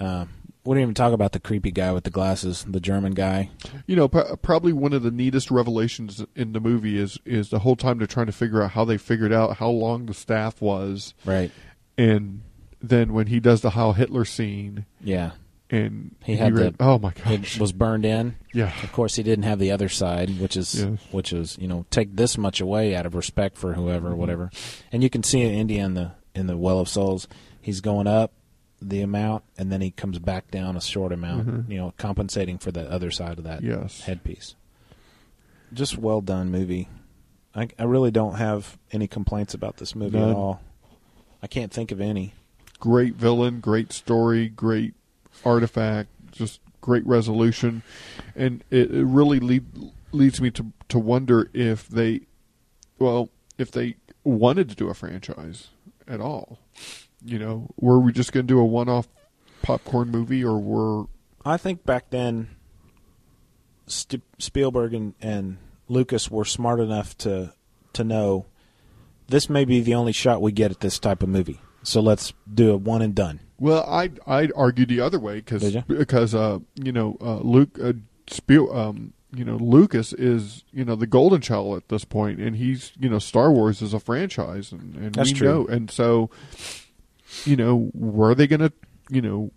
Uh, 0.00 0.24
we 0.64 0.74
didn't 0.74 0.82
even 0.82 0.94
talk 0.94 1.12
about 1.12 1.32
the 1.32 1.40
creepy 1.40 1.70
guy 1.70 1.92
with 1.92 2.04
the 2.04 2.10
glasses, 2.10 2.64
the 2.68 2.80
German 2.80 3.12
guy. 3.12 3.50
You 3.86 3.96
know, 3.96 4.08
pr- 4.08 4.34
probably 4.42 4.72
one 4.72 4.92
of 4.92 5.02
the 5.02 5.10
neatest 5.10 5.50
revelations 5.50 6.24
in 6.34 6.52
the 6.52 6.60
movie 6.60 6.98
is 6.98 7.18
is 7.24 7.50
the 7.50 7.58
whole 7.60 7.76
time 7.76 7.98
they're 7.98 8.06
trying 8.06 8.26
to 8.26 8.32
figure 8.32 8.62
out 8.62 8.70
how 8.72 8.84
they 8.84 8.96
figured 8.98 9.32
out 9.32 9.56
how 9.58 9.68
long 9.68 10.06
the 10.06 10.14
staff 10.14 10.60
was, 10.62 11.14
Right. 11.24 11.50
And 11.96 12.40
then 12.82 13.12
when 13.12 13.28
he 13.28 13.40
does 13.40 13.60
the 13.60 13.70
Heil 13.70 13.92
Hitler 13.92 14.24
scene, 14.24 14.84
Yeah. 15.02 15.32
and 15.70 16.14
He 16.24 16.36
had 16.36 16.54
read- 16.56 16.78
the 16.78 16.84
oh 16.84 16.98
my 16.98 17.12
it 17.26 17.58
was 17.58 17.72
burned 17.72 18.04
in. 18.04 18.34
Yeah. 18.52 18.72
Of 18.82 18.92
course, 18.92 19.16
he 19.16 19.22
didn't 19.22 19.44
have 19.44 19.58
the 19.58 19.70
other 19.70 19.88
side, 19.88 20.38
which 20.40 20.56
is 20.56 20.74
Yes. 20.74 20.98
which 21.10 21.32
is 21.32 21.56
you 21.60 21.68
know 21.68 21.86
take 21.90 22.16
this 22.16 22.36
much 22.38 22.60
away 22.60 22.94
out 22.96 23.06
of 23.06 23.14
respect 23.14 23.56
for 23.58 23.74
whoever, 23.74 24.08
Mm-hmm. 24.10 24.18
whatever. 24.18 24.50
And 24.92 25.02
you 25.02 25.10
can 25.10 25.22
see 25.22 25.40
in 25.42 25.54
India 25.54 25.84
in 25.84 25.94
the 25.94 26.12
in 26.34 26.46
the 26.46 26.56
Well 26.56 26.80
of 26.80 26.88
Souls, 26.88 27.28
he's 27.60 27.80
going 27.80 28.06
up 28.06 28.32
the 28.90 29.00
amount, 29.00 29.44
and 29.58 29.70
then 29.72 29.80
he 29.80 29.90
comes 29.90 30.18
back 30.18 30.50
down 30.50 30.76
a 30.76 30.80
short 30.80 31.12
amount. 31.12 31.46
Mhm. 31.46 31.70
You 31.70 31.76
know, 31.78 31.94
compensating 31.98 32.58
for 32.58 32.70
the 32.72 32.90
other 32.90 33.10
side 33.10 33.38
of 33.38 33.44
that 33.44 33.62
Yes. 33.62 34.00
headpiece. 34.02 34.54
Just 35.72 35.98
well 35.98 36.20
done 36.20 36.50
movie. 36.50 36.88
I, 37.54 37.68
I 37.78 37.84
really 37.84 38.10
don't 38.10 38.34
have 38.36 38.78
any 38.92 39.06
complaints 39.06 39.54
about 39.54 39.76
this 39.78 39.94
movie 39.94 40.18
None. 40.18 40.30
at 40.30 40.36
all. 40.36 40.60
I 41.42 41.46
can't 41.46 41.72
think 41.72 41.90
of 41.92 42.00
any. 42.00 42.34
great 42.80 43.14
villain, 43.14 43.60
great 43.60 43.92
story, 43.92 44.48
great 44.48 44.92
artifact, 45.44 46.10
just 46.32 46.60
great 46.82 47.06
resolution, 47.06 47.82
and 48.36 48.62
it, 48.70 48.90
it 48.90 49.04
really 49.04 49.40
lead, 49.40 49.64
leads 50.12 50.38
me 50.40 50.50
to 50.50 50.66
to 50.90 50.98
wonder 50.98 51.48
if 51.54 51.88
they, 51.88 52.20
well, 52.98 53.30
if 53.56 53.70
they 53.70 53.96
wanted 54.22 54.68
to 54.68 54.74
do 54.74 54.88
a 54.90 54.94
franchise 54.94 55.68
at 56.06 56.20
all. 56.20 56.58
You 57.24 57.38
know, 57.38 57.68
were 57.76 57.98
we 57.98 58.12
just 58.12 58.32
going 58.32 58.46
to 58.46 58.52
do 58.52 58.60
a 58.60 58.64
one-off 58.64 59.08
popcorn 59.62 60.10
movie, 60.10 60.44
or 60.44 60.58
were 60.58 61.06
I 61.44 61.56
think 61.56 61.84
back 61.84 62.10
then, 62.10 62.48
St- 63.86 64.22
Spielberg 64.38 64.94
and, 64.94 65.14
and 65.20 65.58
Lucas 65.88 66.30
were 66.30 66.44
smart 66.44 66.80
enough 66.80 67.16
to 67.18 67.52
to 67.94 68.04
know 68.04 68.46
this 69.28 69.48
may 69.48 69.64
be 69.64 69.80
the 69.80 69.94
only 69.94 70.12
shot 70.12 70.42
we 70.42 70.52
get 70.52 70.70
at 70.70 70.80
this 70.80 70.98
type 70.98 71.22
of 71.22 71.28
movie. 71.28 71.60
So 71.82 72.00
let's 72.00 72.32
do 72.52 72.72
a 72.72 72.76
one 72.76 73.02
and 73.02 73.14
done. 73.14 73.40
Well, 73.58 73.84
I'd 73.88 74.18
I'd 74.26 74.52
argue 74.56 74.86
the 74.86 75.00
other 75.00 75.18
way 75.18 75.36
because 75.36 75.76
because 75.86 76.34
uh 76.34 76.58
you 76.74 76.92
know 76.92 77.16
uh, 77.20 77.38
Luke 77.38 77.78
uh, 77.82 77.92
Spiel 78.26 78.74
um 78.76 79.12
you 79.34 79.44
know 79.44 79.56
Lucas 79.56 80.12
is 80.12 80.64
you 80.72 80.84
know 80.84 80.96
the 80.96 81.06
golden 81.06 81.40
child 81.40 81.76
at 81.76 81.88
this 81.88 82.04
point, 82.04 82.40
and 82.40 82.56
he's 82.56 82.92
you 82.98 83.08
know 83.08 83.18
Star 83.18 83.50
Wars 83.52 83.82
is 83.82 83.94
a 83.94 84.00
franchise, 84.00 84.72
and, 84.72 84.94
and 84.94 85.14
That's 85.14 85.32
we 85.32 85.38
true. 85.38 85.48
know, 85.48 85.66
and 85.66 85.90
so 85.90 86.30
you 87.44 87.56
know 87.56 87.90
were 87.94 88.34
they 88.34 88.46
gonna 88.46 88.72
you 89.10 89.22
know. 89.22 89.50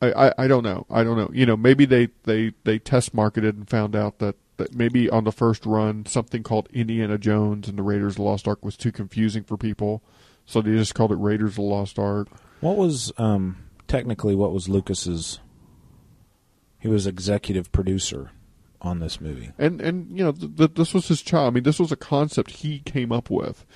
I, 0.00 0.28
I, 0.28 0.32
I 0.44 0.46
don't 0.46 0.62
know. 0.62 0.86
I 0.88 1.02
don't 1.02 1.16
know. 1.16 1.28
You 1.32 1.44
know, 1.44 1.56
maybe 1.56 1.84
they, 1.84 2.10
they, 2.22 2.52
they 2.62 2.78
test 2.78 3.12
marketed 3.12 3.56
and 3.56 3.68
found 3.68 3.96
out 3.96 4.20
that, 4.20 4.36
that 4.56 4.72
maybe 4.72 5.10
on 5.10 5.24
the 5.24 5.32
first 5.32 5.66
run 5.66 6.06
something 6.06 6.44
called 6.44 6.68
Indiana 6.72 7.18
Jones 7.18 7.68
and 7.68 7.76
the 7.76 7.82
Raiders 7.82 8.12
of 8.12 8.16
the 8.18 8.22
Lost 8.22 8.46
Ark 8.46 8.64
was 8.64 8.76
too 8.76 8.92
confusing 8.92 9.42
for 9.42 9.56
people, 9.56 10.04
so 10.46 10.62
they 10.62 10.70
just 10.70 10.94
called 10.94 11.10
it 11.10 11.16
Raiders 11.16 11.50
of 11.50 11.56
the 11.56 11.62
Lost 11.62 11.98
Ark. 11.98 12.28
What 12.60 12.76
was 12.76 13.12
um, 13.18 13.56
technically 13.88 14.36
what 14.36 14.52
was 14.52 14.68
Lucas's? 14.68 15.40
He 16.78 16.86
was 16.86 17.08
executive 17.08 17.72
producer 17.72 18.30
on 18.80 19.00
this 19.00 19.20
movie. 19.20 19.50
and 19.58 19.80
and 19.80 20.16
you 20.16 20.24
know 20.24 20.30
th- 20.30 20.56
th- 20.56 20.74
this 20.74 20.94
was 20.94 21.08
his 21.08 21.22
child. 21.22 21.48
I 21.48 21.50
mean, 21.54 21.64
this 21.64 21.80
was 21.80 21.90
a 21.90 21.96
concept 21.96 22.52
he 22.52 22.78
came 22.78 23.10
up 23.10 23.30
with. 23.30 23.66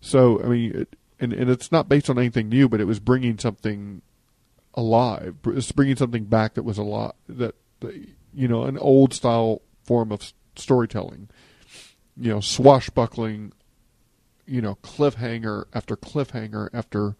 So 0.00 0.40
I 0.42 0.46
mean, 0.46 0.76
it, 0.76 0.96
and 1.22 1.32
and 1.32 1.48
it's 1.48 1.70
not 1.70 1.88
based 1.88 2.10
on 2.10 2.18
anything 2.18 2.48
new, 2.48 2.68
but 2.68 2.80
it 2.80 2.84
was 2.84 2.98
bringing 2.98 3.38
something 3.38 4.02
alive. 4.74 5.36
It's 5.46 5.70
bringing 5.70 5.96
something 5.96 6.24
back 6.24 6.54
that 6.54 6.64
was 6.64 6.78
a 6.78 6.82
lot 6.82 7.16
that 7.28 7.54
you 8.34 8.48
know 8.48 8.64
an 8.64 8.76
old 8.76 9.14
style 9.14 9.62
form 9.84 10.10
of 10.10 10.32
storytelling. 10.56 11.28
You 12.16 12.32
know, 12.32 12.40
swashbuckling. 12.40 13.52
You 14.44 14.60
know, 14.60 14.74
cliffhanger 14.82 15.64
after 15.72 15.96
cliffhanger 15.96 16.68
after. 16.74 17.16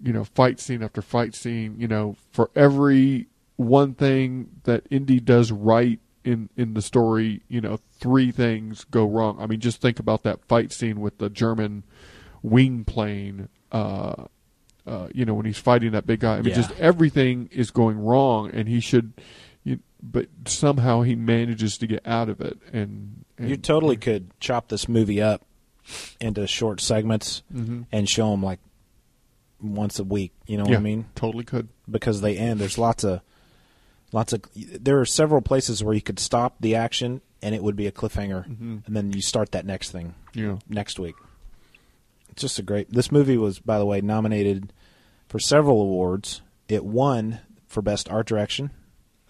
You 0.00 0.12
know, 0.12 0.24
fight 0.24 0.58
scene 0.58 0.82
after 0.82 1.02
fight 1.02 1.34
scene. 1.34 1.76
You 1.78 1.88
know, 1.88 2.16
for 2.32 2.50
every 2.56 3.26
one 3.56 3.94
thing 3.94 4.48
that 4.62 4.86
Indy 4.90 5.20
does 5.20 5.52
right 5.52 6.00
in 6.24 6.48
in 6.56 6.72
the 6.72 6.82
story, 6.82 7.42
you 7.48 7.60
know, 7.60 7.78
three 8.00 8.30
things 8.30 8.84
go 8.84 9.06
wrong. 9.06 9.36
I 9.38 9.46
mean, 9.46 9.60
just 9.60 9.82
think 9.82 9.98
about 9.98 10.22
that 10.22 10.44
fight 10.46 10.72
scene 10.72 11.00
with 11.00 11.18
the 11.18 11.28
German 11.28 11.82
wing 12.42 12.84
plane. 12.84 13.48
Uh, 13.72 14.24
uh, 14.86 15.08
you 15.12 15.24
know, 15.26 15.34
when 15.34 15.44
he's 15.44 15.58
fighting 15.58 15.92
that 15.92 16.06
big 16.06 16.20
guy. 16.20 16.34
I 16.34 16.36
mean, 16.38 16.46
Yeah. 16.50 16.54
just 16.54 16.70
everything 16.78 17.48
is 17.52 17.70
going 17.70 17.98
wrong, 17.98 18.50
and 18.52 18.66
he 18.68 18.80
should. 18.80 19.12
You, 19.64 19.80
but 20.02 20.28
somehow 20.46 21.02
he 21.02 21.14
manages 21.14 21.76
to 21.78 21.86
get 21.86 22.06
out 22.06 22.30
of 22.30 22.40
it, 22.40 22.58
and, 22.72 23.24
and 23.36 23.50
You 23.50 23.56
totally 23.58 23.96
could 23.96 24.30
chop 24.40 24.68
this 24.68 24.88
movie 24.88 25.20
up 25.20 25.44
into 26.20 26.46
short 26.46 26.80
segments 26.80 27.42
Mhm. 27.54 27.84
and 27.92 28.08
show 28.08 28.30
them 28.30 28.42
like 28.42 28.60
once 29.60 29.98
a 29.98 30.04
week. 30.04 30.32
You 30.46 30.56
know 30.56 30.64
what 30.64 30.76
I 30.76 30.80
mean? 30.80 31.06
totally 31.14 31.44
could. 31.44 31.68
because 31.90 32.20
they 32.22 32.36
end. 32.38 32.58
There's 32.60 32.78
lots 32.78 33.04
of 33.04 33.20
lots 34.12 34.32
of. 34.32 34.42
There 34.54 34.98
are 35.00 35.04
several 35.06 35.42
places 35.42 35.82
where 35.84 35.94
you 35.94 36.00
could 36.02 36.18
stop 36.18 36.56
the 36.60 36.74
action 36.76 37.20
and 37.42 37.54
it 37.54 37.62
would 37.62 37.76
be 37.76 37.86
a 37.86 37.92
cliffhanger, 37.92 38.46
Mhm. 38.48 38.86
and 38.86 38.96
then 38.96 39.12
you 39.12 39.20
start 39.20 39.52
that 39.52 39.66
next 39.66 39.90
thing. 39.90 40.14
Yeah. 40.34 40.58
next 40.68 40.98
week. 40.98 41.14
Just 42.38 42.58
a 42.58 42.62
great. 42.62 42.90
This 42.92 43.10
movie 43.10 43.36
was, 43.36 43.58
by 43.58 43.78
the 43.78 43.86
way, 43.86 44.00
nominated 44.00 44.72
for 45.28 45.38
several 45.38 45.82
awards. 45.82 46.40
It 46.68 46.84
won 46.84 47.40
for 47.66 47.82
best 47.82 48.08
art 48.08 48.26
direction, 48.26 48.70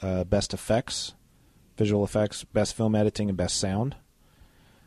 uh, 0.02 0.24
best 0.24 0.52
effects, 0.52 1.14
visual 1.76 2.04
effects, 2.04 2.44
best 2.44 2.76
film 2.76 2.94
editing, 2.94 3.28
and 3.28 3.36
best 3.38 3.56
sound. 3.58 3.94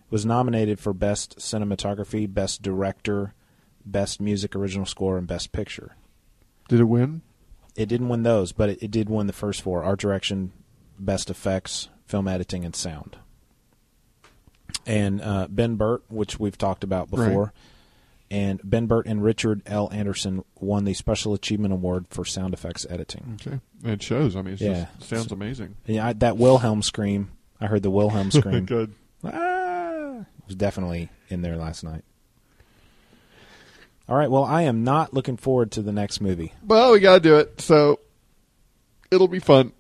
It 0.06 0.12
was 0.12 0.26
nominated 0.26 0.80
for 0.80 0.94
best 0.94 1.38
cinematography, 1.40 2.32
best 2.32 2.62
director, 2.62 3.34
best 3.86 4.22
music 4.22 4.56
original 4.56 4.86
score, 4.86 5.18
and 5.18 5.26
best 5.28 5.52
picture. 5.52 5.96
Did 6.68 6.80
it 6.80 6.86
win? 6.86 7.22
It 7.76 7.88
didn't 7.88 8.10
win 8.10 8.24
those, 8.24 8.52
but 8.52 8.70
it, 8.70 8.84
it 8.84 8.92
did 8.92 9.10
win 9.10 9.28
the 9.28 9.34
first 9.34 9.62
four: 9.62 9.84
art 9.84 10.00
direction, 10.00 10.52
best 11.00 11.30
effects, 11.30 11.90
film 12.06 12.28
editing, 12.28 12.66
and 12.66 12.76
sound. 12.76 13.18
And 14.86 15.22
uh, 15.22 15.48
Ben 15.50 15.76
Burtt, 15.76 16.04
which 16.10 16.40
we've 16.40 16.58
talked 16.58 16.84
about 16.84 17.10
before, 17.10 17.44
Right. 17.46 17.52
And 18.32 18.62
Ben 18.64 18.88
Burtt 18.88 19.08
and 19.08 19.22
Richard 19.22 19.62
L. 19.66 19.90
Anderson 19.92 20.46
won 20.58 20.86
the 20.86 20.94
Special 20.94 21.34
Achievement 21.34 21.74
Award 21.74 22.06
for 22.10 22.24
sound 22.24 22.54
effects 22.54 22.88
editing. 22.90 23.38
Okay, 23.46 23.60
it 23.84 24.02
shows. 24.02 24.38
I 24.38 24.42
mean, 24.42 24.54
it's 24.54 24.62
Yeah. 24.62 24.86
just, 25.00 25.10
sounds 25.10 25.32
amazing. 25.34 25.76
Yeah, 25.86 26.08
I, 26.08 26.14
that 26.14 26.38
Wilhelm 26.38 26.82
scream. 26.82 27.32
I 27.60 27.68
heard 27.68 27.84
the 27.84 27.92
Wilhelm 27.92 28.32
scream. 28.32 28.64
Good. 28.66 28.94
Ah, 29.24 30.24
was 30.48 30.56
definitely 30.56 31.10
in 31.28 31.42
there 31.42 31.58
last 31.58 31.84
night. 31.84 32.04
All 34.08 34.16
right. 34.18 34.32
Well, 34.32 34.46
I 34.46 34.62
am 34.64 34.84
not 34.86 35.14
looking 35.14 35.36
forward 35.38 35.72
to 35.74 35.82
the 35.82 35.92
next 35.92 36.22
movie. 36.22 36.54
Well, 36.66 36.94
we 36.94 37.02
got 37.02 37.16
to 37.16 37.20
do 37.20 37.36
it. 37.36 37.60
So 37.60 38.00
it'll 39.12 39.28
be 39.28 39.40
fun. 39.40 39.74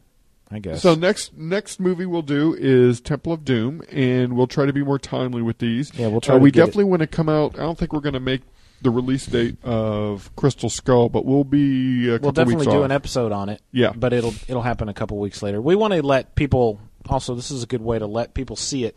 I 0.51 0.59
guess. 0.59 0.81
So 0.81 0.95
next 0.95 1.35
next 1.37 1.79
movie 1.79 2.05
we'll 2.05 2.21
do 2.21 2.53
is 2.59 2.99
Temple 2.99 3.31
of 3.33 3.45
Doom, 3.45 3.81
and 3.89 4.35
we'll 4.35 4.47
try 4.47 4.65
to 4.65 4.73
be 4.73 4.83
more 4.83 4.99
timely 4.99 5.41
with 5.41 5.59
these. 5.59 5.93
Yeah, 5.95 6.07
we'll 6.07 6.21
try 6.21 6.35
Uh, 6.35 6.37
to 6.39 6.43
we 6.43 6.49
it- 6.49 6.55
definitely 6.55 6.83
want 6.85 7.01
to 7.01 7.07
come 7.07 7.29
out. 7.29 7.55
I 7.55 7.61
don't 7.63 7.77
think 7.77 7.93
we're 7.93 8.01
going 8.01 8.13
to 8.13 8.19
make 8.19 8.41
the 8.81 8.89
release 8.89 9.27
date 9.27 9.63
of 9.63 10.35
Crystal 10.35 10.69
Skull, 10.69 11.07
but 11.07 11.23
we'll 11.25 11.43
be 11.43 12.07
a 12.09 12.17
we'll 12.17 12.31
definitely 12.31 12.65
do 12.65 12.79
off. 12.79 12.85
an 12.85 12.91
episode 12.91 13.31
on 13.31 13.47
it. 13.49 13.61
Yeah. 13.71 13.93
but 13.95 14.11
it'll 14.11 14.33
it'll 14.47 14.63
happen 14.63 14.89
a 14.89 14.93
couple 14.93 15.17
weeks 15.19 15.41
later. 15.43 15.61
We 15.61 15.75
want 15.75 15.93
to 15.93 16.01
let 16.03 16.35
people. 16.35 16.79
Also, 17.09 17.33
this 17.35 17.49
is 17.51 17.63
a 17.63 17.67
good 17.67 17.81
way 17.81 17.97
to 17.99 18.05
let 18.07 18.33
people 18.33 18.55
see 18.55 18.83
it 18.85 18.95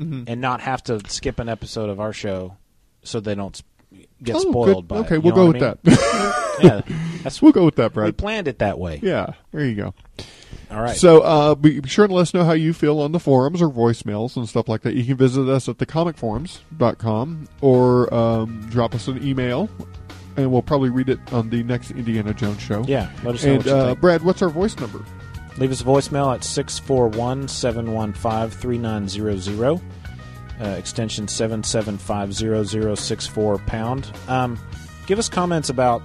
Mhm. 0.00 0.24
and 0.28 0.40
not 0.40 0.60
have 0.62 0.82
to 0.84 1.00
skip 1.08 1.38
an 1.40 1.48
episode 1.48 1.90
of 1.90 2.00
our 2.00 2.12
show, 2.12 2.56
so 3.02 3.20
they 3.20 3.34
don't 3.34 3.60
get 4.22 4.36
Oh, 4.36 4.40
spoiled 4.40 4.88
good. 4.88 4.88
by. 4.88 4.96
Okay, 4.98 5.14
You 5.16 5.20
we'll 5.20 5.34
go 5.34 5.46
with 5.48 5.56
I 5.62 5.74
that. 5.74 6.58
yeah, 6.62 6.80
that's 7.22 7.42
we'll 7.42 7.52
go 7.52 7.64
with 7.64 7.76
that, 7.76 7.92
bro. 7.92 8.06
we 8.06 8.12
planned 8.12 8.48
it 8.48 8.60
that 8.60 8.78
way. 8.78 8.98
Yeah, 9.02 9.34
there 9.52 9.64
you 9.64 9.74
go. 9.74 9.94
All 10.70 10.80
right. 10.80 10.96
So 10.96 11.22
uh, 11.22 11.56
be 11.56 11.80
be 11.80 11.88
sure 11.88 12.06
to 12.06 12.14
let 12.14 12.22
us 12.22 12.32
know 12.34 12.44
how 12.44 12.52
you 12.52 12.72
feel 12.72 13.00
on 13.00 13.10
the 13.12 13.18
forums 13.18 13.60
or 13.60 13.68
voicemails 13.68 14.36
and 14.36 14.48
stuff 14.48 14.68
like 14.68 14.82
that. 14.82 14.94
You 14.94 15.04
can 15.04 15.16
visit 15.16 15.48
us 15.48 15.68
at 15.68 15.78
thecomicforums.com 15.78 17.48
or 17.60 18.14
um, 18.14 18.68
drop 18.70 18.94
us 18.94 19.08
an 19.08 19.20
email, 19.26 19.68
and 20.36 20.52
we'll 20.52 20.62
probably 20.62 20.90
read 20.90 21.08
it 21.08 21.18
on 21.32 21.50
the 21.50 21.64
next 21.64 21.90
Indiana 21.90 22.32
Jones 22.32 22.60
show. 22.60 22.84
Yeah, 22.84 23.10
let 23.24 23.34
us 23.34 23.44
know 23.44 23.54
And 23.54 23.64
what 23.64 23.74
uh. 23.74 23.96
Brad, 23.96 24.22
what's 24.22 24.42
our 24.42 24.48
voice 24.48 24.78
number? 24.78 25.04
Leave 25.58 25.72
us 25.72 25.80
a 25.80 25.84
voicemail 25.84 26.32
at 26.32 26.44
641 26.44 27.48
715 27.48 28.50
3900, 28.50 29.80
uh, 30.60 30.64
extension 30.78 31.26
7750064 31.26 33.66
pound. 33.66 34.12
Um, 34.28 34.56
give 35.06 35.18
us 35.18 35.28
comments 35.28 35.68
about 35.68 36.00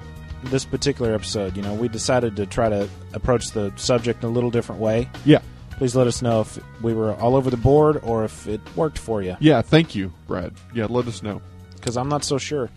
this 0.45 0.65
particular 0.65 1.13
episode. 1.13 1.55
You 1.57 1.63
know, 1.63 1.73
we 1.73 1.87
decided 1.87 2.35
to 2.37 2.45
try 2.45 2.69
to 2.69 2.87
approach 3.13 3.51
the 3.51 3.71
subject 3.75 4.23
in 4.23 4.29
a 4.29 4.31
little 4.31 4.51
different 4.51 4.81
way. 4.81 5.09
Yeah. 5.25 5.39
Please 5.71 5.95
let 5.95 6.07
us 6.07 6.21
know 6.21 6.41
if 6.41 6.57
we 6.81 6.93
were 6.93 7.13
all 7.15 7.35
over 7.35 7.49
the 7.49 7.57
board 7.57 7.99
or 8.03 8.23
if 8.23 8.47
it 8.47 8.61
worked 8.77 8.97
for 8.97 9.21
you. 9.21 9.35
Yeah, 9.41 9.61
thank 9.61 9.93
you, 9.93 10.13
Brad. 10.27 10.53
Yeah, 10.73 10.85
let 10.89 11.07
us 11.07 11.21
know. 11.23 11.41
Because 11.75 11.97
I'm 11.97 12.09
not 12.09 12.23
so 12.23 12.39
sure. 12.39 12.71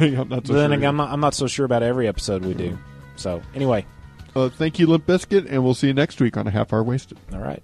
I'm 0.00 0.28
not 0.30 0.46
so 0.46 0.54
then 0.54 0.70
sure 0.70 0.78
again, 0.78 0.84
I'm 0.88 0.96
not, 0.96 1.10
I'm 1.10 1.20
not 1.20 1.34
so 1.34 1.46
sure 1.46 1.66
about 1.66 1.82
every 1.82 2.08
episode 2.08 2.42
we 2.46 2.54
do. 2.54 2.78
So, 3.16 3.42
anyway, 3.54 3.84
Uh, 4.34 4.48
thank 4.48 4.78
you, 4.78 4.86
Limp 4.86 5.04
Biscuit, 5.04 5.44
and 5.46 5.62
we'll 5.62 5.74
see 5.74 5.88
you 5.88 5.92
next 5.92 6.18
week 6.22 6.38
on 6.38 6.46
a 6.46 6.50
half 6.50 6.72
hour 6.72 6.82
wasted. 6.82 7.18
all 7.34 7.40
right. 7.40 7.62